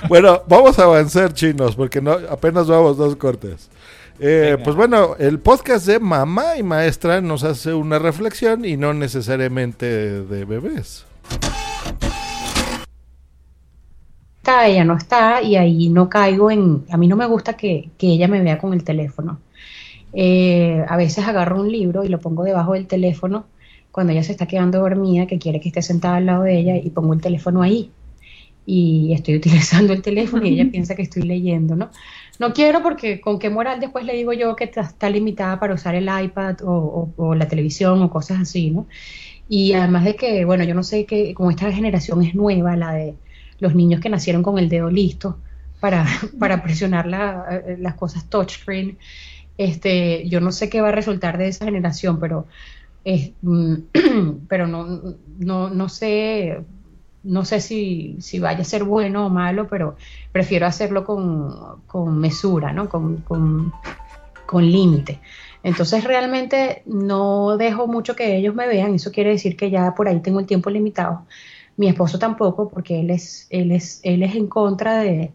Bueno, 0.07 0.43
vamos 0.47 0.80
a 0.80 0.84
avanzar, 0.84 1.34
chinos, 1.34 1.75
porque 1.75 2.01
no 2.01 2.13
apenas 2.13 2.67
vamos 2.69 2.95
dos 2.95 3.17
cortes. 3.17 3.69
Eh, 4.17 4.57
pues 4.63 4.77
bueno, 4.77 5.17
el 5.19 5.39
podcast 5.39 5.86
de 5.86 5.99
mamá 5.99 6.55
y 6.55 6.63
maestra 6.63 7.19
nos 7.19 7.43
hace 7.43 7.73
una 7.73 7.99
reflexión 7.99 8.63
y 8.63 8.77
no 8.77 8.93
necesariamente 8.93 9.86
de 10.23 10.45
bebés. 10.45 11.03
Está, 14.50 14.68
ella 14.68 14.86
no 14.86 14.95
está 14.97 15.41
y 15.41 15.56
ahí 15.56 15.89
no 15.89 16.10
caigo 16.10 16.52
en, 16.52 16.86
a 16.89 16.97
mí 16.97 17.08
no 17.08 17.16
me 17.16 17.26
gusta 17.28 17.56
que, 17.58 17.93
que 17.97 18.08
ella 18.08 18.28
me 18.28 18.41
vea 18.41 18.58
con 18.58 18.74
el 18.74 18.84
teléfono. 18.84 19.43
Eh, 20.14 20.86
a 20.88 20.97
veces 20.97 21.28
agarro 21.28 21.62
un 21.62 21.72
libro 21.72 22.04
y 22.04 22.10
lo 22.10 22.20
pongo 22.22 22.43
debajo 22.43 22.74
del 22.74 22.88
teléfono 22.88 23.52
cuando 23.91 24.14
ella 24.14 24.24
se 24.24 24.34
está 24.34 24.47
quedando 24.47 24.80
dormida, 24.80 25.28
que 25.28 25.39
quiere 25.39 25.60
que 25.62 25.70
esté 25.70 25.82
sentada 25.84 26.18
al 26.18 26.26
lado 26.28 26.43
de 26.43 26.60
ella 26.60 26.78
y 26.78 26.89
pongo 26.91 27.14
el 27.14 27.22
teléfono 27.22 27.62
ahí. 27.64 27.95
y 28.66 29.14
estoy 29.14 29.36
utilizando 29.38 29.93
el 29.93 30.02
teléfono 30.02 30.45
y 30.45 30.54
ella 30.60 30.70
piensa 30.72 30.95
que 30.95 31.02
estoy 31.04 31.24
leyendo, 31.24 31.76
¿no? 31.76 31.91
No 32.39 32.54
quiero 32.54 32.84
porque 32.84 33.22
con 33.22 33.39
qué 33.39 33.50
moral 33.50 33.80
después 33.80 34.06
le 34.06 34.14
digo 34.14 34.34
yo 34.34 34.56
que 34.56 34.66
está- 34.66 35.10
limitada 35.10 35.60
para 35.60 35.74
usar 35.76 35.95
el 35.95 36.10
iPad 36.24 36.58
o, 36.64 36.72
o- 37.18 37.26
o 37.30 37.36
la 37.36 37.47
televisión 37.47 38.02
o 38.04 38.10
cosas 38.12 38.41
así, 38.41 38.72
¿no? 38.72 38.88
Y 39.47 39.74
además 39.74 40.06
de 40.06 40.16
que, 40.16 40.45
bueno, 40.45 40.64
yo 40.64 40.76
no 40.76 40.84
sé 40.84 41.06
que 41.06 41.34
como 41.34 41.52
esta 41.52 41.72
generación 41.72 42.24
es 42.24 42.36
nueva, 42.36 42.76
la 42.76 42.93
de 42.93 43.20
los 43.60 43.76
niños 43.76 44.01
que 44.01 44.10
nacieron 44.10 44.43
con 44.43 44.57
el 44.57 44.70
dedo 44.70 44.89
listo 44.89 45.38
para, 45.80 46.05
para 46.39 46.64
presionar 46.64 47.07
eh, 47.51 47.78
las 47.80 47.95
cosas 47.95 48.30
touchscreen, 48.30 48.97
este, 49.57 50.28
yo 50.30 50.39
no 50.39 50.51
sé 50.51 50.70
qué 50.70 50.82
va 50.82 50.89
a 50.89 50.93
resultar 50.93 51.38
de 51.38 51.49
esa 51.49 51.66
generación, 51.66 52.20
pero, 52.20 52.47
es, 53.03 53.32
mm, 53.41 53.76
pero 54.47 54.68
no, 54.68 55.16
no, 55.38 55.70
no 55.70 55.89
sé, 55.89 56.62
no 57.24 57.45
sé 57.45 57.60
si, 57.60 58.16
si 58.20 58.39
vaya 58.39 58.62
a 58.62 58.66
ser 58.66 58.84
bueno 58.84 59.26
o 59.26 59.30
malo, 59.30 59.68
pero 59.68 59.97
prefiero 60.32 60.66
hacerlo 60.66 61.03
con, 61.03 61.82
con 61.88 62.18
mesura, 62.20 62.72
¿no? 62.72 62.89
Con, 62.89 63.18
con, 63.18 63.74
con 64.45 64.66
límite. 64.66 65.20
Entonces 65.62 66.05
realmente 66.05 66.84
no 66.86 67.57
dejo 67.57 67.88
mucho 67.88 68.16
que 68.16 68.38
ellos 68.38 68.55
me 68.55 68.68
vean, 68.68 68.95
eso 68.95 69.12
quiere 69.12 69.32
decir 69.32 69.57
que 69.57 69.70
ya 69.70 69.93
por 69.93 70.07
ahí 70.07 70.22
tengo 70.22 70.39
el 70.39 70.45
tiempo 70.45 70.70
limitado. 70.70 71.26
Mi 71.80 71.88
esposo 71.88 72.19
tampoco, 72.19 72.69
porque 72.69 72.99
él 72.99 73.09
es, 73.09 73.47
él 73.49 73.71
es, 73.71 74.01
él 74.03 74.21
es 74.23 74.36
en 74.36 74.47
contra 74.47 74.99
de, 74.99 75.32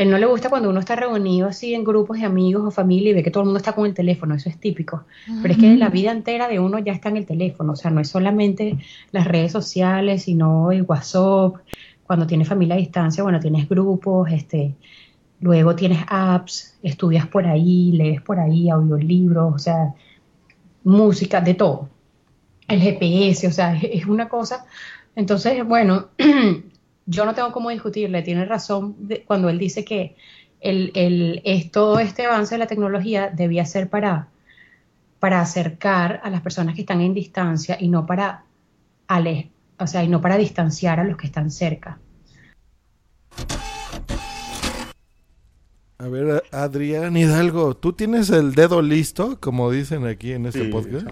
él 0.00 0.10
no 0.10 0.16
le 0.16 0.24
gusta 0.24 0.48
cuando 0.48 0.70
uno 0.70 0.80
está 0.80 0.96
reunido 0.96 1.46
así 1.46 1.74
en 1.74 1.84
grupos 1.84 2.18
de 2.18 2.24
amigos 2.24 2.64
o 2.64 2.70
familia 2.70 3.10
y 3.10 3.12
ve 3.12 3.22
que 3.22 3.30
todo 3.30 3.42
el 3.42 3.48
mundo 3.48 3.58
está 3.58 3.74
con 3.74 3.84
el 3.84 3.92
teléfono, 3.92 4.34
eso 4.34 4.48
es 4.48 4.58
típico. 4.58 5.04
Pero 5.42 5.52
es 5.52 5.60
que 5.60 5.76
la 5.76 5.90
vida 5.90 6.10
entera 6.10 6.48
de 6.48 6.58
uno 6.58 6.78
ya 6.78 6.94
está 6.94 7.10
en 7.10 7.18
el 7.18 7.26
teléfono, 7.26 7.74
o 7.74 7.76
sea, 7.76 7.90
no 7.90 8.00
es 8.00 8.08
solamente 8.08 8.78
las 9.12 9.26
redes 9.26 9.52
sociales, 9.52 10.22
sino 10.22 10.72
el 10.72 10.84
WhatsApp, 10.84 11.56
cuando 12.04 12.26
tienes 12.26 12.48
familia 12.48 12.76
a 12.76 12.78
distancia, 12.78 13.22
bueno, 13.22 13.40
tienes 13.40 13.68
grupos, 13.68 14.32
este, 14.32 14.74
luego 15.40 15.76
tienes 15.76 15.98
apps, 16.08 16.78
estudias 16.82 17.26
por 17.26 17.46
ahí, 17.46 17.92
lees 17.92 18.22
por 18.22 18.40
ahí, 18.40 18.70
audiolibros, 18.70 19.54
o 19.54 19.58
sea, 19.58 19.94
música, 20.82 21.42
de 21.42 21.52
todo. 21.52 21.90
El 22.68 22.80
GPS, 22.80 23.48
o 23.48 23.52
sea, 23.52 23.76
es, 23.76 23.84
es 23.84 24.06
una 24.06 24.30
cosa. 24.30 24.64
Entonces, 25.16 25.64
bueno, 25.66 26.08
yo 27.06 27.24
no 27.24 27.34
tengo 27.34 27.52
cómo 27.52 27.70
discutirle, 27.70 28.22
tiene 28.22 28.44
razón 28.44 28.94
de- 28.98 29.24
cuando 29.24 29.48
él 29.48 29.58
dice 29.58 29.84
que 29.84 30.16
el, 30.60 30.92
el- 30.94 31.42
es, 31.44 31.70
todo 31.70 31.98
este 31.98 32.26
avance 32.26 32.54
de 32.54 32.58
la 32.58 32.66
tecnología 32.66 33.28
debía 33.30 33.64
ser 33.64 33.88
para, 33.88 34.28
para 35.18 35.40
acercar 35.40 36.20
a 36.22 36.30
las 36.30 36.40
personas 36.42 36.74
que 36.74 36.82
están 36.82 37.00
en 37.00 37.14
distancia 37.14 37.76
y 37.80 37.88
no 37.88 38.06
para 38.06 38.44
ale, 39.08 39.50
o 39.78 39.86
sea, 39.86 40.04
y 40.04 40.08
no 40.08 40.20
para 40.20 40.36
distanciar 40.36 41.00
a 41.00 41.04
los 41.04 41.16
que 41.16 41.26
están 41.26 41.50
cerca. 41.50 41.98
A 45.98 46.08
ver, 46.08 46.42
Adrián 46.52 47.14
Hidalgo, 47.16 47.74
¿tú 47.76 47.92
tienes 47.92 48.30
el 48.30 48.54
dedo 48.54 48.80
listo, 48.80 49.38
como 49.38 49.70
dicen 49.70 50.06
aquí 50.06 50.32
en 50.32 50.46
este 50.46 50.64
Sí, 50.64 50.70
podcast? 50.70 51.06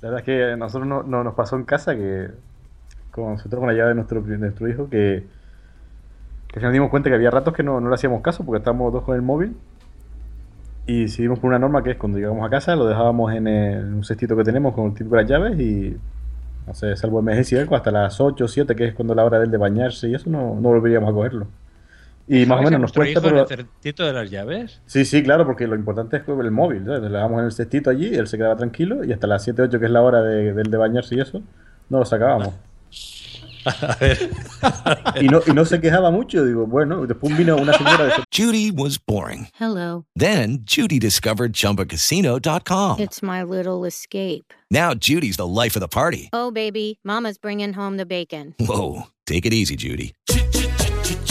La 0.00 0.08
verdad 0.08 0.18
es 0.20 0.24
que 0.24 0.44
a 0.52 0.56
nosotros 0.56 0.88
no, 0.88 1.02
no- 1.04 1.22
nos 1.22 1.34
pasó 1.34 1.54
en 1.54 1.62
casa 1.64 1.94
que, 1.94 2.28
con, 3.12 3.38
sobre 3.38 3.50
todo 3.50 3.60
con 3.60 3.68
la 3.68 3.74
llave 3.74 3.90
de 3.90 3.94
nuestro, 3.96 4.22
de 4.22 4.38
nuestro 4.38 4.68
hijo, 4.68 4.90
que, 4.90 5.28
que 6.48 6.60
nos 6.60 6.72
dimos 6.72 6.90
cuenta 6.90 7.08
que 7.08 7.16
había 7.16 7.30
ratos 7.30 7.54
que 7.54 7.62
no, 7.62 7.80
no 7.80 7.88
le 7.88 7.94
hacíamos 7.94 8.22
caso 8.22 8.44
porque 8.44 8.58
estábamos 8.58 8.92
dos 8.92 9.02
con 9.04 9.16
el 9.16 9.22
móvil 9.22 9.56
y 10.86 11.02
decidimos 11.02 11.38
por 11.38 11.48
una 11.48 11.58
norma 11.58 11.82
que 11.82 11.92
es 11.92 11.96
cuando 11.96 12.18
llegamos 12.18 12.44
a 12.46 12.50
casa 12.50 12.74
lo 12.76 12.86
dejábamos 12.86 13.32
en, 13.34 13.46
el- 13.46 13.78
en 13.80 13.94
un 13.94 14.04
cestito 14.04 14.36
que 14.36 14.44
tenemos 14.44 14.74
con 14.74 14.86
el 14.86 14.94
típico 14.94 15.16
de 15.16 15.22
las 15.22 15.30
llaves 15.30 15.58
y, 15.60 15.96
no 16.66 16.74
sé, 16.74 16.96
salvo 16.96 17.20
emergencia 17.20 17.58
y 17.58 17.60
algo, 17.62 17.76
hasta 17.76 17.90
las 17.90 18.20
8 18.20 18.44
o 18.46 18.48
7, 18.48 18.76
que 18.76 18.86
es 18.88 18.94
cuando 18.94 19.14
la 19.14 19.24
hora 19.24 19.38
de 19.38 19.46
él 19.46 19.50
de 19.50 19.58
bañarse 19.58 20.08
y 20.08 20.14
eso, 20.14 20.30
no, 20.30 20.54
no 20.56 20.68
volveríamos 20.70 21.10
a 21.10 21.12
cogerlo. 21.14 21.46
Y 22.28 22.46
más 22.46 22.60
o 22.60 22.62
menos 22.62 22.80
nos 22.80 22.92
cuesta, 22.92 23.20
pero... 23.20 23.42
el 23.42 23.48
cestito 23.48 24.04
de 24.04 24.12
las 24.12 24.30
llaves? 24.30 24.80
Sí, 24.86 25.04
sí, 25.04 25.22
claro, 25.22 25.46
porque 25.46 25.66
lo 25.66 25.74
importante 25.76 26.16
es 26.18 26.22
el 26.28 26.50
móvil, 26.50 26.84
¿sabes? 26.84 27.02
Le 27.02 27.08
dejamos 27.10 27.40
en 27.40 27.46
el 27.46 27.52
cestito 27.52 27.90
allí, 27.90 28.14
él 28.14 28.26
se 28.28 28.36
quedaba 28.38 28.56
tranquilo 28.56 29.04
y 29.04 29.12
hasta 29.12 29.26
las 29.26 29.42
7, 29.44 29.62
8, 29.62 29.80
que 29.80 29.86
es 29.86 29.92
la 29.92 30.02
hora 30.02 30.22
de, 30.22 30.52
del 30.52 30.70
de 30.70 30.76
bañarse 30.76 31.16
y 31.16 31.20
eso, 31.20 31.42
no 31.90 31.98
lo 32.00 32.04
sacábamos. 32.04 32.54
y, 35.20 35.28
no, 35.28 35.40
y 35.46 35.52
no 35.52 35.64
se 35.64 35.80
quejaba 35.80 36.10
mucho, 36.10 36.44
digo, 36.44 36.66
bueno, 36.66 37.06
después 37.06 37.36
vino 37.36 37.56
una 37.56 37.72
señora 37.74 38.04
de... 38.04 38.12
Judy 38.32 38.70
was 38.70 38.98
boring. 38.98 39.48
Hello. 39.54 40.04
Then 40.16 40.58
Judy 40.64 40.98
discovered 40.98 41.52
ChumbaCasino.com. 41.52 43.00
It's 43.00 43.22
my 43.22 43.42
little 43.42 43.84
escape. 43.84 44.52
Now 44.70 44.94
Judy's 44.94 45.36
the 45.36 45.46
life 45.46 45.76
of 45.76 45.80
the 45.80 45.88
party. 45.88 46.30
Oh, 46.32 46.50
baby, 46.50 46.98
Mama's 47.04 47.38
bringing 47.38 47.72
home 47.74 47.96
the 47.96 48.06
bacon. 48.06 48.54
Whoa, 48.58 49.04
take 49.26 49.46
it 49.46 49.52
easy, 49.52 49.76
Judy. 49.76 50.14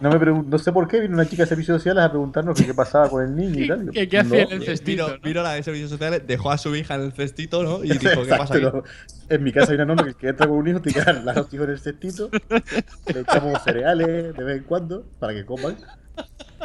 No, 0.00 0.10
me 0.10 0.18
no 0.44 0.58
sé 0.58 0.72
por 0.72 0.88
qué 0.88 1.00
vino 1.00 1.14
una 1.14 1.26
chica 1.28 1.44
de 1.44 1.48
servicios 1.48 1.76
sociales 1.78 2.02
a 2.02 2.08
preguntarnos 2.10 2.58
que 2.58 2.66
qué 2.66 2.74
pasaba 2.74 3.08
con 3.08 3.22
el 3.22 3.36
niño 3.36 3.64
y 3.64 3.68
tal. 3.68 3.90
¿Qué- 3.92 4.08
qué 4.08 4.18
hacía 4.18 4.42
en 4.42 4.52
el 4.52 4.58
No. 4.60 4.64
cestito, 4.64 5.06
Vino, 5.06 5.18
vino 5.22 5.42
la 5.42 5.52
de 5.52 5.62
servicios 5.62 5.90
sociales, 5.90 6.22
dejó 6.26 6.50
a 6.50 6.58
su 6.58 6.74
hija 6.74 6.94
en 6.96 7.02
el 7.02 7.12
cestito, 7.12 7.62
¿no? 7.62 7.84
Y 7.84 7.90
dijo, 7.90 8.00
¿qué 8.00 8.08
Exacto, 8.22 8.36
pasa 8.38 8.54
aquí? 8.54 8.64
no. 8.64 8.82
En 9.28 9.44
mi 9.44 9.52
casa 9.52 9.70
hay 9.72 9.76
una 9.76 9.84
norma 9.84 10.04
que 10.06 10.14
que 10.14 10.28
entra 10.28 10.48
con 10.48 10.56
un 10.58 10.66
hijo 10.68 10.80
tiene 10.80 10.98
que 10.98 11.04
dar 11.04 11.16
a 11.28 11.34
los 11.34 11.54
hijos 11.54 11.66
en 11.66 11.70
el 11.72 11.78
cestito. 11.78 12.30
Le 13.14 13.20
echamos 13.20 13.62
cereales 13.62 14.34
de 14.36 14.44
vez 14.44 14.56
en 14.58 14.64
cuando 14.64 15.04
para 15.20 15.34
que 15.34 15.44
coman. 15.44 15.76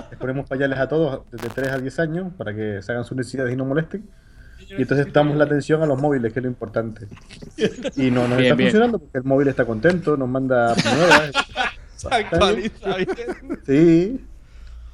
Les 0.10 0.20
ponemos 0.20 0.48
pañales 0.50 0.80
a 0.80 0.88
todos 0.88 1.22
desde 1.32 1.50
3 1.50 1.72
a 1.74 1.78
10 1.78 2.00
años 2.00 2.34
para 2.38 2.56
que 2.56 2.82
se 2.82 2.92
hagan 2.92 3.04
sus 3.04 3.18
necesidades 3.18 3.54
y 3.54 3.56
no 3.56 3.66
molesten. 3.66 4.10
Y 4.70 4.82
entonces 4.82 5.12
damos 5.14 5.38
la 5.38 5.44
atención 5.46 5.82
a 5.84 5.86
los 5.86 6.02
móviles, 6.02 6.34
que 6.34 6.40
es 6.40 6.44
lo 6.44 6.50
importante. 6.50 7.08
Y 7.96 8.10
no 8.12 8.28
nos 8.28 8.38
Bien, 8.38 8.44
está 8.52 8.56
bien. 8.56 8.70
funcionando 8.70 9.00
porque 9.00 9.18
el 9.20 9.24
móvil 9.24 9.48
está 9.50 9.64
contento, 9.66 10.18
nos 10.18 10.28
manda 10.28 10.74
nuevas. 10.76 11.32
Actualiza 12.10 12.96
bien. 12.98 13.60
Sí. 13.66 14.26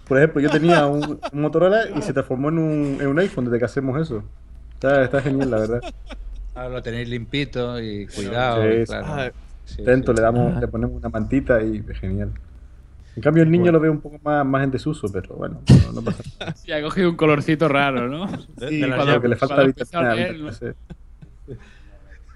Por 0.07 0.17
ejemplo, 0.17 0.41
yo 0.41 0.49
tenía 0.49 0.85
un, 0.85 1.19
un 1.31 1.41
Motorola 1.41 1.85
y 1.95 2.01
se 2.01 2.13
transformó 2.13 2.49
en 2.49 2.57
un, 2.57 2.97
en 2.99 3.07
un 3.07 3.19
iPhone 3.19 3.45
desde 3.45 3.59
que 3.59 3.65
hacemos 3.65 4.01
eso. 4.01 4.23
Está, 4.73 5.03
está 5.03 5.21
genial, 5.21 5.49
la 5.51 5.59
verdad. 5.59 5.81
Ahora 6.55 6.69
lo 6.69 6.83
tenéis 6.83 7.09
limpito 7.09 7.81
y 7.81 8.07
cuidado. 8.07 8.63
Sí, 8.63 8.79
sí. 8.79 8.85
claro. 8.85 9.33
Sí, 9.65 9.81
Atento, 9.81 10.11
sí. 10.11 10.17
le 10.17 10.21
damos, 10.21 10.59
le 10.59 10.67
ponemos 10.67 10.97
una 10.97 11.09
mantita 11.09 11.61
y 11.61 11.83
es 11.87 11.99
genial. 11.99 12.31
En 13.15 13.21
cambio 13.21 13.43
el 13.43 13.51
niño 13.51 13.71
lo 13.71 13.79
veo 13.79 13.91
un 13.91 14.01
poco 14.01 14.19
más, 14.23 14.45
más 14.45 14.63
en 14.63 14.71
desuso, 14.71 15.07
pero 15.11 15.35
bueno, 15.35 15.61
no, 15.85 15.91
no 15.93 16.01
pasa 16.01 16.23
nada. 16.39 16.55
Y 16.65 16.71
ha 16.71 16.81
cogido 16.81 17.09
un 17.09 17.15
colorcito 17.15 17.67
raro, 17.67 18.07
¿no? 18.09 18.27
Sí, 18.67 18.83
cuando 18.87 19.21
que 19.21 19.27
le 19.27 19.35
falta 19.35 19.63
vitamina. 19.63 20.15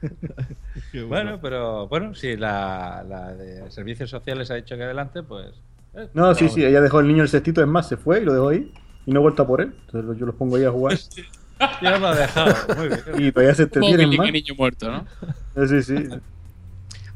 Bueno, 1.08 1.40
pero 1.42 1.88
bueno, 1.88 2.14
si 2.16 2.36
la, 2.38 3.04
la 3.08 3.34
de 3.36 3.70
servicios 3.72 4.10
sociales 4.10 4.50
ha 4.52 4.56
dicho 4.56 4.76
que 4.78 4.84
adelante, 4.84 5.24
pues. 5.24 5.48
eh, 5.94 6.08
No, 6.14 6.34
sí, 6.36 6.46
vamos. 6.46 6.54
sí, 6.56 6.66
ella 6.66 6.82
dejó 6.82 7.00
el 7.00 7.08
niño 7.08 7.20
en 7.20 7.24
el 7.24 7.30
cestito, 7.30 7.62
es 7.62 7.68
más, 7.68 7.88
se 7.88 7.98
fue 7.98 8.22
y 8.22 8.26
lo 8.26 8.34
dejó 8.34 8.50
ahí 8.50 8.72
y 9.06 9.12
no 9.12 9.20
he 9.20 9.24
vuelto 9.24 9.44
a 9.44 9.48
por 9.48 9.62
él. 9.62 9.74
Entonces 9.86 10.20
yo 10.20 10.26
los 10.26 10.36
pongo 10.36 10.56
ahí 10.58 10.64
a 10.66 10.72
jugar. 10.72 10.98
Ya 11.82 11.98
lo 11.98 12.08
ha 12.08 12.16
dejado. 12.16 12.54
Muy 12.78 12.88
bien. 12.88 13.02
Y 13.18 13.32
todavía 13.32 13.56
se 13.56 13.64
entretienen 13.64 14.06
Móvil 14.10 14.18
más. 14.20 14.32
niño 14.32 14.54
muerto, 14.56 14.92
¿no? 14.92 15.68
Sí, 15.68 15.82
sí. 15.82 15.96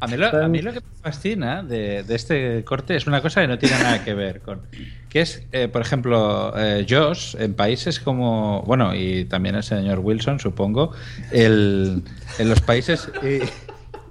A 0.01 0.07
mí, 0.07 0.17
lo, 0.17 0.27
a 0.27 0.47
mí 0.47 0.61
lo 0.61 0.73
que 0.73 0.79
me 0.81 0.85
fascina 1.03 1.63
de, 1.63 2.03
de 2.03 2.15
este 2.15 2.63
corte 2.65 2.95
es 2.95 3.05
una 3.07 3.21
cosa 3.21 3.41
que 3.41 3.47
no 3.47 3.57
tiene 3.59 3.77
nada 3.77 4.03
que 4.03 4.13
ver 4.13 4.41
con. 4.41 4.61
Que 5.09 5.21
es, 5.21 5.43
eh, 5.51 5.67
por 5.67 5.81
ejemplo, 5.81 6.53
eh, 6.57 6.85
Josh, 6.89 7.35
en 7.37 7.53
países 7.53 7.99
como. 7.99 8.63
Bueno, 8.63 8.95
y 8.95 9.25
también 9.25 9.55
el 9.55 9.63
señor 9.63 9.99
Wilson, 9.99 10.39
supongo. 10.39 10.91
El, 11.31 12.01
en 12.39 12.49
los 12.49 12.59
países 12.61 13.09
eh, 13.21 13.47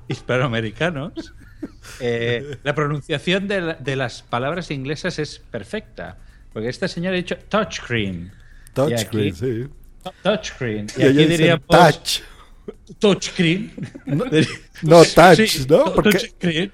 hispanoamericanos, 0.08 1.34
la 2.62 2.74
pronunciación 2.74 3.48
de, 3.48 3.60
la- 3.60 3.74
de 3.74 3.96
las 3.96 4.22
palabras 4.22 4.70
inglesas 4.70 5.18
es 5.18 5.38
perfecta. 5.50 6.18
Porque 6.52 6.68
este 6.68 6.88
señor 6.88 7.14
ha 7.14 7.16
dicho 7.16 7.36
touchscreen. 7.48 8.32
Touchscreen, 8.74 9.34
sí. 9.34 9.66
Touchscreen. 10.22 10.86
Y, 10.96 11.02
aquí 11.02 11.12
dicen 11.12 11.28
diríamos. 11.30 11.66
touch. 11.68 12.20
Touchscreen. 12.98 13.72
No 14.82 15.02
touch, 15.04 15.36
Sí, 15.46 15.66
¿no? 15.68 15.84
to- 15.84 15.94
Porque 15.94 16.10
touchscreen. 16.18 16.72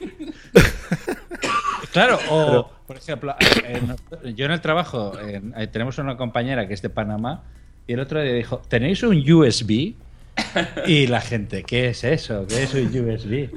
Claro, 1.93 2.19
o 2.31 2.71
por 2.87 2.97
ejemplo, 2.97 3.35
en- 3.67 4.35
yo 4.37 4.45
en 4.47 4.53
el 4.53 4.61
trabajo 4.61 5.19
en- 5.19 5.53
eh, 5.57 5.67
tenemos 5.67 5.99
una 5.99 6.17
compañera 6.17 6.69
que 6.69 6.75
es 6.75 6.83
de 6.83 6.91
Panamá 6.91 7.43
y 7.87 7.95
el 7.95 8.01
otro 8.01 8.23
día 8.23 8.33
dijo, 8.33 8.63
¿tenéis 8.69 9.03
un 9.03 9.19
USB? 9.31 9.95
Y 10.87 11.07
la 11.07 11.21
gente, 11.21 11.63
¿qué 11.65 11.89
es 11.89 12.05
eso? 12.05 12.47
¿Qué 12.47 12.63
es 12.65 12.75
un 12.75 12.87
USB? 12.89 13.49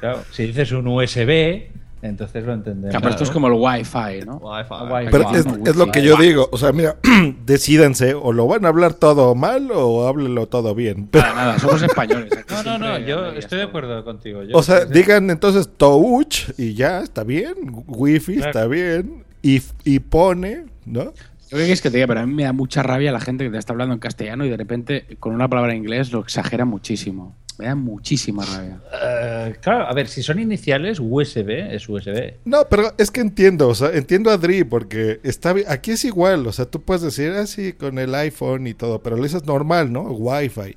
Claro, 0.00 0.24
si 0.32 0.46
dices 0.46 0.72
un 0.72 0.86
USB, 0.88 1.68
Entonces 2.04 2.44
lo 2.44 2.52
entendemos. 2.52 2.90
Claro, 2.90 3.00
pero 3.02 3.10
esto 3.12 3.24
es 3.24 3.30
como 3.30 3.46
el 3.46 3.54
Wi-Fi, 3.54 4.26
¿no? 4.26 4.36
Wi-Fi. 4.36 5.08
Pero 5.10 5.30
es, 5.34 5.46
Wi-Fi. 5.46 5.70
es 5.70 5.76
lo 5.76 5.90
que 5.90 6.02
yo 6.02 6.16
digo, 6.16 6.50
o 6.52 6.58
sea, 6.58 6.70
mira, 6.72 6.96
decídanse, 7.46 8.12
o 8.12 8.32
lo 8.34 8.46
van 8.46 8.66
a 8.66 8.68
hablar 8.68 8.92
todo 8.92 9.34
mal 9.34 9.70
o 9.72 10.06
háblenlo 10.06 10.46
todo 10.46 10.74
bien. 10.74 11.08
Pero- 11.10 11.24
Nada, 11.24 11.34
nada, 11.34 11.58
somos 11.58 11.80
españoles. 11.82 12.30
aquí 12.36 12.54
No, 12.54 12.62
no, 12.62 12.78
no, 12.78 12.98
yo 12.98 13.30
estoy 13.32 13.58
de 13.58 13.64
acuerdo 13.64 14.04
contigo. 14.04 14.42
Yo 14.42 14.54
o 14.56 14.62
sea, 14.62 14.86
que- 14.86 14.92
digan 14.92 15.30
entonces 15.30 15.68
touch 15.76 16.50
y 16.58 16.74
ya, 16.74 17.00
está 17.00 17.24
bien, 17.24 17.54
wifi 17.86 18.34
Claro. 18.34 18.50
está 18.50 18.66
bien, 18.66 19.24
y, 19.42 19.62
y 19.84 19.98
pone, 20.00 20.66
¿no? 20.84 21.04
Yo 21.04 21.58
qué 21.58 21.64
quieres 21.64 21.80
que 21.80 21.90
te 21.90 21.96
diga, 21.96 22.06
pero 22.06 22.20
a 22.20 22.26
mí 22.26 22.34
me 22.34 22.44
da 22.44 22.52
mucha 22.52 22.82
rabia 22.82 23.12
la 23.12 23.20
gente 23.20 23.44
que 23.44 23.50
te 23.50 23.58
está 23.58 23.72
hablando 23.72 23.94
en 23.94 24.00
castellano 24.00 24.44
y 24.44 24.50
de 24.50 24.56
repente 24.56 25.06
con 25.20 25.34
una 25.34 25.48
palabra 25.48 25.72
en 25.72 25.78
inglés 25.78 26.12
lo 26.12 26.20
exagera 26.20 26.64
muchísimo. 26.66 27.34
Me 27.58 27.66
da 27.66 27.74
muchísima 27.74 28.44
rabia. 28.44 28.80
Eh, 29.02 29.54
claro, 29.60 29.86
a 29.86 29.92
ver, 29.94 30.08
si 30.08 30.22
son 30.22 30.38
iniciales, 30.38 30.98
USB 31.00 31.72
es 31.72 31.88
USB. 31.88 32.34
No, 32.44 32.66
pero 32.68 32.92
es 32.98 33.10
que 33.10 33.20
entiendo, 33.20 33.68
o 33.68 33.74
sea, 33.74 33.90
entiendo 33.90 34.30
a 34.30 34.36
Dri 34.36 34.64
porque 34.64 35.20
está 35.22 35.54
aquí 35.68 35.92
es 35.92 36.04
igual, 36.04 36.46
o 36.46 36.52
sea, 36.52 36.64
tú 36.64 36.82
puedes 36.82 37.02
decir 37.02 37.30
así 37.32 37.72
con 37.72 37.98
el 37.98 38.14
iPhone 38.14 38.66
y 38.66 38.74
todo, 38.74 39.02
pero 39.02 39.16
lo 39.16 39.22
dices 39.22 39.44
normal, 39.44 39.92
¿no? 39.92 40.02
Wi-Fi. 40.02 40.76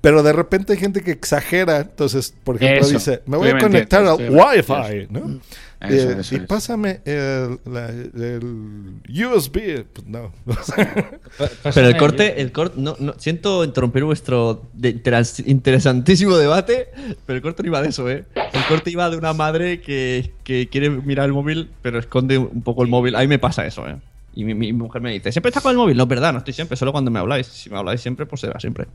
Pero 0.00 0.22
de 0.22 0.32
repente 0.32 0.74
hay 0.74 0.78
gente 0.78 1.02
que 1.02 1.12
exagera, 1.12 1.78
entonces, 1.78 2.34
por 2.44 2.56
ejemplo, 2.56 2.86
Eso, 2.86 2.94
dice, 2.94 3.22
me 3.26 3.36
voy 3.36 3.48
a 3.48 3.58
conectar 3.58 4.04
al 4.04 4.30
Wi-Fi. 4.30 5.08
¿no? 5.10 5.40
Eso, 5.88 6.10
Eh, 6.10 6.16
eso 6.20 6.34
y 6.34 6.38
es. 6.38 6.44
pásame 6.46 7.00
el, 7.04 7.58
la- 7.64 7.88
el 7.88 9.00
USB, 9.08 9.84
pues 9.92 10.06
no. 10.06 10.32
Pero 11.74 11.88
el 11.88 11.96
corte, 11.96 12.40
el 12.40 12.52
corte, 12.52 12.74
no, 12.80 12.96
no, 12.98 13.14
siento 13.18 13.64
interrumpir 13.64 14.04
vuestro 14.04 14.68
de- 14.72 15.00
interesantísimo 15.46 16.36
debate, 16.36 16.88
pero 17.26 17.36
el 17.36 17.42
corte 17.42 17.62
no 17.62 17.68
iba 17.68 17.82
de 17.82 17.88
eso, 17.88 18.08
¿eh? 18.10 18.24
El 18.34 18.64
corte 18.68 18.90
iba 18.90 19.08
de 19.10 19.16
una 19.16 19.32
madre 19.32 19.80
que, 19.80 20.32
que 20.44 20.68
quiere 20.68 20.90
mirar 20.90 21.26
el 21.26 21.32
móvil, 21.32 21.70
pero 21.82 21.98
esconde 21.98 22.38
un 22.38 22.62
poco 22.62 22.82
el 22.82 22.88
móvil. 22.88 23.14
A 23.16 23.20
mí 23.20 23.26
me 23.28 23.38
pasa 23.38 23.66
eso, 23.66 23.86
¿eh? 23.88 23.96
Y 24.34 24.44
mi, 24.44 24.54
mi 24.54 24.72
mujer 24.72 25.00
me 25.02 25.12
dice, 25.12 25.32
¿siempre 25.32 25.48
estás 25.50 25.62
con 25.62 25.72
el 25.72 25.78
móvil? 25.78 25.96
No, 25.96 26.02
es 26.04 26.08
verdad, 26.08 26.32
no 26.32 26.38
estoy 26.38 26.52
siempre, 26.54 26.76
solo 26.76 26.92
cuando 26.92 27.10
me 27.10 27.18
habláis. 27.18 27.46
Si 27.46 27.70
me 27.70 27.78
habláis 27.78 28.00
siempre, 28.00 28.26
pues 28.26 28.40
será 28.42 28.60
siempre. 28.60 28.86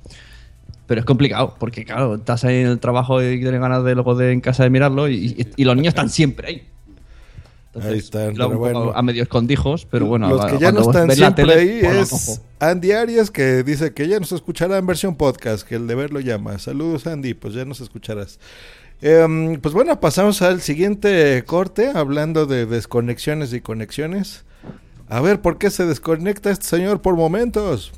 Pero 0.87 0.99
es 0.99 1.05
complicado, 1.05 1.55
porque 1.59 1.85
claro, 1.85 2.15
estás 2.15 2.43
ahí 2.43 2.57
en 2.57 2.67
el 2.67 2.79
trabajo 2.79 3.21
y 3.23 3.39
tienes 3.39 3.59
ganas 3.61 3.83
de 3.83 3.93
luego 3.95 4.13
de 4.15 4.33
en 4.33 4.41
casa 4.41 4.63
de 4.63 4.69
mirarlo 4.69 5.07
y, 5.07 5.15
y- 5.15 5.47
y 5.55 5.63
los 5.63 5.75
niños 5.75 5.89
están 5.91 6.09
siempre 6.09 6.47
ahí. 6.47 6.67
Ahí 7.79 7.99
están, 7.99 8.33
pero 8.33 8.57
bueno. 8.57 8.91
a 8.93 9.01
medio 9.01 9.23
escondijos, 9.23 9.85
pero 9.85 10.05
bueno. 10.05 10.29
Los 10.29 10.45
que 10.45 10.59
ya 10.59 10.71
no 10.71 10.81
están 10.81 11.09
siempre 11.11 11.45
tele, 11.45 11.59
ahí 11.59 11.99
es. 12.01 12.41
Andy 12.59 12.91
Arias 12.91 13.31
que 13.31 13.63
dice 13.63 13.93
que 13.93 14.07
ya 14.07 14.19
nos 14.19 14.33
escuchará 14.33 14.77
en 14.77 14.85
versión 14.85 15.15
podcast, 15.15 15.65
que 15.65 15.75
el 15.75 15.87
deber 15.87 16.11
lo 16.11 16.19
llama. 16.19 16.59
Saludos 16.59 17.07
Andy, 17.07 17.33
pues 17.33 17.53
ya 17.53 17.63
nos 17.63 17.79
escucharás. 17.79 18.39
Em, 19.01 19.59
pues 19.59 19.73
bueno, 19.73 19.99
pasamos 19.99 20.41
al 20.41 20.61
siguiente 20.61 21.43
corte 21.45 21.91
hablando 21.95 22.45
de 22.45 22.65
desconexiones 22.65 23.53
y 23.53 23.61
conexiones. 23.61 24.43
A 25.07 25.21
ver, 25.21 25.41
¿por 25.41 25.57
qué 25.57 25.69
se 25.69 25.85
desconecta 25.85 26.51
este 26.51 26.65
señor 26.65 27.01
por 27.01 27.15
momentos? 27.15 27.91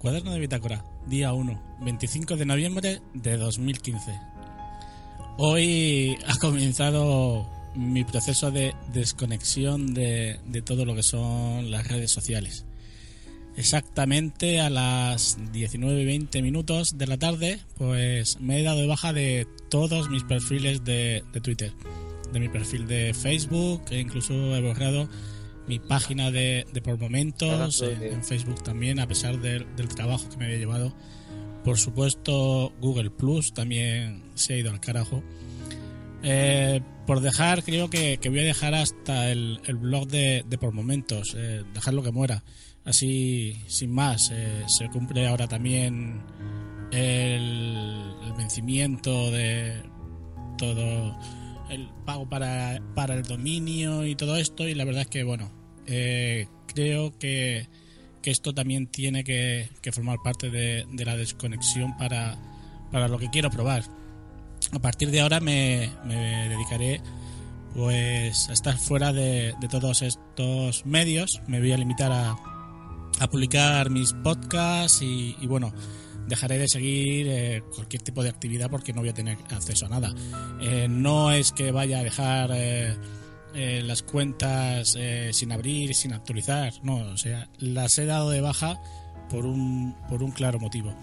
Cuaderno 0.00 0.32
de 0.32 0.40
bitácora, 0.40 0.82
día 1.08 1.34
1, 1.34 1.76
25 1.82 2.38
de 2.38 2.46
noviembre 2.46 3.02
de 3.12 3.36
2015. 3.36 4.18
Hoy 5.36 6.16
ha 6.26 6.38
comenzado 6.38 7.46
mi 7.74 8.04
proceso 8.04 8.50
de 8.50 8.74
desconexión 8.94 9.92
de, 9.92 10.40
de 10.46 10.62
todo 10.62 10.86
lo 10.86 10.94
que 10.94 11.02
son 11.02 11.70
las 11.70 11.86
redes 11.86 12.10
sociales. 12.10 12.64
Exactamente 13.58 14.62
a 14.62 14.70
las 14.70 15.36
19 15.52 16.00
y 16.00 16.06
20 16.06 16.40
minutos 16.40 16.96
de 16.96 17.06
la 17.06 17.18
tarde, 17.18 17.60
pues 17.76 18.40
me 18.40 18.58
he 18.58 18.62
dado 18.62 18.80
de 18.80 18.86
baja 18.86 19.12
de 19.12 19.46
todos 19.68 20.08
mis 20.08 20.24
perfiles 20.24 20.82
de, 20.82 21.22
de 21.30 21.40
Twitter, 21.42 21.74
de 22.32 22.40
mi 22.40 22.48
perfil 22.48 22.86
de 22.86 23.12
Facebook, 23.12 23.82
e 23.90 24.00
incluso 24.00 24.32
he 24.32 24.62
borrado 24.62 25.10
mi 25.70 25.78
página 25.78 26.32
de, 26.32 26.66
de 26.72 26.82
por 26.82 26.98
momentos 26.98 27.80
en, 27.80 28.02
en 28.02 28.24
Facebook 28.24 28.62
también, 28.62 28.98
a 28.98 29.06
pesar 29.06 29.40
del, 29.40 29.64
del 29.76 29.88
trabajo 29.88 30.28
que 30.28 30.36
me 30.36 30.46
había 30.46 30.58
llevado. 30.58 30.92
Por 31.64 31.78
supuesto, 31.78 32.72
Google 32.80 33.10
Plus 33.10 33.54
también 33.54 34.24
se 34.34 34.54
ha 34.54 34.56
ido 34.56 34.70
al 34.72 34.80
carajo. 34.80 35.22
Eh, 36.22 36.80
por 37.06 37.20
dejar, 37.20 37.62
creo 37.62 37.88
que, 37.88 38.18
que 38.18 38.28
voy 38.30 38.40
a 38.40 38.44
dejar 38.44 38.74
hasta 38.74 39.30
el, 39.30 39.60
el 39.66 39.76
blog 39.76 40.08
de, 40.08 40.44
de 40.44 40.58
por 40.58 40.72
momentos, 40.72 41.34
eh, 41.36 41.62
dejarlo 41.72 42.02
que 42.02 42.10
muera. 42.10 42.42
Así, 42.84 43.62
sin 43.68 43.92
más, 43.92 44.30
eh, 44.32 44.64
se 44.66 44.88
cumple 44.88 45.28
ahora 45.28 45.46
también 45.46 46.22
el, 46.90 48.14
el 48.26 48.32
vencimiento 48.36 49.30
de 49.30 49.82
todo 50.58 51.16
el 51.70 51.88
pago 52.04 52.28
para, 52.28 52.82
para 52.96 53.14
el 53.14 53.22
dominio 53.22 54.04
y 54.04 54.16
todo 54.16 54.36
esto. 54.36 54.66
Y 54.66 54.74
la 54.74 54.84
verdad 54.84 55.02
es 55.02 55.08
que, 55.08 55.24
bueno, 55.24 55.59
eh, 55.90 56.46
creo 56.66 57.18
que, 57.18 57.66
que 58.22 58.30
esto 58.30 58.54
también 58.54 58.86
tiene 58.86 59.24
que, 59.24 59.68
formar 59.92 60.18
parte 60.22 60.50
de, 60.50 60.86
la 61.04 61.16
desconexión 61.16 61.96
para, 61.96 62.38
para 62.90 63.08
lo 63.08 63.18
que 63.18 63.30
quiero 63.30 63.50
probar. 63.50 63.82
A 64.72 64.78
partir 64.78 65.10
de 65.10 65.20
ahora 65.20 65.40
me, 65.40 65.90
dedicaré 66.48 67.00
pues 67.74 68.48
a 68.48 68.52
estar 68.52 68.76
fuera 68.76 69.12
de, 69.12 69.54
de 69.60 69.68
todos 69.68 70.02
estos 70.02 70.86
medios. 70.86 71.40
Me 71.46 71.60
voy 71.60 71.72
a 71.72 71.76
limitar 71.76 72.12
a, 72.12 72.36
a 73.20 73.30
publicar 73.30 73.90
mis 73.90 74.12
podcasts 74.12 75.02
y, 75.02 75.36
y 75.40 75.46
bueno, 75.46 75.72
dejaré 76.30 76.58
de 76.58 76.68
seguir 76.68 77.26
eh, 77.28 77.62
cualquier 77.74 78.02
tipo 78.02 78.22
de 78.22 78.30
actividad 78.30 78.70
porque 78.70 78.92
no 78.92 79.00
voy 79.00 79.10
a 79.10 79.14
tener 79.14 79.36
acceso 79.50 79.86
a 79.86 79.88
nada. 79.88 80.14
Eh, 80.60 80.86
no 80.88 81.32
es 81.32 81.52
que 81.52 81.72
vaya 81.72 81.98
a 81.98 82.04
dejar 82.04 82.50
eh, 83.54 83.82
las 83.84 84.02
cuentas 84.02 84.96
eh, 84.98 85.30
sin 85.32 85.50
abrir, 85.50 85.94
sin 85.94 86.12
actualizar, 86.12 86.72
no, 86.82 86.96
o 86.96 87.16
sea, 87.16 87.48
las 87.58 87.98
he 87.98 88.04
dado 88.04 88.30
de 88.30 88.40
baja 88.40 88.80
por 89.28 89.44
un, 89.44 89.96
por 90.08 90.22
un 90.22 90.30
claro 90.30 90.60
motivo. 90.60 90.94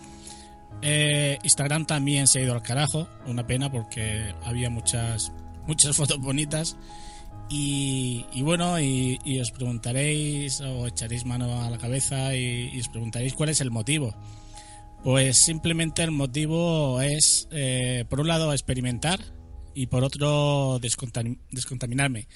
Eh, 0.82 1.38
Instagram 1.44 1.86
también 1.86 2.28
se 2.28 2.40
ha 2.40 2.44
ido 2.44 2.54
al 2.54 2.62
carajo, 2.62 3.08
una 3.26 3.46
pena 3.46 3.72
porque 3.72 4.34
había 4.44 4.70
muchas, 4.70 5.32
muchas 5.66 5.96
fotos 5.98 6.20
bonitas. 6.20 6.78
Y, 7.50 8.26
bueno, 8.42 8.78
y, 8.78 9.40
os 9.40 9.52
preguntaréis 9.52 10.60
o 10.60 10.86
echaréis 10.86 11.26
mano 11.26 11.62
a 11.62 11.70
la 11.70 11.78
cabeza 11.78 12.36
y, 12.36 12.72
y 12.74 12.80
os 12.82 12.90
preguntaréis 12.90 13.34
cuál 13.36 13.50
es 13.50 13.62
el 13.62 13.72
motivo. 13.72 14.14
Pues 15.02 15.38
simplemente 15.38 16.04
el 16.04 16.12
motivo 16.12 17.00
es, 17.00 17.48
por 18.10 18.20
un 18.20 18.28
lado, 18.28 18.52
experimentar 18.52 19.20
y 19.78 19.86
por 19.88 20.04
otro, 20.04 20.80
descontam- 20.82 21.38
descontaminarme. 21.52 22.28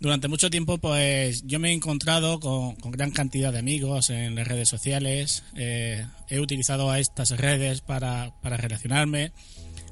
Durante 0.00 0.28
mucho 0.28 0.48
tiempo, 0.50 0.78
pues 0.78 1.42
yo 1.46 1.58
me 1.58 1.70
he 1.70 1.72
encontrado 1.72 2.38
con, 2.38 2.76
con 2.76 2.92
gran 2.92 3.10
cantidad 3.10 3.52
de 3.52 3.58
amigos 3.58 4.10
en 4.10 4.34
las 4.36 4.46
redes 4.46 4.68
sociales. 4.68 5.42
eh, 5.56 6.06
he 6.28 6.38
utilizado 6.40 6.90
a 6.90 7.00
estas 7.00 7.30
redes 7.30 7.80
para, 7.80 8.32
para 8.42 8.56
relacionarme. 8.58 9.32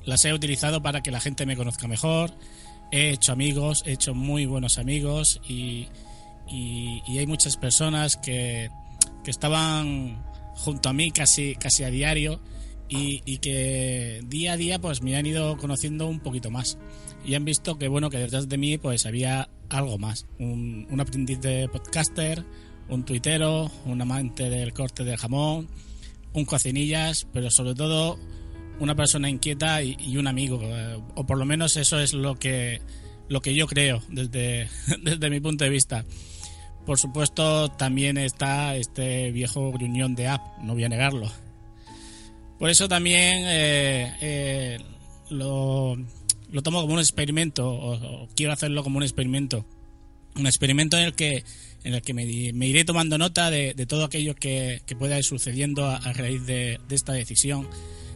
Las 0.05 0.25
he 0.25 0.33
utilizado 0.33 0.83
para 0.83 1.03
que 1.03 1.11
la 1.11 1.19
gente 1.21 1.47
me 1.47 1.57
conozca 1.57 1.89
mejor. 1.89 2.33
He 2.93 3.11
hecho 3.11 3.33
amigos, 3.33 3.83
he 3.87 3.93
hecho 3.93 4.15
muy 4.15 4.47
buenos 4.47 4.79
amigos 4.79 5.41
y, 5.49 5.89
y- 6.47 7.03
y 7.09 7.19
hay 7.19 7.27
muchas 7.27 7.57
personas 7.57 8.17
que, 8.17 8.71
que 9.25 9.31
estaban 9.33 10.23
junto 10.55 10.89
a 10.89 10.93
mí 10.93 11.11
casi, 11.11 11.57
casi 11.57 11.83
a 11.83 11.91
diario 11.91 12.41
y, 12.89 13.23
y 13.25 13.39
que 13.39 14.23
día 14.27 14.53
a 14.53 14.57
día 14.57 14.79
pues 14.79 15.03
me 15.03 15.17
han 15.17 15.27
ido 15.27 15.57
conociendo 15.57 16.07
un 16.07 16.21
poquito 16.21 16.51
más. 16.51 16.79
Y 17.25 17.35
han 17.35 17.45
visto 17.45 17.79
que 17.79 17.89
bueno 17.89 18.11
que 18.11 18.19
detrás 18.19 18.49
de 18.49 18.59
mí 18.59 18.79
pues 18.79 19.07
había 19.07 19.49
algo 19.69 19.99
más. 19.99 20.27
Un, 20.39 20.87
un 20.91 21.01
aprendiz 21.01 21.41
de 21.41 21.69
podcaster 21.69 22.45
un 22.89 23.05
tuitero 23.05 23.71
un 23.85 24.01
amante 24.01 24.49
del 24.49 24.73
corte 24.73 25.03
del 25.03 25.17
jamón 25.17 25.67
un 26.35 26.45
cocinillas 26.45 27.27
pero 27.33 27.51
sobre 27.51 27.75
todo 27.75 28.17
una 28.79 28.95
persona 28.95 29.29
inquieta 29.29 29.83
y, 29.83 29.97
y 29.99 30.17
un 30.19 30.27
amigo. 30.27 30.61
O 31.15 31.27
por 31.27 31.39
lo 31.39 31.45
menos 31.45 31.77
eso 31.77 31.99
es 31.99 32.13
lo 32.13 32.37
que 32.37 32.81
lo 33.29 33.41
que 33.41 33.55
yo 33.55 33.67
creo 33.67 34.03
desde, 34.09 34.69
desde 35.03 35.31
mi 35.31 35.41
punto 35.41 35.65
de 35.65 35.71
vista. 35.71 36.05
Por 36.85 36.99
supuesto, 36.99 37.69
también 37.69 38.17
está 38.17 38.77
este 38.77 39.33
viejo 39.33 39.73
gruñón 39.73 40.15
de 40.15 40.29
app, 40.29 40.59
no 40.63 40.75
voy 40.75 40.85
a 40.85 40.89
negarlo. 40.89 41.31
Por 42.59 42.71
eso 42.71 42.89
también 42.89 43.43
eh, 43.45 44.17
eh, 44.21 44.79
lo, 45.31 45.97
lo 46.51 46.63
tomo 46.63 46.81
como 46.81 46.95
un 46.95 47.01
experimento, 47.01 47.69
o, 47.69 48.29
quiero 48.35 48.53
hacerlo 48.53 48.83
como 48.83 48.99
un 48.99 49.03
experimento. 49.03 49.67
Un 50.37 50.47
experimento 50.47 50.99
en 50.99 51.05
el 51.05 51.15
que, 51.15 51.45
en 51.85 51.95
el 51.95 52.03
que 52.03 52.13
me, 52.13 52.25
iré 52.25 52.85
tomando 52.85 53.17
nota 53.17 53.51
de, 53.51 53.75
de 53.75 53.87
todo 53.87 54.05
aquello 54.05 54.35
que, 54.35 54.83
que 54.87 54.97
pueda 54.97 55.19
ir 55.19 55.25
sucediendo 55.25 55.87
a, 55.87 55.99
raíz 56.13 56.45
de, 56.47 56.79
de 56.89 56.95
esta 56.95 57.13
decisión. 57.13 57.69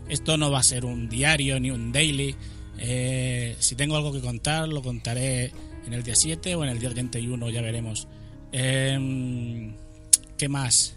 Esto 0.08 0.36
no 0.36 0.50
va 0.50 0.58
a 0.58 0.64
ser 0.64 0.84
un 0.84 1.08
diario 1.08 1.60
ni 1.60 1.70
un 1.70 1.92
daily. 1.92 2.34
Eh, 2.78 3.56
si 3.58 3.76
tengo 3.76 3.96
algo 3.96 4.12
que 4.12 4.20
contar, 4.20 4.68
lo 4.68 4.82
contaré 4.82 5.52
en 5.86 5.92
el 5.92 6.02
día 6.02 6.16
7 6.16 6.54
o 6.54 6.64
en 6.64 6.70
el 6.70 6.78
día 6.78 6.90
31, 6.90 7.50
ya 7.50 7.62
veremos. 7.62 8.08
Em, 8.52 9.74
¿Qué 10.36 10.48
más? 10.48 10.96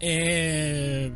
Eh, 0.00 1.12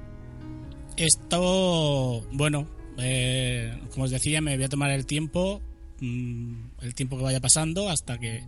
esto, 0.97 2.27
bueno, 2.33 2.69
eh, 2.99 3.79
como 3.91 4.05
os 4.05 4.11
decía, 4.11 4.41
me 4.41 4.57
voy 4.57 4.65
a 4.65 4.69
tomar 4.69 4.91
el 4.91 5.07
tiempo, 5.07 5.63
mm, 6.01 6.55
el 6.83 6.95
tiempo 6.95 7.17
que 7.17 7.25
vaya 7.25 7.41
pasando 7.41 7.89
hasta 7.89 8.19
que, 8.19 8.45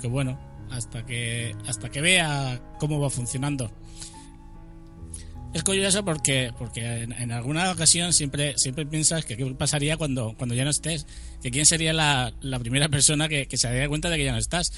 que 0.00 0.08
bueno, 0.08 0.38
hasta 0.70 1.04
que 1.06 1.54
hasta 1.66 1.90
que 1.90 2.00
vea 2.00 2.62
cómo 2.78 3.00
va 3.00 3.10
funcionando. 3.10 3.72
Es 5.54 5.62
curioso 5.64 6.04
porque, 6.04 6.52
porque 6.58 7.02
en, 7.02 7.12
en 7.12 7.32
alguna 7.32 7.72
ocasión 7.72 8.12
siempre, 8.12 8.54
siempre 8.58 8.84
piensas 8.84 9.24
que 9.24 9.36
qué 9.36 9.46
pasaría 9.54 9.96
cuando, 9.96 10.34
cuando 10.36 10.54
ya 10.54 10.64
no 10.64 10.70
estés, 10.70 11.06
que 11.42 11.50
quién 11.50 11.64
sería 11.64 11.94
la, 11.94 12.34
la 12.42 12.58
primera 12.58 12.88
persona 12.88 13.28
que, 13.28 13.46
que 13.46 13.56
se 13.56 13.66
daría 13.68 13.88
cuenta 13.88 14.10
de 14.10 14.18
que 14.18 14.24
ya 14.24 14.32
no 14.32 14.38
estás. 14.38 14.70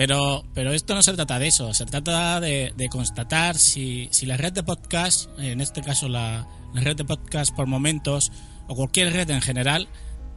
Pero, 0.00 0.46
pero 0.54 0.72
esto 0.72 0.94
no 0.94 1.02
se 1.02 1.12
trata 1.12 1.38
de 1.38 1.48
eso, 1.48 1.74
se 1.74 1.84
trata 1.84 2.40
de, 2.40 2.72
de 2.74 2.88
constatar 2.88 3.58
si, 3.58 4.08
si 4.10 4.24
la 4.24 4.38
red 4.38 4.50
de 4.50 4.62
podcast, 4.62 5.28
en 5.38 5.60
este 5.60 5.82
caso 5.82 6.08
la, 6.08 6.48
la 6.72 6.80
red 6.80 6.96
de 6.96 7.04
podcast 7.04 7.54
por 7.54 7.66
momentos, 7.66 8.32
o 8.66 8.74
cualquier 8.74 9.12
red 9.12 9.28
en 9.28 9.42
general, 9.42 9.88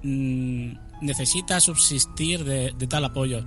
mm, 0.02 0.74
necesita 1.00 1.62
subsistir 1.62 2.44
de, 2.44 2.74
de 2.78 2.88
tal 2.88 3.06
apoyo. 3.06 3.46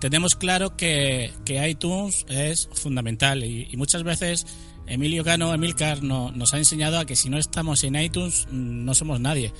Tenemos 0.00 0.34
claro 0.34 0.76
que, 0.76 1.32
que 1.46 1.66
iTunes 1.66 2.26
es 2.28 2.68
fundamental 2.74 3.42
y, 3.42 3.66
y 3.70 3.78
muchas 3.78 4.02
veces 4.02 4.46
Emilio 4.86 5.24
Cano, 5.24 5.54
Emilcar, 5.54 6.02
no, 6.02 6.30
nos 6.30 6.52
ha 6.52 6.58
enseñado 6.58 6.98
a 6.98 7.06
que 7.06 7.16
si 7.16 7.30
no 7.30 7.38
estamos 7.38 7.84
en 7.84 7.96
iTunes 7.96 8.46
mm, 8.50 8.84
no 8.84 8.92
somos 8.92 9.18
nadie. 9.18 9.54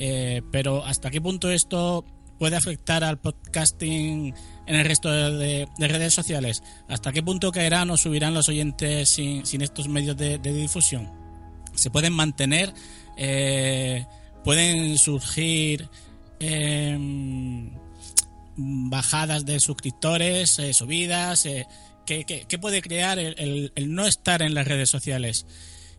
Eh, 0.00 0.42
pero 0.50 0.84
¿hasta 0.84 1.10
qué 1.10 1.20
punto 1.20 1.52
esto 1.52 2.04
puede 2.38 2.56
afectar 2.56 3.04
al 3.04 3.18
podcasting 3.20 4.34
en 4.66 4.74
el 4.74 4.84
resto 4.84 5.10
de, 5.10 5.30
de- 5.36 5.68
de 5.78 5.88
redes 5.88 6.14
sociales? 6.14 6.62
¿Hasta 6.88 7.12
qué 7.12 7.22
punto 7.22 7.52
caerán 7.52 7.90
o 7.90 7.96
subirán 7.96 8.34
los 8.34 8.48
oyentes 8.48 9.08
sin, 9.10 9.42
estos 9.62 9.88
medios 9.88 10.16
de, 10.16 10.38
difusión? 10.38 11.10
¿Se 11.74 11.90
pueden 11.90 12.12
mantener? 12.12 12.72
Eh, 13.16 14.06
¿Pueden 14.44 14.98
surgir 14.98 15.88
em, 16.40 17.70
bajadas 18.56 19.44
de 19.44 19.60
suscriptores, 19.60 20.58
eh, 20.58 20.72
subidas? 20.74 21.46
eh, 21.46 21.66
¿qué, 22.06 22.58
puede 22.60 22.82
crear 22.82 23.18
el, 23.18 23.72
no 23.88 24.06
estar 24.06 24.42
en 24.42 24.54
las 24.54 24.66
redes 24.68 24.90
sociales? 24.90 25.46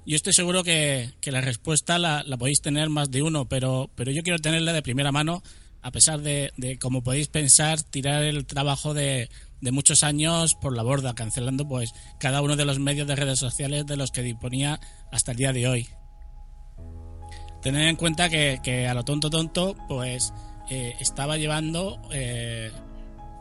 Yo 0.05 0.15
estoy 0.15 0.33
seguro 0.33 0.63
que, 0.63 1.09
que 1.19 1.31
la 1.31 1.41
respuesta 1.41 1.97
la, 1.97 2.21
la 2.23 2.37
podéis 2.37 2.61
tener 2.61 2.89
más 2.89 3.09
de 3.09 3.23
uno, 3.23 3.49
pero, 3.49 3.89
pero 3.95 4.11
yo 4.11 4.21
quiero 4.21 4.37
tenerla 4.37 4.71
de 4.71 4.83
primera 4.83 5.11
mano, 5.11 5.41
a 5.85 5.91
pesar 5.91 6.21
de, 6.21 6.51
como 6.81 7.03
podéis 7.03 7.27
pensar, 7.27 7.79
tirar 7.79 8.23
el 8.23 8.47
trabajo 8.47 8.95
de, 8.95 9.29
de 9.61 9.71
muchos 9.71 10.01
años 10.03 10.55
por 10.55 10.75
la 10.75 10.81
borda, 10.81 11.13
cancelando 11.13 11.67
pues 11.67 11.93
cada 12.19 12.41
uno 12.41 12.55
de 12.55 12.65
los 12.65 12.79
medios 12.79 13.07
de 13.07 13.15
redes 13.15 13.37
sociales 13.37 13.85
de 13.85 13.95
los 13.95 14.09
que 14.09 14.23
disponía 14.23 14.79
hasta 15.11 15.33
el 15.33 15.37
día 15.37 15.53
de 15.53 15.67
hoy. 15.67 15.87
Tener 17.61 17.87
en 17.87 17.97
cuenta 17.97 18.29
que, 18.29 18.59
que 18.63 18.87
a 18.87 18.95
lo 18.95 19.03
tonto 19.03 19.29
tonto, 19.29 19.75
pues 19.87 20.33
eh, 20.71 20.95
estaba 20.99 21.37
llevando 21.37 22.01
eh, 22.11 22.71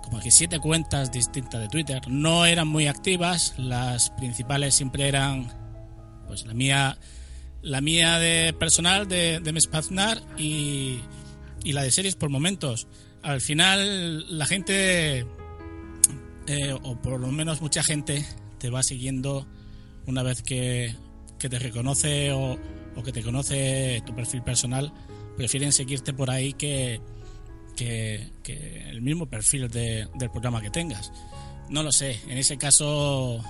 como 0.02 0.20
que 0.20 0.30
siete 0.30 0.58
cuentas 0.58 1.10
distintas 1.10 1.62
de 1.62 1.68
Twitter. 1.68 2.02
No 2.08 2.44
eran 2.44 2.68
muy 2.68 2.88
activas, 2.88 3.54
las 3.56 4.10
principales 4.10 4.74
siempre 4.74 5.08
eran, 5.08 5.50
pues 6.26 6.44
la 6.44 6.52
mía, 6.52 6.98
la 7.62 7.80
mía 7.80 8.18
de 8.18 8.52
personal 8.52 9.08
de, 9.08 9.40
de 9.40 9.52
Mespaznar 9.54 10.20
y, 10.36 11.00
y 11.64 11.72
la 11.72 11.82
de 11.82 11.90
series 11.90 12.14
por 12.14 12.28
momentos. 12.30 12.86
Al 13.22 13.40
final 13.40 14.38
la 14.38 14.46
gente, 14.46 15.26
eh, 16.46 16.72
o 16.82 16.96
por 17.00 17.18
lo 17.20 17.28
menos 17.32 17.60
mucha 17.60 17.82
gente, 17.82 18.24
te 18.58 18.70
va 18.70 18.82
siguiendo 18.82 19.46
una 20.06 20.22
vez 20.22 20.42
que, 20.42 20.94
que 21.38 21.48
te 21.48 21.58
reconoce 21.58 22.32
o, 22.32 22.58
o 22.96 23.02
que 23.02 23.12
te 23.12 23.22
conoce 23.22 24.02
tu 24.06 24.14
perfil 24.14 24.42
personal, 24.42 24.92
prefieren 25.36 25.72
seguirte 25.72 26.12
por 26.12 26.30
ahí 26.30 26.52
que, 26.52 27.00
que, 27.76 28.30
que 28.42 28.88
el 28.90 29.00
mismo 29.02 29.26
perfil 29.26 29.68
de- 29.68 30.06
del 30.14 30.30
programa 30.30 30.60
que 30.60 30.70
tengas. 30.70 31.10
No 31.70 31.82
lo 31.82 31.90
sé, 31.92 32.20
en 32.28 32.36
ese 32.36 32.58
caso, 32.58 33.42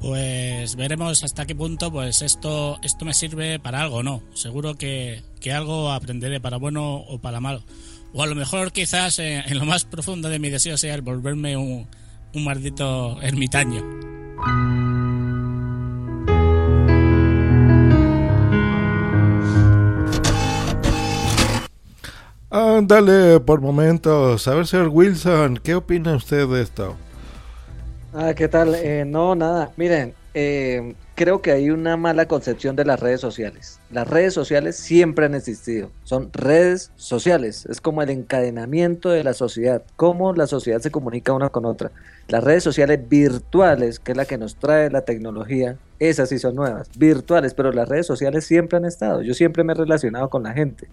pues 0.00 0.76
veremos 0.76 1.24
hasta 1.24 1.46
qué 1.46 1.54
punto 1.54 1.90
pues 1.90 2.22
esto, 2.22 2.78
esto 2.82 3.04
me 3.04 3.14
sirve 3.14 3.58
para 3.58 3.80
algo 3.80 4.02
no. 4.02 4.22
Seguro 4.34 4.74
que, 4.74 5.22
que 5.40 5.52
algo 5.52 5.90
aprenderé 5.90 6.40
para 6.40 6.56
bueno 6.56 6.96
o 6.96 7.18
para 7.18 7.40
malo. 7.40 7.62
O 8.12 8.22
a 8.22 8.26
lo 8.26 8.34
mejor 8.34 8.72
quizás 8.72 9.18
eh, 9.18 9.42
en 9.46 9.58
lo 9.58 9.64
más 9.64 9.84
profundo 9.84 10.28
de 10.28 10.38
mi 10.38 10.50
deseo 10.50 10.76
sea 10.76 10.94
el 10.94 11.02
volverme 11.02 11.56
un, 11.56 11.86
un 12.34 12.44
maldito 12.44 13.20
ermitaño. 13.22 13.82
Ándale, 22.50 23.40
por 23.40 23.60
momentos. 23.60 24.48
A 24.48 24.54
ver, 24.54 24.66
señor 24.66 24.88
Wilson, 24.88 25.58
¿qué 25.62 25.74
opina 25.74 26.14
usted 26.14 26.48
de 26.48 26.62
esto? 26.62 26.96
Ah, 28.18 28.32
¿qué 28.32 28.48
tal? 28.48 28.74
Eh, 28.76 29.04
no, 29.06 29.34
nada. 29.34 29.72
Miren, 29.76 30.14
eh, 30.32 30.94
creo 31.14 31.42
que 31.42 31.50
hay 31.50 31.68
una 31.68 31.98
mala 31.98 32.26
concepción 32.26 32.74
de 32.74 32.86
las 32.86 32.98
redes 32.98 33.20
sociales. 33.20 33.78
Las 33.90 34.08
redes 34.08 34.32
sociales 34.32 34.76
siempre 34.76 35.26
han 35.26 35.34
existido. 35.34 35.90
Son 36.02 36.30
redes 36.32 36.92
sociales. 36.96 37.66
Es 37.66 37.82
como 37.82 38.00
el 38.00 38.08
encadenamiento 38.08 39.10
de 39.10 39.22
la 39.22 39.34
sociedad. 39.34 39.82
Cómo 39.96 40.32
la 40.32 40.46
sociedad 40.46 40.80
se 40.80 40.90
comunica 40.90 41.34
una 41.34 41.50
con 41.50 41.66
otra. 41.66 41.90
Las 42.28 42.42
redes 42.42 42.64
sociales 42.64 43.06
virtuales, 43.06 44.00
que 44.00 44.12
es 44.12 44.16
la 44.16 44.24
que 44.24 44.38
nos 44.38 44.56
trae 44.56 44.90
la 44.90 45.02
tecnología, 45.02 45.76
esas 45.98 46.30
sí 46.30 46.38
son 46.38 46.54
nuevas. 46.54 46.88
Virtuales, 46.96 47.52
pero 47.52 47.70
las 47.70 47.86
redes 47.86 48.06
sociales 48.06 48.46
siempre 48.46 48.78
han 48.78 48.86
estado. 48.86 49.20
Yo 49.20 49.34
siempre 49.34 49.62
me 49.62 49.74
he 49.74 49.76
relacionado 49.76 50.30
con 50.30 50.42
la 50.42 50.54
gente. 50.54 50.88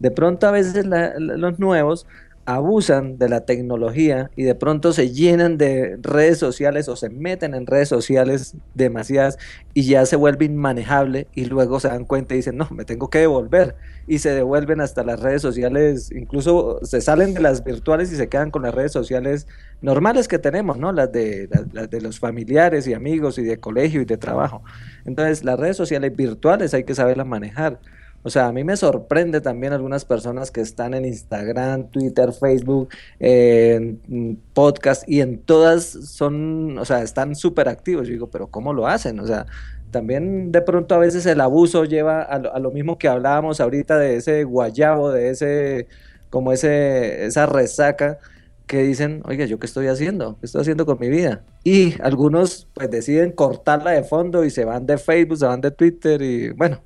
De 0.00 0.10
pronto 0.10 0.48
a 0.48 0.50
veces 0.50 0.86
los 0.86 1.58
nuevos 1.60 2.06
abusan 2.46 3.18
de 3.18 3.28
la 3.28 3.46
tecnología 3.46 4.30
y 4.36 4.42
de 4.42 4.54
pronto 4.54 4.92
se 4.92 5.10
llenan 5.10 5.56
de 5.56 5.98
redes 6.02 6.38
sociales 6.38 6.88
o 6.88 6.96
se 6.96 7.08
meten 7.08 7.54
en 7.54 7.66
redes 7.66 7.88
sociales 7.88 8.54
demasiadas 8.74 9.38
y 9.72 9.84
ya 9.84 10.04
se 10.06 10.16
vuelve 10.16 10.44
inmanejable 10.44 11.26
y 11.34 11.46
luego 11.46 11.80
se 11.80 11.88
dan 11.88 12.04
cuenta 12.04 12.34
y 12.34 12.38
dicen, 12.38 12.56
no, 12.56 12.68
me 12.70 12.84
tengo 12.84 13.08
que 13.08 13.18
devolver 13.20 13.76
y 14.06 14.18
se 14.18 14.30
devuelven 14.30 14.80
hasta 14.80 15.02
las 15.02 15.20
redes 15.20 15.40
sociales, 15.40 16.10
incluso 16.12 16.80
se 16.82 17.00
salen 17.00 17.34
de 17.34 17.40
las 17.40 17.64
virtuales 17.64 18.12
y 18.12 18.16
se 18.16 18.28
quedan 18.28 18.50
con 18.50 18.62
las 18.62 18.74
redes 18.74 18.92
sociales 18.92 19.46
normales 19.80 20.28
que 20.28 20.38
tenemos, 20.38 20.78
¿no? 20.78 20.92
Las 20.92 21.10
de, 21.12 21.48
las, 21.50 21.72
las 21.72 21.90
de 21.90 22.00
los 22.00 22.18
familiares 22.18 22.86
y 22.86 22.94
amigos 22.94 23.38
y 23.38 23.42
de 23.42 23.58
colegio 23.58 24.02
y 24.02 24.04
de 24.04 24.18
trabajo. 24.18 24.62
Entonces, 25.06 25.44
las 25.44 25.58
redes 25.58 25.76
sociales 25.76 26.14
virtuales 26.14 26.74
hay 26.74 26.84
que 26.84 26.94
saberlas 26.94 27.26
manejar. 27.26 27.80
O 28.26 28.30
sea, 28.30 28.46
a 28.46 28.52
mí 28.52 28.64
me 28.64 28.76
sorprende 28.76 29.42
también 29.42 29.74
algunas 29.74 30.06
personas 30.06 30.50
que 30.50 30.62
están 30.62 30.94
en 30.94 31.04
Instagram, 31.04 31.90
Twitter, 31.90 32.32
Facebook, 32.32 32.88
eh, 33.20 33.74
en 34.08 34.40
podcast 34.54 35.06
y 35.06 35.20
en 35.20 35.38
todas 35.38 35.84
son, 35.84 36.78
o 36.78 36.86
sea, 36.86 37.02
están 37.02 37.36
súper 37.36 37.68
activos. 37.68 38.08
Yo 38.08 38.14
digo, 38.14 38.30
pero 38.30 38.46
¿cómo 38.46 38.72
lo 38.72 38.86
hacen? 38.86 39.20
O 39.20 39.26
sea, 39.26 39.44
también 39.90 40.52
de 40.52 40.62
pronto 40.62 40.94
a 40.94 40.98
veces 40.98 41.26
el 41.26 41.40
abuso 41.40 41.84
lleva 41.84 42.22
a 42.22 42.38
lo, 42.38 42.54
a 42.54 42.58
lo 42.58 42.70
mismo 42.70 42.98
que 42.98 43.08
hablábamos 43.08 43.60
ahorita 43.60 43.98
de 43.98 44.16
ese 44.16 44.44
guayabo, 44.44 45.12
de 45.12 45.28
ese, 45.28 45.88
como 46.30 46.50
ese, 46.50 47.26
esa 47.26 47.44
resaca 47.44 48.18
que 48.66 48.82
dicen, 48.82 49.22
oiga, 49.26 49.44
¿yo 49.46 49.58
qué 49.58 49.66
estoy 49.66 49.88
haciendo? 49.88 50.38
¿Qué 50.40 50.46
estoy 50.46 50.62
haciendo 50.62 50.86
con 50.86 50.98
mi 51.00 51.08
vida? 51.08 51.44
Y 51.64 52.00
algunos 52.02 52.68
pues 52.74 52.90
deciden 52.90 53.32
cortarla 53.32 53.90
de 53.92 54.04
fondo 54.04 54.44
y 54.44 54.50
se 54.50 54.64
van 54.64 54.86
de 54.86 54.98
Facebook, 54.98 55.38
se 55.38 55.46
van 55.46 55.60
de 55.60 55.70
Twitter 55.70 56.22
y 56.22 56.50
bueno, 56.50 56.82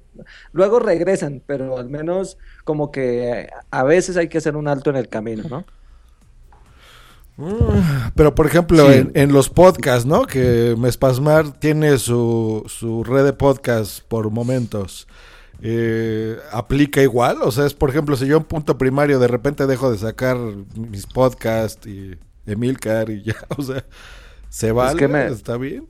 luego 0.53 0.81
regresan, 0.81 1.43
pero 1.47 1.79
al 1.79 1.89
menos 1.89 2.39
como 2.65 2.91
que 2.91 3.49
a 3.71 3.85
veces 3.85 4.17
hay 4.17 4.29
que 4.29 4.39
hacer 4.39 4.57
un 4.57 4.69
alto 4.69 4.91
en 4.91 4.97
el 4.97 5.09
camino, 5.09 5.45
¿no? 5.49 5.65
Mm, 7.37 8.11
Pero 8.17 8.35
por 8.35 8.47
ejemplo, 8.47 8.91
Sí. 8.91 8.93
en, 8.93 9.13
en 9.15 9.33
los 9.33 9.49
podcasts, 9.49 10.07
¿no? 10.07 10.27
Que 10.27 10.75
Mespasmar 10.77 11.53
tiene 11.61 11.99
su, 11.99 12.65
su 12.67 13.05
red 13.05 13.25
de 13.25 13.33
podcasts 13.33 14.01
por 14.07 14.31
momentos. 14.31 15.07
Eh, 15.61 16.39
¿Aplica 16.53 17.03
igual? 17.03 17.39
O 17.43 17.51
sea, 17.51 17.67
es 17.67 17.75
por 17.75 17.91
ejemplo, 17.91 18.17
si 18.17 18.27
yo 18.27 18.37
en 18.37 18.45
punto 18.45 18.79
primario 18.79 19.19
de 19.19 19.29
repente 19.29 19.67
dejo 19.67 19.91
de 19.91 19.99
sacar 19.99 20.37
mis 20.77 21.07
podcasts 21.07 21.87
y 21.87 22.17
Emilcar 22.47 23.11
y 23.11 23.23
ya, 23.25 23.37
o 23.59 23.63
sea, 23.63 23.85
¿se 24.49 24.73
vale? 24.73 25.01
que 25.01 25.09
me- 25.09 25.27
¿Está 25.27 25.57
bien? 25.59 25.89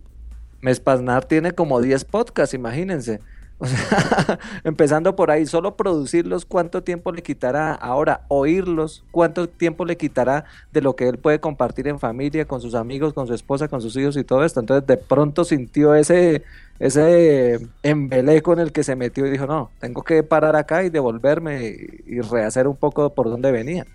Mespaznar 0.60 1.24
tiene 1.26 1.52
como 1.52 1.80
10 1.80 2.04
podcasts, 2.04 2.54
imagínense. 2.54 3.22
O 3.60 3.66
sea, 3.66 4.38
empezando 4.62 5.16
por 5.16 5.30
ahí, 5.32 5.44
solo 5.46 5.76
producirlos, 5.76 6.44
¿cuánto 6.44 6.82
tiempo 6.84 7.10
le 7.10 7.22
quitará? 7.22 7.74
Ahora, 7.74 8.24
oírlos, 8.28 9.04
¿cuánto 9.10 9.48
tiempo 9.48 9.84
le 9.84 9.96
quitará 9.96 10.44
de 10.72 10.80
lo 10.80 10.94
que 10.94 11.08
él 11.08 11.18
puede 11.18 11.40
compartir 11.40 11.88
en 11.88 11.98
familia, 11.98 12.46
con 12.46 12.60
sus 12.60 12.74
amigos, 12.76 13.14
con 13.14 13.26
su 13.26 13.34
esposa, 13.34 13.66
con 13.68 13.82
sus 13.82 13.96
hijos 13.96 14.16
y 14.16 14.22
todo 14.24 14.44
esto? 14.44 14.60
Entonces, 14.60 14.86
de 14.86 14.96
pronto 14.96 15.44
sintió 15.44 15.94
ese, 15.96 16.44
ese 16.78 17.58
embeleco 17.82 18.52
en 18.52 18.60
el 18.60 18.72
que 18.72 18.84
se 18.84 18.94
metió 18.96 19.26
y 19.26 19.30
dijo, 19.30 19.46
no, 19.46 19.72
tengo 19.80 20.04
que 20.04 20.22
parar 20.22 20.54
acá 20.56 20.84
y 20.84 20.90
devolverme 20.90 21.68
y, 21.68 22.16
y 22.18 22.20
rehacer 22.20 22.68
un 22.68 22.76
poco 22.76 23.12
por 23.14 23.28
donde 23.28 23.50
venía. 23.50 23.86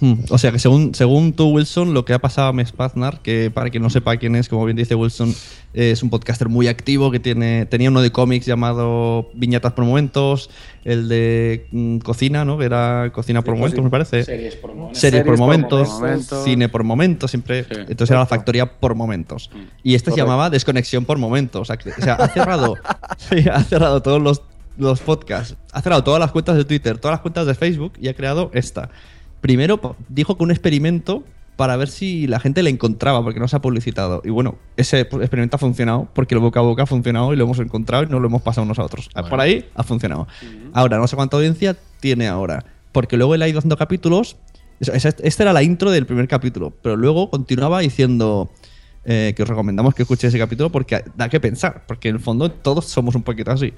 Hmm, 0.00 0.14
O 0.30 0.38
sea 0.38 0.52
que 0.52 0.58
según, 0.58 0.94
según 0.94 1.32
tú, 1.32 1.48
Wilson, 1.48 1.92
lo 1.94 2.04
que 2.04 2.12
ha 2.12 2.18
pasado 2.20 2.48
a 2.48 2.52
Mes 2.52 2.72
Paznar, 2.72 3.20
que 3.20 3.50
para 3.50 3.70
quien 3.70 3.82
no 3.82 3.90
sepa 3.90 4.16
quién 4.16 4.36
es, 4.36 4.48
como 4.48 4.64
bien 4.64 4.76
dice 4.76 4.94
Wilson, 4.94 5.34
es 5.74 6.02
un 6.02 6.10
podcaster 6.10 6.48
muy 6.48 6.68
activo 6.68 7.10
que 7.10 7.20
tiene 7.20 7.66
tenía 7.66 7.90
uno 7.90 8.00
de 8.00 8.10
cómics 8.12 8.46
llamado 8.46 9.28
Viñetas 9.34 9.72
por 9.72 9.84
Momentos, 9.84 10.50
el 10.84 11.08
de 11.08 11.66
mm, 11.72 11.98
Cocina, 11.98 12.44
¿no? 12.44 12.58
Que 12.58 12.64
era 12.66 13.10
Cocina 13.12 13.42
por 13.42 13.54
Sí, 13.54 13.58
Momentos, 13.58 13.78
sí. 13.78 13.84
me 13.84 13.90
parece. 13.90 14.24
Series 14.24 14.56
por 14.56 14.74
momentos. 14.74 14.98
Series 15.00 15.24
por 15.24 15.38
momentos, 15.38 15.88
cine 16.44 16.68
por 16.68 16.84
momentos, 16.84 17.30
siempre. 17.30 17.66
Entonces 17.70 18.10
era 18.10 18.20
la 18.20 18.26
factoría 18.26 18.78
por 18.78 18.94
momentos. 18.94 19.50
Y 19.82 19.94
este 19.94 20.10
se 20.10 20.12
Correcto. 20.12 20.26
llamaba 20.26 20.50
Desconexión 20.50 21.04
por 21.04 21.18
momentos. 21.18 21.62
O 21.62 21.64
sea, 21.64 21.78
o 21.98 22.02
sea, 22.02 22.14
ha 22.14 22.28
cerrado, 22.28 22.76
sí, 23.18 23.44
ha 23.52 23.62
cerrado 23.64 24.00
todos 24.02 24.22
los, 24.22 24.42
los 24.76 25.00
podcasts, 25.00 25.56
ha 25.72 25.82
cerrado 25.82 26.04
todas 26.04 26.20
las 26.20 26.30
cuentas 26.30 26.56
de 26.56 26.64
Twitter, 26.64 26.98
todas 26.98 27.14
las 27.14 27.20
cuentas 27.20 27.46
de 27.46 27.54
Facebook 27.54 27.92
y 28.00 28.08
ha 28.08 28.14
creado 28.14 28.50
esta. 28.54 28.90
Primero 29.40 29.96
dijo 30.08 30.36
que 30.36 30.42
un 30.44 30.50
experimento 30.50 31.24
para 31.58 31.76
ver 31.76 31.88
si 31.88 32.28
la 32.28 32.38
gente 32.38 32.62
le 32.62 32.70
encontraba, 32.70 33.20
porque 33.24 33.40
no 33.40 33.48
se 33.48 33.56
ha 33.56 33.60
publicitado. 33.60 34.22
Y 34.24 34.30
bueno, 34.30 34.58
ese 34.76 35.00
experimento 35.00 35.56
ha 35.56 35.58
funcionado, 35.58 36.08
porque 36.12 36.36
el 36.36 36.40
boca 36.40 36.60
a 36.60 36.62
boca 36.62 36.84
ha 36.84 36.86
funcionado 36.86 37.32
y 37.32 37.36
lo 37.36 37.42
hemos 37.42 37.58
encontrado 37.58 38.04
y 38.04 38.06
nos 38.06 38.20
lo 38.20 38.28
hemos 38.28 38.42
pasado 38.42 38.64
nosotros. 38.64 39.10
Por 39.28 39.40
ahí 39.40 39.68
ha 39.74 39.82
funcionado. 39.82 40.28
Ahora, 40.72 40.98
no 40.98 41.08
sé 41.08 41.16
cuánta 41.16 41.36
audiencia 41.36 41.76
tiene 41.98 42.28
ahora, 42.28 42.64
porque 42.92 43.16
luego 43.16 43.34
él 43.34 43.42
ha 43.42 43.48
ido 43.48 43.58
haciendo 43.58 43.76
capítulos. 43.76 44.36
Esta 44.78 45.42
era 45.42 45.52
la 45.52 45.64
intro 45.64 45.90
del 45.90 46.06
primer 46.06 46.28
capítulo, 46.28 46.72
pero 46.80 46.94
luego 46.94 47.28
continuaba 47.28 47.80
diciendo 47.80 48.52
eh, 49.04 49.32
que 49.36 49.42
os 49.42 49.48
recomendamos 49.48 49.96
que 49.96 50.02
escuchéis 50.02 50.32
ese 50.32 50.38
capítulo 50.38 50.70
porque 50.70 51.02
da 51.16 51.28
que 51.28 51.40
pensar, 51.40 51.84
porque 51.88 52.08
en 52.08 52.16
el 52.16 52.20
fondo 52.20 52.52
todos 52.52 52.84
somos 52.84 53.16
un 53.16 53.24
poquito 53.24 53.50
así. 53.50 53.72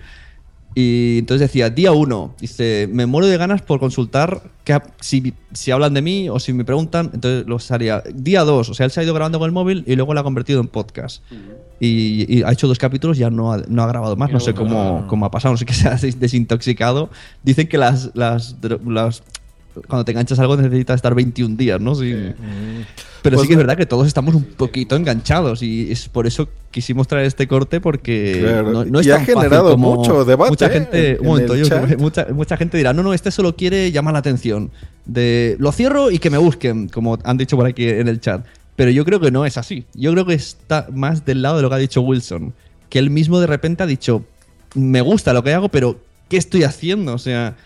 Y 0.74 1.18
entonces 1.18 1.48
decía, 1.48 1.68
día 1.68 1.90
uno, 1.92 2.34
dice, 2.40 2.88
me 2.92 3.04
muero 3.06 3.26
de 3.26 3.36
ganas 3.36 3.60
por 3.60 3.80
consultar 3.80 4.42
que, 4.64 4.78
si, 5.00 5.34
si 5.52 5.72
hablan 5.72 5.94
de 5.94 6.00
mí 6.02 6.28
o 6.28 6.38
si 6.38 6.52
me 6.52 6.64
preguntan, 6.64 7.10
entonces 7.12 7.44
lo 7.46 7.58
haría. 7.74 8.02
Día 8.14 8.44
dos, 8.44 8.68
o 8.70 8.74
sea, 8.74 8.86
él 8.86 8.92
se 8.92 9.00
ha 9.00 9.02
ido 9.02 9.12
grabando 9.12 9.38
con 9.40 9.46
el 9.46 9.52
móvil 9.52 9.82
y 9.86 9.96
luego 9.96 10.14
lo 10.14 10.20
ha 10.20 10.22
convertido 10.22 10.60
en 10.60 10.68
podcast. 10.68 11.22
y, 11.80 12.26
y 12.38 12.42
ha 12.44 12.52
hecho 12.52 12.68
dos 12.68 12.78
capítulos, 12.78 13.18
ya 13.18 13.30
no 13.30 13.52
ha, 13.52 13.58
no 13.68 13.82
ha 13.82 13.86
grabado 13.88 14.14
más, 14.14 14.30
no 14.30 14.38
sé 14.38 14.52
cómo, 14.54 15.06
cómo 15.08 15.26
ha 15.26 15.30
pasado, 15.30 15.54
no 15.54 15.58
sé 15.58 15.64
qué 15.66 15.72
se 15.74 15.88
ha 15.88 15.96
des- 15.96 16.20
desintoxicado. 16.20 17.10
Dicen 17.42 17.66
que 17.66 17.76
las, 17.78 18.10
las- 18.14 18.54
cuando 19.88 20.04
te 20.04 20.12
enganchas 20.12 20.38
algo 20.38 20.56
necesitas 20.56 20.96
estar 20.96 21.14
21 21.14 21.56
días, 21.56 21.80
¿no? 21.80 21.94
Sí. 21.94 22.12
Pero 23.22 23.36
Pues 23.36 23.42
sí 23.42 23.48
que 23.48 23.54
es 23.54 23.58
verdad 23.58 23.76
que 23.76 23.86
todos 23.86 24.06
estamos 24.06 24.34
un 24.34 24.44
poquito 24.44 24.96
enganchados 24.96 25.62
y 25.62 25.92
es 25.92 26.08
por 26.08 26.26
eso 26.26 26.48
quisimos 26.70 27.06
traer 27.06 27.26
este 27.26 27.46
corte 27.46 27.80
porque 27.80 28.38
Claro, 28.40 28.72
no, 28.72 28.84
no 28.84 29.00
es 29.00 29.06
y 29.06 29.10
ha 29.10 29.18
fácil 29.18 29.34
generado 29.34 29.70
como 29.72 29.96
mucho 29.96 30.24
debate, 30.24 30.50
Mucha 30.50 30.70
gente, 30.70 31.10
en- 31.10 31.16
un 31.20 31.22
en 31.22 31.26
momento, 31.28 31.56
yo- 31.56 31.98
mucha, 31.98 32.26
mucha 32.32 32.56
gente 32.56 32.76
dirá, 32.78 32.92
no, 32.94 33.02
no, 33.02 33.12
este 33.12 33.30
solo 33.30 33.54
quiere 33.56 33.92
llamar 33.92 34.14
la 34.14 34.20
atención. 34.20 34.70
De 35.04 35.56
lo 35.58 35.70
cierro 35.72 36.10
y 36.10 36.18
que 36.18 36.30
me 36.30 36.38
busquen, 36.38 36.88
como 36.88 37.18
han 37.24 37.36
dicho 37.36 37.56
por 37.56 37.66
aquí 37.66 37.88
en 37.88 38.08
el 38.08 38.20
chat. 38.20 38.44
Pero 38.76 38.90
yo 38.90 39.04
creo 39.04 39.20
que 39.20 39.30
no 39.30 39.44
es 39.44 39.58
así. 39.58 39.84
Yo 39.94 40.12
creo 40.12 40.24
que 40.24 40.34
está 40.34 40.86
más 40.92 41.26
del 41.26 41.42
lado 41.42 41.56
de 41.56 41.62
lo 41.62 41.68
que 41.68 41.74
ha 41.74 41.78
dicho 41.78 42.00
Wilson. 42.00 42.54
Que 42.88 42.98
él 42.98 43.10
mismo 43.10 43.38
de 43.38 43.46
repente 43.46 43.82
ha 43.82 43.86
dicho, 43.86 44.24
me 44.74 45.02
gusta 45.02 45.34
lo 45.34 45.42
que 45.42 45.52
hago, 45.52 45.68
pero 45.68 45.98
¿qué 46.30 46.38
estoy 46.38 46.62
haciendo? 46.62 47.12
O 47.12 47.18
sea, 47.18 47.56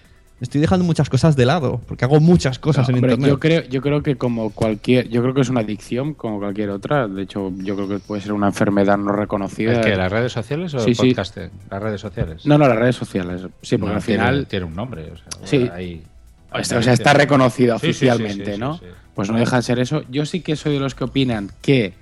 estoy 0.44 0.60
dejando 0.60 0.84
muchas 0.84 1.10
cosas 1.10 1.34
de 1.36 1.44
lado, 1.44 1.80
porque 1.88 2.04
hago 2.04 2.20
muchas 2.20 2.58
cosas 2.58 2.88
No, 2.88 2.92
en 2.92 2.94
hombre, 3.04 3.12
Internet. 3.14 3.30
Yo 3.32 3.40
creo, 3.40 3.62
yo 3.64 3.82
creo 3.82 4.02
que 4.02 4.16
como 4.16 4.50
cualquier, 4.50 5.08
yo 5.08 5.20
creo 5.22 5.34
que 5.34 5.40
es 5.40 5.48
una 5.50 5.60
adicción 5.60 6.14
como 6.14 6.38
cualquier 6.38 6.70
otra. 6.70 7.08
De 7.08 7.22
hecho, 7.22 7.52
yo 7.58 7.74
creo 7.74 7.88
que 7.88 7.98
puede 7.98 8.22
ser 8.22 8.32
una 8.32 8.46
enfermedad 8.46 8.96
no 8.96 9.12
reconocida. 9.12 9.72
¿Es 9.72 9.78
que 9.86 9.96
las 9.96 10.10
redes 10.12 10.32
sociales 10.32 10.72
o 10.74 10.78
Sí, 10.80 10.90
el 10.90 10.96
sí. 10.96 11.06
podcasting? 11.08 11.50
Las 11.70 11.82
redes 11.82 12.00
sociales. 12.00 12.46
No, 12.46 12.56
no, 12.58 12.68
las 12.68 12.78
redes 12.78 12.96
sociales. 12.96 13.42
Sí, 13.62 13.76
porque 13.76 13.90
No, 13.90 13.96
al 13.96 14.02
final 14.02 14.46
tiene 14.46 14.64
un 14.66 14.74
nombre. 14.76 15.10
O 15.12 15.16
sea, 15.16 15.26
Sí. 15.44 15.68
hay- 15.72 16.02
O 16.52 16.62
sea, 16.62 16.78
o 16.78 16.82
sea, 16.82 16.92
está 16.92 17.12
reconocido 17.14 17.78
Sí, 17.80 17.88
sí, 17.88 17.92
sí, 17.92 18.06
oficialmente, 18.08 18.44
sí, 18.46 18.52
sí, 18.52 18.58
¿no? 18.60 18.78
sí. 18.78 18.84
Pues 19.14 19.28
no 19.30 19.38
deja 19.38 19.56
de 19.56 19.62
ser 19.62 19.78
eso. 19.80 20.02
Yo 20.08 20.24
sí 20.26 20.40
que 20.40 20.54
soy 20.56 20.74
de 20.74 20.80
los 20.80 20.94
que 20.94 21.04
opinan 21.04 21.50
que, 21.62 21.94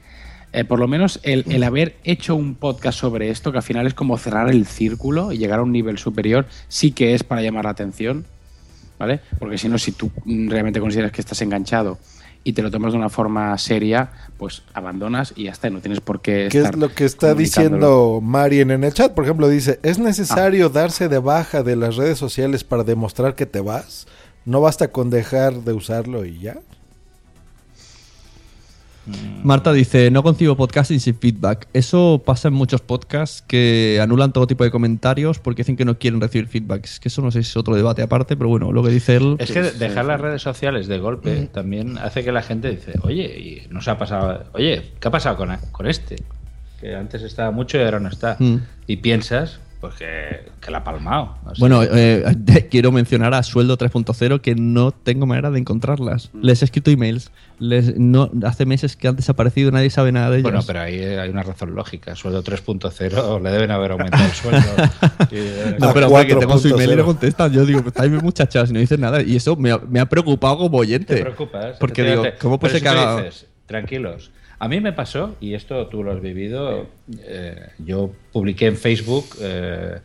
eh, 0.53 0.65
por 0.65 0.79
lo 0.79 0.87
menos, 0.87 1.19
el, 1.23 1.45
el 1.49 1.63
haber 1.63 1.97
hecho 2.05 2.37
un 2.37 2.55
podcast 2.55 2.99
sobre 2.99 3.31
esto, 3.31 3.53
que 3.53 3.59
al 3.59 3.65
final 3.65 3.87
es 3.87 3.95
como 3.95 4.19
cerrar 4.19 4.51
el 4.51 4.67
círculo 4.67 5.33
y 5.33 5.39
llegar 5.39 5.61
a 5.61 5.63
un 5.63 5.73
nivel 5.73 5.99
superior, 5.99 6.47
sí 6.69 6.93
que 6.93 7.15
es 7.15 7.25
para 7.25 7.41
llamar 7.41 7.65
la 7.65 7.71
atención, 7.71 8.27
¿vale? 8.99 9.21
Porque 9.39 9.57
si 9.57 9.69
no, 9.69 9.79
si 9.79 9.93
tú 9.93 10.11
realmente 10.27 10.79
consideras 10.79 11.11
que 11.11 11.23
estás 11.23 11.41
enganchado 11.41 11.99
y 12.45 12.53
te 12.53 12.63
lo 12.63 12.71
tomas 12.71 12.93
de 12.93 12.99
una 12.99 13.09
forma 13.09 13.57
seria, 13.57 14.11
pues 14.37 14.63
abandonas 14.75 15.33
y 15.37 15.45
ya 15.45 15.53
está, 15.53 15.69
y 15.69 15.71
no 15.71 15.81
tienes 15.81 16.01
por 16.01 16.21
qué 16.21 16.49
¿Qué 16.51 16.59
estar 16.59 16.75
es 16.75 16.81
lo 16.81 16.93
que 16.93 17.05
está 17.05 17.35
diciendo 17.35 18.21
Marien 18.23 18.71
en 18.71 18.85
el 18.85 18.93
chat? 18.93 19.13
Por 19.15 19.25
ejemplo, 19.25 19.49
dice, 19.49 19.79
¿es 19.83 19.99
necesario 19.99 20.69
darse 20.69 21.09
de 21.09 21.19
baja 21.19 21.63
de 21.63 21.77
las 21.77 21.97
redes 21.97 22.19
sociales 22.19 22.63
para 22.65 22.85
demostrar 22.85 23.37
que 23.37 23.47
te 23.47 23.61
vas? 23.61 24.07
¿No 24.45 24.61
basta 24.61 24.89
con 24.89 25.09
dejar 25.09 25.63
de 25.63 25.73
usarlo 25.73 26.25
y 26.25 26.41
ya? 26.41 26.59
Marta 29.43 29.73
dice, 29.73 30.11
no 30.11 30.23
concibo 30.23 30.57
podcasting 30.57 31.01
sin 31.01 31.15
feedback. 31.17 31.67
Eso 31.73 32.23
pasa 32.25 32.49
en 32.49 32.55
muchos 32.55 32.81
podcasts 32.81 33.43
que 33.43 33.99
anulan 34.01 34.33
todo 34.33 34.47
tipo 34.47 34.63
de 34.63 34.71
comentarios 34.71 35.39
porque 35.39 35.63
dicen 35.63 35.77
que 35.77 35.85
no 35.85 35.99
quieren 35.99 36.21
recibir 36.21 36.47
feedback. 36.47 36.85
Es 36.85 37.01
que 37.01 37.09
eso 37.09 37.23
no 37.23 37.31
sé 37.31 37.43
si 37.43 37.51
es 37.51 37.57
otro 37.57 37.75
debate 37.75 38.03
aparte, 38.03 38.37
pero 38.37 38.49
bueno, 38.49 38.71
lo 38.73 38.83
que 38.83 38.91
dice 38.91 39.17
él... 39.17 39.37
Es 39.39 39.51
que 39.51 39.63
dejar 39.63 40.05
las 40.05 40.21
redes 40.21 40.43
sociales 40.43 40.87
de 40.87 40.99
golpe 40.99 41.49
también 41.53 41.99
hace 41.99 42.23
que 42.23 42.33
la 42.33 42.43
gente 42.43 42.71
dice, 42.71 42.95
oye, 43.03 43.25
y 43.39 43.73
nos 43.73 43.89
ha 43.89 43.99
pasado, 43.99 44.45
oye, 44.53 44.93
¿qué 45.01 45.09
ha 45.09 45.11
pasado 45.11 45.37
con, 45.37 45.57
con 45.73 45.87
este? 45.87 46.17
Que 46.81 46.95
antes 46.95 47.23
estaba 47.23 47.51
mucho 47.51 47.79
y 47.79 47.83
ahora 47.83 48.01
no 48.01 48.09
está. 48.09 48.37
Mm. 48.39 48.57
Y 48.87 48.97
piensas, 48.99 49.59
pues 49.83 49.97
que, 49.97 50.53
que 50.61 50.71
la 50.71 50.79
ha 50.79 50.85
palmado. 50.85 51.35
Bueno, 51.59 51.83
eh, 51.83 52.23
quiero 52.71 52.93
mencionar 52.93 53.35
a 53.35 53.43
Sueldo 53.43 53.77
3.0 53.77 54.41
que 54.41 54.55
no 54.55 54.93
tengo 54.93 55.27
manera 55.27 55.51
de 55.51 55.59
encontrarlas. 55.59 56.31
Les 56.41 56.63
he 56.63 56.67
escrito 56.67 56.93
emails. 56.93 57.33
Les, 57.59 57.99
no, 57.99 58.31
hace 58.45 58.65
meses 58.65 58.95
que 58.95 59.09
han 59.09 59.17
desaparecido 59.17 59.73
nadie 59.73 59.91
sabe 59.91 60.13
nada 60.13 60.31
de 60.31 60.37
ellos. 60.37 60.45
Bueno, 60.53 60.61
pero 60.65 60.83
ahí 60.83 61.01
hay 61.03 61.29
una 61.29 61.43
razón 61.43 61.75
lógica. 61.75 62.15
Sueldo 62.15 62.45
3.0 62.45 63.43
le 63.43 63.51
deben 63.51 63.73
haber 63.73 63.91
aumentado 63.91 64.25
el 64.25 64.31
sueldo. 64.31 64.69
Y 65.33 65.35
deben- 65.35 65.79
No, 65.81 65.93
pero 65.93 66.07
hombre, 66.07 66.29
que 66.29 66.37
tengo 66.37 66.59
su 66.59 66.69
email 66.69 66.93
y 66.93 66.97
le 66.97 67.03
contestan. 67.03 67.53
Yo 67.53 67.67
digo, 67.67 67.83
estáis 67.85 68.09
bien 68.09 68.23
muchachas 68.23 68.71
y 68.71 68.75
no 68.75 68.79
dicen 68.79 69.01
nada. 69.01 69.21
Y 69.21 69.35
eso 69.35 69.57
me 69.57 69.73
ha, 69.73 69.79
me 69.79 69.99
ha 69.99 70.07
preocupado 70.07 70.59
como 70.59 70.79
oyente. 70.79 71.17
Te 71.17 71.23
preocupas. 71.23 71.77
Porque 71.81 72.05
digo. 72.05 72.25
¿cómo 72.41 72.61
puede 72.61 72.79
ser 72.79 72.83
que 72.85 73.33
tranquilos. 73.67 74.31
A 74.63 74.69
mí 74.69 74.79
me 74.81 74.93
pasó, 74.93 75.35
y 75.41 75.55
esto 75.55 75.89
tú 75.89 76.05
lo 76.05 76.13
has 76.13 76.21
vivido, 76.21 76.87
eh, 77.25 77.57
yo 77.85 78.13
publiqué 78.33 78.67
en 78.67 78.77
Facebook, 78.77 79.25
eh, 79.41 79.99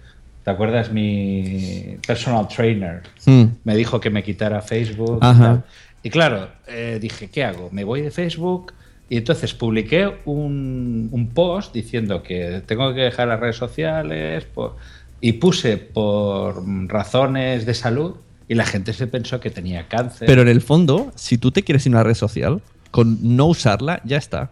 ¿te 0.44 0.50
acuerdas? 0.50 0.92
Mi 0.92 1.98
personal 2.08 2.48
trainer 2.48 3.04
Hmm. 3.26 3.44
me 3.64 3.76
dijo 3.76 4.00
que 4.00 4.10
me 4.10 4.24
quitara 4.24 4.62
Facebook. 4.64 5.20
y 5.22 5.26
Ajá. 5.26 5.44
tal. 5.44 5.64
Y 6.02 6.10
claro, 6.10 6.50
eh, 6.68 6.98
dije, 7.00 7.30
¿qué 7.30 7.44
hago? 7.44 7.70
Me 7.72 7.84
voy 7.84 8.02
de 8.02 8.10
Facebook 8.10 8.74
y 9.10 9.18
entonces 9.18 9.54
publiqué 9.54 10.12
un, 10.26 11.10
un 11.12 11.30
post 11.30 11.72
diciendo 11.74 12.24
que 12.24 12.64
tengo 12.66 12.94
que 12.96 13.02
dejar 13.02 13.28
las 13.28 13.40
redes 13.40 13.58
sociales 13.58 14.46
por- 14.46 14.76
y 15.22 15.34
puse 15.34 15.78
por 15.78 16.64
razones 16.88 17.66
de 17.68 17.76
salud 17.76 18.16
y 18.48 18.56
la 18.56 18.66
gente 18.66 18.94
se 18.94 19.06
pensó 19.06 19.40
que 19.40 19.50
tenía 19.52 19.88
cáncer. 19.88 20.26
Pero 20.26 20.42
en 20.42 20.48
el 20.48 20.62
fondo, 20.62 21.12
si 21.16 21.38
tú 21.38 21.52
te 21.52 21.62
quieres 21.64 21.86
ir 21.86 21.92
a 21.94 21.98
una 21.98 22.04
red 22.04 22.16
social, 22.16 22.62
con 22.98 23.20
no 23.22 23.46
usarla, 23.46 24.02
ya 24.06 24.18
está. 24.18 24.50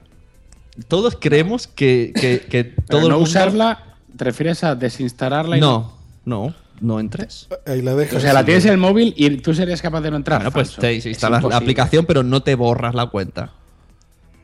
Todos 0.87 1.17
creemos 1.19 1.65
que, 1.65 2.13
que, 2.13 2.41
que 2.41 2.63
Pero 2.65 2.83
todo 2.87 3.01
el 3.01 3.09
no 3.09 3.15
mundo- 3.15 3.27
usarla, 3.27 3.95
¿te 4.15 4.23
refieres 4.23 4.63
a 4.63 4.75
desinstalarla? 4.75 5.57
y 5.57 5.61
No, 5.61 5.93
no, 6.25 6.53
no 6.79 6.99
entres. 6.99 7.47
Ahí 7.65 7.81
la 7.81 7.95
dejas. 7.95 8.17
O 8.17 8.19
sea, 8.19 8.33
la 8.33 8.45
tienes 8.45 8.63
en 8.65 8.73
el 8.73 8.77
móvil 8.77 9.15
y 9.17 9.37
tú 9.37 9.55
serías 9.55 9.81
capaz 9.81 10.01
de 10.01 10.11
no 10.11 10.17
entrar. 10.17 10.37
Bueno, 10.41 10.51
pues 10.51 10.75
te 10.75 10.93
instalas 10.93 11.43
la 11.43 11.57
aplicación, 11.57 12.05
pero 12.05 12.21
no 12.21 12.43
te 12.43 12.53
borras 12.53 12.93
la 12.93 13.07
cuenta. 13.07 13.49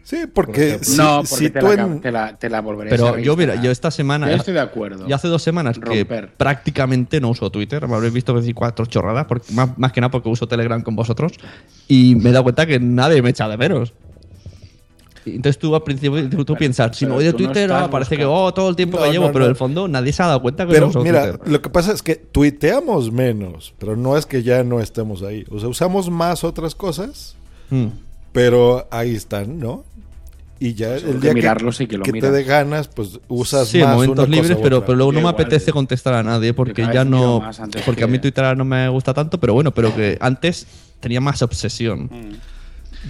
Sí, 0.03 0.17
porque 0.33 0.79
si, 0.81 0.97
no, 0.97 1.17
porque 1.17 1.27
si 1.45 1.49
te, 1.51 1.59
tú 1.59 1.67
la, 1.67 1.73
en- 1.73 2.01
te, 2.01 2.11
la, 2.11 2.35
te 2.37 2.49
la 2.49 2.59
volverías 2.61 2.99
a 2.99 3.11
Pero 3.11 3.19
yo, 3.19 3.35
mira, 3.37 3.55
yo 3.61 3.71
esta 3.71 3.91
semana. 3.91 4.29
Yo 4.29 4.35
estoy 4.37 4.53
de 4.55 4.59
acuerdo. 4.59 5.07
Ya 5.07 5.15
hace 5.15 5.27
dos 5.27 5.43
semanas 5.43 5.77
Romper. 5.77 6.05
que 6.27 6.31
prácticamente 6.37 7.21
no 7.21 7.29
uso 7.29 7.49
Twitter. 7.51 7.87
Me 7.87 7.95
habréis 7.95 8.13
visto 8.13 8.33
decir 8.33 8.55
cuatro 8.55 8.85
chorradas, 8.87 9.25
porque, 9.25 9.53
más, 9.53 9.77
más 9.77 9.91
que 9.91 10.01
nada 10.01 10.11
porque 10.11 10.27
uso 10.29 10.47
Telegram 10.47 10.81
con 10.81 10.95
vosotros. 10.95 11.33
Y 11.87 12.15
me 12.15 12.29
he 12.29 12.33
dado 12.33 12.43
cuenta 12.43 12.65
que 12.65 12.79
nadie 12.79 13.21
me 13.21 13.29
echa 13.29 13.47
de 13.47 13.57
menos. 13.57 13.93
Y 15.23 15.35
Entonces 15.35 15.59
tú 15.59 15.75
al 15.75 15.83
principio 15.83 16.27
tú, 16.31 16.43
tú 16.43 16.55
piensas, 16.55 16.97
si 16.97 17.05
me 17.05 17.09
pero 17.09 17.15
voy 17.17 17.23
de 17.25 17.31
no 17.33 17.37
Twitter, 17.37 17.63
estás 17.69 17.83
ah, 17.83 17.89
parece 17.91 18.17
que 18.17 18.25
buscando. 18.25 18.43
oh, 18.45 18.53
todo 18.55 18.69
el 18.69 18.75
tiempo 18.75 18.97
No, 18.97 19.03
que 19.05 19.11
llevo, 19.11 19.27
no, 19.27 19.31
pero 19.31 19.39
no. 19.41 19.45
en 19.45 19.49
el 19.51 19.55
fondo 19.55 19.87
nadie 19.87 20.11
se 20.13 20.23
ha 20.23 20.25
dado 20.25 20.41
cuenta 20.41 20.63
que 20.65 20.69
no 20.69 20.73
Pero 20.73 20.87
uso 20.87 21.03
mira, 21.03 21.33
Twitter. 21.33 21.51
lo 21.51 21.61
que 21.61 21.69
pasa 21.69 21.91
es 21.91 22.01
que 22.01 22.15
tuiteamos 22.15 23.11
menos, 23.11 23.75
pero 23.77 23.95
no 23.95 24.17
es 24.17 24.25
que 24.25 24.41
ya 24.41 24.63
no 24.63 24.79
estemos 24.79 25.21
ahí. 25.21 25.45
O 25.51 25.59
sea, 25.59 25.69
usamos 25.69 26.09
más 26.09 26.43
otras 26.43 26.73
cosas, 26.73 27.35
Mm. 27.69 27.89
pero 28.31 28.87
ahí 28.89 29.13
están, 29.13 29.59
¿no? 29.59 29.85
Y 30.63 30.75
ya 30.75 30.99
Solo 30.99 31.13
el 31.13 31.15
que 31.15 31.21
día 31.21 31.33
mirarlos 31.33 31.81
y 31.81 31.87
que 31.87 31.97
lo 31.97 32.03
te 32.03 32.11
miras. 32.11 32.31
dé 32.31 32.43
ganas, 32.43 32.87
pues 32.87 33.19
usas 33.27 33.67
Sí, 33.67 33.79
más 33.79 33.87
en 33.87 33.93
momentos 33.95 34.27
una 34.27 34.35
libres, 34.35 34.51
cosa 34.51 34.63
pero, 34.63 34.85
pero 34.85 34.95
luego 34.95 35.11
no 35.11 35.15
me 35.15 35.21
igual. 35.21 35.33
apetece 35.33 35.71
contestar 35.71 36.13
a 36.13 36.21
nadie 36.21 36.53
porque 36.53 36.87
ya 36.93 37.03
no. 37.03 37.41
Porque 37.83 38.03
a 38.03 38.05
que- 38.05 38.11
mí 38.11 38.19
Twitter 38.19 38.55
no 38.55 38.63
me 38.63 38.87
gusta 38.89 39.11
tanto, 39.13 39.39
pero 39.39 39.55
bueno, 39.55 39.71
pero 39.71 39.95
que 39.95 40.19
antes 40.21 40.67
tenía 40.99 41.19
más 41.19 41.41
obsesión. 41.41 42.11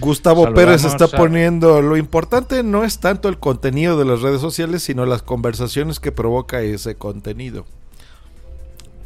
Gustavo 0.00 0.44
Saludamos 0.44 0.64
Pérez 0.80 0.84
está 0.86 1.06
poniendo, 1.08 1.82
lo 1.82 1.98
importante 1.98 2.62
no 2.62 2.84
es 2.84 3.00
tanto 3.00 3.28
el 3.28 3.38
contenido 3.38 3.98
de 3.98 4.06
las 4.06 4.22
redes 4.22 4.40
sociales, 4.40 4.82
sino 4.82 5.04
las 5.04 5.20
conversaciones 5.22 6.00
que 6.00 6.10
provoca 6.10 6.62
ese 6.62 6.94
contenido. 6.94 7.66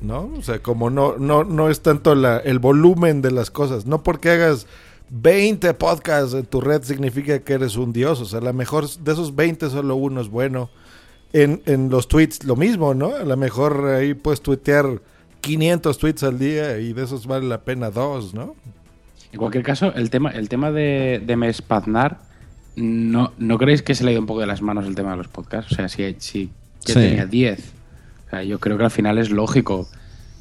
¿No? 0.00 0.30
O 0.38 0.42
sea, 0.42 0.60
como 0.60 0.90
no, 0.90 1.16
no, 1.18 1.42
no 1.42 1.70
es 1.70 1.80
tanto 1.80 2.14
la, 2.14 2.36
el 2.36 2.58
volumen 2.60 3.22
de 3.22 3.30
las 3.32 3.50
cosas, 3.50 3.86
no 3.86 4.02
porque 4.04 4.30
hagas 4.30 4.66
20 5.10 5.74
podcasts 5.74 6.34
en 6.34 6.44
tu 6.46 6.60
red 6.60 6.82
significa 6.82 7.38
que 7.40 7.52
eres 7.54 7.76
un 7.76 7.92
dios. 7.92 8.20
O 8.20 8.24
sea, 8.24 8.40
a 8.40 8.42
lo 8.42 8.52
mejor 8.52 8.88
de 8.88 9.12
esos 9.12 9.34
20 9.34 9.70
solo 9.70 9.96
uno 9.96 10.20
es 10.20 10.28
bueno. 10.28 10.68
En, 11.32 11.60
en 11.66 11.90
los 11.90 12.08
tweets 12.08 12.44
lo 12.44 12.56
mismo, 12.56 12.94
¿no? 12.94 13.14
A 13.14 13.24
lo 13.24 13.36
mejor 13.36 13.86
ahí 13.88 14.14
puedes 14.14 14.40
tuitear 14.40 15.00
500 15.42 15.98
tweets 15.98 16.22
al 16.22 16.38
día 16.38 16.78
y 16.78 16.92
de 16.92 17.04
esos 17.04 17.26
vale 17.26 17.46
la 17.46 17.60
pena 17.62 17.90
dos, 17.90 18.32
¿no? 18.32 18.54
En 19.32 19.38
cualquier 19.38 19.62
caso, 19.64 19.92
el 19.94 20.08
tema, 20.08 20.30
el 20.30 20.48
tema 20.48 20.70
de, 20.70 21.20
de 21.24 21.36
Mespaznar, 21.36 22.20
¿no, 22.76 23.32
¿no 23.38 23.58
creéis 23.58 23.82
que 23.82 23.94
se 23.94 24.04
le 24.04 24.10
ha 24.10 24.12
ido 24.12 24.20
un 24.20 24.26
poco 24.26 24.40
de 24.40 24.46
las 24.46 24.62
manos 24.62 24.86
el 24.86 24.94
tema 24.94 25.10
de 25.10 25.16
los 25.18 25.28
podcasts? 25.28 25.72
O 25.72 25.74
sea, 25.74 25.88
si, 25.88 26.14
si 26.18 26.50
Sí. 26.78 26.94
tenía 26.94 27.26
10. 27.26 27.72
O 28.26 28.30
sea, 28.30 28.42
yo 28.44 28.58
creo 28.60 28.78
que 28.78 28.84
al 28.84 28.90
final 28.90 29.18
es 29.18 29.30
lógico 29.30 29.88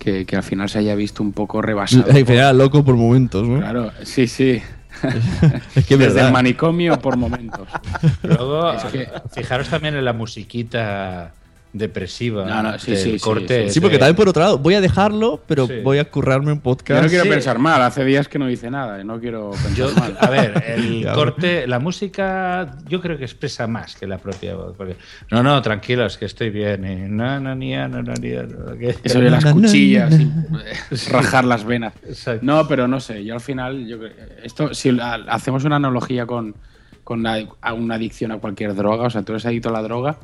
que, 0.06 0.26
que 0.26 0.36
al 0.38 0.44
final 0.44 0.69
se 0.69 0.80
haya 0.80 0.95
visto 0.95 1.22
un 1.23 1.34
poco 1.34 1.61
rebasado. 1.69 2.06
Al 2.11 2.26
final, 2.26 2.57
loco 2.57 2.86
por 2.86 2.95
momentos, 2.95 3.45
¿no? 3.48 3.57
Claro, 3.60 3.91
sí, 4.03 4.27
sí. 4.27 4.61
Es 5.76 5.86
que 5.86 5.95
es 5.95 5.99
Desde 5.99 6.14
verdad. 6.14 6.27
el 6.27 6.34
manicomio 6.34 6.98
por 6.99 7.18
momentos. 7.18 7.68
Luego, 8.23 8.72
Es 8.72 8.84
que- 8.86 9.10
fijaros 9.34 9.68
también 9.68 9.95
en 9.95 10.06
la 10.06 10.14
musiquita 10.14 11.34
depresiva. 11.77 12.45
No, 12.45 12.64
no, 12.64 12.80
sí, 12.80 12.91
del 12.91 12.99
sí, 12.99 13.11
sí, 13.14 13.19
corte. 13.19 13.69
Sí, 13.69 13.80
porque 13.81 13.97
también 13.97 14.15
por 14.15 14.30
otro 14.30 14.41
lado, 14.41 14.57
voy 14.57 14.76
a 14.76 14.81
dejarlo, 14.81 15.43
pero 15.45 15.68
Sí. 15.68 15.73
voy 15.84 15.97
a 15.97 16.10
currarme 16.10 16.52
un 16.53 16.61
podcast. 16.61 16.99
Yo 16.99 17.03
no 17.03 17.10
quiero 17.10 17.23
Sí. 17.26 17.30
pensar 17.30 17.60
mal, 17.60 17.81
hace 17.81 18.06
días 18.06 18.27
que 18.30 18.39
no 18.39 18.49
hice 18.49 18.72
nada, 18.72 19.02
y 19.02 19.03
no 19.03 19.19
quiero 19.19 19.52
pensar 19.52 19.73
Yo, 19.73 19.91
mal. 19.95 20.18
a 20.19 20.30
ver, 20.30 20.64
el 20.68 21.06
corte, 21.14 21.68
la 21.68 21.80
música, 21.80 22.77
yo 22.88 23.02
creo 23.02 23.18
que 23.18 23.26
expresa 23.26 23.68
más 23.68 23.95
que 23.95 24.07
la 24.07 24.18
propia 24.18 24.56
voz. 24.56 24.73
Porque, 24.77 24.95
no, 25.31 25.43
no, 25.43 25.61
tranquilos, 25.61 26.18
que 26.18 26.26
estoy 26.26 26.49
bien. 26.49 26.85
Y, 26.85 27.10
no, 27.10 27.39
no, 27.39 27.53
ni, 27.56 27.76
no, 27.76 27.88
no, 27.89 28.02
ni, 28.22 28.30
no, 28.31 28.77
que- 28.77 28.95
Eso 29.03 29.19
de 29.19 29.30
las 29.30 29.45
cuchillas, 29.45 30.18
y, 30.18 30.23
eh, 30.23 30.97
rajar 31.11 31.43
las 31.45 31.65
venas. 31.65 31.93
Exacto. 32.07 32.45
No, 32.45 32.68
pero 32.68 32.88
no 32.88 32.99
sé, 33.02 33.23
yo 33.26 33.34
al 33.34 33.41
final, 33.41 33.85
yo, 33.85 33.99
creo- 33.99 34.11
esto, 34.43 34.73
si 34.73 34.97
hacemos 35.27 35.65
una 35.65 35.76
analogía 35.76 36.26
con, 36.26 36.56
con 37.03 37.22
la- 37.22 37.45
a 37.61 37.73
una 37.73 37.95
adicción 37.95 38.31
a 38.31 38.38
cualquier 38.39 38.73
droga, 38.76 39.03
o 39.06 39.10
sea, 39.10 39.23
tú 39.23 39.34
eres 39.34 39.45
adicto 39.45 39.69
a 39.69 39.73
la 39.73 39.81
droga 39.81 40.18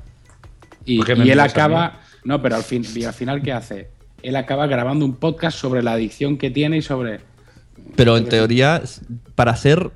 y, 0.86 0.98
¿Por 0.98 1.06
qué 1.08 1.16
me 1.16 1.26
y 1.26 1.32
él 1.32 1.40
acaba, 1.40 2.00
no, 2.24 2.42
pero 2.42 2.56
al, 2.56 2.64
fin, 2.64 2.84
y 2.96 3.04
al 3.04 3.14
final, 3.14 3.42
¿qué 3.42 3.52
hace? 3.54 3.90
Él 4.24 4.36
acaba 4.36 4.68
grabando 4.68 5.06
un 5.06 5.16
podcast 5.16 5.58
sobre 5.58 5.82
la 5.84 5.94
adicción 5.94 6.38
que 6.38 6.52
tiene 6.52 6.78
y 6.78 6.82
sobre... 6.82 7.20
Pero 7.96 8.18
en 8.18 8.30
teoría, 8.30 8.82
para 9.36 9.52
hacer. 9.52 9.92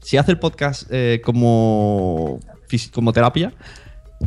Si 0.00 0.16
hace 0.16 0.30
el 0.32 0.38
podcast 0.38 0.88
eh, 0.90 1.20
como, 1.24 2.40
fis- 2.68 2.90
como 2.90 3.12
terapia, 3.12 3.52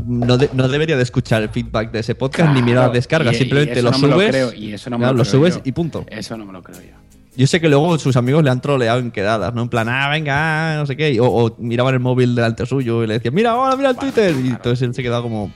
no, 0.05 0.37
de- 0.37 0.49
no 0.53 0.67
debería 0.67 0.95
de 0.97 1.03
escuchar 1.03 1.41
el 1.41 1.49
feedback 1.49 1.91
de 1.91 1.99
ese 1.99 2.15
podcast 2.15 2.53
ni 2.53 2.61
mirar 2.61 2.85
las 2.85 2.93
descargas. 2.93 3.35
Simplemente 3.35 3.79
eso 3.79 3.83
lo 3.83 3.91
no 3.91 3.97
me 3.97 4.07
lo 4.07 4.13
subes. 4.15 4.29
creo, 4.29 4.53
y 4.53 4.73
eso 4.73 4.89
no 4.89 4.97
me 4.97 5.01
claro, 5.03 5.13
lo 5.13 5.17
lo 5.23 5.23
creo 5.29 5.39
subes 5.41 5.55
yo. 5.55 5.61
y 5.65 5.71
punto. 5.71 6.05
Eso 6.09 6.37
no 6.37 6.45
me 6.45 6.53
lo 6.53 6.61
creo 6.61 6.79
yo. 6.81 6.95
Yo 7.35 7.47
sé 7.47 7.59
que 7.61 7.69
luego 7.69 7.97
sus 7.97 8.15
amigos 8.17 8.43
le 8.43 8.49
han 8.51 8.59
troleado 8.61 8.99
en 8.99 9.11
quedadas, 9.11 9.53
¿no? 9.53 9.61
En 9.63 9.69
plan, 9.69 9.87
ah, 9.89 10.09
venga, 10.09 10.73
ah, 10.73 10.77
no 10.77 10.85
sé 10.85 10.95
qué. 10.97 11.19
O, 11.21 11.25
o 11.27 11.55
miraban 11.57 11.93
el 11.93 11.99
móvil 12.01 12.35
delante 12.35 12.65
suyo 12.65 13.03
y 13.03 13.07
le 13.07 13.13
decían, 13.15 13.33
mira, 13.33 13.51
ahora 13.51 13.75
mira 13.77 13.89
el 13.91 13.95
Twitter. 13.97 14.35
Y 14.43 14.49
entonces 14.49 14.81
él 14.87 14.93
se 14.93 15.01
quedaba 15.01 15.21
como. 15.23 15.51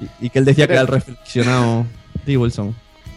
Y, 0.00 0.26
y 0.26 0.30
que 0.30 0.38
él 0.38 0.44
decía 0.44 0.66
que 0.66 0.72
era 0.74 0.82
el 0.82 0.88
reflexionado. 0.88 1.86
Sí, 2.26 2.36
Wilson. 2.36 2.74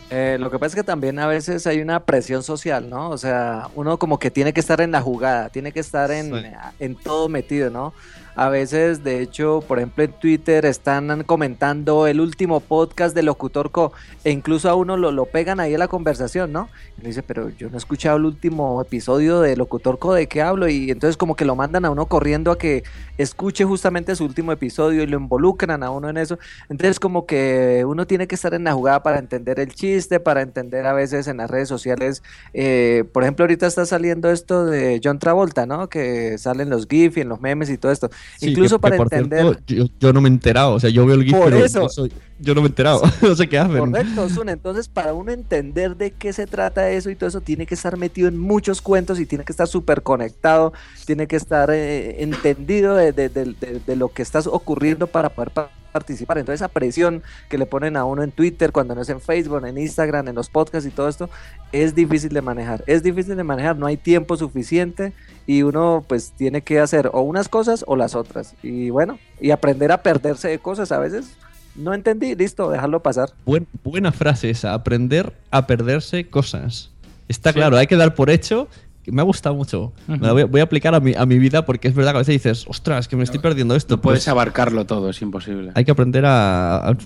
Eh, 0.10 0.38
lo 0.40 0.50
que 0.52 0.58
pasa 0.60 0.68
es 0.68 0.76
que 0.76 0.84
también 0.84 1.18
a 1.20 1.28
veces 1.28 1.66
hay 1.68 1.82
una 1.82 2.00
presión 2.02 2.42
social, 2.44 2.90
¿no? 2.90 3.10
O 3.10 3.18
sea, 3.18 3.68
uno 3.76 3.98
como 3.98 4.18
que 4.20 4.30
tiene 4.32 4.54
que 4.54 4.60
estar 4.60 4.80
en 4.80 4.92
la 4.92 5.02
jugada, 5.02 5.50
tiene 5.50 5.72
que 5.72 5.80
estar 5.80 6.10
en, 6.12 6.32
Sí. 6.34 6.48
en 6.80 6.96
todo 6.96 7.28
metido, 7.30 7.70
¿no? 7.70 7.94
A 8.36 8.50
veces, 8.50 9.04
de 9.04 9.22
hecho, 9.22 9.64
por 9.68 9.78
ejemplo, 9.78 10.04
en 10.04 10.12
Twitter 10.14 10.66
están 10.66 11.24
comentando 11.24 12.08
el 12.08 12.20
último 12.20 12.62
podcast 12.62 13.16
de 13.16 13.22
Locutor 13.22 13.70
Co. 13.70 13.94
E 14.24 14.32
incluso 14.32 14.70
a 14.70 14.76
uno 14.76 14.98
lo, 14.98 15.12
lo 15.12 15.26
pegan 15.26 15.60
ahí 15.60 15.74
en 15.74 15.80
la 15.80 15.88
conversación, 15.88 16.52
¿no? 16.52 16.70
Y 16.98 17.02
uno 17.02 17.10
dice, 17.10 17.22
pero 17.22 17.50
yo 17.50 17.70
no 17.70 17.76
he 17.76 17.78
escuchado 17.78 18.18
el 18.18 18.26
último 18.26 18.82
episodio 18.82 19.40
de 19.40 19.56
Locutor 19.56 20.00
Co. 20.00 20.14
¿De 20.14 20.28
qué 20.28 20.42
hablo? 20.42 20.68
Y 20.68 20.90
entonces 20.90 21.16
como 21.16 21.36
que 21.36 21.46
lo 21.46 21.56
mandan 21.56 21.86
a 21.86 21.92
uno 21.92 22.08
corriendo 22.08 22.52
a 22.52 22.58
que 22.58 22.84
escuche 23.20 23.66
justamente 23.66 24.16
su 24.16 24.26
último 24.26 24.52
episodio 24.52 25.04
y 25.04 25.08
lo 25.08 25.18
involucran 25.20 25.84
a 25.84 25.92
uno 25.92 26.10
en 26.10 26.18
eso. 26.18 26.40
Entonces 26.70 27.00
como 27.00 27.28
que 27.28 27.84
uno 27.88 28.08
tiene 28.08 28.28
que 28.28 28.36
estar 28.36 28.56
en 28.56 28.64
la 28.64 28.74
jugada 28.74 29.04
para 29.04 29.20
entender 29.20 29.60
el 29.60 29.74
chiste, 29.76 30.20
para 30.20 30.42
entender 30.42 30.88
a 30.88 30.94
veces 30.94 31.28
en 31.28 31.38
las 31.38 31.52
redes 31.52 31.68
sociales. 31.70 32.24
eh, 32.54 33.04
por 33.14 33.24
ejemplo, 33.24 33.44
ahorita 33.44 33.68
está 33.68 33.86
saliendo 33.86 34.32
esto 34.32 34.66
de 34.66 35.00
John 35.04 35.20
Travolta, 35.20 35.66
¿no? 35.68 35.88
Que 35.90 36.38
salen 36.40 36.70
los 36.70 36.88
GIF 36.88 37.18
y 37.18 37.22
en 37.22 37.30
los 37.30 37.40
memes 37.42 37.70
y 37.70 37.78
todo 37.78 37.92
esto. 37.92 38.10
Sí, 38.38 38.50
Incluso 38.52 38.78
que- 38.78 38.82
para 38.82 38.96
que, 38.98 39.04
por 39.04 39.14
entender... 39.14 39.42
cierto, 39.44 39.64
yo, 39.68 39.86
yo 40.00 40.14
no 40.14 40.22
me 40.22 40.30
he 40.30 40.32
enterado. 40.32 40.74
O 40.74 40.80
sea, 40.80 40.90
yo 40.90 41.06
veo 41.06 41.16
el 41.16 41.24
GIF, 41.24 41.36
Por 41.36 41.46
pero 41.52 41.66
eso. 41.66 41.82
yo, 41.84 41.90
soy- 41.90 42.12
yo 42.40 42.54
no 42.56 42.62
me 42.62 42.68
he 42.68 42.70
enterado. 42.70 43.02
no 43.22 43.36
sé 43.36 43.48
qué 43.48 43.58
hacen. 43.60 43.78
Correcto, 43.80 44.30
Sun. 44.30 44.50
Entonces, 44.50 44.88
para 44.88 45.14
uno 45.14 45.32
entender 45.32 45.96
de 45.96 46.12
qué 46.12 46.34
se 46.34 46.46
trata 46.48 46.90
eso 46.90 47.10
y 47.10 47.16
todo 47.16 47.28
eso, 47.30 47.42
tiene 47.42 47.66
que 47.66 47.76
estar 47.76 47.98
metido 47.98 48.28
en 48.28 48.38
muchos 48.38 48.82
cuentos 48.82 49.20
y 49.20 49.26
tiene 49.26 49.44
que 49.46 49.52
estar 49.54 49.68
súper 49.68 50.02
conectado, 50.04 50.74
tiene 51.06 51.28
que 51.28 51.36
estar 51.36 51.70
eh, 51.72 52.22
entendido 52.24 52.96
de, 52.96 53.12
de- 53.12 53.30
de- 53.30 53.54
de- 53.60 53.82
de 53.86 53.96
lo 53.96 54.10
que 54.10 54.22
está 54.22 54.40
ocurriendo 54.40 55.08
para 55.08 55.30
poder 55.30 55.52
participar. 55.94 56.38
Entonces, 56.38 56.60
esa 56.60 56.68
presión 56.68 57.24
que 57.50 57.58
le 57.58 57.66
ponen 57.66 57.96
a 57.96 58.04
uno 58.04 58.24
en 58.24 58.32
Twitter, 58.32 58.74
cuando 58.74 58.94
no 58.96 59.02
es 59.02 59.10
en 59.10 59.22
Facebook, 59.22 59.66
en 59.66 59.78
Instagram, 59.78 60.28
en 60.28 60.36
los 60.36 60.50
podcasts 60.50 60.86
y 60.86 60.92
todo 60.92 61.08
esto, 61.08 61.30
es 61.72 61.96
difícil 61.96 62.34
de 62.34 62.42
manejar. 62.42 62.84
Es 62.88 63.02
difícil 63.04 63.38
de 63.38 63.44
manejar, 63.46 63.78
no 63.78 63.86
hay 63.86 63.96
tiempo 63.96 64.36
suficiente 64.36 65.14
y 65.48 65.62
uno 65.64 66.04
pues 66.08 66.34
tiene 66.36 66.62
que 66.62 66.80
hacer 66.80 67.10
o 67.14 67.22
unas 67.22 67.48
cosas 67.48 67.86
o 67.88 67.96
las 67.96 68.16
otras. 68.16 68.56
Y 68.62 68.90
bueno, 68.90 69.20
y 69.40 69.52
aprender 69.52 69.92
a 69.94 70.04
perderse 70.04 70.50
de 70.50 70.60
cosas 70.60 70.92
a 70.92 71.00
veces. 71.00 71.38
No 71.76 71.94
entendí, 71.94 72.36
listo, 72.36 72.70
dejarlo 72.70 73.00
pasar. 73.02 73.30
Buen- 73.46 73.68
buena 73.84 74.12
frase 74.12 74.50
esa, 74.50 74.74
aprender 74.74 75.34
a 75.50 75.66
perderse 75.66 76.28
cosas. 76.30 76.92
Está 77.28 77.54
claro, 77.54 77.78
hay 77.78 77.88
que 77.88 77.96
dar 77.96 78.14
por 78.16 78.30
hecho. 78.30 78.68
Me 79.12 79.22
ha 79.22 79.26
gustado 79.26 79.56
mucho. 79.56 79.92
Me 80.08 80.18
la 80.18 80.34
voy, 80.34 80.42
a- 80.44 80.46
voy 80.46 80.62
a 80.62 80.64
aplicar 80.64 80.96
a 80.96 81.00
mi, 81.00 81.14
a 81.14 81.26
mi 81.26 81.38
vida 81.40 81.66
porque 81.66 81.88
es 81.88 81.96
verdad 81.96 82.12
que 82.12 82.18
a 82.18 82.20
veces 82.20 82.34
dices, 82.36 82.66
ostras, 82.68 83.08
que 83.08 83.16
me 83.16 83.24
estoy 83.24 83.40
perdiendo 83.40 83.76
esto. 83.76 84.00
Puedes 84.00 84.20
Pues 84.22 84.28
abarcarlo 84.30 84.86
todo, 84.86 85.10
es 85.10 85.22
imposible. 85.22 85.72
hay 85.76 85.84
que 85.86 85.92
aprender 85.92 86.26
a. 86.26 86.90
a- 86.90 86.98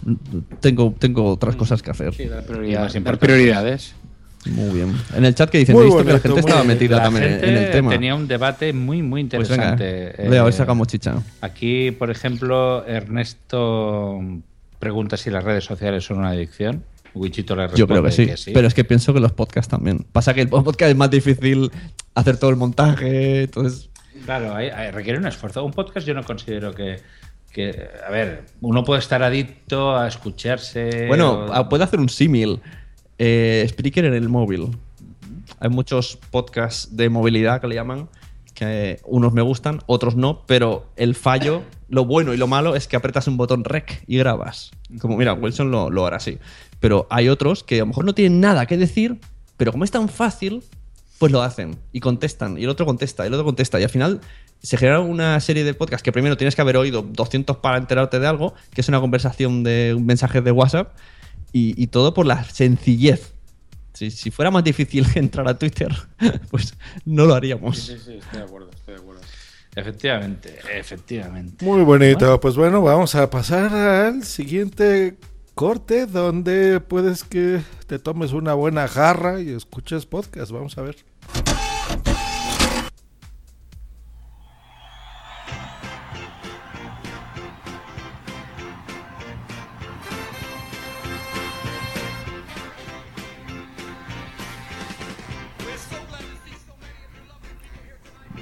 tengo, 0.60 0.94
tengo 0.98 1.26
otras 1.32 1.56
cosas 1.56 1.82
que 1.82 1.92
hacer. 1.92 2.14
Sí, 2.14 2.26
dar, 2.26 2.44
Y 2.44 2.48
prioridad- 2.48 2.82
más 2.94 3.04
dar 3.04 3.18
prioridades. 3.20 3.96
Muy 4.46 4.70
bien. 4.76 4.94
En 5.16 5.26
el 5.26 5.36
chat 5.36 5.50
que 5.50 5.58
dicen, 5.58 5.76
Muy 5.76 5.82
he 5.84 5.86
visto 5.88 6.06
que 6.06 6.14
la 6.14 6.20
gente 6.20 6.40
estaba 6.40 6.64
metida 6.64 6.98
La 6.98 7.04
también 7.04 7.24
en- 7.26 7.30
gente 7.32 7.50
en 7.50 7.58
el 7.58 7.72
tema. 7.72 7.90
tenía 7.90 8.16
un 8.16 8.28
debate 8.28 8.72
muy, 8.72 9.02
muy 9.02 9.26
Pues 9.26 9.50
venga, 9.50 9.72
interesante. 9.72 10.30
Leo, 10.30 10.42
a 10.42 10.44
ver 10.46 10.50
Eh, 10.50 10.54
si 10.54 10.58
sacamos 10.60 10.88
chicha. 10.88 11.16
Aquí, 11.42 11.92
por 11.92 12.12
ejemplo, 12.12 12.86
Ernesto 12.86 14.20
pregunta 14.80 15.18
si 15.18 15.32
las 15.32 15.44
redes 15.44 15.64
sociales 15.66 16.06
son 16.06 16.20
una 16.20 16.30
adicción. 16.30 16.84
Wichito 17.18 17.56
le 17.56 17.64
responde 17.64 17.80
Yo 17.80 17.88
creo 17.88 18.04
que 18.04 18.38
sí, 18.38 18.52
Pero 18.54 18.68
es 18.68 18.74
que 18.74 18.84
pienso 18.84 19.14
que 19.14 19.20
los 19.20 19.32
podcasts 19.34 19.70
también. 19.70 20.06
Pasa 20.12 20.34
que 20.34 20.42
el 20.42 20.50
podcast 20.50 20.90
es 20.92 20.96
más 20.96 21.10
difícil 21.12 21.72
hacer 22.16 22.38
todo 22.38 22.50
el 22.50 22.56
montaje. 22.56 23.44
Entonces, 23.44 23.90
Claro, 24.26 24.56
hay- 24.56 24.70
hay- 24.70 24.92
requiere 24.92 25.20
un 25.20 25.28
esfuerzo. 25.28 25.64
Un 25.64 25.72
podcast 25.74 26.06
yo 26.08 26.14
no 26.14 26.24
considero 26.24 26.74
que, 26.74 27.00
que- 27.52 27.88
A 28.08 28.10
ver, 28.12 28.46
uno 28.62 28.84
puede 28.84 29.00
estar 29.00 29.22
adicto 29.24 29.96
a 29.96 30.08
escucharse. 30.08 31.06
Bueno, 31.08 31.46
o- 31.46 31.70
puede 31.70 31.84
hacer 31.84 32.00
un 32.00 32.10
símil. 32.10 32.60
Eh, 33.20 33.66
Spreaker 33.70 34.06
en 34.06 34.14
el 34.14 34.30
móvil. 34.30 34.70
Hay 35.60 35.70
muchos 35.70 36.18
podcasts 36.32 36.96
de 36.96 37.10
movilidad 37.10 37.62
que 37.62 37.68
le 37.68 37.76
llaman, 37.76 38.10
que 38.54 39.00
unos 39.06 39.34
me 39.34 39.42
gustan, 39.42 39.82
otros 39.86 40.16
no, 40.16 40.44
pero 40.48 40.88
el 40.96 41.14
fallo, 41.16 41.62
lo 41.90 42.06
bueno 42.06 42.34
y 42.34 42.38
lo 42.38 42.48
malo 42.48 42.76
es 42.76 42.88
que 42.88 42.96
apretas 42.96 43.28
un 43.28 43.38
botón 43.38 43.64
rec 43.64 44.04
y 44.08 44.18
grabas. 44.18 44.72
Como 45.00 45.16
mira, 45.16 45.34
Wilson 45.34 45.72
lo, 45.72 45.90
lo 45.90 46.06
hará 46.06 46.18
así. 46.18 46.38
Pero 46.80 47.08
hay 47.10 47.30
otros 47.30 47.64
que 47.64 47.76
a 47.76 47.80
lo 47.80 47.88
mejor 47.88 48.06
no 48.06 48.14
tienen 48.14 48.40
nada 48.40 48.66
que 48.66 48.78
decir, 48.78 49.20
pero 49.58 49.72
como 49.72 49.84
es 49.84 49.92
tan 49.92 50.10
fácil, 50.10 50.64
pues 51.18 51.32
lo 51.32 51.42
hacen 51.42 51.78
y 51.92 52.00
contestan. 52.00 52.58
Y 52.58 52.64
el 52.64 52.70
otro 52.70 52.86
contesta, 52.86 53.24
y 53.24 53.28
el 53.28 53.34
otro 53.34 53.46
contesta. 53.46 53.80
Y 53.80 53.84
al 53.84 53.90
final 53.90 54.22
se 54.62 54.78
genera 54.78 55.00
una 55.00 55.40
serie 55.40 55.64
de 55.64 55.74
podcasts 55.74 56.04
que 56.04 56.12
primero 56.12 56.38
tienes 56.38 56.56
que 56.56 56.62
haber 56.62 56.78
oído 56.78 57.02
200 57.02 57.58
para 57.58 57.78
enterarte 57.78 58.20
de 58.20 58.28
algo, 58.28 58.54
que 58.74 58.82
es 58.82 58.90
una 58.90 59.00
conversación 59.00 59.64
de 59.64 59.94
un 59.96 60.06
mensaje 60.06 60.42
de 60.42 60.52
WhatsApp, 60.52 60.96
y, 61.52 61.82
y 61.82 61.88
todo 61.88 62.14
por 62.14 62.26
la 62.26 62.44
sencillez. 62.44 63.34
Si, 63.94 64.12
si 64.12 64.30
fuera 64.30 64.52
más 64.52 64.64
difícil 64.64 65.08
entrar 65.16 65.48
a 65.48 65.58
Twitter, 65.58 65.92
pues 66.52 66.76
no 67.06 67.26
lo 67.26 67.34
haríamos. 67.34 67.80
Sí, 67.80 67.98
sí, 68.04 68.14
estoy 68.14 68.40
de 68.40 68.46
acuerdo, 68.46 68.70
estoy 68.72 68.96
de 68.96 69.02
acuerdo. 69.02 69.22
Efectivamente, 69.76 70.58
efectivamente. 70.74 71.64
Muy 71.64 71.84
bonito. 71.84 72.40
Pues 72.40 72.56
bueno, 72.56 72.82
vamos 72.82 73.14
a 73.14 73.30
pasar 73.30 73.72
al 73.72 74.24
siguiente 74.24 75.18
corte 75.58 76.06
donde 76.06 76.80
puedes 76.82 77.24
que 77.24 77.64
te 77.88 77.98
tomes 77.98 78.32
una 78.32 78.54
buena 78.54 78.88
jarra 78.88 79.42
y 79.42 79.50
escuches 79.50 80.06
podcast. 80.06 80.52
Vamos 80.52 80.78
a 80.78 80.84
ver. 80.84 80.98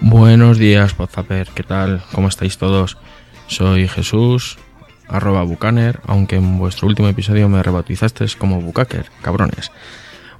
Buenos 0.01 0.57
días, 0.57 0.93
Podzaper, 0.93 1.47
¿qué 1.55 1.63
tal? 1.63 2.03
¿Cómo 2.11 2.27
estáis 2.27 2.57
todos? 2.57 2.97
Soy 3.47 3.87
Jesús, 3.87 4.57
arroba 5.07 5.43
Bucaner, 5.43 5.99
aunque 6.05 6.37
en 6.37 6.57
vuestro 6.57 6.87
último 6.87 7.07
episodio 7.07 7.49
me 7.49 7.61
rebautizasteis 7.63 8.35
como 8.35 8.61
Bucaker, 8.61 9.09
cabrones. 9.21 9.71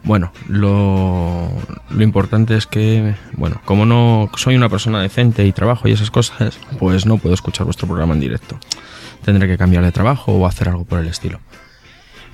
Bueno, 0.06 0.32
lo, 0.48 1.50
importante 2.00 2.56
es 2.56 2.68
que, 2.68 3.16
bueno, 3.34 3.60
como 3.66 3.88
no 3.88 4.30
soy 4.36 4.56
una 4.56 4.70
persona 4.70 5.02
decente 5.02 5.46
y 5.46 5.52
trabajo 5.52 5.88
y 5.88 5.94
esas 5.94 6.12
cosas, 6.12 6.60
pues 6.78 7.08
no 7.08 7.18
puedo 7.18 7.34
escuchar 7.34 7.66
vuestro 7.66 7.88
programa 7.88 8.14
en 8.14 8.20
directo. 8.20 8.60
Tendré 9.24 9.48
que 9.48 9.58
cambiar 9.58 9.84
de 9.84 9.92
trabajo 9.92 10.34
o 10.34 10.46
hacer 10.46 10.70
algo 10.70 10.86
por 10.86 11.00
el 11.00 11.08
estilo. 11.08 11.40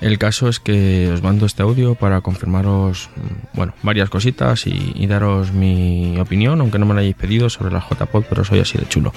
El 0.02 0.18
caso 0.18 0.48
es 0.48 0.60
que 0.60 1.10
os 1.14 1.22
mando 1.22 1.46
este 1.46 1.62
audio 1.62 1.94
para 1.94 2.20
confirmaros, 2.20 3.08
mm, 3.14 3.56
bueno, 3.56 3.72
varias 3.82 4.10
cositas 4.10 4.66
y, 4.66 5.06
daros 5.06 5.52
mi 5.52 6.18
opinión, 6.18 6.60
aunque 6.60 6.78
no 6.78 6.84
me 6.84 6.92
lo 6.92 7.00
hayáis 7.00 7.14
pedido, 7.14 7.48
sobre 7.48 7.72
la 7.72 7.80
JPod, 7.80 8.24
pero 8.28 8.44
soy 8.44 8.58
así 8.58 8.76
de 8.76 8.86
chulo. 8.86 9.14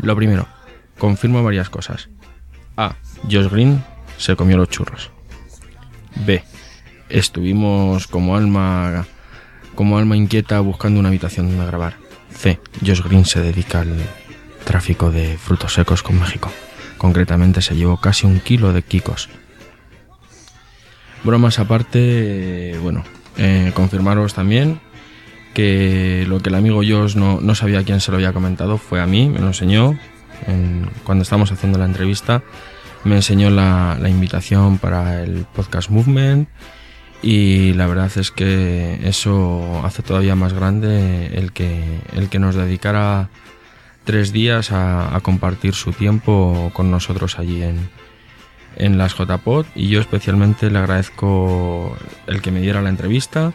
Lo 0.00 0.14
primero, 0.16 0.46
confirmo 0.98 1.42
varias 1.42 1.70
cosas. 1.70 2.08
A. 2.76 2.96
Josh 3.24 3.48
Green 3.50 3.82
se 4.16 4.36
comió 4.36 4.56
los 4.56 4.68
churros. 4.68 5.10
B. 6.26 6.42
Estuvimos 7.08 8.06
como 8.06 8.36
alma 8.36 9.06
como 9.74 9.96
alma 9.96 10.16
inquieta 10.16 10.58
buscando 10.60 10.98
una 10.98 11.08
habitación 11.08 11.48
donde 11.48 11.66
grabar. 11.66 11.94
C. 12.30 12.60
Josh 12.84 13.02
Green 13.02 13.24
se 13.24 13.40
dedica 13.40 13.80
al 13.80 13.96
tráfico 14.64 15.10
de 15.10 15.38
frutos 15.38 15.74
secos 15.74 16.02
con 16.02 16.18
México. 16.18 16.50
Concretamente 16.98 17.62
se 17.62 17.76
llevó 17.76 17.96
casi 17.98 18.26
un 18.26 18.40
kilo 18.40 18.72
de 18.72 18.82
kikos. 18.82 19.28
Bromas 21.22 21.58
aparte, 21.58 22.76
bueno, 22.82 23.04
eh, 23.36 23.70
confirmaros 23.74 24.34
también 24.34 24.80
que 25.54 26.24
lo 26.28 26.40
que 26.40 26.50
el 26.50 26.56
amigo 26.56 26.82
Josh 26.86 27.14
no, 27.16 27.40
no 27.40 27.54
sabía 27.54 27.84
quién 27.84 28.00
se 28.00 28.10
lo 28.10 28.16
había 28.16 28.32
comentado 28.32 28.78
fue 28.78 29.00
a 29.00 29.06
mí, 29.06 29.28
me 29.28 29.38
lo 29.38 29.46
enseñó 29.48 29.98
cuando 31.04 31.22
estábamos 31.22 31.52
haciendo 31.52 31.78
la 31.78 31.84
entrevista, 31.84 32.42
me 33.04 33.16
enseñó 33.16 33.50
la, 33.50 33.96
la 34.00 34.08
invitación 34.08 34.78
para 34.78 35.22
el 35.22 35.46
podcast 35.54 35.90
Movement 35.90 36.48
y 37.22 37.72
la 37.74 37.86
verdad 37.86 38.10
es 38.16 38.30
que 38.30 39.00
eso 39.02 39.80
hace 39.84 40.02
todavía 40.02 40.36
más 40.36 40.52
grande 40.52 41.26
el 41.34 41.52
que, 41.52 42.00
el 42.12 42.28
que 42.28 42.38
nos 42.38 42.54
dedicara 42.54 43.28
tres 44.04 44.32
días 44.32 44.72
a, 44.72 45.14
a 45.14 45.20
compartir 45.20 45.74
su 45.74 45.92
tiempo 45.92 46.70
con 46.72 46.90
nosotros 46.90 47.38
allí 47.38 47.62
en, 47.62 47.90
en 48.76 48.98
las 48.98 49.14
JPod 49.16 49.66
y 49.74 49.88
yo 49.88 50.00
especialmente 50.00 50.70
le 50.70 50.78
agradezco 50.78 51.96
el 52.26 52.40
que 52.40 52.50
me 52.50 52.60
diera 52.60 52.80
la 52.82 52.88
entrevista 52.88 53.52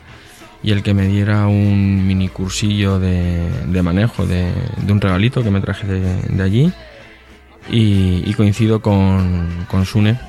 y 0.64 0.72
el 0.72 0.82
que 0.82 0.94
me 0.94 1.08
diera 1.08 1.48
un 1.48 2.08
mini 2.08 2.30
cursillo 2.30 2.98
de, 2.98 3.50
de 3.68 3.82
manejo 3.84 4.26
de, 4.26 4.52
de 4.78 4.92
un 4.92 5.02
regalito 5.02 5.44
que 5.44 5.52
me 5.52 5.62
traje 5.62 5.86
de, 5.86 6.22
de 6.22 6.44
allí. 6.44 6.72
Y, 7.70 8.24
y 8.26 8.34
coincido 8.34 8.82
con, 8.82 9.66
con 9.70 9.86
Sune 9.86 10.20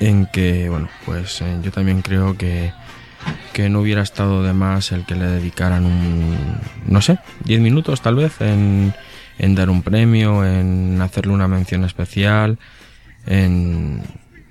en 0.00 0.26
que 0.26 0.68
bueno 0.68 0.88
pues 1.04 1.40
eh, 1.40 1.58
yo 1.62 1.70
también 1.70 2.02
creo 2.02 2.36
que 2.36 2.72
que 3.52 3.68
no 3.68 3.80
hubiera 3.80 4.02
estado 4.02 4.42
de 4.42 4.52
más 4.52 4.92
el 4.92 5.06
que 5.06 5.14
le 5.14 5.26
dedicaran 5.26 5.84
un 5.84 6.36
no 6.86 7.00
sé 7.00 7.18
10 7.44 7.60
minutos 7.60 8.00
tal 8.00 8.16
vez 8.16 8.40
en, 8.40 8.94
en 9.38 9.54
dar 9.54 9.70
un 9.70 9.82
premio 9.82 10.44
en 10.44 11.00
hacerle 11.00 11.32
una 11.32 11.48
mención 11.48 11.84
especial 11.84 12.58
en 13.26 14.02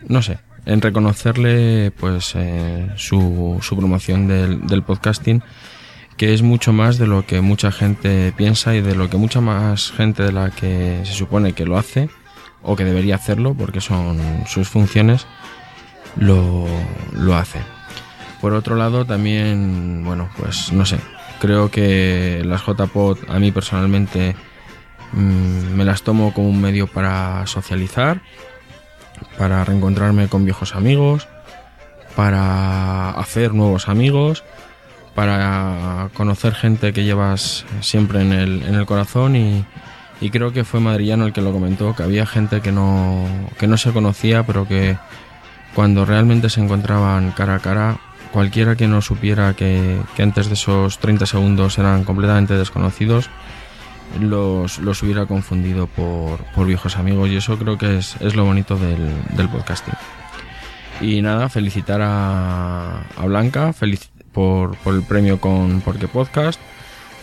no 0.07 0.21
sé 0.21 0.39
en 0.65 0.81
reconocerle 0.81 1.91
pues 1.91 2.33
eh, 2.35 2.89
su, 2.95 3.59
promoción 3.75 4.27
del, 4.27 4.65
del 4.65 4.83
podcasting 4.83 5.43
que 6.17 6.33
es 6.33 6.41
mucho 6.41 6.73
más 6.73 6.97
de 6.97 7.07
lo 7.07 7.25
que 7.25 7.41
mucha 7.41 7.71
gente 7.71 8.33
piensa 8.37 8.75
y 8.75 8.81
de 8.81 8.95
lo 8.95 9.09
que 9.09 9.17
mucha 9.17 9.41
más 9.41 9.91
gente 9.91 10.23
de 10.23 10.31
la 10.31 10.51
que 10.51 11.01
se 11.03 11.13
supone 11.13 11.53
que 11.53 11.65
lo 11.65 11.77
hace 11.77 12.09
o 12.61 12.75
que 12.75 12.85
debería 12.85 13.15
hacerlo 13.15 13.53
porque 13.53 13.81
son 13.81 14.19
sus 14.45 14.69
funciones 14.69 15.25
lo, 16.15 16.67
lo 17.11 17.35
hace. 17.35 17.59
Por 18.41 18.53
otro 18.53 18.75
lado 18.75 19.05
también 19.05 20.03
bueno 20.05 20.29
pues 20.37 20.71
no 20.71 20.85
sé 20.85 20.99
creo 21.39 21.71
que 21.71 22.41
las 22.45 22.65
JPod 22.65 23.17
a 23.27 23.39
mí 23.39 23.51
personalmente 23.51 24.35
mm, 25.13 25.75
me 25.75 25.83
las 25.83 26.03
tomo 26.03 26.33
como 26.33 26.49
un 26.49 26.61
medio 26.61 26.87
para 26.87 27.45
socializar 27.47 28.21
para 29.37 29.63
reencontrarme 29.63 30.27
con 30.27 30.45
viejos 30.45 30.75
amigos, 30.75 31.27
para 32.15 33.11
hacer 33.11 33.53
nuevos 33.53 33.89
amigos, 33.89 34.43
para 35.15 36.09
conocer 36.13 36.55
gente 36.55 36.93
que 36.93 37.03
llevas 37.03 37.65
siempre 37.81 38.21
en 38.21 38.33
el, 38.33 38.63
en 38.63 38.75
el 38.75 38.85
corazón 38.85 39.35
y, 39.35 39.65
creo 40.31 40.53
que 40.53 40.63
fue 40.63 40.79
Madrillano 40.79 41.25
el 41.25 41.33
que 41.33 41.41
lo 41.41 41.51
comentó, 41.51 41.93
que 41.95 42.03
había 42.03 42.25
gente 42.25 42.61
que 42.61 42.71
no, 42.71 43.25
que 43.59 43.67
no 43.67 43.75
se 43.75 43.91
conocía, 43.91 44.43
pero 44.43 44.65
que 44.65 44.97
cuando 45.75 46.05
realmente 46.05 46.49
se 46.49 46.61
encontraban 46.61 47.31
cara 47.31 47.55
a 47.55 47.59
cara, 47.59 47.97
cualquiera 48.31 48.77
que 48.77 48.87
no 48.87 49.01
supiera 49.01 49.53
que, 49.53 49.99
que 50.15 50.23
antes 50.23 50.47
de 50.47 50.53
esos 50.53 50.99
30 50.99 51.25
segundos 51.25 51.77
eran 51.77 52.05
completamente 52.05 52.53
desconocidos, 52.53 53.29
los, 54.19 54.79
los 54.79 55.03
hubiera 55.03 55.25
confundido 55.25 55.87
por, 55.87 56.43
por 56.55 56.67
viejos 56.67 56.97
amigos 56.97 57.29
y 57.29 57.37
eso 57.37 57.57
creo 57.57 57.77
que 57.77 57.97
es, 57.97 58.15
es 58.21 58.35
lo 58.35 58.45
bonito 58.45 58.75
del, 58.77 59.09
del 59.35 59.49
podcasting. 59.49 59.93
Y 61.01 61.21
nada, 61.21 61.49
felicitar 61.49 62.01
a, 62.01 63.01
a 63.17 63.25
Blanca 63.25 63.73
felici- 63.73 64.09
por, 64.31 64.77
por 64.77 64.95
el 64.95 65.03
premio 65.03 65.39
con 65.41 65.81
Porque 65.81 66.07
Podcast. 66.07 66.59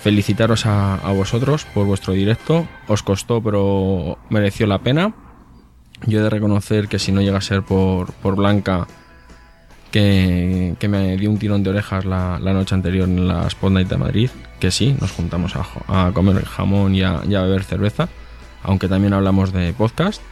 Felicitaros 0.02 0.64
a, 0.66 0.94
a 0.94 1.12
vosotros 1.12 1.66
por 1.74 1.86
vuestro 1.86 2.12
directo. 2.14 2.66
Os 2.88 3.02
costó, 3.02 3.42
pero 3.42 4.18
mereció 4.30 4.66
la 4.66 4.78
pena. 4.78 5.12
Yo 6.06 6.20
he 6.20 6.22
de 6.22 6.30
reconocer 6.30 6.88
que 6.88 6.98
si 6.98 7.12
no 7.12 7.20
llega 7.20 7.38
a 7.38 7.42
ser 7.42 7.62
por, 7.62 8.12
por 8.14 8.34
Blanca, 8.36 8.86
que, 9.90 10.74
que 10.78 10.88
me 10.88 11.16
dio 11.18 11.30
un 11.30 11.38
tirón 11.38 11.62
de 11.62 11.70
orejas 11.70 12.04
la, 12.06 12.38
la 12.38 12.52
noche 12.54 12.74
anterior 12.74 13.08
en 13.08 13.28
la 13.28 13.46
Spot 13.48 13.70
Night 13.70 13.88
de 13.88 13.96
Madrid, 13.98 14.30
que 14.61 14.70
sí, 14.70 14.97
nos 15.01 15.11
juntamos 15.11 15.55
a, 15.57 16.12
comer 16.12 16.45
jamón 16.45 16.95
y 16.95 17.03
a, 17.03 17.23
y 17.28 17.35
a 17.35 17.43
beber 17.43 17.65
cerveza, 17.65 18.09
aunque 18.62 18.89
también 18.89 19.12
hablamos 19.12 19.53
de 19.53 19.73
podcast, 19.73 20.23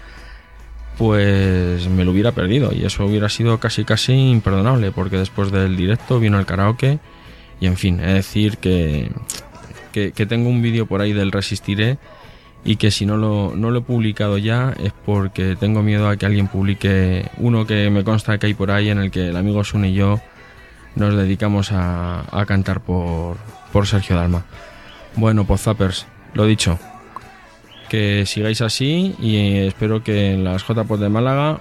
pues 0.97 1.89
me 1.89 2.05
lo 2.05 2.11
hubiera 2.11 2.33
perdido 2.33 2.73
y 2.73 2.85
eso 2.85 3.05
hubiera 3.07 3.29
sido 3.29 3.59
casi 3.59 3.85
casi 3.85 4.13
imperdonable, 4.13 4.93
porque 4.93 5.17
después 5.17 5.51
del 5.51 5.77
directo 5.77 6.21
vino 6.21 6.39
el 6.39 6.47
karaoke 6.47 6.99
y 7.61 7.67
en 7.67 7.77
fin, 7.77 8.01
es 8.01 8.15
decir 8.15 8.59
que, 8.59 9.11
que, 9.93 10.13
que 10.13 10.27
tengo 10.27 10.49
un 10.49 10.63
vídeo 10.63 10.87
por 10.87 11.01
ahí 11.01 11.13
del 11.13 11.33
Resistiré 11.33 11.99
y 12.65 12.77
que 12.77 12.91
si 12.91 13.07
no 13.07 13.17
lo, 13.17 13.55
no 13.57 13.71
lo 13.71 13.79
he 13.79 13.83
publicado 13.83 14.39
ya 14.39 14.75
es 14.83 14.93
porque 15.07 15.57
tengo 15.57 15.83
miedo 15.83 16.09
a 16.09 16.17
que 16.17 16.27
alguien 16.27 16.49
publique 16.49 17.31
uno 17.39 17.67
que 17.67 17.89
me 17.91 18.05
consta 18.05 18.39
que 18.39 18.47
hay 18.47 18.55
por 18.55 18.71
ahí 18.71 18.91
en 18.91 18.99
el 18.99 19.11
que 19.11 19.29
el 19.29 19.37
amigo 19.37 19.65
Sun 19.65 19.85
y 19.85 19.95
yo 19.95 20.21
nos 20.97 21.17
dedicamos 21.17 21.71
a, 21.71 22.25
a 22.31 22.45
cantar 22.45 22.81
por, 22.81 23.37
por 23.73 23.87
Sergio 23.87 24.17
Dalma. 24.17 24.45
Bueno, 25.17 25.45
pues 25.45 25.63
zappers, 25.63 26.07
lo 26.35 26.45
dicho, 26.45 26.79
que 27.89 28.25
sigáis 28.27 28.61
así 28.61 29.15
y 29.19 29.59
espero 29.59 30.03
que 30.05 30.33
en 30.33 30.45
las 30.45 30.63
JPOD 30.63 31.01
de 31.01 31.09
Málaga 31.09 31.61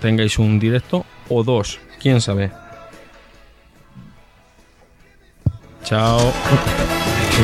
tengáis 0.00 0.38
un 0.38 0.58
directo 0.58 1.04
o 1.28 1.42
dos, 1.42 1.80
quién 2.00 2.20
sabe. 2.20 2.50
Chao. 5.84 6.32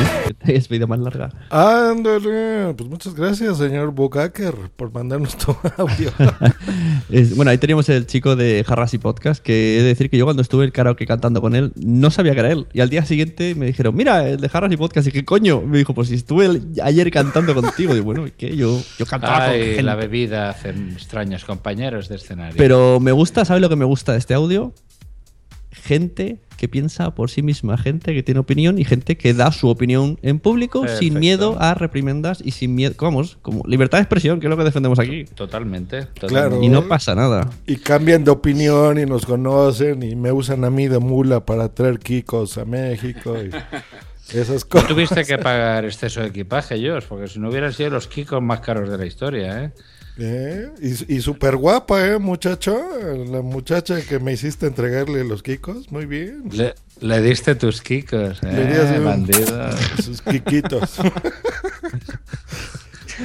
Es 0.47 0.69
vida 0.69 0.87
más 0.87 0.99
larga. 0.99 1.29
Ándale, 1.49 2.73
pues 2.77 2.89
muchas 2.89 3.13
gracias, 3.15 3.57
señor 3.57 3.91
Bukaker, 3.91 4.53
por 4.75 4.91
mandarnos 4.93 5.37
tu 5.37 5.55
audio. 5.77 6.11
Es- 7.09 7.35
bueno, 7.35 7.51
ahí 7.51 7.57
teníamos 7.57 7.87
el 7.89 8.05
chico 8.05 8.35
de 8.35 8.63
Jarras 8.67 8.93
y 8.93 8.97
Podcast, 8.97 9.41
que 9.43 9.77
he 9.79 9.81
de 9.81 9.87
decir 9.89 10.09
que 10.09 10.17
yo 10.17 10.25
cuando 10.25 10.41
estuve 10.41 10.65
el 10.65 10.71
karaoke 10.71 11.05
cantando 11.05 11.41
con 11.41 11.55
él, 11.55 11.71
no 11.75 12.11
sabía 12.11 12.33
que 12.33 12.39
era 12.39 12.51
él. 12.51 12.67
Y 12.73 12.81
al 12.81 12.89
día 12.89 13.05
siguiente 13.05 13.55
me 13.55 13.65
dijeron, 13.65 13.95
mira, 13.95 14.27
el 14.27 14.39
de 14.39 14.49
Jarras 14.49 14.71
y 14.71 14.77
Podcast. 14.77 15.07
Y 15.07 15.11
dije, 15.11 15.25
coño, 15.25 15.61
me 15.61 15.77
dijo, 15.77 15.93
pues 15.93 16.09
si 16.09 16.15
estuve 16.15 16.45
el- 16.45 16.67
ayer 16.83 17.09
cantando 17.11 17.53
contigo. 17.55 17.95
Y 17.95 17.99
bueno, 17.99 18.27
¿y 18.27 18.31
¿qué? 18.31 18.55
Yo, 18.55 18.79
yo 18.97 19.05
cantaba 19.05 19.45
con 19.45 19.53
Ay, 19.55 19.61
gente. 19.63 19.83
la 19.83 19.95
bebida 19.95 20.49
hacen 20.49 20.91
extraños 20.91 21.45
compañeros 21.45 22.09
de 22.09 22.15
escenario. 22.15 22.55
Pero 22.57 22.99
me 22.99 23.11
gusta, 23.11 23.45
¿sabes 23.45 23.61
lo 23.61 23.69
que 23.69 23.75
me 23.75 23.85
gusta 23.85 24.11
de 24.13 24.17
este 24.19 24.33
audio? 24.33 24.73
Gente 25.71 26.39
que 26.57 26.67
piensa 26.67 27.11
por 27.15 27.29
sí 27.29 27.41
misma, 27.41 27.77
gente 27.77 28.13
que 28.13 28.23
tiene 28.23 28.39
opinión 28.39 28.77
y 28.79 28.83
gente 28.83 29.17
que 29.17 29.33
da 29.33 29.51
su 29.51 29.69
opinión 29.69 30.19
en 30.23 30.39
público 30.39 30.85
sin 30.87 31.19
miedo 31.19 31.55
a 31.59 31.73
reprimendas 31.75 32.41
y 32.43 32.51
sin 32.51 32.75
miedo, 32.75 32.95
vamos, 32.99 33.37
como 33.41 33.63
libertad 33.67 33.99
de 33.99 34.03
expresión, 34.03 34.39
que 34.39 34.47
es 34.47 34.49
lo 34.49 34.57
que 34.57 34.63
defendemos 34.63 34.99
aquí. 34.99 35.25
Totalmente. 35.25 36.07
Claro. 36.27 36.61
Y 36.61 36.69
no 36.69 36.87
pasa 36.87 37.15
nada. 37.15 37.49
Y 37.65 37.77
cambian 37.77 38.23
de 38.23 38.31
opinión 38.31 38.99
y 38.99 39.05
nos 39.05 39.25
conocen 39.25 40.03
y 40.03 40.15
me 40.15 40.31
usan 40.31 40.65
a 40.65 40.69
mí 40.69 40.87
de 40.87 40.99
mula 40.99 41.45
para 41.45 41.69
traer 41.69 41.99
kikos 41.99 42.57
a 42.57 42.65
México 42.65 43.35
y 43.41 43.49
esas 44.37 44.63
No 44.63 44.69
cosas. 44.69 44.87
tuviste 44.87 45.23
que 45.25 45.37
pagar 45.37 45.85
exceso 45.85 46.21
de 46.21 46.27
equipaje, 46.27 46.75
Josh, 46.75 47.05
porque 47.07 47.27
si 47.27 47.39
no 47.39 47.49
hubieran 47.49 47.71
sido 47.73 47.91
los 47.91 48.07
kikos 48.07 48.41
más 48.41 48.59
caros 48.61 48.89
de 48.89 48.97
la 48.97 49.05
historia, 49.05 49.63
¿eh? 49.63 49.71
¿Eh? 50.19 50.69
Y, 50.81 51.15
y 51.17 51.21
súper 51.21 51.55
guapa, 51.57 52.03
¿eh, 52.07 52.17
muchacho? 52.17 52.75
La 53.29 53.41
muchacha 53.41 54.01
que 54.01 54.17
me 54.19 54.33
hiciste 54.33 54.65
entregarle 54.67 55.23
los 55.23 55.43
kikos, 55.43 55.91
muy 55.91 56.05
bien. 56.07 56.43
Le, 56.51 56.73
le 57.01 57.21
diste 57.21 57.53
tus 57.55 57.81
kikos, 57.81 58.41
Le 58.41 58.63
¿eh? 58.63 58.97
un- 58.97 59.05
bandido. 59.05 59.69
sus 60.03 60.21
kikitos. 60.23 60.95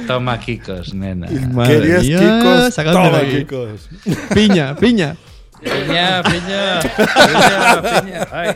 Toma 0.07 0.39
kikos, 0.39 0.93
nena. 0.93 1.27
Querías 1.27 2.03
kikos, 2.03 2.75
toma 2.75 3.21
kikos. 3.21 3.89
Piña, 4.33 4.75
piña. 4.75 5.15
Piña, 5.61 6.23
piña, 6.23 6.79
piña, 6.97 8.01
piña. 8.01 8.27
Ay. 8.31 8.55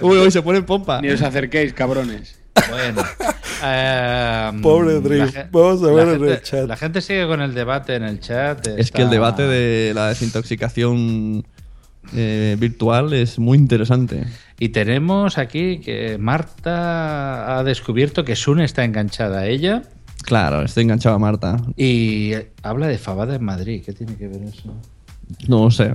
Uy, 0.00 0.18
uy, 0.18 0.30
se 0.30 0.42
pone 0.42 0.58
en 0.58 0.66
pompa. 0.66 1.00
Ni 1.00 1.10
os 1.10 1.22
acerquéis, 1.22 1.72
cabrones. 1.72 2.36
Bueno. 2.70 3.02
eh, 3.64 4.52
Pobre 4.62 5.00
Dream. 5.00 5.30
la 5.34 5.48
Vamos 5.50 5.82
a 5.82 5.92
ver 5.92 6.08
en 6.08 6.24
el 6.28 6.42
chat. 6.42 6.68
La 6.68 6.76
gente 6.76 7.00
sigue 7.00 7.26
con 7.26 7.40
el 7.40 7.54
debate 7.54 7.94
en 7.96 8.04
el 8.04 8.20
chat. 8.20 8.66
Es 8.66 8.90
que 8.90 9.02
el 9.02 9.04
está- 9.04 9.10
debate 9.10 9.42
de 9.42 9.92
la 9.94 10.08
desintoxicación 10.08 11.44
eh, 12.14 12.56
virtual 12.58 13.12
es 13.12 13.38
muy 13.38 13.58
interesante. 13.58 14.24
Y 14.58 14.68
tenemos 14.70 15.36
aquí 15.38 15.78
que 15.80 16.16
Marta 16.18 17.58
ha 17.58 17.64
descubierto 17.64 18.24
que 18.24 18.36
Sune 18.36 18.64
está 18.64 18.84
enganchada 18.84 19.40
a 19.40 19.46
ella 19.46 19.82
Claro, 20.22 20.62
estoy 20.62 20.84
enganchado 20.84 21.16
a 21.16 21.18
Marta. 21.18 21.56
y 21.76 22.32
habla 22.62 22.86
de 22.86 22.96
Fabada 22.98 23.34
en 23.34 23.44
Madrid. 23.44 23.82
¿Qué 23.84 23.92
tiene 23.92 24.14
que 24.16 24.28
ver 24.28 24.42
eso? 24.44 24.72
No 25.48 25.70
sé. 25.70 25.94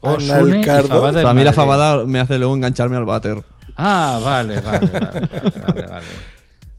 Oh, 0.00 0.18
Sune 0.20 0.60
y 0.60 0.64
Fabada 0.64 1.20
en 1.20 1.26
a 1.26 1.34
mí 1.34 1.42
la 1.44 1.52
fabada 1.52 2.04
me 2.06 2.20
hace 2.20 2.38
luego 2.38 2.54
engancharme 2.54 2.96
al 2.96 3.04
váter. 3.04 3.42
Ah, 3.80 4.20
vale, 4.24 4.60
vale, 4.60 4.86
vale. 4.88 5.20
vale, 5.66 5.86
vale. 5.86 6.06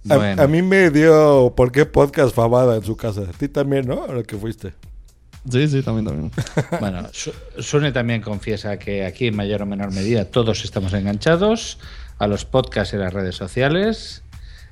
A, 0.10 0.16
Bueno. 0.18 0.42
a 0.44 0.48
mí 0.48 0.62
me 0.62 0.90
dio 0.92 1.54
por 1.56 1.72
qué 1.72 1.86
podcast 1.86 2.36
Fabada 2.36 2.76
en 2.76 2.84
su 2.84 2.96
casa. 2.98 3.22
A 3.22 3.32
ti 3.32 3.48
también, 3.48 3.88
¿no? 3.88 4.04
Ahora 4.04 4.24
que 4.24 4.36
fuiste. 4.38 4.74
Sí, 5.50 5.68
sí, 5.70 5.82
también, 5.82 6.06
también. 6.06 6.32
Bueno, 6.80 7.08
Su- 7.14 7.34
Sune 7.60 7.92
también 7.92 8.22
confiesa 8.22 8.78
que 8.78 9.06
aquí 9.06 9.28
en 9.28 9.36
mayor 9.36 9.62
o 9.62 9.66
menor 9.66 9.94
medida 9.94 10.26
todos 10.26 10.64
estamos 10.66 10.94
enganchados 10.94 11.78
a 12.18 12.28
los 12.28 12.44
podcasts 12.46 12.94
y 12.94 12.98
las 12.98 13.14
redes 13.14 13.36
sociales. 13.36 14.24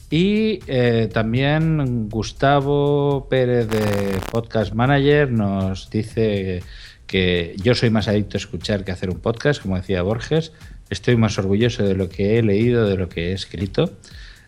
Y 0.09 0.59
eh, 0.67 1.09
también 1.13 2.09
Gustavo 2.09 3.27
Pérez 3.29 3.67
de 3.67 4.19
Podcast 4.31 4.73
Manager 4.73 5.31
nos 5.31 5.89
dice 5.89 6.63
que 7.05 7.55
yo 7.61 7.75
soy 7.75 7.89
más 7.89 8.07
adicto 8.07 8.37
a 8.37 8.39
escuchar 8.39 8.83
que 8.83 8.91
a 8.91 8.93
hacer 8.95 9.09
un 9.09 9.19
podcast, 9.19 9.61
como 9.61 9.75
decía 9.77 10.01
Borges. 10.01 10.51
Estoy 10.89 11.17
más 11.17 11.37
orgulloso 11.37 11.83
de 11.83 11.95
lo 11.95 12.09
que 12.09 12.37
he 12.39 12.43
leído, 12.43 12.87
de 12.87 12.97
lo 12.97 13.09
que 13.09 13.29
he 13.29 13.33
escrito. 13.33 13.91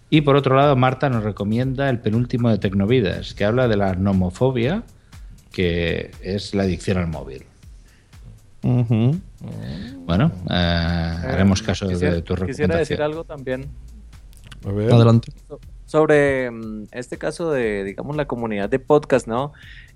Y 0.10 0.22
por 0.22 0.36
otro 0.36 0.56
lado, 0.56 0.76
Marta 0.76 1.10
nos 1.10 1.24
recomienda 1.24 1.90
el 1.90 2.00
penúltimo 2.00 2.50
de 2.50 2.58
Tecnovidas, 2.58 3.34
que 3.34 3.46
habla 3.46 3.68
de 3.68 3.78
la 3.78 3.94
nomofobia, 3.94 4.84
que 5.52 6.12
es 6.24 6.54
la 6.56 6.64
adicción 6.64 6.98
al 6.98 7.08
móvil. 7.08 7.44
Bueno, 10.06 10.32
eh, 10.50 10.54
haremos 10.54 11.62
caso 11.62 11.88
Quisiera- 11.88 12.16
de 12.16 12.22
tu 12.22 12.36
Quisiera 12.36 12.78
decir 12.78 12.98
recomendación. 12.98 13.02
algo 13.02 13.24
también 13.24 13.68
A 14.68 14.72
ver. 14.72 14.92
Adelante. 14.92 15.32
sobre 15.86 16.52
mm, 16.52 16.84
este 16.92 17.18
caso 17.18 17.52
de, 17.52 17.84
digamos, 17.84 18.16
la 18.16 18.26
comunidad 18.26 18.70
de 18.70 18.80
podcast, 18.80 19.28
¿no? 19.28 19.54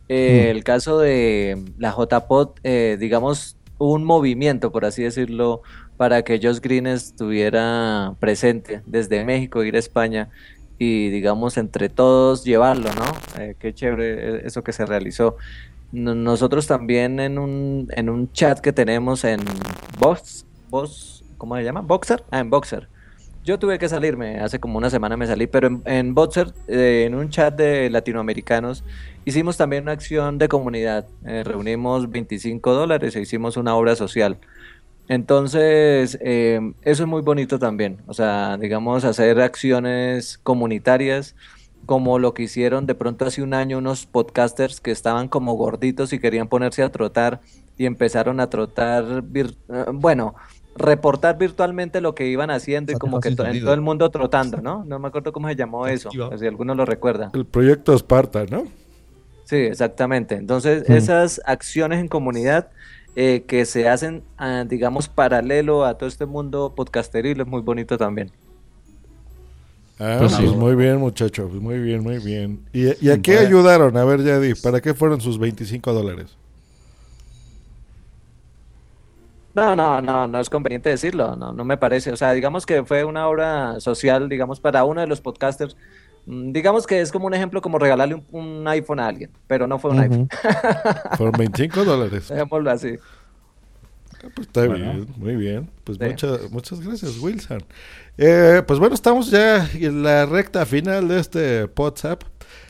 Eh, 0.10 0.46
Mm. 0.48 0.58
El 0.58 0.64
caso 0.64 1.00
de 1.00 1.62
la 1.78 1.92
JPod, 1.92 2.50
eh, 2.64 2.98
digamos, 3.00 3.58
un 3.80 4.04
movimiento, 4.04 4.72
por 4.72 4.86
así 4.86 5.04
decirlo, 5.04 5.62
para 6.04 6.22
que 6.22 6.38
Josh 6.44 6.60
Green 6.60 6.86
estuviera 6.86 8.14
presente 8.20 8.82
desde 8.86 9.24
México, 9.24 9.64
ir 9.64 9.78
a 9.78 9.80
España 9.80 10.28
y, 10.78 11.08
digamos, 11.08 11.56
entre 11.56 11.88
todos 11.88 12.44
llevarlo, 12.44 12.90
¿no? 12.94 13.42
Eh, 13.42 13.56
qué 13.58 13.74
chévere 13.74 14.46
eso 14.46 14.66
que 14.66 14.74
se 14.74 14.86
realizó. 14.86 15.38
No- 15.94 16.14
Nosotros 16.14 16.68
también 16.68 17.22
en 17.22 17.40
un, 17.40 17.88
en 17.96 18.10
un 18.10 18.30
chat 18.34 18.60
que 18.60 18.74
tenemos 18.74 19.24
en 19.24 19.40
Box, 19.98 20.46
Box, 20.70 21.24
¿cómo 21.38 21.56
se 21.56 21.64
llama? 21.64 21.80
Boxer, 21.80 22.22
ah, 22.32 22.40
en 22.42 22.50
Boxer. 22.50 22.90
Yo 23.46 23.58
tuve 23.58 23.80
que 23.80 23.88
salirme, 23.88 24.40
hace 24.42 24.60
como 24.60 24.78
una 24.78 24.90
semana 24.90 25.16
me 25.16 25.26
salí, 25.26 25.48
pero 25.48 25.68
en, 25.68 25.82
en 25.86 26.14
Boxer, 26.14 26.52
eh, 26.68 27.06
en 27.08 27.16
un 27.16 27.30
chat 27.30 27.56
de 27.56 27.90
latinoamericanos, 27.90 28.84
hicimos 29.24 29.56
también 29.56 29.84
una 29.84 29.94
acción 29.94 30.38
de 30.38 30.50
comunidad. 30.50 31.06
Eh, 31.26 31.44
reunimos 31.46 32.10
25 32.10 32.74
dólares 32.74 33.16
e 33.16 33.22
hicimos 33.22 33.56
una 33.56 33.74
obra 33.76 33.96
social. 33.96 34.38
Entonces, 35.10 36.18
eh, 36.22 36.60
eso 36.84 37.04
es 37.04 37.10
muy 37.10 37.22
bonito 37.22 37.60
también. 37.60 37.98
O 38.08 38.14
sea, 38.14 38.58
digamos, 38.58 39.04
hacer 39.04 39.40
acciones 39.42 40.40
comunitarias 40.44 41.36
como 41.86 42.18
lo 42.20 42.34
que 42.34 42.44
hicieron 42.44 42.86
de 42.86 42.96
pronto 42.96 43.26
hace 43.26 43.44
un 43.44 43.54
año 43.54 43.78
unos 43.78 44.06
podcasters 44.06 44.80
que 44.80 44.92
estaban 44.92 45.28
como 45.28 45.54
gorditos 45.56 46.14
y 46.14 46.20
querían 46.20 46.48
ponerse 46.48 46.82
a 46.82 46.90
trotar 46.90 47.42
y 47.78 47.86
empezaron 47.86 48.40
a 48.40 48.50
trotar, 48.50 49.24
eh, 49.34 49.46
bueno, 49.94 50.36
reportar 50.76 51.38
virtualmente 51.38 52.00
lo 52.00 52.16
que 52.16 52.28
iban 52.28 52.50
haciendo 52.50 52.94
y 52.94 52.96
como 52.96 53.20
que 53.20 53.32
to- 53.32 53.46
en 53.46 53.60
todo 53.62 53.74
el 53.74 53.82
mundo 53.82 54.10
trotando, 54.10 54.62
¿no? 54.62 54.86
No 54.86 54.98
me 54.98 55.10
acuerdo 55.10 55.34
cómo 55.34 55.50
se 55.50 55.56
llamó 55.56 55.86
eso, 55.88 56.10
si 56.12 56.48
alguno 56.48 56.74
lo 56.74 56.86
recuerda. 56.86 57.30
El 57.34 57.46
proyecto 57.46 57.94
Esparta, 57.94 58.46
¿no? 58.50 58.64
Sí, 59.44 59.58
exactamente. 59.58 60.36
Entonces, 60.36 60.88
Mm. 60.88 60.94
esas 60.94 61.42
acciones 61.46 62.00
en 62.00 62.08
comunidad 62.08 62.70
eh, 63.16 63.46
que 63.48 63.66
se 63.66 63.88
hacen, 63.90 64.28
ah, 64.38 64.66
digamos, 64.68 65.10
paralelo 65.10 65.86
a 65.86 65.98
todo 65.98 66.10
este 66.10 66.26
mundo 66.26 66.76
podcasteril 66.76 67.42
es 67.42 67.48
muy 67.48 67.62
bonito 67.62 67.98
también. 67.98 68.34
Ah, 70.00 70.28
Pues 70.28 70.34
pues 70.38 70.52
sí. 70.52 70.56
muy 70.56 70.76
bien, 70.76 70.98
muchachos. 70.98 71.50
pues 71.50 71.62
Muy 71.62 71.80
bien, 71.80 72.02
muy 72.04 72.20
bien. 72.20 72.68
¿Y, 72.74 73.06
y 73.06 73.10
a 73.12 73.22
qué 73.22 73.38
ayudaron? 73.38 73.96
A 73.98 74.04
ver, 74.06 74.24
Yadi, 74.24 74.56
¿para 74.56 74.82
qué 74.82 74.94
fueron 74.94 75.22
sus 75.22 75.40
25 75.40 75.94
dólares? 75.94 76.38
No, 79.56 79.76
no, 79.76 80.02
no, 80.02 80.28
no 80.28 80.40
es 80.40 80.50
conveniente 80.50 80.90
decirlo, 80.90 81.36
no, 81.36 81.54
no 81.54 81.64
me 81.64 81.78
parece. 81.78 82.12
O 82.12 82.18
sea, 82.18 82.32
digamos 82.34 82.66
que 82.66 82.84
fue 82.86 83.04
una 83.04 83.28
obra 83.28 83.80
social, 83.80 84.28
digamos, 84.28 84.60
para 84.60 84.84
uno 84.84 85.02
de 85.02 85.08
los 85.08 85.22
podcasters. 85.22 85.78
Mm, 86.26 86.52
Digamos 86.52 86.88
que 86.88 87.02
es 87.02 87.12
como 87.12 87.28
un 87.28 87.34
ejemplo 87.34 87.62
como 87.62 87.78
regalarle 87.80 88.16
un, 88.16 88.26
un 88.32 88.68
iPhone 88.68 89.00
a 89.00 89.08
alguien, 89.08 89.32
pero 89.48 89.68
no 89.68 89.78
fue 89.80 89.92
un 89.92 90.00
iPhone. 90.00 90.30
Fueron 91.18 91.34
25 91.38 91.84
dólares. 91.84 92.28
Dejémoslo 92.30 92.72
así. 92.72 92.96
Pues 94.36 94.48
está 94.48 94.66
Bueno. 94.68 94.76
bien, 94.94 95.08
muy 95.18 95.36
bien. 95.36 95.70
Pues 95.84 95.98
Sí. 95.98 96.06
muchas, 96.06 96.50
muchas 96.52 96.80
gracias, 96.82 97.18
Wilson. 97.20 97.62
Eh, 98.18 98.62
pues 98.66 98.80
bueno, 98.80 98.96
estamos 98.96 99.30
ya 99.32 99.68
en 99.74 100.02
la 100.04 100.26
recta 100.26 100.66
final 100.66 101.08
de 101.10 101.20
este 101.20 101.70
WhatsApp. 101.78 102.24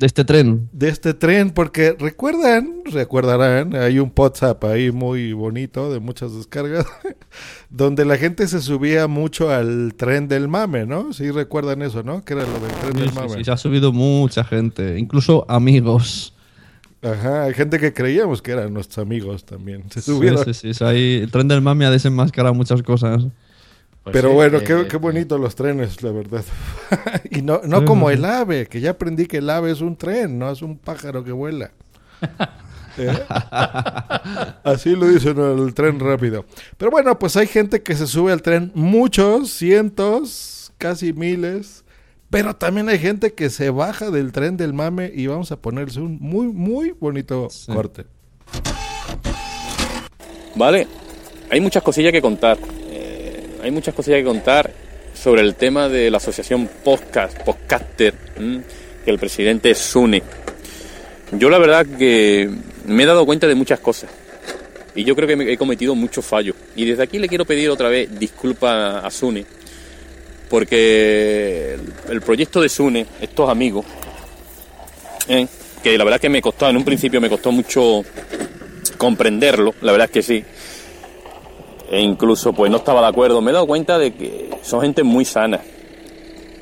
De 0.04 0.08
este 0.08 0.26
tren. 0.26 0.68
De 0.74 0.90
este 0.90 1.14
tren, 1.14 1.52
porque 1.52 1.96
recuerdan, 1.98 2.82
recordarán, 2.84 3.74
hay 3.74 4.00
un 4.00 4.12
WhatsApp 4.14 4.62
ahí 4.66 4.92
muy 4.92 5.32
bonito 5.32 5.94
de 5.94 6.02
muchas 6.02 6.36
descargas, 6.36 6.86
donde 7.70 8.04
la 8.04 8.18
gente 8.18 8.46
se 8.50 8.60
subía 8.60 9.08
mucho 9.08 9.50
al 9.50 9.94
tren 9.96 10.28
del 10.28 10.50
mame, 10.50 10.86
¿no? 10.86 11.14
Sí 11.14 11.32
recuerdan 11.32 11.82
eso, 11.84 12.04
¿no? 12.04 12.26
Que 12.26 12.34
era 12.34 12.44
lo 12.46 12.60
del 12.60 12.72
tren 12.82 12.96
Sí, 12.96 13.00
del 13.00 13.10
sí, 13.12 13.16
mame. 13.16 13.30
sí, 13.30 13.44
se 13.46 13.52
ha 13.52 13.56
subido 13.56 13.94
mucha 13.94 14.44
gente, 14.44 15.00
incluso 15.00 15.46
amigos. 15.48 16.34
Ajá, 17.02 17.44
hay 17.44 17.54
gente 17.54 17.80
que 17.80 17.94
creíamos 17.94 18.42
que 18.42 18.52
eran 18.52 18.74
nuestros 18.74 18.98
amigos 19.06 19.46
también. 19.46 19.86
Se 19.90 20.02
Sí, 20.02 20.12
subieron. 20.12 20.44
sí, 20.44 20.54
sí, 20.54 20.74
sea, 20.74 20.90
ahí 20.90 21.22
el 21.24 21.32
tren 21.32 21.48
del 21.48 21.62
mame 21.62 21.86
ha 21.86 21.92
desenmascarado 21.92 22.54
muchas 22.54 22.84
cosas. 22.84 23.26
Pero 24.12 24.30
sí, 24.30 24.36
bueno, 24.36 24.58
eh, 24.58 24.64
qué, 24.64 24.88
qué 24.88 24.98
bonitos 24.98 25.40
los 25.40 25.56
trenes, 25.56 26.02
la 26.04 26.12
verdad. 26.12 26.44
y 27.30 27.42
no, 27.42 27.62
no 27.64 27.80
Sí, 27.80 27.86
como 27.86 28.10
sí. 28.10 28.16
el 28.16 28.26
ave, 28.26 28.68
que 28.68 28.82
ya 28.82 28.92
aprendí 28.92 29.28
que 29.28 29.38
el 29.38 29.50
ave 29.50 29.72
es 29.72 29.82
un 29.82 29.96
tren, 29.96 30.38
no 30.38 30.52
es 30.52 30.62
un 30.62 30.78
pájaro 30.78 31.24
que 31.24 31.32
vuela. 31.32 31.72
¿Eh? 32.98 33.10
Así 34.64 34.96
lo 34.96 35.08
dicen 35.08 35.40
el 35.40 35.74
tren 35.74 36.00
rápido. 36.00 36.46
Pero 36.78 36.92
bueno, 36.92 37.18
pues 37.18 37.36
hay 37.38 37.48
gente 37.48 37.82
que 37.82 37.96
se 37.96 38.06
sube 38.06 38.32
al 38.32 38.42
tren, 38.42 38.72
muchos, 38.76 39.50
cientos, 39.50 40.74
casi 40.78 41.14
miles. 41.14 41.84
Pero 42.30 42.56
también 42.56 42.90
hay 42.90 42.98
gente 42.98 43.34
que 43.34 43.50
se 43.50 43.70
baja 43.70 44.10
del 44.10 44.32
tren 44.32 44.58
del 44.58 44.74
mame 44.74 45.12
y 45.14 45.28
vamos 45.28 45.52
a 45.52 45.58
ponerse 45.62 46.02
un 46.02 46.18
muy, 46.20 46.48
muy 46.48 46.92
bonito 46.92 47.48
corte. 47.68 48.06
Vale, 50.56 50.88
hay 51.50 51.62
muchas 51.62 51.84
cosillas 51.84 52.12
que 52.12 52.22
contar. 52.22 52.58
Hay 53.64 53.72
muchas 53.72 53.96
cosillas 53.96 54.20
que 54.20 54.26
contar 54.26 54.72
sobre 55.14 55.42
el 55.42 55.56
tema 55.56 55.88
de 55.88 56.12
la 56.12 56.18
asociación 56.18 56.70
podcast, 56.84 57.42
podcaster, 57.44 58.14
que 59.06 59.10
el 59.10 59.18
presidente 59.18 59.72
es. 59.72 59.94
Yo 61.32 61.50
la 61.50 61.58
verdad 61.58 61.86
que 61.86 62.50
me 62.86 63.04
he 63.04 63.06
dado 63.06 63.26
cuenta 63.26 63.48
de 63.48 63.56
muchas 63.56 63.80
cosas 63.80 64.10
y 64.94 65.06
yo 65.06 65.16
creo 65.16 65.30
que 65.30 65.54
he 65.54 65.58
cometido 65.58 65.96
muchos 65.96 66.26
fallos. 66.26 66.58
Y 66.76 66.84
desde 66.84 67.04
aquí 67.04 67.20
le 67.20 67.30
quiero 67.30 67.46
pedir 67.46 67.70
otra 67.70 67.88
vez 67.88 68.10
disculpas 68.20 69.02
a 69.02 69.10
Sune 69.10 69.46
porque 70.50 71.76
el, 71.76 72.12
el 72.12 72.22
proyecto 72.22 72.60
de 72.60 72.68
Sune, 72.68 73.06
estos 73.22 73.50
amigos, 73.50 73.86
¿eh? 75.30 75.48
que 75.82 75.98
la 75.98 76.04
verdad 76.04 76.20
que 76.20 76.28
me 76.28 76.42
costó, 76.42 76.70
en 76.70 76.76
un 76.76 76.84
principio 76.84 77.22
me 77.22 77.30
costó 77.30 77.54
mucho 77.54 78.04
comprenderlo, 78.98 79.74
la 79.82 79.94
verdad 79.94 80.10
es 80.10 80.12
que 80.12 80.22
sí. 80.22 80.44
E 81.94 82.02
incluso 82.02 82.54
pues 82.54 82.72
no 82.72 82.78
estaba 82.78 83.02
de 83.02 83.08
acuerdo. 83.08 83.40
Me 83.40 83.52
he 83.52 83.54
dado 83.54 83.68
cuenta 83.68 84.00
de 84.00 84.14
que 84.14 84.50
son 84.64 84.82
gente 84.82 85.04
muy 85.04 85.26
sana. 85.26 85.60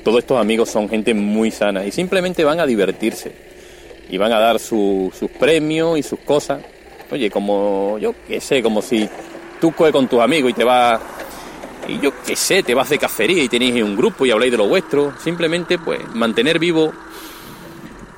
Todos 0.04 0.18
estos 0.18 0.38
amigos 0.38 0.68
son 0.68 0.88
gente 0.90 1.14
muy 1.14 1.50
sana 1.50 1.86
y 1.86 1.90
simplemente 1.90 2.44
van 2.44 2.60
a 2.60 2.66
divertirse. 2.66 3.32
Y 4.10 4.18
van 4.18 4.30
a 4.32 4.38
dar 4.38 4.58
su- 4.58 5.10
sus 5.18 5.30
premios 5.30 5.98
y 5.98 6.02
sus 6.02 6.18
cosas. 6.20 6.60
Oye, 7.10 7.30
como 7.30 7.96
yo 7.98 8.14
qué 8.28 8.40
sé, 8.42 8.62
como 8.62 8.82
si 8.82 9.08
tú 9.58 9.72
coges 9.72 9.92
con 9.92 10.06
tus 10.06 10.20
amigos 10.20 10.50
y 10.50 10.54
te 10.54 10.64
vas... 10.64 11.00
Y 11.88 11.98
yo 11.98 12.12
qué 12.26 12.36
sé, 12.36 12.62
te 12.62 12.74
vas 12.74 12.90
de 12.90 12.98
cacería 12.98 13.42
y 13.42 13.48
tenéis 13.48 13.82
un 13.82 13.96
grupo 13.96 14.26
y 14.26 14.30
habláis 14.30 14.52
de 14.52 14.58
lo 14.58 14.68
vuestro. 14.68 15.14
Simplemente 15.18 15.78
pues 15.78 16.00
mantener 16.14 16.58
vivo 16.58 16.92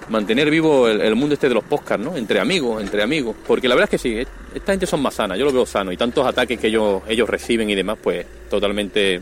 mantener 0.09 0.51
vivo 0.51 0.89
el, 0.89 1.15
mundo 1.15 1.35
este 1.35 1.49
de 1.49 1.55
los 1.55 1.65
podcasts, 1.65 2.05
¿no? 2.05 2.17
Entre 2.17 2.39
amigos, 2.41 2.83
entre 2.83 3.03
amigos. 3.03 3.35
Porque 3.47 3.69
la 3.69 3.75
verdad 3.75 3.93
es 3.93 4.01
que 4.01 4.09
sí, 4.09 4.25
esta 4.55 4.73
gente 4.73 4.87
son 4.87 5.01
más 5.03 5.15
sanas, 5.15 5.39
yo 5.39 5.45
lo 5.45 5.53
veo 5.53 5.67
sano. 5.67 5.93
Y 5.93 5.97
tantos 5.97 6.27
ataques 6.27 6.59
que 6.61 6.69
ellos, 6.69 7.03
reciben 7.29 7.69
y 7.71 7.75
demás, 7.75 7.99
pues 8.03 8.27
totalmente 8.51 9.21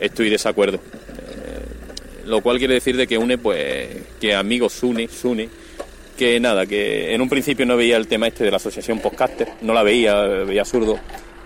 estoy 0.00 0.26
de 0.26 0.32
desacuerdo. 0.32 0.76
Eh, 0.78 2.26
lo 2.26 2.40
cual 2.40 2.58
quiere 2.58 2.74
decir 2.74 2.96
de 2.96 3.06
que 3.06 3.18
une, 3.18 3.36
pues, 3.38 3.88
que 4.20 4.34
amigos 4.34 4.82
une, 4.82 5.08
une, 5.24 5.48
que 6.16 6.38
nada, 6.40 6.66
que 6.66 7.12
en 7.14 7.20
un 7.20 7.28
principio 7.28 7.66
no 7.66 7.76
veía 7.76 7.96
el 7.96 8.06
tema 8.06 8.28
este 8.28 8.44
de 8.44 8.50
la 8.50 8.56
asociación 8.58 9.00
podcaster, 9.00 9.48
no 9.62 9.74
la 9.74 9.82
veía, 9.82 10.22
veía 10.24 10.64
zurdo. 10.64 10.98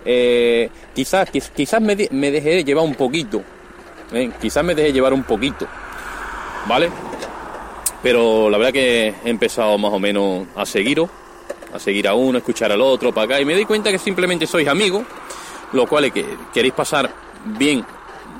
Eh, 0.05 0.69
quizás, 0.95 1.29
quiz- 1.33 1.49
quizás 1.55 1.81
me, 1.81 1.95
de- 1.95 2.07
dejé 2.11 2.63
llevar 2.63 2.85
un 2.85 2.95
poquito, 2.95 3.41
¿eh? 4.13 4.29
quizás 4.39 4.63
me 4.63 4.73
dejé 4.75 4.93
llevar 4.93 5.11
un 5.13 5.23
poquito, 5.23 5.67
¿vale? 6.67 6.89
Pero 8.03 8.49
la 8.49 8.57
verdad 8.57 8.73
que 8.73 9.13
he 9.23 9.29
empezado 9.29 9.77
más 9.77 9.91
o 9.91 9.99
menos 9.99 10.47
a 10.55 10.65
seguiros, 10.65 11.09
a 11.73 11.79
seguir 11.79 12.07
a 12.07 12.13
uno, 12.13 12.37
a 12.37 12.39
escuchar 12.39 12.71
al 12.71 12.81
otro, 12.81 13.13
para 13.13 13.25
acá, 13.25 13.41
y 13.41 13.45
me 13.45 13.53
doy 13.53 13.65
cuenta 13.65 13.91
que 13.91 13.99
simplemente 13.99 14.45
sois 14.47 14.67
amigos, 14.67 15.03
lo 15.73 15.87
cual 15.87 16.05
es 16.05 16.13
que 16.13 16.25
queréis 16.53 16.73
pasar 16.73 17.09
bien, 17.57 17.83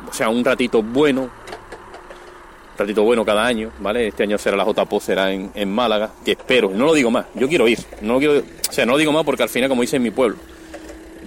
o 0.10 0.14
sea, 0.14 0.30
un 0.30 0.44
ratito 0.44 0.82
bueno, 0.82 1.22
un 1.24 2.78
ratito 2.78 3.04
bueno 3.04 3.26
cada 3.26 3.46
año, 3.46 3.72
¿vale? 3.80 4.08
Este 4.08 4.24
año 4.24 4.38
será 4.38 4.56
la 4.56 4.66
JPO, 4.66 5.00
será 5.00 5.32
en, 5.32 5.52
en 5.54 5.72
Málaga, 5.72 6.12
que 6.24 6.32
espero, 6.32 6.70
no 6.70 6.86
lo 6.86 6.94
digo 6.94 7.12
más, 7.12 7.26
yo 7.36 7.48
quiero 7.48 7.68
ir, 7.68 7.80
no 8.02 8.14
lo 8.14 8.20
quiero, 8.20 8.40
o 8.40 8.72
sea, 8.72 8.86
no 8.86 8.94
lo 8.94 8.98
digo 8.98 9.12
más 9.12 9.24
porque 9.24 9.44
al 9.44 9.50
final, 9.50 9.70
como 9.70 9.82
dice 9.82 9.98
en 9.98 10.04
mi 10.04 10.12
pueblo, 10.12 10.38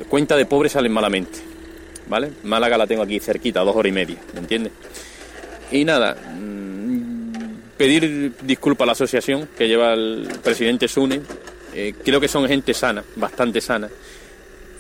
cuenta 0.08 0.36
de 0.36 0.46
pobres 0.46 0.72
salen 0.72 0.92
malamente, 0.92 1.40
¿vale? 2.08 2.32
Málaga 2.44 2.78
la 2.78 2.86
tengo 2.86 3.02
aquí 3.02 3.20
cerquita, 3.20 3.60
dos 3.60 3.76
horas 3.76 3.90
y 3.90 3.92
media, 3.92 4.16
¿me 4.34 4.40
entiendes? 4.40 4.72
Y 5.72 5.84
nada, 5.84 6.14
mm, 6.14 6.69
pedir 7.80 8.34
disculpas 8.42 8.84
a 8.84 8.86
la 8.88 8.92
asociación 8.92 9.48
que 9.56 9.66
lleva 9.66 9.94
el 9.94 10.28
presidente 10.44 10.86
Sune. 10.86 11.22
Eh, 11.72 11.94
creo 12.04 12.20
que 12.20 12.28
son 12.28 12.46
gente 12.46 12.74
sana, 12.74 13.02
bastante 13.16 13.62
sana. 13.62 13.88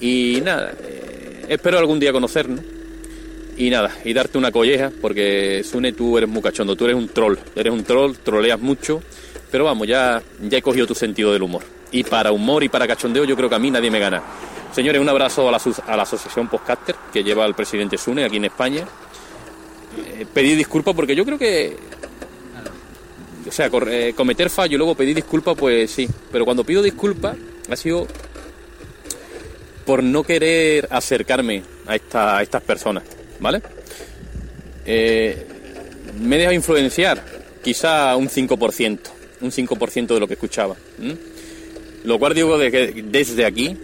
Y 0.00 0.42
nada, 0.44 0.74
eh, 0.82 1.46
espero 1.48 1.78
algún 1.78 1.98
día 1.98 2.12
conocernos. 2.12 2.60
Y 3.56 3.70
nada, 3.70 3.90
y 4.04 4.12
darte 4.12 4.36
una 4.36 4.52
colleja, 4.52 4.92
porque 5.00 5.62
Sune, 5.64 5.94
tú 5.94 6.18
eres 6.18 6.28
muy 6.28 6.42
cachondo, 6.42 6.76
tú 6.76 6.84
eres 6.84 6.96
un 6.98 7.08
troll, 7.08 7.38
eres 7.56 7.72
un 7.72 7.84
troll, 7.84 8.16
troleas 8.22 8.60
mucho, 8.60 9.02
pero 9.50 9.64
vamos, 9.64 9.88
ya, 9.88 10.22
ya 10.42 10.58
he 10.58 10.62
cogido 10.62 10.86
tu 10.86 10.94
sentido 10.94 11.32
del 11.32 11.42
humor. 11.42 11.62
Y 11.92 12.04
para 12.04 12.32
humor 12.32 12.62
y 12.64 12.68
para 12.68 12.86
cachondeo 12.86 13.24
yo 13.24 13.34
creo 13.34 13.48
que 13.48 13.54
a 13.54 13.58
mí 13.58 13.70
nadie 13.70 13.90
me 13.90 13.98
gana. 13.98 14.22
Señores, 14.72 15.00
un 15.00 15.08
abrazo 15.08 15.48
a 15.48 15.52
la, 15.52 15.60
a 15.86 15.96
la 15.96 16.02
Asociación 16.02 16.48
Podcaster 16.48 16.96
que 17.10 17.24
lleva 17.24 17.46
el 17.46 17.54
presidente 17.54 17.96
Sune 17.96 18.24
aquí 18.24 18.36
en 18.36 18.44
España. 18.44 18.84
Eh, 20.18 20.26
pedir 20.34 20.58
disculpas 20.58 20.94
porque 20.94 21.16
yo 21.16 21.24
creo 21.24 21.38
que 21.38 21.76
o 23.48 23.52
sea, 23.52 23.70
eh, 23.88 24.12
cometer 24.16 24.50
fallo 24.50 24.74
y 24.74 24.78
luego 24.78 24.94
pedir 24.94 25.14
disculpas, 25.14 25.56
pues 25.56 25.90
sí. 25.90 26.08
Pero 26.32 26.44
cuando 26.44 26.64
pido 26.64 26.82
disculpas, 26.82 27.36
ha 27.70 27.76
sido 27.76 28.06
por 29.84 30.02
no 30.02 30.22
querer 30.22 30.86
acercarme 30.90 31.62
a, 31.86 31.96
esta- 31.96 32.38
a 32.38 32.42
estas 32.42 32.62
personas, 32.62 33.04
¿vale? 33.40 33.60
Eh, 34.86 35.46
me 36.20 36.36
he 36.36 36.38
dejado 36.38 36.54
influenciar, 36.54 37.24
quizá 37.62 38.14
un 38.16 38.28
5%, 38.28 38.98
un 39.40 39.50
5% 39.50 40.14
de 40.14 40.20
lo 40.20 40.26
que 40.28 40.34
escuchaba. 40.34 40.76
Lo 42.04 42.18
cual 42.18 42.34
digo 42.34 42.56
desde 42.58 43.44
aquí, 43.44 43.76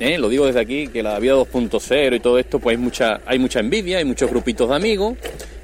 ¿eh? 0.00 0.18
lo 0.18 0.28
digo 0.28 0.46
desde 0.46 0.60
aquí, 0.60 0.88
que 0.88 1.02
la 1.02 1.18
vida 1.18 1.34
2.0 1.34 2.16
y 2.16 2.20
todo 2.20 2.38
esto, 2.38 2.58
pues 2.58 2.76
hay 2.76 2.82
mucha, 2.82 3.20
hay 3.26 3.38
mucha 3.38 3.60
envidia, 3.60 3.98
hay 3.98 4.04
muchos 4.04 4.28
grupitos 4.30 4.68
de 4.68 4.74
amigos, 4.76 5.16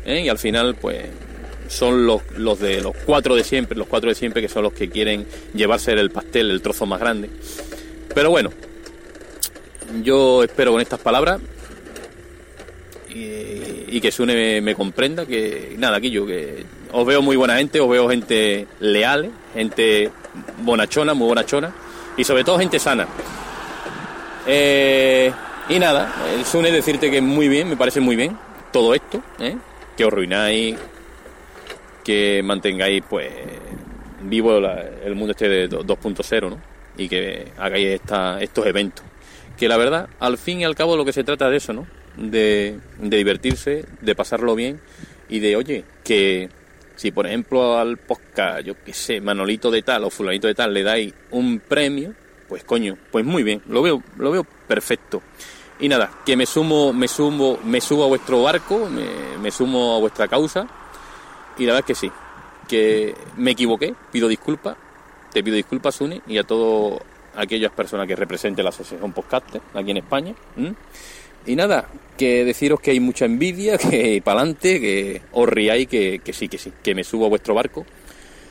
y 0.07 0.29
al 0.29 0.39
final, 0.39 0.75
pues 0.77 1.05
son 1.73 2.07
los, 2.07 2.23
los 2.37 2.61
de 2.61 2.81
los 2.81 2.95
cuatro 3.05 3.35
de 3.35 3.45
siempre, 3.45 3.77
los 3.77 3.89
cuatro 3.89 4.11
de 4.11 4.15
siempre 4.15 4.43
que 4.43 4.49
son 4.49 4.63
los 4.63 4.73
que 4.73 4.89
quieren 4.89 5.27
llevarse 5.55 5.93
el 5.93 6.11
pastel, 6.11 6.51
el 6.51 6.63
trozo 6.63 6.87
más 6.87 7.01
grande. 7.01 7.31
Pero 8.15 8.31
bueno, 8.31 8.51
yo 10.03 10.45
espero 10.45 10.73
con 10.73 10.81
estas 10.81 11.01
palabras 11.01 11.41
y, 13.09 13.85
y 13.89 14.01
que 14.01 14.11
Sune 14.11 14.61
me, 14.61 14.75
comprenda 14.75 15.27
que 15.27 15.75
nada, 15.79 15.97
aquí 15.97 16.11
yo 16.11 16.27
que 16.27 16.65
os 16.93 17.07
veo 17.07 17.23
muy 17.23 17.37
buena 17.37 17.57
gente, 17.57 17.81
os 17.81 17.89
veo 17.89 18.09
gente 18.09 18.67
leal, 18.81 19.31
gente 19.55 20.11
bonachona, 20.59 21.15
muy 21.15 21.29
bonachona 21.29 21.73
y 22.17 22.25
sobre 22.25 22.45
todo 22.45 22.59
gente 22.59 22.79
sana. 22.79 23.07
Eh, 24.47 25.33
y 25.69 25.79
nada, 25.79 26.15
el 26.35 26.45
Sune 26.45 26.71
decirte 26.71 27.11
que 27.11 27.21
muy 27.21 27.49
bien, 27.49 27.69
me 27.69 27.77
parece 27.77 28.01
muy 28.01 28.17
bien 28.17 28.37
todo 28.73 28.95
esto, 28.95 29.23
¿eh? 29.39 29.57
que 29.97 30.05
os 30.05 30.13
ruináis, 30.13 30.77
que 32.05 32.43
mantengáis 32.45 33.03
pues 33.09 33.31
vivo 34.23 34.57
el 34.57 35.15
mundo 35.15 35.33
este 35.33 35.49
de 35.49 35.69
do- 35.69 35.83
2.0, 35.85 36.51
¿no? 36.51 36.59
Y 36.97 37.09
que 37.09 37.49
hagáis 37.59 37.87
esta, 37.89 38.41
estos 38.41 38.67
eventos. 38.67 39.05
Que 39.57 39.69
la 39.69 39.77
verdad, 39.77 40.09
al 40.21 40.39
fin 40.39 40.61
y 40.61 40.65
al 40.65 40.75
cabo 40.75 40.97
lo 40.97 41.05
que 41.05 41.13
se 41.13 41.25
trata 41.25 41.49
de 41.51 41.57
eso, 41.57 41.73
¿no? 41.73 41.87
De, 42.17 42.79
divertirse, 43.01 43.85
de 44.01 44.15
pasarlo 44.15 44.55
bien 44.55 44.81
y 45.29 45.39
de, 45.41 45.57
oye, 45.57 45.85
que 46.05 46.49
si 46.97 47.11
por 47.11 47.27
ejemplo 47.27 47.79
al 47.79 47.97
podcast, 47.97 48.61
yo 48.65 48.75
qué 48.85 48.93
sé, 48.93 49.21
Manolito 49.21 49.71
de 49.71 49.83
tal 49.83 50.05
o 50.05 50.11
fulanito 50.11 50.47
de 50.47 50.55
tal 50.55 50.75
le 50.75 50.83
dais 50.83 51.15
un 51.31 51.59
premio, 51.61 52.13
pues 52.49 52.65
coño, 52.65 52.99
pues 53.11 53.25
muy 53.25 53.43
bien, 53.43 53.63
lo 53.69 53.81
veo, 53.83 54.03
lo 54.19 54.31
veo 54.31 54.45
perfecto. 54.69 55.23
Y 55.81 55.89
nada, 55.89 56.11
que 56.25 56.37
me 56.37 56.45
sumo, 56.47 56.93
me 56.93 57.09
sumo, 57.09 57.59
me 57.65 57.81
subo 57.81 58.05
a 58.05 58.09
vuestro 58.09 58.43
barco, 58.43 58.89
me 59.41 59.51
sumo 59.51 59.97
a 59.97 59.99
vuestra 60.01 60.29
causa. 60.29 60.67
Y 61.59 61.67
la 61.67 61.75
verdad 61.75 61.91
es 61.91 61.99
que 61.99 62.07
sí, 62.07 62.13
que 62.69 63.15
me 63.37 63.53
equivoqué, 63.53 63.95
pido 64.11 64.29
disculpas, 64.29 64.77
te 65.33 65.43
pido 65.43 65.57
disculpas, 65.57 65.95
Sune, 65.95 66.23
y 66.27 66.39
a 66.39 66.45
todas 66.45 67.01
aquellas 67.35 67.73
personas 67.73 68.07
que 68.07 68.17
representen 68.17 68.65
la 68.65 68.71
Asociación 68.71 69.13
Podcaster 69.13 69.61
aquí 69.75 69.91
en 69.91 69.99
España. 69.99 70.35
Y 71.45 71.57
nada, 71.57 71.89
que 72.17 72.45
deciros 72.45 72.81
que 72.81 72.93
hay 72.93 73.01
mucha 73.01 73.25
envidia, 73.25 73.79
que 73.91 74.23
para 74.25 74.41
adelante, 74.41 74.81
que 74.81 75.23
os 75.33 75.49
riáis, 75.49 75.89
que, 75.89 76.21
que 76.21 76.33
sí, 76.33 76.49
que 76.49 76.59
sí, 76.59 76.73
que 76.83 76.95
me 76.95 77.05
subo 77.05 77.27
a 77.27 77.29
vuestro 77.29 77.55
barco, 77.55 77.85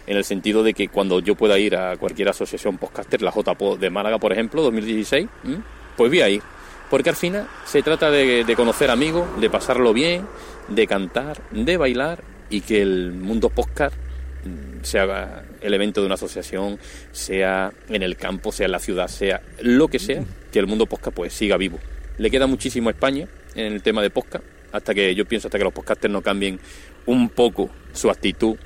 en 0.07 0.17
el 0.17 0.23
sentido 0.23 0.63
de 0.63 0.73
que 0.73 0.87
cuando 0.89 1.19
yo 1.19 1.35
pueda 1.35 1.57
ir 1.59 1.75
a 1.75 1.95
cualquier 1.97 2.29
asociación 2.29 2.77
podcaster, 2.77 3.21
la 3.21 3.31
JPO 3.31 3.77
de 3.77 3.89
Málaga, 3.89 4.17
por 4.17 4.33
ejemplo, 4.33 4.61
2016, 4.63 5.27
¿m? 5.45 5.57
pues 5.95 6.09
voy 6.09 6.21
a 6.21 6.29
ir. 6.29 6.41
Porque 6.89 7.09
al 7.09 7.15
final 7.15 7.47
se 7.63 7.81
trata 7.81 8.11
de, 8.11 8.43
de 8.43 8.55
conocer 8.55 8.91
amigos, 8.91 9.25
de 9.39 9.49
pasarlo 9.49 9.93
bien, 9.93 10.27
de 10.67 10.87
cantar, 10.87 11.41
de 11.51 11.77
bailar 11.77 12.21
y 12.51 12.61
que 12.61 12.81
el 12.81 13.13
mundo 13.13 13.49
podcast 13.49 13.95
mm, 13.95 14.83
sea 14.83 15.43
el 15.61 15.73
evento 15.73 16.01
de 16.01 16.05
una 16.05 16.15
asociación, 16.15 16.77
sea 17.11 17.71
en 17.89 18.03
el 18.03 18.17
campo, 18.17 18.51
sea 18.51 18.65
en 18.65 18.73
la 18.73 18.79
ciudad, 18.79 19.07
sea 19.07 19.41
lo 19.61 19.87
que 19.87 19.97
sea, 19.97 20.23
que 20.51 20.59
el 20.59 20.67
mundo 20.67 20.85
podcast 20.85 21.15
pues 21.15 21.33
siga 21.33 21.57
vivo. 21.57 21.79
Le 22.17 22.29
queda 22.29 22.45
muchísimo 22.45 22.89
a 22.89 22.91
España 22.91 23.27
en 23.55 23.73
el 23.73 23.81
tema 23.81 24.01
de 24.01 24.09
podcast, 24.09 24.43
hasta 24.71 24.93
que 24.93 25.15
yo 25.15 25.25
pienso 25.25 25.47
hasta 25.47 25.57
que 25.57 25.63
los 25.63 25.73
podcasters 25.73 26.11
no 26.11 26.21
cambien 26.21 26.59
un 27.05 27.29
poco 27.29 27.69
su 27.93 28.09
actitud, 28.09 28.57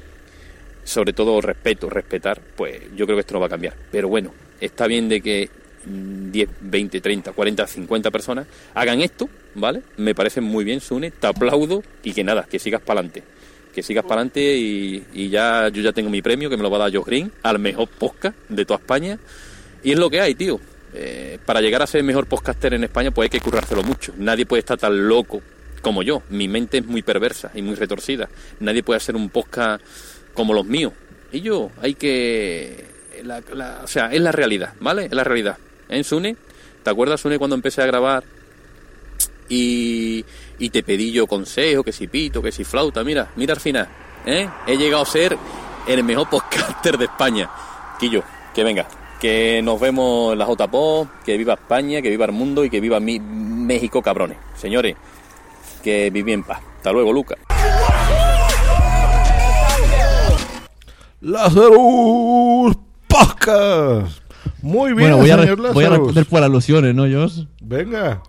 sobre 0.83 1.13
todo 1.13 1.39
respeto, 1.41 1.89
respetar, 1.89 2.41
pues 2.55 2.81
yo 2.95 3.05
creo 3.05 3.17
que 3.17 3.21
esto 3.21 3.35
no 3.35 3.39
va 3.39 3.45
a 3.45 3.49
cambiar. 3.49 3.75
Pero 3.91 4.09
bueno, 4.09 4.33
está 4.59 4.87
bien 4.87 5.07
de 5.09 5.21
que 5.21 5.49
mm, 5.85 6.31
10, 6.31 6.49
20, 6.61 7.01
30, 7.01 7.31
40, 7.33 7.67
50 7.67 8.11
personas 8.11 8.47
hagan 8.73 9.01
esto, 9.01 9.29
¿vale? 9.53 9.81
Me 9.97 10.15
parece 10.15 10.41
muy 10.41 10.63
bien, 10.63 10.81
Sune, 10.81 11.11
te 11.11 11.27
aplaudo 11.27 11.83
y 12.03 12.13
que 12.13 12.23
nada, 12.23 12.47
que 12.49 12.59
sigas 12.59 12.81
para 12.81 12.99
adelante. 12.99 13.34
Que 13.75 13.83
sigas 13.83 14.05
para 14.05 14.21
adelante 14.21 14.55
y, 14.55 15.29
ya 15.29 15.67
yo 15.67 15.81
ya 15.81 15.91
tengo 15.91 16.09
mi 16.09 16.21
premio 16.21 16.49
que 16.49 16.55
me 16.55 16.63
lo 16.63 16.69
va 16.69 16.77
a 16.77 16.79
dar 16.89 16.95
Josh 16.95 17.05
Green 17.05 17.29
al 17.43 17.59
mejor 17.59 17.89
podcast 17.89 18.37
de 18.47 18.63
toda 18.65 18.79
España. 18.79 19.19
Y 19.83 19.91
es 19.91 19.99
lo 19.99 20.09
que 20.09 20.21
hay, 20.21 20.33
tío. 20.33 20.61
Eh, 20.93 21.39
para 21.45 21.59
llegar 21.59 21.81
a 21.81 21.87
ser 21.87 21.99
el 21.99 22.05
mejor 22.05 22.25
podcaster 22.25 22.73
en 22.73 22.85
España, 22.85 23.11
pues 23.11 23.25
hay 23.25 23.29
que 23.29 23.43
currárselo 23.43 23.83
mucho. 23.83 24.13
Nadie 24.17 24.45
puede 24.45 24.61
estar 24.61 24.77
tan 24.77 25.09
loco 25.09 25.41
como 25.81 26.03
yo. 26.03 26.23
Mi 26.29 26.47
mente 26.47 26.77
es 26.77 26.85
muy 26.85 27.01
perversa 27.01 27.51
y 27.53 27.61
muy 27.61 27.75
retorcida. 27.75 28.29
Nadie 28.61 28.81
puede 28.81 28.97
hacer 28.97 29.17
un 29.17 29.29
podcast 29.29 29.83
como 30.33 30.53
los 30.53 30.65
míos. 30.65 30.93
Y 31.33 31.41
yo, 31.41 31.69
hay 31.81 31.95
que. 31.95 32.85
o 33.83 33.87
sea, 33.87 34.07
es 34.13 34.21
la 34.21 34.31
realidad, 34.31 34.73
¿vale? 34.79 35.07
Es 35.07 35.11
la 35.11 35.25
realidad. 35.25 35.57
¿En 35.89 36.05
Sune? 36.05 36.37
¿Te 36.81 36.89
acuerdas, 36.89 37.19
Sune, 37.19 37.37
cuando 37.37 37.57
empecé 37.57 37.81
a 37.81 37.87
grabar? 37.87 38.23
Y, 39.49 40.23
y 40.59 40.69
te 40.69 40.83
pedí 40.83 41.11
yo 41.11 41.27
consejo, 41.27 41.83
que 41.83 41.91
si 41.91 42.07
pito, 42.07 42.41
que 42.41 42.51
si 42.51 42.63
flauta. 42.63 43.03
Mira, 43.03 43.29
mira 43.35 43.53
al 43.53 43.59
final. 43.59 43.87
¿eh? 44.25 44.47
He 44.67 44.77
llegado 44.77 45.03
a 45.03 45.05
ser 45.05 45.37
el 45.87 46.03
mejor 46.03 46.29
podcaster 46.31 46.97
de 46.97 47.05
España. 47.05 47.49
Quillo, 47.99 48.23
que 48.53 48.63
venga. 48.63 48.87
Que 49.19 49.61
nos 49.63 49.79
vemos 49.79 50.33
en 50.33 50.39
la 50.39 50.45
JPO, 50.45 51.07
que 51.25 51.37
viva 51.37 51.53
España, 51.53 52.01
que 52.01 52.09
viva 52.09 52.25
el 52.25 52.31
mundo 52.33 52.63
y 52.65 52.69
que 52.69 52.79
viva 52.81 52.99
mi 52.99 53.19
México, 53.19 54.01
cabrones. 54.01 54.37
Señores, 54.55 54.95
que 55.83 56.09
viví 56.09 56.33
en 56.33 56.43
paz. 56.43 56.59
Hasta 56.77 56.91
luego, 56.91 57.11
Lucas. 57.13 57.37
Lazarus 61.21 62.75
Podcast. 63.07 64.19
Muy 64.61 64.93
bien, 64.93 65.09
bueno, 65.11 65.17
voy 65.17 65.29
a, 65.31 65.37
señor 65.39 65.59
re- 65.61 65.71
voy 65.71 65.83
a 65.85 65.89
Lazarus. 65.89 66.07
responder 66.07 66.25
por 66.27 66.43
alusiones, 66.43 66.93
¿no, 66.95 67.03
Jos? 67.11 67.47
Venga. 67.61 68.21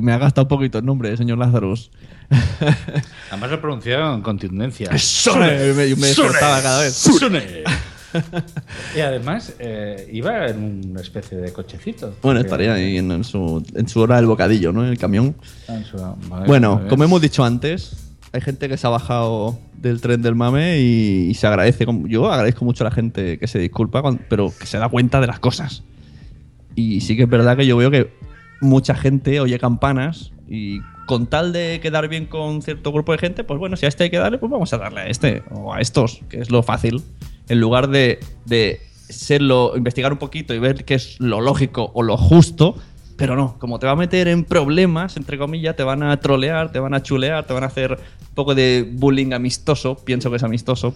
Me 0.00 0.12
ha 0.12 0.18
gastado 0.18 0.44
un 0.44 0.48
poquito 0.48 0.78
el 0.78 0.84
nombre, 0.84 1.16
señor 1.16 1.38
Lazarus. 1.38 1.90
Además 3.30 3.50
lo 3.50 3.60
pronunciaron 3.60 4.14
con 4.14 4.38
contundencia. 4.38 4.96
Sune. 4.98 5.46
Me- 5.74 5.74
me 5.96 6.06
despertaba 6.08 6.60
cada 6.60 6.82
vez. 6.82 6.94
Sune. 6.94 7.42
y 8.96 9.00
además 9.00 9.54
eh, 9.60 10.08
iba 10.12 10.48
en 10.48 10.90
una 10.90 11.00
especie 11.00 11.38
de 11.38 11.52
cochecito. 11.52 12.16
Bueno, 12.22 12.40
estaría 12.40 12.74
ahí 12.74 12.98
en, 12.98 13.10
en 13.12 13.22
su, 13.24 13.64
en 13.74 13.88
su 13.88 14.00
hora 14.00 14.16
del 14.16 14.26
bocadillo, 14.26 14.72
¿no? 14.72 14.82
En 14.84 14.90
el 14.90 14.98
camión. 14.98 15.36
Ah, 15.68 15.74
en 15.76 15.84
su- 15.84 15.96
madre 16.28 16.46
Bueno, 16.48 16.82
como 16.88 17.04
hemos 17.04 17.20
dicho 17.20 17.44
antes, 17.44 17.96
hay 18.32 18.40
gente 18.40 18.68
que 18.68 18.76
se 18.76 18.86
ha 18.88 18.90
bajado 18.90 19.58
del 19.74 20.00
tren 20.00 20.22
del 20.22 20.34
mame 20.34 20.80
y, 20.80 21.28
y 21.30 21.34
se 21.34 21.46
agradece. 21.46 21.86
Yo 22.06 22.30
agradezco 22.30 22.64
mucho 22.64 22.82
a 22.82 22.88
la 22.88 22.94
gente 22.94 23.38
que 23.38 23.46
se 23.46 23.60
disculpa, 23.60 24.02
pero 24.28 24.52
que 24.58 24.66
se 24.66 24.78
da 24.78 24.88
cuenta 24.88 25.20
de 25.20 25.28
las 25.28 25.38
cosas. 25.38 25.84
Y 26.74 27.00
sí 27.02 27.16
que 27.16 27.22
es 27.24 27.28
verdad 27.28 27.56
que 27.56 27.66
yo 27.66 27.76
veo 27.76 27.90
que 27.92 28.12
mucha 28.60 28.94
gente 28.94 29.40
oye 29.40 29.58
campanas 29.58 30.32
y 30.48 30.80
con 31.06 31.26
tal 31.26 31.52
de 31.52 31.80
quedar 31.82 32.08
bien 32.08 32.26
con 32.26 32.62
cierto 32.62 32.92
grupo 32.92 33.12
de 33.12 33.18
gente, 33.18 33.42
pues 33.44 33.58
bueno, 33.58 33.76
si 33.76 33.86
a 33.86 33.88
este 33.88 34.04
hay 34.04 34.10
que 34.10 34.18
darle, 34.18 34.38
pues 34.38 34.50
vamos 34.50 34.72
a 34.72 34.78
darle 34.78 35.00
a 35.00 35.06
este 35.08 35.42
o 35.50 35.74
a 35.74 35.80
estos, 35.80 36.20
que 36.28 36.40
es 36.40 36.50
lo 36.50 36.62
fácil. 36.62 37.02
En 37.48 37.60
lugar 37.60 37.88
de, 37.88 38.20
de 38.46 38.80
serlo, 39.08 39.76
investigar 39.76 40.12
un 40.12 40.18
poquito 40.18 40.54
y 40.54 40.58
ver 40.58 40.84
qué 40.84 40.94
es 40.94 41.18
lo 41.18 41.40
lógico 41.40 41.90
o 41.94 42.02
lo 42.02 42.16
justo, 42.16 42.76
pero 43.16 43.36
no, 43.36 43.58
como 43.58 43.78
te 43.78 43.86
va 43.86 43.92
a 43.92 43.96
meter 43.96 44.28
en 44.28 44.44
problemas, 44.44 45.16
entre 45.16 45.36
comillas, 45.36 45.76
te 45.76 45.82
van 45.82 46.02
a 46.02 46.16
trolear, 46.20 46.72
te 46.72 46.78
van 46.78 46.94
a 46.94 47.02
chulear, 47.02 47.44
te 47.44 47.52
van 47.52 47.64
a 47.64 47.66
hacer 47.66 47.92
un 47.92 48.34
poco 48.34 48.54
de 48.54 48.88
bullying 48.94 49.32
amistoso, 49.32 49.96
pienso 49.96 50.30
que 50.30 50.36
es 50.36 50.42
amistoso. 50.42 50.94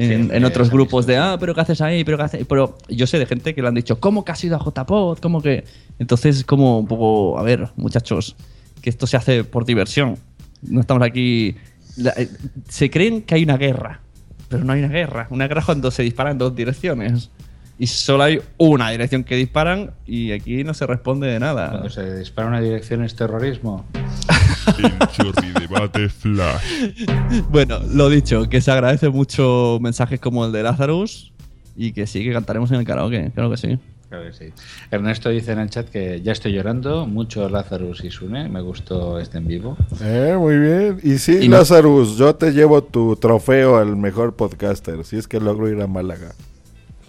En, 0.00 0.28
Sí, 0.30 0.36
en 0.36 0.44
otros 0.44 0.68
es 0.68 0.72
grupos 0.72 1.06
de, 1.06 1.16
ah, 1.16 1.36
pero 1.40 1.54
¿qué 1.54 1.60
haces 1.60 1.80
ahí? 1.80 2.04
Pero, 2.04 2.16
¿qué 2.16 2.22
haces? 2.22 2.46
pero 2.48 2.78
yo 2.88 3.06
sé 3.06 3.18
de 3.18 3.26
gente 3.26 3.52
que 3.54 3.60
le 3.62 3.68
han 3.68 3.74
dicho, 3.74 3.98
¿cómo 3.98 4.24
que 4.24 4.30
has 4.32 4.42
ido 4.44 4.56
a 4.56 4.60
JPod? 4.64 5.18
¿Cómo 5.18 5.42
que...? 5.42 5.64
Entonces 5.98 6.36
es 6.38 6.44
como 6.44 6.78
un 6.78 6.86
poco, 6.86 7.36
a 7.38 7.42
ver, 7.42 7.68
muchachos, 7.76 8.36
que 8.80 8.90
esto 8.90 9.06
se 9.08 9.16
hace 9.16 9.42
por 9.42 9.64
diversión. 9.64 10.16
No 10.62 10.80
estamos 10.80 11.02
aquí... 11.02 11.56
la- 11.96 12.12
eh, 12.16 12.28
se 12.68 12.88
creen 12.90 13.22
que 13.22 13.34
hay 13.34 13.42
una 13.42 13.56
guerra, 13.56 14.00
pero 14.48 14.62
no 14.62 14.72
hay 14.72 14.78
una 14.84 14.88
guerra. 14.88 15.26
Una 15.30 15.48
guerra 15.48 15.62
cuando 15.66 15.90
se 15.90 16.04
disparan 16.04 16.32
en 16.34 16.38
dos 16.38 16.54
direcciones. 16.54 17.30
Y 17.80 17.86
solo 17.88 18.22
hay 18.24 18.40
una 18.56 18.90
dirección 18.90 19.22
que 19.24 19.34
disparan 19.36 19.90
y 20.06 20.32
aquí 20.32 20.62
no 20.64 20.74
se 20.74 20.86
responde 20.86 21.26
de 21.28 21.38
nada. 21.40 21.70
Cuando 21.70 21.90
se 21.90 22.18
dispara 22.18 22.46
una 22.48 22.60
dirección 22.60 23.02
es 23.04 23.14
terrorismo. 23.16 23.84
debate 25.60 26.08
flash. 26.08 26.62
Bueno, 27.50 27.78
lo 27.92 28.08
dicho, 28.08 28.48
que 28.48 28.60
se 28.60 28.70
agradece 28.70 29.08
mucho 29.08 29.78
mensajes 29.80 30.20
como 30.20 30.44
el 30.46 30.52
de 30.52 30.62
Lazarus 30.62 31.32
y 31.76 31.92
que 31.92 32.06
sí, 32.06 32.24
que 32.24 32.32
cantaremos 32.32 32.70
en 32.70 32.78
el 32.80 32.84
karaoke, 32.84 33.30
claro 33.34 33.50
que 33.50 33.56
sí. 33.56 33.78
Claro 34.08 34.24
que 34.24 34.32
sí. 34.32 34.46
Ernesto 34.90 35.28
dice 35.28 35.52
en 35.52 35.58
el 35.58 35.68
chat 35.68 35.86
que 35.88 36.22
ya 36.22 36.32
estoy 36.32 36.52
llorando 36.54 37.06
mucho 37.06 37.46
Lazarus 37.50 38.02
y 38.04 38.10
Sune. 38.10 38.48
Me 38.48 38.62
gustó 38.62 39.18
este 39.20 39.36
en 39.36 39.46
vivo. 39.46 39.76
Eh, 40.00 40.34
muy 40.38 40.56
bien. 40.58 40.98
Y 41.02 41.18
sí, 41.18 41.40
Y 41.42 41.48
no- 41.48 41.58
Lazarus, 41.58 42.16
yo 42.16 42.34
te 42.34 42.52
llevo 42.52 42.82
tu 42.82 43.16
trofeo 43.16 43.76
al 43.76 43.96
mejor 43.96 44.34
podcaster, 44.34 45.04
si 45.04 45.16
es 45.16 45.28
que 45.28 45.38
logro 45.40 45.68
ir 45.68 45.78
a 45.82 45.86
Málaga. 45.86 46.32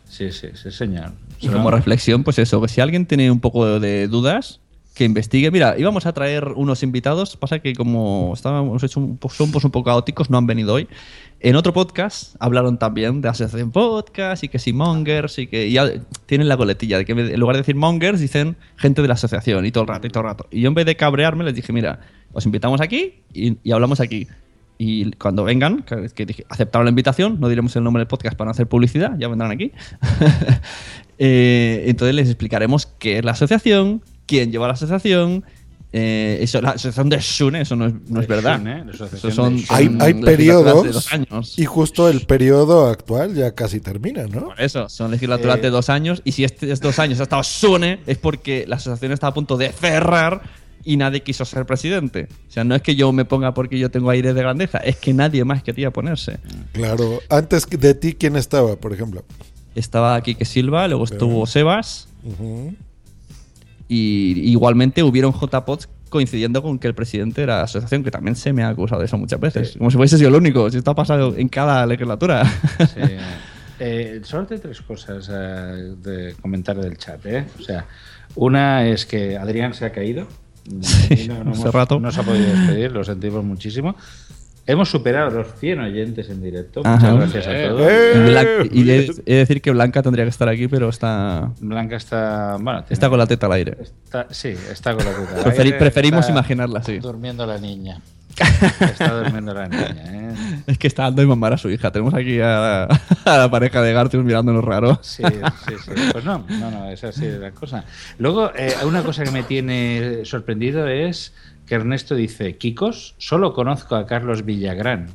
Sí, 0.09 0.31
sí, 0.33 0.47
sí, 0.61 0.71
señor. 0.71 1.11
Y 1.39 1.47
como 1.47 1.71
reflexión, 1.71 2.25
pues 2.25 2.37
eso, 2.37 2.61
que 2.61 2.67
si 2.67 2.81
alguien 2.81 3.05
tiene 3.05 3.31
un 3.31 3.39
poco 3.39 3.79
de 3.79 4.09
dudas, 4.09 4.59
que 4.99 5.05
investigue. 5.05 5.49
Mira, 5.49 5.75
íbamos 5.77 6.05
a 6.05 6.11
traer 6.11 6.49
unos 6.57 6.83
invitados, 6.83 7.37
pasa 7.37 7.59
que 7.59 7.73
como 7.73 8.33
estábamos 8.33 8.83
hecho 8.83 8.99
un, 8.99 9.17
somos 9.29 9.63
un 9.63 9.71
poco 9.71 9.85
caóticos, 9.85 10.29
no 10.29 10.37
han 10.37 10.45
venido 10.45 10.73
hoy. 10.73 10.89
En 11.39 11.55
otro 11.55 11.71
podcast 11.71 12.35
hablaron 12.37 12.77
también 12.77 13.21
de 13.21 13.29
Asociación 13.29 13.71
Podcast 13.71 14.43
y 14.43 14.49
que 14.49 14.59
si 14.59 14.73
Mongers 14.73 15.39
y 15.39 15.47
que 15.47 15.71
ya 15.71 15.89
tienen 16.25 16.49
la 16.49 16.57
coletilla 16.57 16.97
de 16.97 17.05
que 17.05 17.13
en 17.13 17.39
lugar 17.39 17.55
de 17.55 17.61
decir 17.61 17.75
Mongers 17.75 18.19
dicen 18.19 18.57
gente 18.75 19.01
de 19.01 19.07
la 19.07 19.13
asociación 19.13 19.65
y 19.65 19.71
todo 19.71 19.83
el 19.83 19.87
rato 19.87 20.05
y 20.05 20.09
todo 20.09 20.23
el 20.23 20.29
rato. 20.31 20.47
Y 20.51 20.59
yo 20.59 20.67
en 20.67 20.73
vez 20.73 20.85
de 20.85 20.97
cabrearme 20.97 21.45
les 21.45 21.55
dije, 21.55 21.71
mira, 21.71 22.01
os 22.33 22.45
invitamos 22.45 22.81
aquí 22.81 23.21
y, 23.33 23.71
hablamos 23.71 24.01
aquí. 24.01 24.27
Y 24.77 25.11
cuando 25.11 25.45
vengan, 25.45 25.83
que, 25.83 26.09
que 26.09 26.45
aceptaron 26.49 26.83
la 26.83 26.89
invitación, 26.89 27.39
no 27.39 27.47
diremos 27.47 27.73
el 27.77 27.85
nombre 27.85 28.01
del 28.01 28.07
podcast 28.07 28.35
para 28.35 28.47
no 28.47 28.51
hacer 28.51 28.67
publicidad, 28.67 29.17
ya 29.17 29.29
vendrán 29.29 29.51
aquí. 29.51 29.71
Eh, 31.21 31.83
entonces 31.87 32.15
les 32.15 32.29
explicaremos 32.29 32.85
qué 32.85 33.17
es 33.17 33.25
la 33.25 33.31
asociación, 33.31 34.01
quién 34.29 34.51
lleva 34.51 34.67
la 34.67 34.73
asociación. 34.73 35.43
eh, 35.91 36.37
eso, 36.41 36.61
la 36.61 36.69
asociación 36.69 37.09
de 37.09 37.19
Sune, 37.19 37.61
eso 37.61 37.75
no 37.75 37.87
es, 37.87 37.93
no 38.07 38.21
es 38.21 38.27
De 38.27 38.35
verdad. 38.35 38.61
Asociación 38.89 38.89
Eso 39.17 39.31
son, 39.31 39.57
de 39.57 39.65
Hay, 39.69 40.13
periodos 40.13 40.83
de 40.83 40.91
dos 40.91 41.11
años. 41.11 41.57
y 41.57 41.65
justo 41.65 42.07
el 42.07 42.21
periodo 42.27 42.85
actual 42.87 43.33
ya 43.33 43.55
casi 43.55 43.79
termina, 43.79 44.27
¿no? 44.27 44.49
Por 44.49 44.61
eso, 44.61 44.87
son 44.87 45.09
legislaturas 45.09 45.57
Eh, 45.57 45.61
de 45.61 45.69
dos 45.71 45.89
años. 45.89 46.21
Y 46.23 46.33
si 46.33 46.43
este 46.43 46.71
es 46.71 46.79
dos 46.79 46.99
años 46.99 47.19
ha 47.19 47.23
estado 47.23 47.41
Sune, 47.43 48.01
es 48.05 48.19
porque 48.19 48.65
la 48.67 48.75
asociación 48.75 49.13
está 49.13 49.25
a 49.27 49.33
punto 49.33 49.57
de 49.57 49.71
cerrar 49.71 50.43
y 50.85 50.95
nadie 50.95 51.23
quiso 51.23 51.43
ser 51.43 51.65
presidente. 51.65 52.27
O 52.47 52.51
sea, 52.51 52.63
no 52.63 52.75
es 52.75 52.83
que 52.83 52.95
yo 52.95 53.11
me 53.11 53.25
ponga 53.25 53.55
porque 53.55 53.79
yo 53.79 53.89
tengo 53.89 54.11
aire 54.11 54.33
de 54.35 54.41
grandeza, 54.41 54.77
es 54.77 54.95
que 54.97 55.11
nadie 55.13 55.43
más 55.43 55.63
quería 55.63 55.89
ponerse. 55.91 56.37
Claro. 56.71 57.19
Antes 57.29 57.65
de 57.67 57.95
ti, 57.95 58.13
¿quién 58.13 58.35
estaba, 58.35 58.75
por 58.75 58.93
ejemplo? 58.93 59.23
Estaba 59.73 60.21
Quique 60.21 60.45
Silva, 60.45 60.87
luego 60.87 61.05
estuvo 61.05 61.47
Sebas. 61.47 62.07
Ujú. 62.23 62.75
Y 63.89 64.49
igualmente 64.51 65.03
hubieron 65.03 65.33
JPOTs 65.33 65.89
coincidiendo 66.09 66.61
con 66.63 66.79
que 66.79 66.87
el 66.87 66.95
presidente 66.95 67.41
era 67.43 67.57
la 67.57 67.63
asociación, 67.63 68.03
que 68.03 68.11
también 68.11 68.35
se 68.35 68.53
me 68.53 68.63
ha 68.63 68.69
acusado 68.69 68.99
de 69.01 69.07
eso 69.07 69.17
muchas 69.17 69.39
veces. 69.39 69.75
Como 69.77 69.91
si 69.91 69.97
fuese 69.97 70.17
sido 70.17 70.29
el 70.29 70.35
único. 70.35 70.69
Si 70.71 70.77
esto 70.77 70.91
ha 70.91 70.95
pasado 70.95 71.35
en 71.35 71.49
cada 71.49 71.85
legislatura. 71.85 72.45
Sí. 72.79 73.01
Eh, 73.81 74.19
solo 74.23 74.45
hay 74.51 74.57
tres 74.57 74.81
cosas 74.81 75.29
eh, 75.31 75.93
de 76.03 76.35
comentar 76.41 76.77
del 76.77 76.97
chat. 76.97 77.25
¿eh? 77.25 77.45
O 77.57 77.63
sea, 77.63 77.85
una 78.35 78.85
es 78.85 79.05
que 79.05 79.37
Adrián 79.37 79.73
se 79.73 79.85
ha 79.85 79.93
caído. 79.93 80.27
Y 81.09 81.29
no, 81.29 81.45
no 81.45 81.53
hemos- 81.53 81.73
rato. 81.73 81.97
no 81.97 82.11
se 82.11 82.19
ha 82.19 82.23
podido 82.23 82.45
despedir, 82.45 82.91
lo 82.91 83.05
sentimos 83.05 83.41
muchísimo. 83.45 83.95
Hemos 84.71 84.89
superado 84.89 85.29
los 85.31 85.47
100 85.59 85.79
oyentes 85.79 86.29
en 86.29 86.41
directo. 86.41 86.81
Ajá. 86.85 87.11
Muchas 87.13 87.33
gracias 87.33 87.65
a 87.65 87.67
todos. 87.69 87.91
Y 87.91 88.17
Blan- 88.19 88.69
y 88.71 88.89
he, 88.91 88.95
he 89.25 89.33
de 89.33 89.37
decir 89.39 89.61
que 89.61 89.71
Blanca 89.71 90.01
tendría 90.03 90.25
que 90.25 90.29
estar 90.29 90.47
aquí, 90.47 90.67
pero 90.67 90.89
está. 90.89 91.49
Blanca 91.59 91.95
está. 91.95 92.57
Bueno, 92.59 92.81
tiene- 92.83 92.93
Está 92.93 93.09
con 93.09 93.17
la 93.17 93.25
teta 93.27 93.47
al 93.47 93.53
aire. 93.53 93.77
Está- 93.81 94.27
sí, 94.29 94.49
está 94.71 94.93
con 94.95 95.05
la 95.05 95.11
teta 95.11 95.35
al 95.37 95.43
Preferi- 95.43 95.65
aire, 95.65 95.77
preferimos 95.79 96.19
está 96.21 96.31
imaginarla 96.31 96.79
así. 96.79 96.99
Durmiendo 96.99 97.45
la 97.45 97.57
niña. 97.57 97.99
Está 98.81 99.21
durmiendo 99.21 99.53
la 99.53 99.67
niña, 99.67 99.95
¿eh? 100.05 100.33
Es 100.67 100.77
que 100.77 100.87
está 100.87 101.03
dando 101.03 101.21
de 101.21 101.27
mamar 101.27 101.53
a 101.53 101.57
su 101.57 101.69
hija. 101.69 101.91
Tenemos 101.91 102.13
aquí 102.13 102.39
a, 102.39 102.83
a 102.83 103.37
la 103.37 103.49
pareja 103.51 103.81
de 103.81 103.91
Gartius 103.91 104.23
mirándonos 104.23 104.63
raro. 104.63 104.99
Sí, 105.01 105.23
sí, 105.25 105.73
sí. 105.83 105.91
Pues 106.11 106.23
no, 106.23 106.45
no, 106.47 106.71
no, 106.71 106.89
es 106.89 107.03
así 107.03 107.25
la 107.27 107.51
cosa. 107.51 107.83
Luego, 108.17 108.51
eh, 108.55 108.73
una 108.85 109.01
cosa 109.03 109.23
que 109.23 109.31
me 109.31 109.43
tiene 109.43 110.23
sorprendido 110.25 110.87
es 110.87 111.33
que 111.69 111.75
Ernesto 111.75 112.15
dice, 112.15 112.57
Kikos, 112.57 113.13
solo 113.19 113.53
conozco 113.53 113.95
a 113.95 114.05
Carlos 114.07 114.43
Villagrán. 114.43 115.07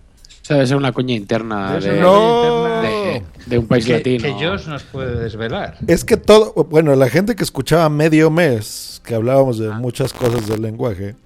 Eso 0.43 0.55
debe 0.55 0.67
ser 0.67 0.77
una 0.77 0.93
coña 0.93 1.15
interna 1.15 1.79
de, 1.81 1.91
una 1.99 2.07
coña 2.07 2.25
interna 2.47 2.81
de- 2.83 3.23
de 3.47 3.59
un 3.59 3.67
país 3.67 3.87
que, 3.87 3.93
latino. 3.95 4.23
Que 4.39 4.47
Josh 4.47 4.67
nos 4.69 4.83
puede 4.85 5.19
desvelar. 5.19 5.79
Es 5.87 6.05
que 6.05 6.17
todo, 6.17 6.53
bueno, 6.71 6.95
la 6.95 7.09
gente 7.09 7.35
que 7.35 7.43
escuchaba 7.43 7.89
medio 7.89 8.31
mes, 8.31 9.03
que 9.05 9.15
hablábamos 9.15 9.59
de 9.59 9.71
muchas 9.71 10.13
cosas 10.13 10.47
del 10.47 10.63
lenguaje, 10.63 11.17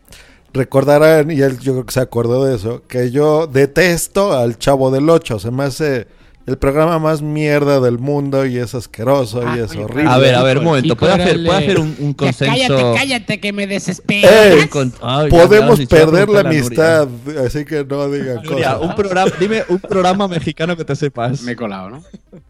recordarán, 0.52 1.30
y 1.30 1.40
él 1.40 1.58
yo 1.58 1.72
creo 1.74 1.86
que 1.86 1.92
se 1.92 2.00
acordó 2.00 2.44
de 2.44 2.54
eso, 2.56 2.82
que 2.88 3.10
yo 3.10 3.46
detesto 3.46 4.32
al 4.32 4.56
Chavo 4.58 4.90
del 4.90 5.08
Ocho, 5.10 5.38
se 5.38 5.50
me 5.50 5.64
hace 5.64 6.06
el 6.48 6.56
programa 6.56 6.98
más 6.98 7.20
mierda 7.22 7.78
del 7.80 7.98
mundo 7.98 8.46
y 8.46 8.56
es 8.58 8.74
asqueroso 8.74 9.42
y 9.54 9.58
es 9.60 9.76
horrible. 9.76 10.10
A 10.10 10.16
ver, 10.18 10.34
a 10.34 10.42
ver, 10.42 10.58
un 10.58 10.64
momento. 10.64 10.96
¿Puede 10.96 11.12
hacer, 11.12 11.44
puede 11.44 11.58
hacer 11.58 11.78
un, 11.78 11.94
un 11.98 12.14
consenso? 12.14 12.52
Cállate, 12.52 12.98
cállate, 12.98 13.40
que 13.40 13.52
me 13.52 13.66
desespera. 13.66 14.46
Ey, 14.46 14.60
Un 14.62 14.68
con- 14.68 14.92
Ay, 15.02 15.30
ya 15.30 15.36
me 15.36 15.46
podemos 15.46 15.80
perder 15.86 16.28
la 16.30 16.40
amistad, 16.40 17.06
así 17.44 17.64
que 17.64 17.84
no 17.84 18.10
digan 18.10 18.36
Nuria, 18.42 18.74
cosas. 18.74 18.80
un 18.90 18.94
programa, 18.96 19.30
dime 19.38 19.64
un 19.68 19.78
programa 19.78 20.26
mexicano 20.26 20.76
que 20.76 20.84
te 20.84 20.96
sepas. 20.96 21.42
Me 21.42 21.52
he 21.52 21.56
colado, 21.56 21.90
¿no? 21.90 22.02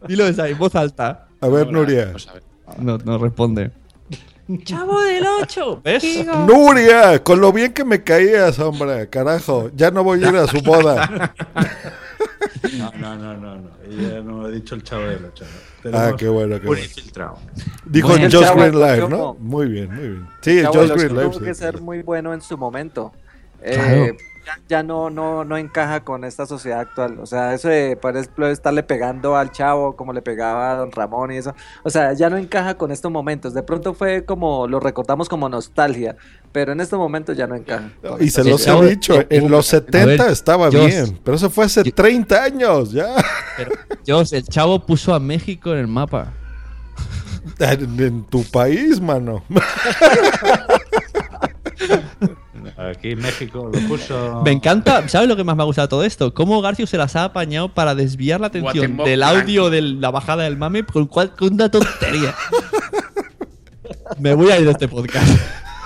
Dilo 0.07 0.27
esa 0.27 0.49
en 0.49 0.57
voz 0.59 0.75
alta. 0.77 1.27
A 1.41 1.49
ver, 1.49 1.71
Nuria. 1.73 2.13
No, 2.79 2.99
no 2.99 3.19
responde. 3.19 3.71
Chavo 4.65 5.03
del 5.03 5.25
8. 5.43 5.83
¿Ves? 5.85 6.05
Nuria, 6.47 7.23
con 7.23 7.39
lo 7.41 7.53
bien 7.53 7.73
que 7.75 7.85
me 7.85 8.03
caías, 8.03 8.59
hombre, 8.61 9.09
carajo, 9.11 9.71
ya 9.75 9.91
no 9.91 10.03
voy 10.05 10.25
a 10.25 10.29
ir 10.31 10.37
a 10.37 10.47
su 10.47 10.61
boda. 10.63 11.35
No, 12.79 12.93
no, 12.99 13.17
no, 13.17 13.37
no, 13.37 13.57
no. 13.57 13.71
Ya 13.89 14.21
no 14.21 14.45
ha 14.45 14.51
dicho 14.51 14.75
el 14.75 14.83
chavo 14.83 15.03
del 15.05 15.25
ocho. 15.25 15.45
¿no? 15.85 15.99
Ah, 15.99 16.15
qué 16.17 16.29
bueno, 16.29 16.57
qué 16.57 16.63
un 16.63 16.67
bueno. 16.67 16.83
infiltrado. 16.83 17.39
Dijo 17.85 18.09
Josh 18.09 18.29
Chavo 18.29 18.61
Green 18.61 18.79
Live, 18.79 19.09
¿no? 19.09 19.35
Muy 19.35 19.69
bien, 19.69 19.95
muy 19.95 20.09
bien. 20.09 20.29
Sí, 20.41 20.63
Chavo 20.63 20.75
Josh 20.75 20.91
Green 20.93 21.15
Live. 21.15 21.25
tuvo 21.25 21.39
sí. 21.39 21.45
que 21.45 21.55
ser 21.55 21.81
muy 21.81 22.03
bueno 22.03 22.35
en 22.35 22.41
su 22.41 22.59
momento. 22.59 23.13
Claro. 23.63 24.17
Ya, 24.49 24.61
ya 24.67 24.83
no, 24.83 25.11
no, 25.11 25.45
no 25.45 25.59
encaja 25.59 26.05
con 26.05 26.25
esta 26.25 26.47
sociedad 26.47 26.81
actual. 26.81 27.19
O 27.21 27.27
sea, 27.27 27.53
eso 27.53 27.69
de, 27.69 27.97
por 27.97 28.17
ejemplo, 28.17 28.49
estarle 28.49 28.83
pegando 28.83 29.37
al 29.37 29.53
chavo 29.53 29.95
como 29.95 30.15
le 30.15 30.23
pegaba 30.23 30.73
a 30.73 30.77
Don 30.77 30.91
Ramón 30.91 31.33
y 31.33 31.37
eso. 31.37 31.55
O 31.83 31.91
sea, 31.91 32.15
ya 32.15 32.31
no 32.31 32.39
encaja 32.39 32.79
con 32.79 32.91
estos 32.91 33.13
momentos. 33.13 33.53
De 33.53 33.63
pronto 33.63 33.93
fue 33.93 34.25
como, 34.25 34.67
lo 34.67 34.81
recordamos 34.81 35.29
como 35.29 35.51
nostalgia, 35.51 36.17
pero 36.51 36.73
en 36.73 36.81
estos 36.81 36.99
momentos 36.99 37.37
ya 37.37 37.47
no 37.47 37.57
encaja. 37.57 37.91
Y 38.21 38.31
se 38.31 38.43
los 38.43 38.67
he 38.67 38.89
dicho, 38.89 39.23
en 39.29 39.51
los 39.51 39.67
70 39.67 40.31
estaba 40.31 40.71
bien, 40.71 41.21
pero 41.23 41.37
eso 41.37 41.51
fue 41.51 41.67
hace 41.67 41.85
30 41.85 42.43
años, 42.43 42.91
ya. 42.91 43.17
Pero, 43.55 43.73
Dios, 44.03 44.33
el 44.33 44.45
chavo 44.45 44.87
puso 44.87 45.13
a 45.13 45.21
México 45.21 45.73
en 45.73 45.79
el 45.81 45.89
mapa. 45.89 46.33
En, 47.59 48.01
en 48.01 48.25
tu 48.25 48.45
país, 48.45 48.99
mano. 48.99 49.45
aquí 52.79 53.11
en 53.13 53.19
México 53.21 53.71
lo 53.73 53.89
puso. 53.89 54.41
Me 54.45 54.53
encanta, 54.53 55.09
¿sabes 55.09 55.29
lo 55.29 55.37
que 55.37 55.45
más 55.45 55.57
me 55.57 55.63
ha 55.63 55.67
gustado 55.67 55.87
de 55.87 55.91
todo 55.91 56.05
esto? 56.05 56.33
Cómo 56.35 56.61
Garcio 56.63 56.87
se 56.87 56.97
las 56.97 57.17
ha 57.17 57.25
apañado 57.25 57.69
para 57.75 57.95
desviar 57.95 58.41
la 58.41 58.47
atención 58.49 58.73
Guatemoc 58.77 59.07
del 59.07 59.23
audio 59.23 59.71
de 59.71 59.83
la 59.83 60.11
bajada 60.11 60.45
del 60.45 60.57
mame 60.57 60.85
con, 60.85 61.07
cual- 61.07 61.35
con 61.37 61.55
una 61.55 61.71
tontería. 61.71 62.35
me 64.19 64.35
voy 64.35 64.51
a 64.51 64.59
ir 64.59 64.65
de 64.65 64.73
este 64.73 64.89
podcast. 64.89 65.29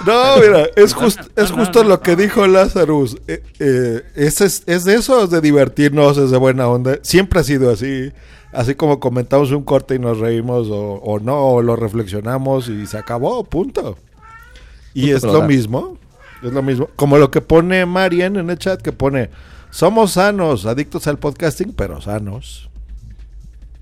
No, 0.06 0.36
mira, 0.39 0.66
es, 0.74 0.94
jus- 0.97 1.19
es 1.36 1.51
justo 1.52 1.85
lo 1.85 2.01
que 2.01 2.16
dijo 2.16 2.47
Lazarus. 2.47 3.16
Eh, 3.28 3.43
eh, 3.60 4.02
es, 4.16 4.40
es, 4.40 4.62
es 4.66 4.85
de 4.85 4.94
eso, 4.97 5.23
es 5.24 5.31
de 5.31 5.40
divertirnos, 5.40 6.19
es 6.19 6.31
de 6.31 6.39
buena 6.39 6.66
onda. 6.69 6.98
Siempre 7.02 7.40
ha 7.40 7.44
sido 7.44 7.70
así. 7.70 8.10
Así 8.52 8.74
como 8.74 9.01
comentamos 9.01 9.51
un 9.52 9.62
corte 9.62 9.94
y 9.94 9.98
nos 9.98 10.19
reímos 10.19 10.69
o, 10.69 10.94
o 11.02 11.20
no, 11.20 11.39
o 11.52 11.62
lo 11.62 11.77
reflexionamos 11.77 12.69
y 12.69 12.86
se 12.86 12.98
acabó, 12.98 13.44
punto. 13.44 13.97
Y 14.93 15.12
Punto 15.12 15.16
es 15.28 15.32
lo 15.32 15.43
mismo, 15.44 15.97
es 16.43 16.52
lo 16.52 16.62
mismo. 16.62 16.89
Como 16.97 17.19
lo 17.19 17.31
que 17.31 17.40
pone 17.40 17.86
Marian 17.86 18.36
en 18.36 18.51
el 18.51 18.59
chat, 18.59 18.81
que 18.81 18.93
pone, 18.93 19.31
somos 19.70 20.12
sanos, 20.12 20.66
adictos 20.66 21.06
al 21.06 21.19
podcasting, 21.19 21.73
pero 21.73 22.01
sanos. 22.01 22.69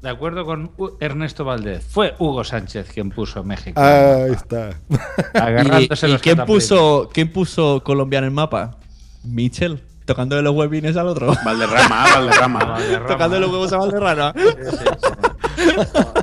De 0.02 0.08
acuerdo 0.08 0.46
con 0.46 0.70
Ernesto 0.98 1.44
Valdez. 1.44 1.84
Fue 1.86 2.14
Hugo 2.18 2.42
Sánchez 2.42 2.88
quien 2.92 3.10
puso 3.10 3.44
México. 3.44 3.78
Ahí 3.80 4.32
está. 4.32 4.70
Agarrándose 5.34 6.06
¿Y, 6.06 6.08
y 6.08 6.12
los 6.12 6.22
quién, 6.22 6.38
puso, 6.46 7.10
quién 7.12 7.30
puso 7.30 7.82
Colombia 7.84 8.18
en 8.20 8.24
el 8.24 8.30
mapa? 8.30 8.78
Michel, 9.24 9.82
tocándole 10.06 10.40
los 10.42 10.54
huevines 10.54 10.96
al 10.96 11.08
otro. 11.08 11.34
Valderrama, 11.44 12.04
Valderrama. 12.14 12.78
Tocando 13.08 13.40
los 13.40 13.50
huevos 13.50 13.72
a 13.74 13.78
Valderrama. 13.78 14.34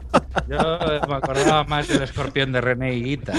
Yo 0.49 0.57
me 1.07 1.15
acordaba 1.15 1.63
más 1.63 1.87
del 1.87 2.03
escorpión 2.03 2.51
de 2.51 2.61
René 2.61 2.95
Higuita. 2.95 3.33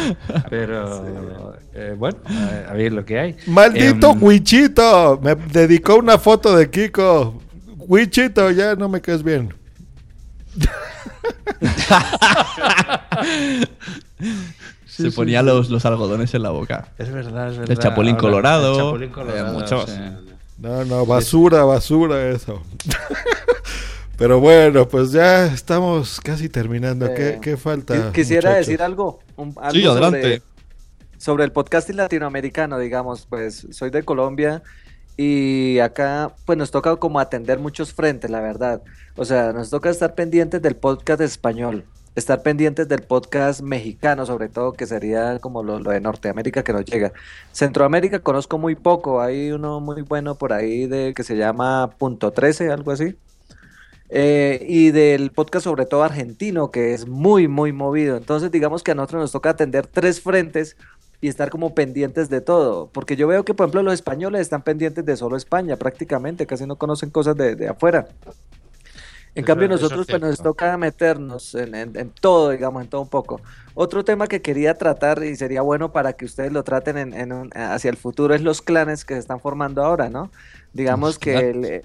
Pero 0.51 1.55
eh, 1.75 1.95
bueno, 1.97 2.17
eh, 2.31 2.67
a 2.69 2.73
ver 2.75 2.93
lo 2.93 3.05
que 3.05 3.19
hay. 3.19 3.37
Maldito 3.47 4.11
Em, 4.13 4.23
Wichito, 4.23 5.19
me 5.23 5.35
dedicó 5.35 5.97
una 5.97 6.19
foto 6.19 6.57
de 6.57 6.71
Kiko. 6.71 7.41
Wichito, 7.79 8.51
ya 8.51 8.75
no 8.75 8.89
me 8.89 9.01
quedes 9.01 9.23
bien. 9.23 9.55
Se 14.87 15.11
ponía 15.13 15.43
Los, 15.43 15.71
los 15.71 15.85
algodones 15.87 16.35
en 16.35 16.43
la 16.43 16.51
boca. 16.51 16.89
Es 16.99 17.11
verdad, 17.13 17.51
es 17.51 17.59
verdad. 17.59 17.71
El 17.71 17.79
Chapulín 17.79 18.15
Ahora, 18.17 18.21
Colorado. 18.23 18.73
el 18.73 18.79
Chapulín 18.79 19.09
eh, 19.09 19.13
Colorado, 19.13 19.53
muchos. 19.59 19.91
sí. 19.91 20.01
No, 20.59 20.85
no, 20.85 21.07
basura, 21.07 21.63
basura 21.65 22.29
eso. 22.31 22.61
Pero 24.19 24.41
bueno, 24.41 24.89
pues 24.89 25.13
ya 25.13 25.47
estamos 25.47 26.21
casi 26.21 26.49
terminando. 26.49 27.07
¿Qué, 27.15 27.29
Eh, 27.31 27.39
qué 27.41 27.57
falta? 27.57 27.95
Qui- 27.95 28.13
Quisiera 28.13 28.51
muchachos? 28.51 28.67
decir 28.67 28.83
algo. 28.83 29.21
un- 29.37 29.55
algo 29.61 29.71
Sí, 29.79 29.87
adelante. 29.87 30.23
Sobre, 30.23 30.43
sobre 31.19 31.45
el 31.45 31.53
podcasting 31.53 31.97
latinoamericano, 31.97 32.79
digamos, 32.79 33.27
pues 33.27 33.69
soy 33.71 33.91
de 33.91 34.03
Colombia 34.03 34.63
y 35.17 35.79
acá 35.79 36.33
pues 36.45 36.59
nos 36.59 36.73
toca 36.73 36.97
como 36.97 37.21
atender 37.21 37.61
muchos 37.61 37.93
frentes, 37.95 38.29
la 38.31 38.41
verdad. 38.41 38.83
O 39.17 39.25
sea, 39.25 39.53
nos 39.53 39.71
toca 39.71 39.89
estar 39.91 40.15
pendientes 40.17 40.61
del 40.63 40.75
podcast 40.75 41.21
español, 41.21 41.85
estar 42.17 42.43
pendientes 42.43 42.89
del 42.89 43.03
podcast 43.03 43.61
mexicano, 43.61 44.27
sobre 44.27 44.49
todo, 44.49 44.73
que 44.73 44.87
sería 44.87 45.39
como 45.39 45.63
lo, 45.63 45.79
lo 45.79 45.91
de 45.93 46.01
Norteamérica 46.01 46.65
que 46.65 46.73
nos 46.73 46.85
llega. 46.85 47.13
Centroamérica 47.53 48.19
conozco 48.19 48.59
muy 48.59 48.75
poco, 48.75 49.21
hay 49.21 49.53
uno 49.53 49.79
muy 49.79 50.03
bueno 50.03 50.35
por 50.35 50.53
ahí 50.53 50.87
de 50.89 51.15
que 51.15 51.23
se 51.23 51.37
llama 51.37 51.91
Punto 51.99 52.33
13, 52.33 52.73
algo 52.73 52.91
así. 52.91 53.15
Eh, 54.11 54.65
y 54.67 54.91
del 54.91 55.31
podcast 55.33 55.65
sobre 55.65 55.85
todo 55.85 56.03
argentino, 56.03 56.71
que 56.71 56.95
es 56.95 57.07
muy, 57.07 57.47
muy 57.47 57.73
movido. 57.73 58.17
Entonces, 58.17 58.51
digamos 58.51 58.83
que 58.83 58.93
a 58.93 58.95
nosotros 58.95 59.21
nos 59.23 59.33
toca 59.33 59.51
atender 59.51 59.87
tres 59.87 60.21
frentes 60.23 60.77
y 61.21 61.29
estar 61.29 61.51
como 61.51 61.75
pendientes 61.75 62.31
de 62.31 62.41
todo. 62.41 62.89
Porque 62.93 63.17
yo 63.17 63.27
veo 63.29 63.45
que, 63.45 63.53
por 63.53 63.65
ejemplo, 63.67 63.83
los 63.83 63.95
españoles 63.95 64.41
están 64.43 64.63
pendientes 64.63 65.05
de 65.05 65.17
solo 65.17 65.37
España 65.37 65.77
prácticamente, 65.77 66.47
casi 66.47 66.65
no 66.67 66.77
conocen 66.77 67.11
cosas 67.11 67.37
de, 67.37 67.55
de 67.55 67.69
afuera. 67.69 68.09
En 69.35 69.45
Eso- 69.45 69.47
cambio, 69.47 69.69
nosotros 69.69 70.07
pues, 70.09 70.21
nos 70.21 70.39
toca 70.43 70.77
meternos 70.79 71.55
en, 71.55 71.75
en- 71.75 71.97
en 71.97 72.11
todo, 72.11 72.51
digamos, 72.51 72.83
en 72.83 72.89
todo 72.89 73.03
un 73.03 73.09
poco. 73.09 73.41
Otro 73.75 74.05
tema 74.05 74.27
que 74.27 74.41
quería 74.41 74.75
tratar 74.75 75.23
y 75.23 75.37
sería 75.37 75.61
bueno 75.63 75.93
para 75.93 76.15
que 76.15 76.25
ustedes 76.25 76.51
lo 76.51 76.65
traten 76.65 76.97
en, 77.15 77.33
un- 77.33 77.51
hacia 77.55 77.91
el 77.91 77.97
futuro 77.99 78.35
es 78.35 78.41
los 78.43 78.63
clanes 78.63 79.05
que 79.05 79.15
se 79.15 79.21
están 79.21 79.39
formando 79.39 79.85
ahora, 79.85 80.09
¿no? 80.09 80.31
Digamos 80.73 81.19
que 81.19 81.37
el, 81.51 81.65
eh, 81.67 81.83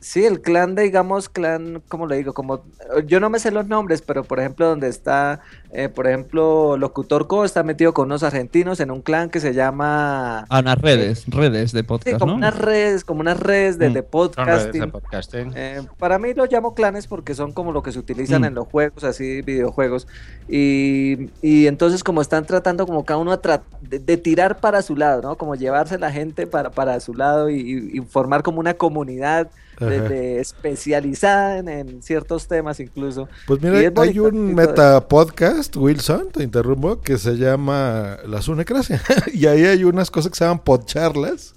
sí, 0.00 0.24
el 0.24 0.40
clan, 0.40 0.74
de, 0.74 0.82
digamos, 0.82 1.28
clan, 1.28 1.82
¿cómo 1.88 2.06
le 2.06 2.16
digo? 2.16 2.32
Como 2.34 2.62
yo 3.06 3.20
no 3.20 3.30
me 3.30 3.38
sé 3.38 3.50
los 3.50 3.66
nombres, 3.66 4.02
pero 4.02 4.24
por 4.24 4.38
ejemplo, 4.40 4.66
donde 4.68 4.88
está, 4.88 5.40
eh, 5.72 5.88
por 5.88 6.06
ejemplo, 6.06 6.76
Locutor 6.76 7.26
Co 7.26 7.44
está 7.44 7.62
metido 7.62 7.92
con 7.94 8.06
unos 8.06 8.22
argentinos 8.22 8.80
en 8.80 8.90
un 8.90 9.02
clan 9.02 9.30
que 9.30 9.40
se 9.40 9.52
llama 9.54 10.40
A 10.48 10.60
unas 10.60 10.78
redes, 10.80 11.24
redes 11.28 11.72
de 11.72 11.80
Sí, 11.80 11.86
podcast, 11.86 12.18
como 12.18 12.32
¿no? 12.32 12.36
unas 12.38 12.56
redes, 12.58 13.04
como 13.04 13.20
unas 13.20 13.38
redes 13.40 13.78
de, 13.78 13.90
Mm. 13.90 13.92
de 13.94 14.00
Son 14.02 14.06
redes 14.20 14.36
podcasting. 14.36 14.80
de 14.80 14.86
podcasting. 14.88 15.52
Eh, 15.54 15.82
para 15.98 16.18
mí 16.18 16.34
los 16.34 16.50
llamo 16.50 16.74
clanes 16.74 17.06
porque 17.06 17.34
son 17.34 17.52
como 17.52 17.72
lo 17.72 17.82
que 17.82 17.92
se 17.92 17.98
utilizan 17.98 18.42
Mm. 18.42 18.46
en 18.46 18.54
los 18.54 18.68
juegos, 18.68 19.04
así 19.04 19.42
videojuegos. 19.42 20.06
Y, 20.48 21.30
y 21.42 21.66
entonces 21.66 22.04
como 22.04 22.22
están 22.22 22.46
tratando 22.46 22.86
como 22.86 23.04
cada 23.04 23.18
uno 23.18 23.36
de, 23.36 23.98
de 23.98 24.16
tirar 24.16 24.58
para 24.58 24.82
su 24.82 24.96
lado, 24.96 25.22
¿no? 25.22 25.36
Como 25.36 25.54
llevarse 25.54 25.98
la 25.98 26.10
gente 26.12 26.46
para, 26.46 26.70
para 26.70 26.98
su 27.00 27.14
lado 27.14 27.50
y, 27.50 27.56
y- 27.60 27.98
y 27.98 28.00
formar 28.00 28.42
como 28.42 28.60
una 28.60 28.74
comunidad 28.74 29.48
de- 29.80 29.96
Ajá. 29.98 30.08
de 30.08 30.40
especializada 30.40 31.58
en, 31.58 31.68
en 31.68 32.02
ciertos 32.02 32.46
temas 32.48 32.80
incluso. 32.80 33.28
Pues 33.46 33.60
mira, 33.60 33.78
hay 33.78 33.88
bonito, 33.88 34.24
un 34.24 34.54
meta 34.54 35.06
podcast, 35.08 35.76
Wilson, 35.76 36.28
te 36.32 36.42
interrumpo, 36.42 37.00
que 37.00 37.18
se 37.18 37.36
llama 37.36 38.16
La 38.26 38.40
Sunecracia. 38.42 39.02
y 39.34 39.46
ahí 39.46 39.64
hay 39.64 39.84
unas 39.84 40.10
cosas 40.10 40.30
que 40.32 40.38
se 40.38 40.44
llaman 40.44 40.60
podcharlas. 40.60 41.54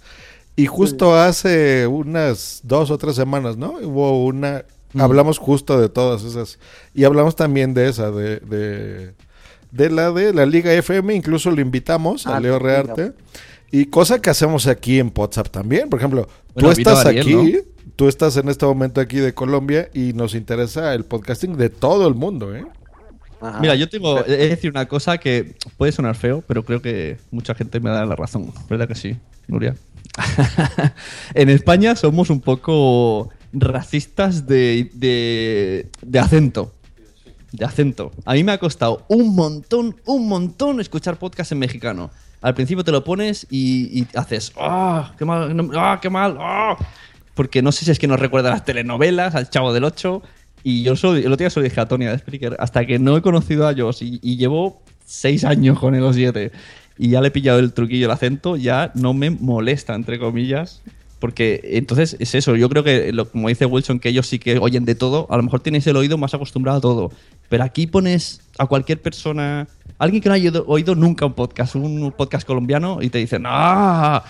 Y 0.56 0.66
justo 0.66 1.16
hace 1.16 1.88
unas 1.88 2.60
dos 2.64 2.91
o 2.91 2.98
tres 2.98 3.16
semanas, 3.16 3.56
¿no? 3.56 3.76
Hubo 3.82 4.26
una. 4.26 4.66
Mm. 4.94 5.02
Hablamos 5.02 5.38
justo 5.38 5.80
de 5.80 5.88
todas 5.88 6.24
esas. 6.24 6.60
Y 6.94 7.06
hablamos 7.06 7.36
también 7.36 7.74
de 7.74 7.88
esa, 7.90 8.12
de. 8.12 8.40
de 8.41 9.14
de 9.72 9.91
la 9.91 10.12
de 10.12 10.34
la 10.34 10.48
Liga 10.48 10.74
FM, 10.74 11.14
incluso 11.14 11.52
lo 11.52 11.62
invitamos 11.62 12.26
a 12.26 12.38
Ah, 12.38 12.40
Leo 12.40 12.58
Liga. 12.58 13.14
Y 13.72 13.86
cosa 13.86 14.22
que 14.22 14.30
hacemos 14.30 14.68
aquí 14.68 15.00
en 15.00 15.12
WhatsApp 15.16 15.50
también. 15.50 15.90
Por 15.90 16.00
ejemplo, 16.00 16.28
Bueno, 16.54 16.74
tú 16.74 16.80
estás 16.80 17.06
Ariel, 17.06 17.22
aquí, 17.22 17.34
¿no? 17.34 17.60
tú 17.96 18.08
estás 18.08 18.38
en 18.38 18.50
este 18.50 18.66
momento 18.66 19.02
aquí 19.02 19.18
de 19.18 19.34
Colombia 19.34 19.90
y 19.94 20.14
nos 20.14 20.34
interesa 20.34 20.94
el 20.94 21.06
podcasting 21.06 21.58
de 21.58 21.70
todo 21.70 22.08
el 22.08 22.16
mundo, 22.16 22.56
¿eh? 22.56 22.66
Ajá. 23.41 23.60
Mira, 23.60 23.76
yo 23.76 23.88
tengo, 23.88 24.26
he 24.26 24.32
de 24.32 24.50
decir 24.50 24.70
una 24.70 24.88
cosa 24.88 25.18
que 25.18 25.56
puede 25.78 25.91
sonar 25.91 26.16
feo, 26.16 26.44
pero 26.46 26.66
creo 26.66 26.82
que 26.82 27.18
mucha 27.32 27.56
gente 27.56 27.80
me 27.80 27.90
da 27.90 28.06
la 28.06 28.16
razón. 28.16 28.52
¿Verdad 28.70 28.88
que 28.88 28.96
sí, 28.96 29.18
Nuria? 29.48 29.76
en 31.34 31.50
España 31.50 31.96
somos 31.96 32.30
un 32.30 32.41
poco 32.41 33.30
racistas 33.54 34.46
de, 34.46 34.90
de, 34.94 35.90
de 36.02 36.20
acento. 36.20 36.74
De 37.52 37.66
acento. 37.66 38.12
A 38.26 38.34
mí 38.34 38.44
me 38.44 38.52
ha 38.52 38.58
costado 38.58 39.06
un 39.08 39.36
montón, 39.36 39.96
un 40.06 40.28
montón 40.28 40.80
escuchar 40.80 41.18
podcast 41.18 41.52
en 41.52 41.60
mexicano. 41.60 42.12
Al 42.41 42.53
principio 42.53 42.84
te 42.84 42.91
lo 42.91 43.03
pones 43.03 43.48
y, 43.49 43.99
y 43.99 44.07
haces, 44.16 44.53
¡ah! 44.57 45.14
¡Qué 45.18 45.26
mal! 45.26 45.72
¡Ah, 45.76 45.99
qué 46.02 46.10
mal! 46.10 46.38
¡ah! 46.40 46.78
Porque 47.34 47.61
no 47.61 47.72
sé 47.72 47.86
si 47.86 47.91
es 47.91 47.99
que 47.99 48.07
nos 48.07 48.20
recuerda 48.20 48.49
a 48.49 48.53
las 48.53 48.66
telenovelas, 48.66 49.36
al 49.36 49.49
Chavo 49.49 49.74
del 49.74 49.84
Ocho. 49.84 50.22
Y 50.64 50.84
yo 50.84 50.95
solo, 50.95 51.18
el 51.18 51.28
otro 51.28 51.38
día 51.38 51.49
solo 51.49 51.64
dije 51.64 51.80
a 51.80 51.88
Tony 51.88 52.06
de 52.06 52.18
Spreaker, 52.18 52.57
hasta 52.60 52.86
que 52.86 52.99
no 52.99 53.16
he 53.16 53.22
conocido 53.22 53.68
a 53.68 53.74
Josh 53.74 54.03
y, 54.03 54.20
y 54.22 54.38
llevo 54.38 54.82
seis 55.06 55.45
años 55.45 55.80
con 55.80 55.95
él 55.95 56.03
o 56.03 56.14
siete 56.14 56.52
y 56.99 57.11
ya 57.11 57.22
le 57.22 57.30
he 57.30 57.32
pillado 57.32 57.60
el 57.60 57.72
truquillo, 57.72 58.07
el 58.07 58.11
acento, 58.11 58.57
ya 58.57 58.91
no 58.94 59.14
me 59.14 59.30
molesta, 59.30 59.95
entre 59.95 60.20
comillas. 60.20 60.82
Porque 61.20 61.60
entonces 61.64 62.16
es 62.20 62.34
eso, 62.34 62.56
yo 62.56 62.70
creo 62.70 62.84
que, 62.84 63.12
lo, 63.12 63.30
como 63.30 63.50
dice 63.50 63.66
Wilson, 63.66 64.00
que 64.00 64.10
ellos 64.10 64.26
sí 64.26 64.40
que 64.40 64.58
oyen 64.58 64.86
de 64.86 64.96
todo, 64.96 65.28
a 65.30 65.38
lo 65.38 65.44
mejor 65.44 65.60
tienes 65.60 65.86
el 65.88 65.98
oído 65.98 66.18
más 66.18 66.34
acostumbrado 66.34 66.78
a 66.78 66.82
todo. 66.82 67.12
Pero 67.50 67.64
aquí 67.64 67.88
pones 67.88 68.41
a 68.58 68.68
cualquier 68.68 69.02
persona, 69.02 69.68
alguien 69.98 70.22
que 70.22 70.30
no 70.30 70.36
haya 70.36 70.52
oído, 70.66 70.96
nunca 70.96 71.26
un 71.26 71.34
podcast, 71.34 71.76
un 71.76 72.14
podcast 72.16 72.48
colombiano, 72.48 73.00
y 73.02 73.10
te 73.10 73.18
dicen, 73.18 73.44
¡ah! 73.46 74.24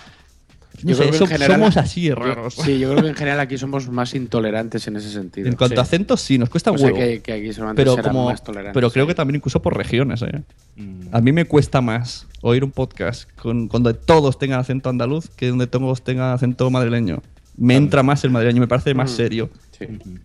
No 0.82 0.90
Yo 0.90 0.94
sé, 0.96 1.00
creo 1.02 1.10
que 1.12 1.18
so- 1.18 1.24
en 1.24 1.30
general- 1.30 1.58
somos 1.58 1.76
así 1.76 2.10
raros. 2.10 2.54
Sí, 2.54 2.78
yo 2.78 2.90
creo 2.90 3.02
que 3.02 3.08
en 3.10 3.14
general 3.14 3.40
aquí 3.40 3.58
somos 3.58 3.88
más 3.90 4.14
intolerantes 4.14 4.86
en 4.86 4.96
ese 4.96 5.10
sentido. 5.10 5.48
En 5.48 5.54
cuanto 5.56 5.74
Sí. 5.76 5.78
a 5.78 5.82
acentos, 5.82 6.20
sí, 6.22 6.38
nos 6.38 6.48
cuesta 6.48 6.70
O 6.70 6.78
sea, 6.78 6.86
huevo. 6.86 6.98
que- 6.98 7.20
que 7.20 7.32
aquí 7.32 7.50
pero 7.76 7.96
como, 7.98 8.26
más 8.26 8.42
tolerantes, 8.42 8.72
pero 8.74 8.90
creo 8.90 9.04
sí. 9.04 9.08
que 9.08 9.14
también 9.14 9.36
incluso 9.36 9.60
por 9.60 9.76
regiones. 9.76 10.22
¿eh? 10.22 10.42
Mm. 10.76 11.08
A 11.12 11.20
mí 11.20 11.32
me 11.32 11.44
cuesta 11.44 11.80
más 11.80 12.26
oír 12.40 12.64
un 12.64 12.70
podcast 12.70 13.28
con, 13.36 13.68
donde 13.68 13.92
todos 13.94 14.38
tengan 14.38 14.60
acento 14.60 14.88
andaluz 14.88 15.28
que 15.36 15.48
donde 15.48 15.66
todos 15.66 16.02
tengan 16.02 16.32
acento 16.32 16.70
madrileño. 16.70 17.22
Me 17.56 17.76
entra 17.76 18.02
más 18.02 18.24
el 18.24 18.30
madrileño, 18.30 18.60
me 18.60 18.68
parece 18.68 18.94
más 18.94 19.10
Mm. 19.12 19.16
serio. 19.16 19.50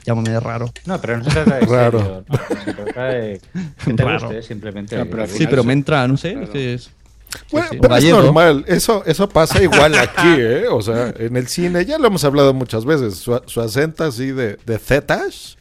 Llámame 0.06 0.30
de 0.30 0.40
raro. 0.40 0.72
No, 0.86 1.00
pero 1.02 1.18
no 1.18 1.24
se 1.24 1.32
trata 1.32 1.56
de 1.60 1.66
Raro. 1.66 2.00
serio, 2.00 2.26
no, 2.30 2.38
se 2.66 2.74
trata 2.74 3.04
de 3.06 3.42
que 3.86 3.94
te 3.94 4.04
Raro. 4.04 4.28
guste, 4.28 4.42
simplemente. 4.44 4.98
No, 4.98 5.06
pero 5.06 5.28
Sí, 5.28 5.48
pero 5.50 5.64
me 5.64 5.74
entra, 5.74 6.08
no 6.08 6.18
sé, 6.18 6.38
es 6.44 6.50
que 6.50 6.74
es- 6.76 6.92
Bueno, 7.52 7.68
sí, 7.70 7.76
sí. 7.76 7.80
pero 7.82 7.96
es 7.96 8.06
normal, 8.10 8.66
eso, 8.68 9.04
eso 9.06 9.30
pasa 9.30 9.62
igual 9.62 9.96
aquí, 9.96 10.28
¿eh? 10.38 10.66
O 10.70 10.82
sea, 10.82 11.14
en 11.18 11.36
el 11.38 11.48
cine, 11.48 11.86
ya 11.86 11.98
lo 11.98 12.08
hemos 12.08 12.24
hablado 12.24 12.54
muchas 12.54 12.86
veces, 12.86 13.16
su, 13.18 13.40
su 13.46 13.62
acento 13.62 14.04
así 14.04 14.32
de, 14.32 14.58
de 14.66 14.78
zetas, 14.80 15.58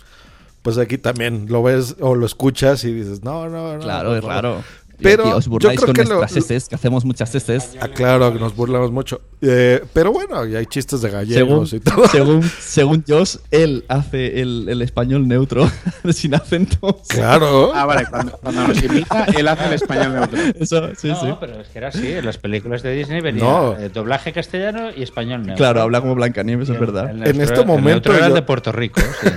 pues 0.62 0.78
aquí 0.78 0.96
también 0.98 1.46
lo 1.50 1.62
ves 1.62 1.96
o 2.00 2.14
lo 2.14 2.24
escuchas 2.24 2.84
y 2.84 2.92
dices, 2.92 3.22
no, 3.22 3.48
no, 3.48 3.74
no. 3.74 3.80
Claro, 3.80 4.14
es 4.16 4.22
favor". 4.22 4.34
raro. 4.34 4.64
Pero 5.02 5.26
Y 5.28 5.32
os 5.32 5.44
yo 5.46 5.50
burláis 5.50 5.78
creo 5.80 5.86
con 5.88 5.94
que 5.94 6.04
lo- 6.08 6.16
nuestras 6.18 6.44
heces, 6.44 6.68
que 6.68 6.74
hacemos 6.74 7.04
muchas 7.04 7.34
heces. 7.34 7.76
Ah, 7.80 7.88
claro, 7.88 8.32
que 8.32 8.38
nos 8.38 8.54
burlamos 8.54 8.90
mucho. 8.92 9.20
Eh, 9.40 9.82
pero 9.92 10.12
bueno, 10.12 10.46
y 10.46 10.56
hay 10.56 10.66
chistes 10.66 11.00
de 11.02 11.10
Según, 11.10 11.20
gallegos 11.28 11.72
y 11.72 11.80
todo. 11.80 12.08
según, 12.08 12.42
según 12.60 13.04
Josh, 13.06 13.36
él 13.50 13.84
hace 13.88 14.40
el, 14.40 14.66
el 14.68 14.80
español 14.82 15.26
neutro, 15.28 15.70
sin 16.12 16.34
acento. 16.34 16.98
Claro. 17.08 17.72
Ah, 17.74 17.84
vale, 17.86 18.06
cuando, 18.08 18.32
cuando 18.38 18.68
nos 18.68 18.82
imita, 18.82 19.24
él 19.36 19.48
hace 19.48 19.66
el 19.66 19.72
español 19.74 20.12
neutro. 20.14 20.38
Eso, 20.58 20.90
sí, 20.96 21.08
no, 21.08 21.20
sí. 21.20 21.26
pero 21.40 21.60
es 21.60 21.68
que 21.68 21.78
era 21.78 21.88
así. 21.88 22.12
En 22.12 22.24
las 22.24 22.38
películas 22.38 22.82
de 22.82 22.94
Disney 22.94 23.20
venía 23.20 23.42
No. 23.44 23.76
eh, 23.78 23.88
doblaje 23.88 24.32
castellano 24.32 24.90
y 24.96 25.02
español 25.02 25.40
neutro. 25.42 25.56
Claro, 25.56 25.82
habla 25.82 26.00
como 26.00 26.14
Blancanieves, 26.14 26.68
es 26.68 26.78
verdad. 26.80 27.10
el 27.10 27.20
neutro- 27.36 27.42
este 27.42 27.60
el 27.74 27.84
neutro 27.84 28.14
era 28.16 28.30
de 28.30 28.42
Puerto 28.42 28.72
Rico. 28.72 29.00
sí. 29.22 29.28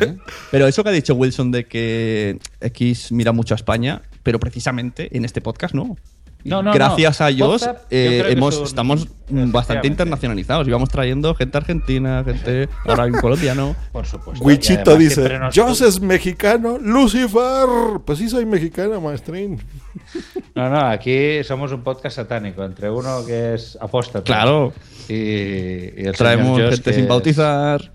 Pero 0.51 0.67
eso 0.67 0.83
que 0.83 0.89
ha 0.89 0.93
dicho 0.93 1.15
Wilson 1.15 1.51
de 1.51 1.65
que 1.65 2.39
X 2.61 3.11
mira 3.11 3.31
mucho 3.31 3.53
a 3.53 3.57
España, 3.57 4.01
pero 4.27 4.41
precisamente 4.41 5.07
en 5.15 5.23
este 5.23 5.39
podcast 5.39 5.73
no. 5.73 5.95
No, 6.43 6.61
no, 6.61 6.73
Gracias 6.73 7.21
no. 7.21 7.25
a 7.25 7.29
yo 7.31 7.55
eh, 7.89 8.25
hemos, 8.27 8.59
estamos 8.61 9.07
bastante 9.29 9.87
internacionalizados 9.87 10.67
y 10.67 10.71
vamos 10.71 10.89
trayendo 10.89 11.33
gente 11.33 11.57
argentina, 11.57 12.25
gente 12.25 12.67
ahora 12.85 13.05
un 13.05 13.13
colombiano. 13.13 13.73
Por 13.93 14.05
supuesto. 14.05 14.43
Wichito 14.43 14.97
dice, 14.97 15.39
Joss 15.55 15.79
es 15.79 16.01
mexicano, 16.01 16.77
Lucifer. 16.77 18.01
Pues 18.03 18.19
sí 18.19 18.27
soy 18.27 18.45
mexicana, 18.45 18.99
maestrín. 18.99 19.61
No, 20.55 20.69
no, 20.69 20.79
aquí 20.87 21.43
somos 21.43 21.71
un 21.71 21.83
podcast 21.83 22.15
satánico, 22.17 22.63
entre 22.65 22.89
uno 22.89 23.23
que 23.25 23.53
es 23.53 23.77
apóstata. 23.79 24.23
Claro. 24.23 24.73
Y, 25.07 25.13
y 25.13 26.05
el 26.05 26.15
Traemos 26.17 26.59
gente 26.59 26.93
sin 26.93 27.03
es- 27.03 27.07
bautizar. 27.07 27.91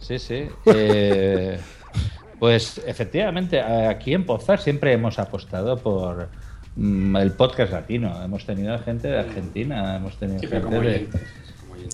Sí, 0.00 0.18
sí. 0.18 0.46
Eh, 0.66 1.60
pues 2.40 2.80
efectivamente, 2.86 3.60
aquí 3.60 4.14
en 4.14 4.24
Pozar 4.24 4.60
siempre 4.60 4.92
hemos 4.92 5.18
apostado 5.18 5.76
por 5.76 6.28
mm, 6.74 7.14
el 7.16 7.32
podcast 7.32 7.72
latino. 7.72 8.20
Hemos 8.24 8.46
tenido 8.46 8.76
gente 8.78 9.08
de 9.08 9.18
Argentina, 9.18 9.96
hemos 9.96 10.16
tenido 10.16 10.40
gente 10.40 10.70
de... 10.70 10.78
oyentes. 10.78 11.20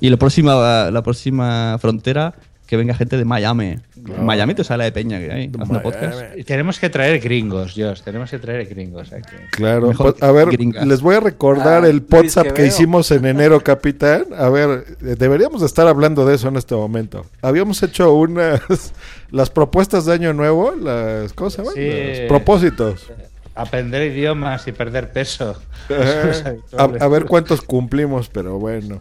Y 0.01 0.09
la 0.09 0.16
próxima, 0.16 0.90
la 0.90 1.02
próxima 1.02 1.77
frontera, 1.81 2.35
que 2.66 2.76
venga 2.76 2.94
gente 2.94 3.16
de 3.16 3.24
Miami. 3.24 3.78
Miami 4.20 4.55
te 4.55 4.64
sale 4.64 4.84
de 4.84 4.93
peña 4.93 5.18
que 5.18 5.30
hay, 5.32 5.47
haciendo 5.47 5.82
podcast. 5.82 6.18
Tenemos 6.47 6.78
que 6.78 6.90
traer 6.90 7.20
gringos, 7.20 7.74
Dios. 7.74 8.02
Tenemos 8.02 8.30
que 8.30 8.38
traer 8.38 8.66
gringos 8.66 9.12
aquí. 9.12 9.36
Claro, 9.52 9.88
Mejor 9.88 10.12
pues, 10.14 10.22
a 10.22 10.32
ver, 10.32 10.48
gringas. 10.51 10.86
les 10.86 11.01
voy 11.01 11.14
a 11.16 11.20
recordar 11.20 11.84
Ah, 11.84 11.88
el 11.88 12.05
WhatsApp 12.10 12.48
que 12.52 12.66
hicimos 12.66 13.10
en 13.10 13.24
enero, 13.26 13.60
capitán. 13.62 14.24
A 14.36 14.48
ver, 14.48 14.84
eh, 15.02 15.14
deberíamos 15.18 15.60
de 15.60 15.66
estar 15.66 15.86
hablando 15.86 16.26
de 16.26 16.34
eso 16.34 16.48
en 16.48 16.56
este 16.56 16.74
momento. 16.74 17.24
Habíamos 17.43 17.82
hecho 17.82 18.12
unas, 18.14 18.60
las 19.30 19.51
propuestas 19.51 20.05
de 20.05 20.12
año 20.14 20.32
nuevo, 20.32 20.72
las 20.74 21.32
cosas, 21.32 21.68
Sí. 21.74 21.88
los 21.88 22.18
propósitos. 22.28 23.10
Aprender 23.55 24.12
idiomas 24.12 24.66
y 24.68 24.72
perder 24.72 25.12
peso. 25.12 25.56
A 26.76 27.09
ver 27.09 27.24
cuántos 27.24 27.62
cumplimos, 27.62 28.28
pero 28.28 28.59
bueno. 28.59 29.01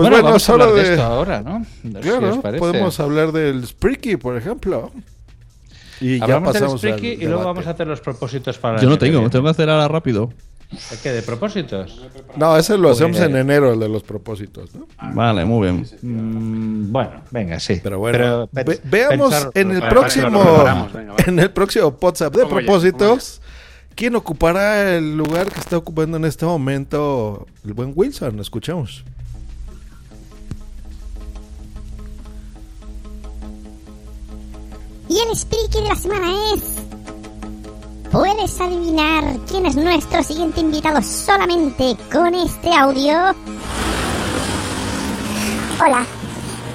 Pues 0.00 0.08
Bueno, 0.10 0.16
bueno, 0.16 0.24
vamos 0.28 0.42
a 0.42 0.46
solo 0.46 0.64
hablar 0.64 0.76
de 0.82 0.88
de 0.88 0.94
esto 0.94 1.04
ahora, 1.06 1.40
¿no? 1.42 1.66
Si 1.82 1.90
Claro, 1.92 2.40
parece. 2.40 2.58
podemos 2.58 3.00
hablar 3.00 3.32
del 3.32 3.66
Spreaky, 3.66 4.16
por 4.16 4.36
ejemplo. 4.36 4.90
Y 6.00 6.18
ya 6.18 6.24
Hablamos 6.24 6.52
del 6.54 6.62
pasamos 6.62 6.84
al 6.84 6.90
Spreaky 6.90 7.06
y 7.08 7.16
luego 7.16 7.30
debate. 7.40 7.44
vamos 7.46 7.66
a 7.66 7.70
hacer 7.70 7.86
los 7.86 8.00
propósitos 8.00 8.58
para 8.58 8.80
Yo 8.80 8.88
no 8.88 8.96
tengo, 8.98 9.28
tengo 9.28 9.44
que 9.44 9.50
hacer 9.50 9.68
ahora 9.68 9.88
rápido. 9.88 10.32
¿El 10.92 10.98
qué? 11.02 11.10
¿De 11.10 11.22
propósitos? 11.22 12.00
No, 12.36 12.56
ese 12.56 12.78
lo 12.78 12.90
hacemos 12.90 13.16
Pues- 13.18 13.28
en 13.28 13.36
enero, 13.36 13.72
el 13.74 13.80
de 13.80 13.88
los 13.88 14.02
propósitos, 14.04 14.74
¿no? 14.74 14.86
Vale, 15.14 15.44
muy 15.44 15.68
bien. 15.68 15.86
Mm, 16.00 16.92
bueno, 16.92 17.10
venga, 17.30 17.58
sí. 17.60 17.80
Pero 17.82 17.98
bueno, 17.98 18.48
Pero 18.52 18.64
ve- 18.64 18.80
veamos 18.84 19.34
pensar- 19.34 19.50
en 19.54 19.70
el 19.72 19.82
próximo 19.82 20.30
venga, 20.94 21.16
en 21.26 21.38
el 21.40 21.50
próximo 21.50 21.94
WhatsApp 22.00 22.34
de 22.36 22.46
propósitos. 22.46 23.42
¿Quién 23.96 24.14
ocupará 24.16 24.94
el 24.96 25.16
lugar 25.18 25.48
que 25.52 25.58
está 25.60 25.76
ocupando 25.76 26.16
en 26.16 26.24
este 26.24 26.46
momento 26.46 27.46
el 27.66 27.74
buen 27.74 27.92
Wilson? 27.94 28.38
Escuchamos. 28.40 29.04
Y 35.10 35.18
el 35.18 35.36
Spreaky 35.36 35.80
de 35.82 35.88
la 35.88 35.96
semana 35.96 36.32
es. 36.54 36.62
¿Puedes 38.12 38.60
adivinar 38.60 39.24
quién 39.48 39.66
es 39.66 39.74
nuestro 39.74 40.22
siguiente 40.22 40.60
invitado 40.60 41.02
solamente 41.02 41.96
con 42.12 42.32
este 42.32 42.72
audio? 42.72 43.34
Hola. 45.84 46.06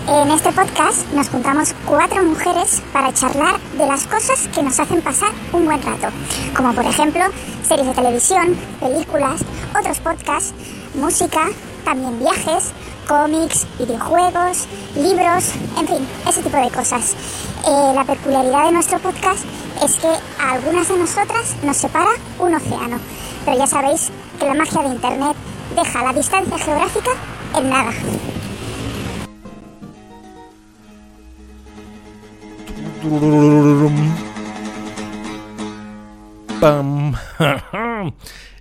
En 0.09 0.31
este 0.31 0.51
podcast 0.51 1.09
nos 1.13 1.29
juntamos 1.29 1.73
cuatro 1.85 2.21
mujeres 2.23 2.81
para 2.91 3.13
charlar 3.13 3.57
de 3.77 3.87
las 3.87 4.05
cosas 4.05 4.49
que 4.53 4.61
nos 4.61 4.77
hacen 4.81 5.01
pasar 5.01 5.29
un 5.53 5.63
buen 5.63 5.81
rato, 5.81 6.09
como 6.57 6.73
por 6.73 6.85
ejemplo 6.85 7.23
series 7.65 7.87
de 7.87 7.93
televisión, 7.93 8.53
películas, 8.81 9.45
otros 9.79 9.97
podcasts, 9.99 10.53
música, 10.93 11.47
también 11.85 12.19
viajes, 12.19 12.73
cómics, 13.07 13.65
videojuegos, 13.79 14.65
libros, 14.95 15.53
en 15.79 15.87
fin, 15.87 16.07
ese 16.27 16.41
tipo 16.41 16.57
de 16.57 16.69
cosas. 16.71 17.15
Eh, 17.65 17.93
la 17.93 18.03
peculiaridad 18.03 18.65
de 18.65 18.71
nuestro 18.73 18.99
podcast 18.99 19.45
es 19.83 19.95
que 19.95 20.07
a 20.07 20.51
algunas 20.53 20.87
de 20.89 20.97
nosotras 20.97 21.55
nos 21.63 21.77
separa 21.77 22.09
un 22.39 22.55
océano, 22.55 22.97
pero 23.45 23.57
ya 23.57 23.67
sabéis 23.67 24.11
que 24.39 24.45
la 24.45 24.55
magia 24.55 24.81
de 24.81 24.89
Internet 24.89 25.37
deja 25.75 26.03
la 26.03 26.13
distancia 26.13 26.57
geográfica 26.57 27.11
en 27.55 27.69
nada. 27.69 27.91
Pam. 36.59 37.13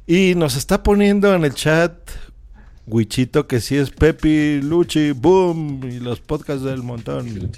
y 0.06 0.34
nos 0.34 0.56
está 0.56 0.82
poniendo 0.82 1.34
en 1.34 1.44
el 1.44 1.55
chat 1.55 1.92
Wichito 2.86 3.47
que 3.47 3.61
sí 3.61 3.77
es 3.77 3.90
Pepi, 3.90 4.61
Luchi, 4.62 5.12
Boom 5.12 5.81
y 5.90 6.01
los 6.01 6.20
podcasts 6.20 6.62
del 6.62 6.82
montón. 6.82 7.51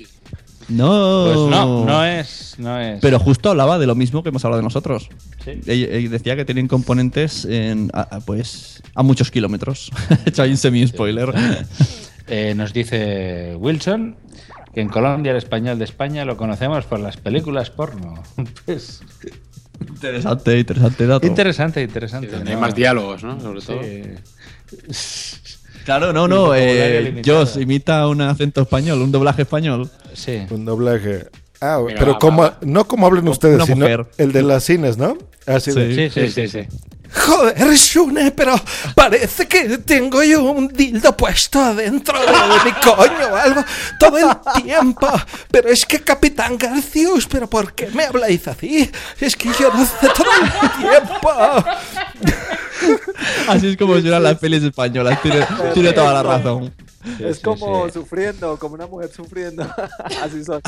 No. 0.68 1.24
Pues 1.26 1.36
no, 1.50 1.84
no 1.84 2.04
es, 2.04 2.54
no 2.58 2.80
es. 2.80 3.00
Pero 3.00 3.18
justo 3.18 3.50
hablaba 3.50 3.78
de 3.78 3.86
lo 3.86 3.94
mismo 3.94 4.22
que 4.22 4.30
hemos 4.30 4.44
hablado 4.44 4.58
de 4.60 4.64
nosotros. 4.64 5.08
Sí. 5.44 5.52
Decía 6.08 6.34
que 6.36 6.44
tienen 6.44 6.66
componentes 6.68 7.44
en, 7.44 7.90
a- 7.92 8.16
a, 8.16 8.20
pues, 8.20 8.82
a 8.94 9.02
muchos 9.02 9.30
kilómetros. 9.30 9.90
He 10.26 10.30
hecho 10.30 10.42
ahí 10.42 10.50
un 10.50 10.56
semi-spoiler. 10.56 11.32
Eh, 12.28 12.54
nos 12.56 12.72
dice 12.72 13.54
Wilson 13.56 14.16
que 14.74 14.80
en 14.80 14.88
Colombia 14.88 15.30
el 15.30 15.38
español 15.38 15.78
de 15.78 15.84
España 15.84 16.24
lo 16.24 16.36
conocemos 16.36 16.84
por 16.84 16.98
las 16.98 17.16
películas 17.16 17.70
porno. 17.70 18.20
Pues, 18.66 19.00
interesante, 19.88 20.58
interesante 20.58 21.06
dato. 21.06 21.26
interesante, 21.26 21.82
interesante. 21.82 22.28
donde 22.28 22.50
hay 22.50 22.54
¿no? 22.56 22.60
más 22.60 22.74
diálogos, 22.74 23.22
¿no? 23.24 23.40
Sobre 23.40 23.60
Sí. 23.60 23.66
todo. 23.66 23.80
Claro, 25.84 26.12
no, 26.12 26.26
no. 26.26 26.52
Eh. 26.54 27.22
Josh 27.24 27.58
imita 27.60 28.08
un 28.08 28.20
acento 28.20 28.62
español, 28.62 29.00
un 29.02 29.12
doblaje 29.12 29.42
español. 29.42 29.88
Sí. 30.14 30.42
Un 30.50 30.64
doblaje. 30.64 31.26
Ah, 31.60 31.78
Venga, 31.78 31.98
pero 31.98 32.12
va, 32.14 32.18
como, 32.18 32.42
va, 32.42 32.48
va. 32.50 32.58
no 32.62 32.86
como 32.86 33.06
hablen 33.06 33.28
ustedes, 33.28 33.64
sino 33.64 33.76
mujer. 33.76 34.06
el 34.18 34.32
de 34.32 34.42
las 34.42 34.64
cines, 34.64 34.98
¿no? 34.98 35.16
Así 35.46 35.70
de, 35.72 36.10
Sí, 36.10 36.20
sí, 36.20 36.28
sí, 36.30 36.48
sí. 36.48 36.60
Joder, 37.12 37.74
Shune, 37.74 38.30
pero 38.32 38.54
parece 38.94 39.46
que 39.46 39.78
tengo 39.78 40.22
yo 40.22 40.42
un 40.42 40.68
dildo 40.68 41.16
puesto 41.16 41.74
dentro 41.74 42.18
de 42.18 42.26
mi 42.64 42.72
coño 42.72 43.32
o 43.32 43.36
algo 43.36 43.64
todo 43.98 44.18
el 44.18 44.62
tiempo. 44.62 45.08
Pero 45.50 45.68
es 45.68 45.84
que, 45.86 46.00
Capitán 46.00 46.56
Garcius, 46.58 47.26
¿pero 47.26 47.48
por 47.48 47.74
qué 47.74 47.88
me 47.88 48.04
habláis 48.04 48.46
así? 48.48 48.90
Es 49.20 49.36
que 49.36 49.50
yo 49.58 49.72
no 49.72 49.84
sé 49.84 50.08
todo 50.14 50.26
el 50.40 50.70
tiempo. 50.80 51.30
Así 53.48 53.68
es 53.68 53.76
como 53.76 53.98
suenan 54.00 54.22
las 54.22 54.38
pelis 54.38 54.62
españolas. 54.62 55.20
Tiene, 55.22 55.46
tiene 55.74 55.92
toda 55.92 56.12
la 56.12 56.22
razón. 56.22 56.72
es 57.20 57.36
sí, 57.36 57.42
como 57.42 57.86
sí. 57.86 57.94
sufriendo, 57.94 58.58
como 58.58 58.74
una 58.74 58.86
mujer 58.86 59.10
sufriendo. 59.14 59.66
Así 60.22 60.44
son. 60.44 60.60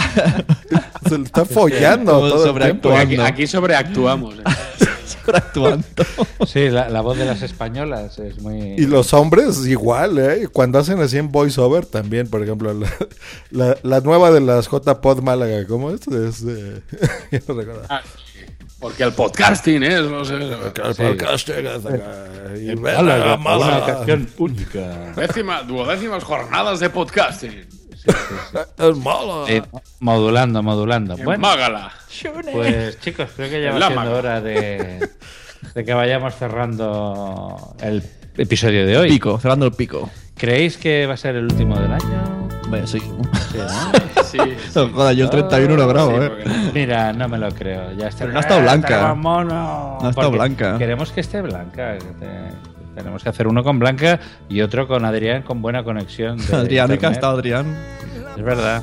Se 1.09 1.19
le 1.19 1.25
está 1.25 1.45
follando 1.45 2.13
todo 2.13 2.57
el 2.57 2.63
tiempo. 2.63 2.91
Aquí, 2.91 3.07
sobreactuando. 3.07 3.25
aquí 3.25 3.47
sobreactuamos. 3.47 4.35
¿eh? 4.35 4.43
Sobreactuando. 5.09 5.87
Sí, 6.47 6.69
la, 6.69 6.89
la 6.89 7.01
voz 7.01 7.17
de 7.19 7.25
las 7.25 7.43
españolas 7.43 8.19
es 8.19 8.41
muy. 8.41 8.75
Y 8.77 8.87
los 8.87 9.13
hombres 9.15 9.67
igual, 9.67 10.19
¿eh? 10.19 10.49
Cuando 10.53 10.79
hacen 10.79 11.01
así 11.01 11.19
en 11.19 11.31
voiceover 11.33 11.87
también, 11.87 12.29
por 12.29 12.43
ejemplo, 12.43 12.73
la, 12.75 12.89
la, 13.51 13.77
la 13.83 14.01
nueva 14.01 14.31
de 14.31 14.41
las 14.41 14.69
J-Pod 14.69 15.23
Málaga, 15.23 15.67
¿cómo 15.67 15.91
es? 15.91 16.07
es 16.09 16.45
eh, 16.47 16.83
no 17.49 17.55
recuerdo. 17.55 17.83
Ah, 17.89 18.03
Porque 18.81 19.03
el 19.03 19.13
podcasting 19.13 19.83
es. 19.83 20.03
No 20.03 20.25
sé, 20.25 20.35
El 20.35 20.95
sí. 20.95 21.03
podcast 21.03 21.49
llega 21.49 21.75
hasta 21.77 21.89
acá, 21.95 22.57
y 22.61 22.77
Málaga, 22.77 23.37
Málaga. 23.37 23.77
Una 23.77 23.87
canción 23.87 24.29
única. 24.39 25.13
Décima, 25.17 25.63
duodécimas 25.63 26.23
jornadas 26.25 26.81
de 26.81 26.91
podcasting. 26.91 27.67
Es 28.79 28.97
malo. 28.99 29.47
Sí, 29.47 29.63
modulando, 30.01 30.63
modulando. 30.63 31.17
En 31.17 31.25
Bueno, 31.25 31.41
Mágala. 31.43 31.93
pues 32.53 32.99
chicos, 33.01 33.29
creo 33.37 33.51
que 33.51 33.63
ya 33.63 33.73
va 33.73 33.87
siendo 33.89 34.17
hora 34.17 34.41
de, 34.41 35.09
de 35.75 35.85
que 35.85 35.95
vayamos 35.95 36.35
cerrando 36.35 37.75
el 37.81 38.03
episodio 38.37 38.87
de 38.87 38.97
hoy. 38.97 39.09
Pico, 39.11 39.39
cerrando 39.39 39.67
el 39.67 39.73
pico. 39.73 40.09
¿Creéis 40.37 40.77
que 40.77 41.07
va 41.07 41.15
a 41.15 41.17
ser 41.17 41.37
el 41.37 41.45
último 41.45 41.79
del 41.79 41.93
año? 41.93 42.49
Vaya, 42.69 42.87
sí. 42.87 43.01
Sí, 44.25 44.39
No, 44.75 45.13
yo 45.13 45.25
el 45.25 45.31
31 45.31 45.75
lo 45.77 45.89
grabo, 45.89 46.11
Sí, 46.11 46.17
eh. 46.25 46.45
no. 46.47 46.73
Mira, 46.73 47.13
no 47.13 47.29
me 47.29 47.39
lo 47.39 47.51
creo. 47.51 47.93
Ya 47.93 48.09
está. 48.09 48.21
Pero 48.21 48.33
no 48.33 48.39
ha 48.39 48.43
estado 48.43 48.61
blanca. 48.63 48.95
Está 48.95 49.15
mono. 49.15 49.99
No 50.01 50.07
ha 50.07 50.11
estado 50.11 50.31
blanca. 50.31 50.79
Queremos 50.79 51.11
que 51.11 51.21
esté 51.21 51.41
blanca. 51.43 51.99
que 51.99 52.05
te- 52.05 52.78
Tenemos 52.99 53.23
que 53.23 53.29
hacer 53.29 53.47
uno 53.47 53.63
con 53.63 53.79
Blanca 53.79 54.19
y 54.49 54.61
otro 54.61 54.89
con 54.89 55.05
Adrián 55.05 55.43
con 55.43 55.63
buena 55.63 55.85
conexión. 55.85 56.39
de 56.39 56.53
Adrián, 56.57 56.91
¿y 56.91 56.95
estado 56.95 57.37
Adrián? 57.37 57.77
Es 58.37 58.43
verdad. 58.43 58.83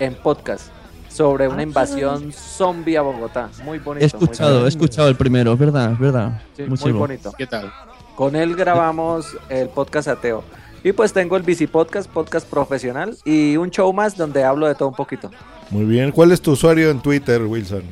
en 0.00 0.14
podcast 0.14 0.70
sobre 1.08 1.48
una 1.48 1.62
invasión 1.62 2.32
zombie 2.32 2.96
a 2.96 3.02
Bogotá. 3.02 3.50
Muy 3.64 3.78
bonito. 3.78 4.06
He 4.06 4.16
muy 4.16 4.24
escuchado, 4.24 4.64
he 4.64 4.68
escuchado 4.68 5.08
el 5.08 5.16
primero, 5.16 5.52
es 5.52 5.58
verdad, 5.58 5.92
es 5.92 5.98
verdad. 5.98 6.42
Sí, 6.56 6.64
Muy 6.64 6.92
bonito. 6.92 7.32
¿Qué 7.36 7.46
tal? 7.46 7.72
Con 8.14 8.36
él 8.36 8.56
grabamos 8.56 9.36
el 9.48 9.68
podcast 9.68 10.08
ateo. 10.08 10.42
Y 10.84 10.92
pues 10.92 11.12
tengo 11.12 11.36
el 11.36 11.42
Bici 11.42 11.66
Podcast, 11.66 12.08
podcast 12.08 12.48
profesional 12.48 13.16
y 13.24 13.56
un 13.56 13.70
show 13.70 13.92
más 13.92 14.16
donde 14.16 14.44
hablo 14.44 14.66
de 14.66 14.74
todo 14.74 14.88
un 14.88 14.94
poquito. 14.94 15.30
Muy 15.70 15.84
bien. 15.84 16.12
¿Cuál 16.12 16.32
es 16.32 16.40
tu 16.40 16.52
usuario 16.52 16.90
en 16.90 17.00
Twitter, 17.00 17.42
Wilson? 17.42 17.82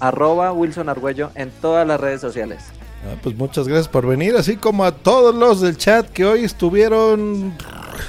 Arroba 0.00 0.52
Wilson 0.52 0.88
Argüello 0.88 1.30
en 1.34 1.50
todas 1.50 1.86
las 1.86 1.98
redes 1.98 2.20
sociales. 2.20 2.64
Ah, 3.06 3.16
pues 3.22 3.36
muchas 3.36 3.68
gracias 3.68 3.88
por 3.88 4.06
venir, 4.06 4.34
así 4.36 4.56
como 4.56 4.84
a 4.84 4.92
todos 4.92 5.34
los 5.34 5.60
del 5.60 5.76
chat 5.76 6.08
que 6.08 6.24
hoy 6.24 6.44
estuvieron 6.44 7.52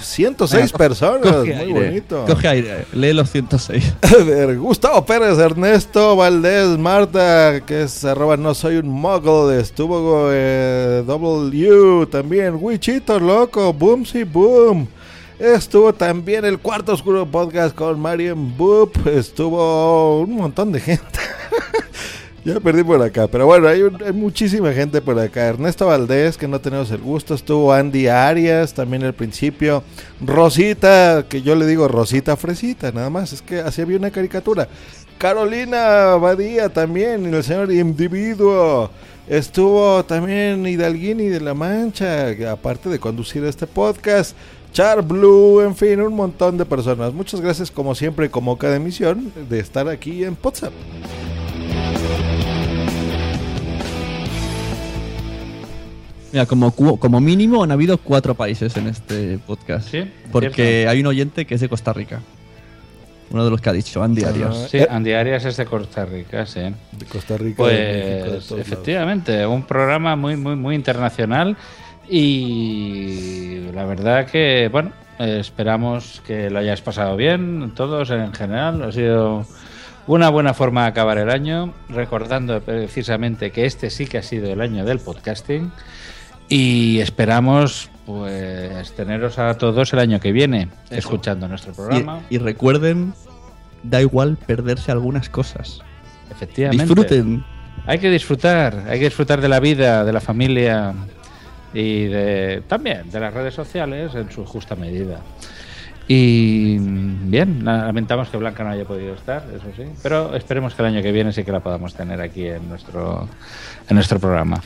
106 0.01 0.71
Ah, 0.73 0.77
personas. 0.77 1.21
coge 1.21 1.53
Muy 1.53 1.61
aire, 1.61 1.73
bonito. 1.87 2.25
Coge 2.25 2.47
aire, 2.47 2.85
lee 2.93 3.11
los 3.13 3.29
106. 3.29 3.93
A 4.19 4.23
ver, 4.23 4.57
Gustavo 4.57 5.05
Pérez, 5.05 5.37
Ernesto 5.37 6.15
Valdés, 6.15 6.77
Marta, 6.77 7.59
que 7.65 7.83
es 7.83 8.05
arroba 8.05 8.37
no 8.37 8.53
soy 8.53 8.77
un 8.77 8.87
muggle, 8.87 9.59
estuvo 9.59 10.29
eh, 10.31 11.03
W, 11.05 12.05
también 12.07 12.57
Wichito 12.59 13.19
Loco, 13.19 13.73
Boomsy 13.73 14.23
Boom. 14.23 14.87
Estuvo 15.37 15.93
también 15.93 16.45
el 16.45 16.59
Cuarto 16.59 16.93
Oscuro 16.93 17.25
Podcast 17.25 17.75
con 17.75 17.99
Marian 17.99 18.57
Boop. 18.57 19.05
Estuvo 19.05 20.21
un 20.21 20.33
montón 20.37 20.71
de 20.71 20.79
gente. 20.79 21.03
ya 22.45 22.59
perdí 22.59 22.83
por 22.83 23.01
acá. 23.01 23.27
Pero 23.27 23.47
bueno, 23.47 23.67
hay, 23.67 23.81
hay 24.05 24.13
muchísima 24.13 24.71
gente 24.71 25.01
por 25.01 25.19
acá. 25.19 25.47
Ernesto 25.47 25.87
Valdés, 25.87 26.37
que 26.37 26.47
no 26.47 26.61
tenemos 26.61 26.91
el 26.91 27.01
gusto. 27.01 27.33
Estuvo 27.33 27.73
Andy 27.73 28.07
Arias 28.07 28.73
también 28.73 29.03
al 29.03 29.13
principio. 29.13 29.83
Rosita, 30.21 31.25
que 31.27 31.41
yo 31.41 31.55
le 31.55 31.65
digo 31.65 31.87
Rosita 31.87 32.37
Fresita, 32.37 32.91
nada 32.91 33.09
más. 33.09 33.33
Es 33.33 33.41
que 33.41 33.59
así 33.59 33.81
había 33.81 33.97
una 33.97 34.11
caricatura. 34.11 34.67
Carolina 35.17 36.15
Badía 36.15 36.69
también. 36.69 37.33
El 37.33 37.43
señor 37.43 37.71
Individuo. 37.71 38.91
Estuvo 39.27 40.05
también 40.05 40.67
Hidalguini 40.67 41.29
de 41.29 41.41
la 41.41 41.55
Mancha, 41.55 42.27
aparte 42.51 42.89
de 42.89 42.99
conducir 42.99 43.43
este 43.43 43.65
podcast. 43.65 44.35
Char 44.71 45.01
Blue, 45.01 45.61
en 45.61 45.75
fin, 45.75 45.99
un 45.99 46.13
montón 46.13 46.57
de 46.57 46.65
personas. 46.65 47.11
Muchas 47.11 47.41
gracias, 47.41 47.71
como 47.71 47.95
siempre, 47.95 48.29
como 48.29 48.57
cada 48.57 48.75
emisión, 48.75 49.31
de 49.49 49.59
estar 49.59 49.87
aquí 49.87 50.23
en 50.23 50.37
WhatsApp. 50.43 50.73
Mira, 56.35 56.45
como, 56.47 56.71
cu- 56.71 56.99
como 56.99 57.21
mínimo 57.21 57.63
han 57.63 57.71
habido 57.71 57.97
cuatro 57.97 58.35
países 58.35 58.75
en 58.75 58.87
este 58.87 59.37
podcast. 59.47 59.87
Sí, 59.89 60.03
Porque 60.33 60.49
cierto. 60.53 60.91
hay 60.91 60.99
un 60.99 61.05
oyente 61.07 61.45
que 61.45 61.55
es 61.55 61.61
de 61.61 61.69
Costa 61.69 61.93
Rica. 61.93 62.19
Uno 63.31 63.45
de 63.45 63.51
los 63.51 63.61
que 63.61 63.69
ha 63.69 63.71
dicho, 63.71 64.03
Andy 64.03 64.25
Arias. 64.25 64.67
Sí, 64.69 64.79
Andy 64.89 65.13
Arias 65.13 65.45
es 65.45 65.55
de 65.55 65.65
Costa 65.65 66.03
Rica, 66.03 66.45
sí. 66.45 66.59
De 66.59 67.05
Costa 67.09 67.37
Rica, 67.37 67.63
de 67.63 67.71
México, 67.71 68.25
de 68.25 68.31
Pues 68.33 68.47
todos 68.47 68.59
efectivamente, 68.59 69.45
un 69.47 69.63
programa 69.63 70.17
muy, 70.17 70.35
muy, 70.35 70.57
muy 70.57 70.75
internacional 70.75 71.55
y 72.09 73.67
la 73.73 73.85
verdad 73.85 74.25
que, 74.27 74.67
bueno, 74.69 74.91
eh, 75.19 75.37
esperamos 75.39 76.21
que 76.27 76.49
lo 76.49 76.59
hayáis 76.59 76.81
pasado 76.81 77.15
bien, 77.15 77.71
todos 77.75 78.09
en 78.11 78.33
general. 78.33 78.83
Ha 78.83 78.91
sido 78.91 79.45
una 80.07 80.27
buena 80.29 80.53
forma 80.53 80.81
de 80.83 80.89
acabar 80.89 81.17
el 81.17 81.29
año, 81.29 81.73
recordando 81.87 82.59
precisamente 82.59 83.51
que 83.51 83.65
este 83.65 83.89
sí 83.89 84.05
que 84.05 84.17
ha 84.17 84.21
sido 84.23 84.51
el 84.51 84.59
año 84.59 84.83
del 84.83 84.99
podcasting 84.99 85.71
y 86.49 86.99
esperamos 86.99 87.89
pues 88.05 88.91
teneros 88.93 89.39
a 89.39 89.55
todos 89.57 89.91
el 89.93 89.99
año 89.99 90.19
que 90.19 90.31
viene 90.31 90.69
escuchando 90.91 91.47
nuestro 91.47 91.73
programa. 91.73 92.21
Y, 92.29 92.35
y 92.35 92.37
recuerden, 92.37 93.13
da 93.83 94.01
igual 94.01 94.37
perderse 94.37 94.91
algunas 94.91 95.29
cosas. 95.29 95.79
Efectivamente. 96.29 96.83
Disfruten. 96.85 97.43
Hay 97.87 97.99
que 97.99 98.09
disfrutar, 98.09 98.83
hay 98.89 98.99
que 98.99 99.05
disfrutar 99.05 99.41
de 99.41 99.49
la 99.49 99.59
vida, 99.59 100.03
de 100.05 100.13
la 100.13 100.21
familia 100.21 100.93
y 101.73 102.05
de 102.05 102.63
también 102.67 103.09
de 103.11 103.19
las 103.19 103.33
redes 103.33 103.53
sociales 103.53 104.13
en 104.15 104.31
su 104.31 104.45
justa 104.45 104.75
medida. 104.75 105.19
Y 106.07 106.77
bien, 106.79 107.65
la- 107.65 107.85
lamentamos 107.85 108.29
que 108.29 108.37
Blanca 108.37 108.63
no 108.63 108.69
haya 108.69 108.85
podido 108.85 109.15
estar, 109.15 109.43
eso 109.55 109.65
sí, 109.75 109.83
pero 110.03 110.35
esperemos 110.35 110.75
que 110.75 110.83
el 110.83 110.89
año 110.89 111.01
que 111.01 111.11
viene 111.11 111.31
sí 111.33 111.43
que 111.43 111.51
la 111.51 111.61
podamos 111.61 111.95
tener 111.95 112.21
aquí 112.21 112.47
en 112.47 112.69
nuestro 112.69 113.27
en 113.89 113.95
nuestro 113.95 114.19
programa. 114.19 114.61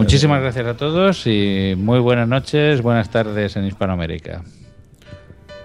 Muchísimas 0.00 0.40
gracias 0.40 0.66
a 0.66 0.74
todos 0.78 1.26
y 1.26 1.74
muy 1.76 2.00
buenas 2.00 2.26
noches, 2.26 2.80
buenas 2.80 3.10
tardes 3.10 3.54
en 3.56 3.66
Hispanoamérica. 3.66 4.42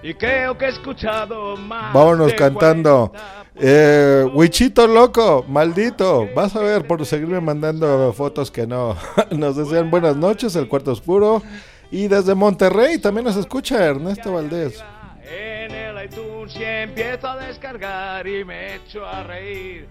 Y 0.04 0.14
creo 0.14 0.58
que 0.58 0.66
he 0.66 0.70
escuchado 0.70 1.56
más. 1.56 1.94
Vámonos 1.94 2.34
cantando. 2.34 3.14
Eh, 3.56 4.26
Wichito 4.34 4.88
loco, 4.88 5.46
maldito. 5.48 6.28
Vas 6.36 6.54
a 6.58 6.60
ver 6.60 6.86
por 6.86 7.06
seguirme 7.06 7.40
mandando 7.40 8.12
fotos 8.12 8.52
que 8.52 8.68
no. 8.68 8.98
Nos 9.32 9.56
desean 9.56 9.90
buenas 9.90 10.18
noches, 10.18 10.54
el 10.58 10.68
cuarto 10.68 10.92
oscuro. 10.92 11.42
Y 11.90 12.10
desde 12.10 12.36
Monterrey 12.36 12.98
también 12.98 13.24
nos 13.24 13.38
escucha 13.38 13.86
Ernesto 13.86 14.34
Valdés. 14.34 14.84
En 15.24 15.72
el 15.72 16.04
iTunes 16.04 16.54
y 16.58 16.64
empiezo 16.64 17.30
a 17.30 17.38
descargar 17.38 18.28
y 18.28 18.44
me 18.44 18.76
echo 18.76 19.06
a 19.06 19.24
reír. 19.24 19.88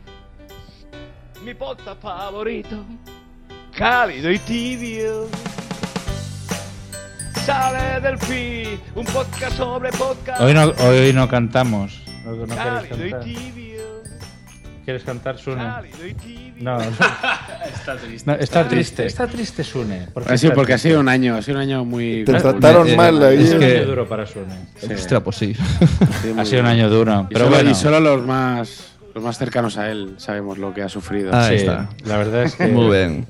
Mi 1.43 1.55
podcast 1.55 2.03
favorito, 2.03 2.77
cálido 3.77 4.31
y 4.31 4.39
tibio. 4.41 5.29
Sale 7.45 8.01
del 8.01 8.19
feed, 8.19 8.79
un 8.95 9.05
podcast 9.07 9.57
sobre 9.57 9.91
podcast. 9.93 10.41
Hoy 10.41 10.55
no, 10.55 10.65
hoy 10.87 11.13
no 11.13 11.29
cantamos. 11.29 12.03
¿No, 12.25 12.33
no 12.33 12.47
quieres 12.47 12.57
cálido 12.65 13.07
y 13.07 13.11
cantar? 13.11 13.21
tibio. 13.25 13.75
¿Quieres 14.85 15.03
cantar, 15.03 15.39
Sune? 15.39 15.63
Cálido 15.63 16.07
y 16.07 16.15
tibio. 16.15 16.55
No, 16.59 16.79
no. 16.79 16.85
Está 17.75 17.97
triste. 17.97 18.31
No, 18.31 18.33
está 18.35 18.45
Está 18.61 18.69
triste, 18.69 19.07
está 19.07 19.27
triste 19.27 19.65
Sune. 19.65 20.07
¿Por 20.15 20.25
qué 20.25 20.33
Ha 20.33 20.39
sido 20.39 20.55
porque 20.55 20.73
ha 20.73 20.77
triste? 20.77 20.89
sido 20.91 21.01
un 21.01 21.09
año, 21.09 21.37
ha 21.37 21.43
sido 21.43 21.57
un 21.57 21.63
año 21.63 21.85
muy. 21.85 22.25
Te 22.25 22.33
muy- 22.33 22.41
trataron 22.41 22.89
eh, 22.89 22.97
mal 22.97 23.23
ahí. 23.23 23.39
Ha 23.39 23.43
sido 23.43 23.55
un 23.55 23.61
que- 23.61 23.77
año 23.79 23.87
duro 23.87 24.09
para 24.09 24.27
Sune. 24.27 24.55
Ostras, 24.95 25.23
pues 25.23 25.37
sí. 25.37 25.55
Sí, 25.55 26.35
Ha 26.39 26.45
sido 26.47 26.61
un 26.63 26.67
año 26.69 26.89
duro, 26.89 27.27
Y 27.29 27.35
pero 27.35 27.47
solo, 27.47 27.57
bueno. 27.57 27.71
y 27.71 27.75
solo 27.75 28.01
los 28.01 28.25
más 28.25 28.91
los 29.15 29.23
más 29.23 29.39
cercanos 29.39 29.77
a 29.79 29.91
él 29.91 30.15
sabemos 30.17 30.59
lo 30.59 30.73
que 30.73 30.83
ha 30.83 30.89
sufrido. 30.89 31.35
Ahí 31.35 31.59
Sí, 31.59 31.65
está. 31.67 31.89
La 32.05 32.17
verdad 32.17 32.45
es 32.45 32.55
que. 32.55 32.67
Muy 32.69 32.91
bien. 32.91 33.27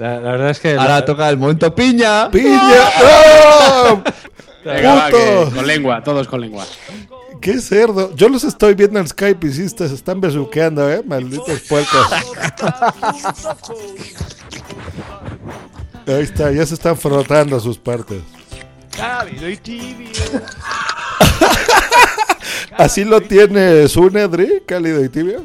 La, 0.00 0.14
la 0.18 0.30
verdad 0.32 0.50
es 0.50 0.58
que. 0.60 0.72
Ahora 0.72 0.96
la- 1.00 1.04
toca 1.04 1.28
el 1.28 1.36
momento 1.36 1.74
piña. 1.74 2.30
¡Piña! 2.30 2.58
¡No! 3.84 4.02
Venga, 4.64 4.94
va, 4.94 5.04
¡Puto! 5.10 5.18
que- 5.18 5.50
con 5.56 5.66
lengua, 5.66 6.02
todos 6.02 6.26
con 6.26 6.40
lengua. 6.40 6.64
Qué 7.40 7.60
cerdo. 7.60 8.14
Yo 8.16 8.28
los 8.30 8.44
estoy 8.44 8.74
viendo 8.74 8.98
en 8.98 9.06
Skype 9.08 9.46
y 9.46 9.52
sí 9.52 9.68
se 9.68 9.84
están 9.86 10.20
besuqueando, 10.20 10.90
¿eh? 10.90 11.02
Malditos 11.06 11.60
puercos. 11.68 12.06
Ahí 16.06 16.22
está, 16.22 16.50
ya 16.50 16.66
se 16.66 16.74
están 16.74 16.96
frotando 16.96 17.58
sus 17.60 17.78
partes. 17.78 18.22
Cálido 18.96 19.48
y 19.48 19.56
tibio. 19.56 20.08
Así 22.76 23.04
lo 23.04 23.20
tiene 23.20 23.86
Sunedri, 23.88 24.62
cálido 24.66 25.04
y 25.04 25.08
tibio. 25.08 25.42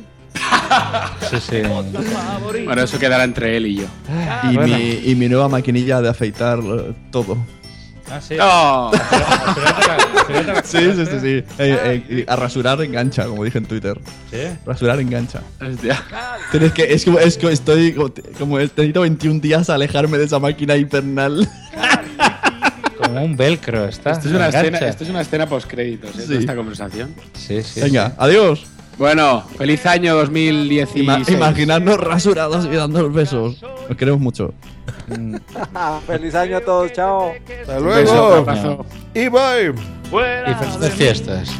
Sí, 1.29 1.37
sí. 1.39 1.61
Bueno, 2.65 2.81
eso 2.81 2.99
quedará 2.99 3.23
entre 3.23 3.57
él 3.57 3.67
y 3.67 3.75
yo. 3.77 3.85
Y, 4.51 4.57
mi, 4.57 5.01
y 5.05 5.15
mi 5.15 5.27
nueva 5.27 5.49
maquinilla 5.49 6.01
de 6.01 6.09
afeitar 6.09 6.59
eh, 6.59 6.93
todo. 7.11 7.37
Ah, 8.09 8.21
sí. 8.21 8.37
¡Oh! 8.39 8.91
Sí, 10.63 10.77
sí, 10.95 11.05
sí, 11.05 11.19
sí. 11.21 11.43
Eh, 11.59 12.03
eh, 12.09 12.25
a 12.27 12.35
rasurar 12.35 12.81
engancha, 12.81 13.25
como 13.25 13.43
dije 13.43 13.57
en 13.57 13.65
Twitter. 13.65 13.99
¿Sí? 14.31 14.37
Rasurar 14.65 14.99
engancha. 14.99 15.41
Hostia. 15.61 16.03
Tienes 16.51 16.71
que, 16.73 16.93
es 16.93 17.05
como, 17.05 17.19
es 17.19 17.37
estoy 17.37 17.93
como, 17.93 18.11
como 18.37 18.57
necesito 18.59 19.01
21 19.01 19.39
días 19.39 19.69
a 19.69 19.75
alejarme 19.75 20.17
de 20.17 20.25
esa 20.25 20.39
máquina 20.39 20.75
infernal. 20.77 21.47
Como 22.97 23.23
un 23.23 23.35
velcro, 23.35 23.85
está. 23.85 24.11
Esto 24.11 24.29
es 24.29 24.35
una 24.35 24.47
engancha. 24.47 24.67
escena, 24.67 24.89
esto 24.89 25.03
es 25.03 25.09
una 25.09 25.21
escena 25.21 25.47
post 25.47 25.69
créditos, 25.69 26.17
¿eh? 26.17 26.25
Sí. 26.27 26.35
Esta 26.35 26.55
conversación. 26.55 27.13
Sí, 27.33 27.61
sí. 27.61 27.81
Venga, 27.81 28.13
adiós. 28.17 28.65
Bueno, 28.97 29.41
feliz 29.57 29.85
año 29.85 30.15
2016. 30.15 31.05
Ima- 31.05 31.29
imaginarnos 31.31 31.97
rasurados 31.99 32.65
y 32.65 32.69
dándonos 32.69 33.13
besos. 33.13 33.61
Nos 33.89 33.97
queremos 33.97 34.21
mucho. 34.21 34.53
Feliz 36.07 36.33
año 36.35 36.57
a 36.57 36.61
todos, 36.61 36.91
chao. 36.93 37.31
Hasta 37.61 37.77
Un 37.79 37.85
beso, 37.87 38.13
luego. 38.13 38.33
abrazo. 38.35 38.85
Y 39.13 39.27
bye. 39.27 39.73
Fuera 40.09 40.49
Y 40.51 40.53
felices 40.55 40.79
de 40.81 40.89
fiestas. 40.91 41.51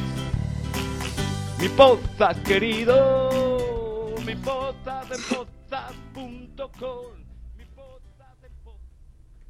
Mi 1.59 1.67
podcast 1.69 2.41
querido, 2.43 3.29
mi 4.25 4.35
podcast 4.35 5.11
en 5.11 5.21
podcast.com. 5.35 7.14